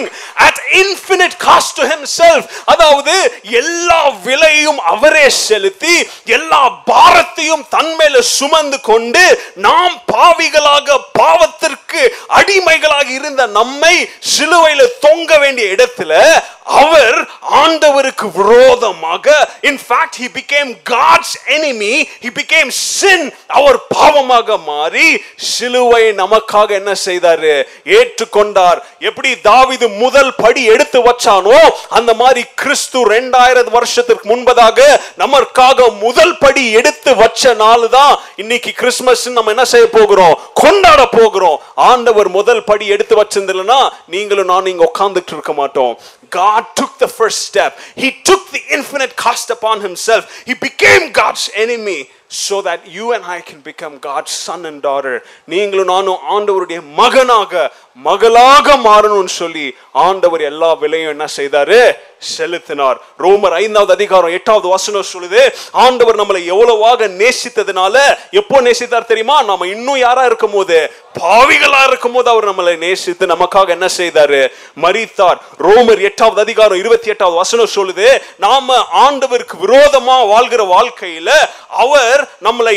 at 0.48 0.58
infinite 0.82 1.36
cost 1.48 1.72
to 1.80 1.84
himself. 1.94 2.44
அதாவது 2.74 3.16
எல்லா 3.62 4.02
விலையும் 4.28 4.80
அவரே 4.94 5.26
செலுத்தி 5.30 5.96
எல்லா 6.38 6.62
பாரத்தையும் 6.92 7.66
தன்மேல 7.76 8.20
சுமந்து 8.38 8.80
கொண்டு 8.92 9.26
நாம் 9.68 9.98
பாவிகளாக 10.14 11.04
பாவத்திற்கு 11.12 12.02
அடிமைகளாக 12.28 13.10
இருந்த 13.10 13.48
நம்மை 13.48 13.96
சிலுவையில 14.38 14.88
தொங்க 15.00 15.38
வேண்டிய 15.38 15.76
இடத்துல 15.76 16.42
அவர் 16.64 17.18
ஆண்டவருக்கு 17.42 18.28
விரோதமாக 18.36 19.26
in fact 19.62 20.18
he 20.22 20.28
became 20.34 20.72
God's 20.84 21.36
enemy 21.48 21.92
he 22.24 22.30
became 22.34 22.70
sin 22.70 23.34
அவர் 23.48 23.80
பாவமாக 23.96 24.58
மாறி 24.58 25.08
சிலுவை 25.36 26.14
நமக்காக 26.14 26.70
என்ன 26.70 26.94
செய்தாரு? 27.06 27.54
ஏற்றுக்கொண்டார். 27.86 28.80
எப்படி 29.00 29.32
தாவிது 29.44 29.88
முதல் 29.98 30.36
படி 30.36 30.64
எடுத்து 30.66 31.00
வச்சானோ 31.00 31.60
அந்த 31.90 32.14
மாதிரி 32.14 32.46
கிறிஸ்து 32.56 33.00
ரெண்டாயிரம் 33.06 33.70
வருஷத்திற்கு 33.70 34.30
முன்பதாக 34.30 34.80
நமக்காக 35.18 35.98
முதல் 36.00 36.38
படி 36.38 36.72
எடுத்து 36.72 37.16
வச்ச 37.16 37.54
நாள் 37.54 37.90
தான் 37.90 38.20
இன்னைக்கு 38.36 38.72
கிறிஸ்துமஸ் 38.72 39.28
நம்ம 39.30 39.50
என்ன 39.50 39.66
செய்ய 39.66 39.88
போகிறோம்? 39.90 40.40
கொண்டாட 40.54 40.95
போகிறோம் 40.95 41.59
ஆண்டவர் 41.75 42.29
முதல் 42.29 42.63
படி 42.65 42.87
எடுத்து 42.87 43.15
வச்சிருந்தலனா 43.21 43.81
நீங்களும் 44.07 44.51
நான் 44.53 44.71
இங்க 44.73 44.85
உட்கார்ந்துட்டு 44.91 45.35
இருக்க 45.37 45.53
மாட்டோம் 45.53 45.93
God 46.31 46.65
took 46.75 46.93
the 46.99 47.09
first 47.09 47.39
step. 47.43 47.73
He 47.97 48.09
took 48.29 48.43
the 48.51 48.63
infinite 48.77 49.13
cost 49.17 49.49
upon 49.51 49.77
himself. 49.81 50.25
He 50.49 50.55
became 50.67 51.05
God's 51.13 51.45
enemy 51.55 52.01
so 52.43 52.57
that 52.63 52.81
you 52.97 53.07
and 53.15 53.25
I 53.37 53.41
can 53.41 53.61
become 53.61 53.95
God's 53.99 54.35
son 54.47 54.61
and 54.65 54.79
daughter. 54.83 55.15
நீங்களும் 55.53 55.91
நானும் 55.95 56.21
ஆண்டவருடைய 56.35 56.81
மகனாக 57.01 57.63
மகளாக 57.98 58.78
மாறணும்னு 58.78 59.28
சொல்லி 59.28 59.76
ஆண்டவர் 59.92 60.42
எல்லா 60.42 60.74
விலையும் 60.74 61.10
என்ன 61.10 61.26
செய்தாரு? 61.38 61.80
செலுத்தினார். 62.20 62.98
ரோமர் 63.20 63.52
ஐந்தாவது 63.52 63.92
அதிகாரம் 63.92 64.30
எட்டாவது 64.30 64.68
வசனம் 64.68 65.10
சொல்லுது 65.14 65.42
ஆண்டவர் 65.72 66.20
நம்மளை 66.22 66.42
எவ்வளவாக 66.46 67.08
நேசித்ததுனால 67.22 67.96
எப்போ 68.32 68.62
நேசித்தார் 68.62 69.06
தெரியுமா? 69.06 69.42
நாம 69.42 69.68
இன்னும் 69.68 69.98
யாரா 69.98 70.26
இருக்கும் 70.26 70.52
போது 70.52 70.78
பாவிகளா 71.20 71.82
இருக்கும் 71.88 72.12
போது 72.12 72.30
அவர் 72.30 72.50
நம்மளை 72.52 72.78
நேசித்து 72.78 73.26
நமக்காக 73.28 73.68
என்ன 73.68 73.90
செய்தாரு? 73.98 74.42
மறித்தார் 74.82 75.38
ரோமர் 75.60 76.02
எட்டாவது 76.02 76.42
அதிகாரம் 76.42 76.78
இருபத்தி 76.78 77.10
எட்டாவது 77.10 77.36
வசனம் 77.36 77.74
சொல்லுது 77.76 78.08
நாம 78.38 78.78
ஆண்டவருக்கு 79.06 79.58
விரோதமா 79.66 80.18
வாழ்கிற 80.28 80.64
வாழ்க்கையில 80.76 81.30
அவர் 81.70 82.22
நம்மளை 82.44 82.76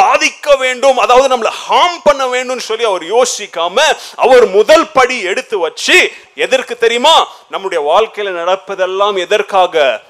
பாதிக்க 0.00 0.56
வேண்டும் 0.56 0.98
அதாவது 0.98 1.36
நம்மளை 1.36 1.52
ஹார்ம் 1.68 2.00
பண்ண 2.04 2.26
வேண்டும் 2.26 2.58
சொல்லி 2.58 2.84
அவர் 2.84 3.04
யோசிக்காம 3.04 3.76
அவர் 4.16 4.46
முதல் 4.56 4.86
படி 4.96 5.16
எடுத்து 5.32 5.58
வச்சு 5.58 5.98
எதற்கு 6.34 6.74
தெரியுமா? 6.78 7.16
நம்முடைய 7.50 7.82
வாழ்க்கையில 7.90 8.30
நடப்பதெல்லாம் 8.40 9.16
எதற்காக? 9.18 10.00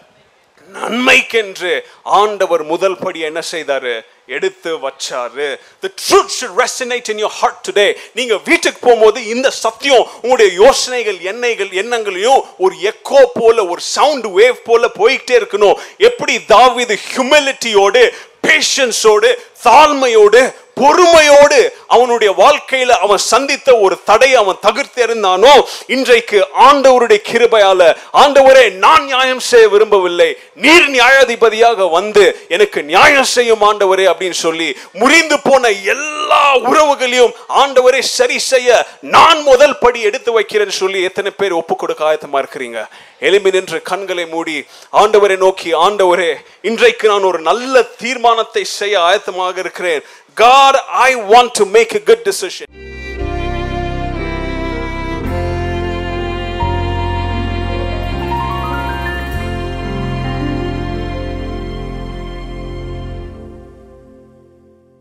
நன்மைக்கென்று. 0.74 1.72
ஆண்டவர் 2.02 2.62
முதல் 2.62 2.96
படி 2.96 3.20
என்ன 3.20 3.40
செய்தாரு? 3.50 3.94
எடுத்து 4.26 4.70
வச்சாரு. 4.76 5.46
The 5.82 5.90
truth 6.06 6.30
should 6.38 6.52
resonate 6.62 7.10
in 7.10 7.18
your 7.18 7.32
heart 7.40 7.58
today. 7.70 7.90
நீங்க 8.14 8.38
வீட்டுக்கு 8.44 8.78
போகும்போது 8.80 9.26
இந்த 9.34 9.50
சத்தியம் 9.50 10.06
உங்களுடைய 10.14 10.52
யோசனைகள் 10.62 11.16
எண்ணெய்கள் 11.16 11.72
எண்ணங்களையும் 11.72 12.44
ஒரு 12.58 12.74
எக்கோ 12.82 13.22
போல 13.34 13.66
ஒரு 13.66 13.80
சவுண்ட் 13.80 14.26
வேவ் 14.26 14.60
போல 14.64 14.90
போய்கிட்டே 14.98 15.36
இருக்கணும். 15.40 15.78
எப்படி 15.98 16.36
தாவிது 16.48 16.96
ஹியூமிலிட்டியோடு 17.14 18.02
பேஷன்ஸோடு 18.42 19.30
தாழ்மையோடு 19.64 20.40
பொறுமையோடு 20.76 21.60
அவனுடைய 21.94 22.30
வாழ்க்கையில 22.42 22.92
அவன் 23.04 23.22
சந்தித்த 23.32 23.68
ஒரு 23.84 23.96
தடையை 24.10 24.36
அவன் 24.42 24.62
தவிர்த்து 24.66 25.00
இருந்தானோ 25.06 25.52
இன்றைக்கு 25.94 26.38
ஆண்டவருடைய 26.68 27.20
கிருபையால 27.30 27.80
ஆண்டவரே 28.22 28.64
நான் 28.84 29.04
நியாயம் 29.10 29.44
செய்ய 29.50 29.68
விரும்பவில்லை. 29.74 30.30
நீர் 30.64 30.88
நியாயாதிபதியாக 30.96 31.88
வந்து 31.98 32.24
எனக்கு 32.48 32.82
நியாயம் 32.92 33.30
செய்யும் 33.34 33.64
ஆண்டவரே 33.70 34.06
அப்படின்னு 34.12 34.38
சொல்லி 34.46 34.68
முறிந்து 35.00 35.38
போன 35.48 35.70
எல்லா 35.94 36.42
உறவுகளையும் 36.70 37.34
ஆண்டவரே 37.62 38.00
சரி 38.18 38.38
செய்ய 38.50 38.68
நான் 39.16 39.40
முதல் 39.50 39.78
படி 39.78 40.00
எடுத்து 40.10 40.30
வைக்கிறேன்னு 40.38 40.80
சொல்லி 40.82 41.02
எத்தனை 41.08 41.30
பேர் 41.40 41.58
ஒப்பு 41.60 41.76
கொடுக்க 41.76 42.04
ஆயத்தமா 42.10 42.40
இருக்கிறீங்க? 42.42 42.80
எலும்பி 43.28 43.50
நின்று 43.54 43.78
கண்களை 43.90 44.24
மூடி 44.26 44.56
ஆண்டவரை 45.02 45.36
நோக்கி 45.44 45.70
ஆண்டவரே 45.86 46.30
இன்றைக்கு 46.70 47.06
நான் 47.08 47.28
ஒரு 47.30 47.38
நல்ல 47.48 47.82
தீர்மானத்தை 48.02 48.64
செய்ய 48.78 48.94
ஆயத்தமாக 49.08 49.58
இருக்கிறேன். 49.64 50.02
God, 50.34 50.74
I 50.88 51.14
want 51.14 51.54
to 51.56 51.64
make 51.64 51.94
a 51.94 52.00
good 52.00 52.24
decision. 52.24 52.66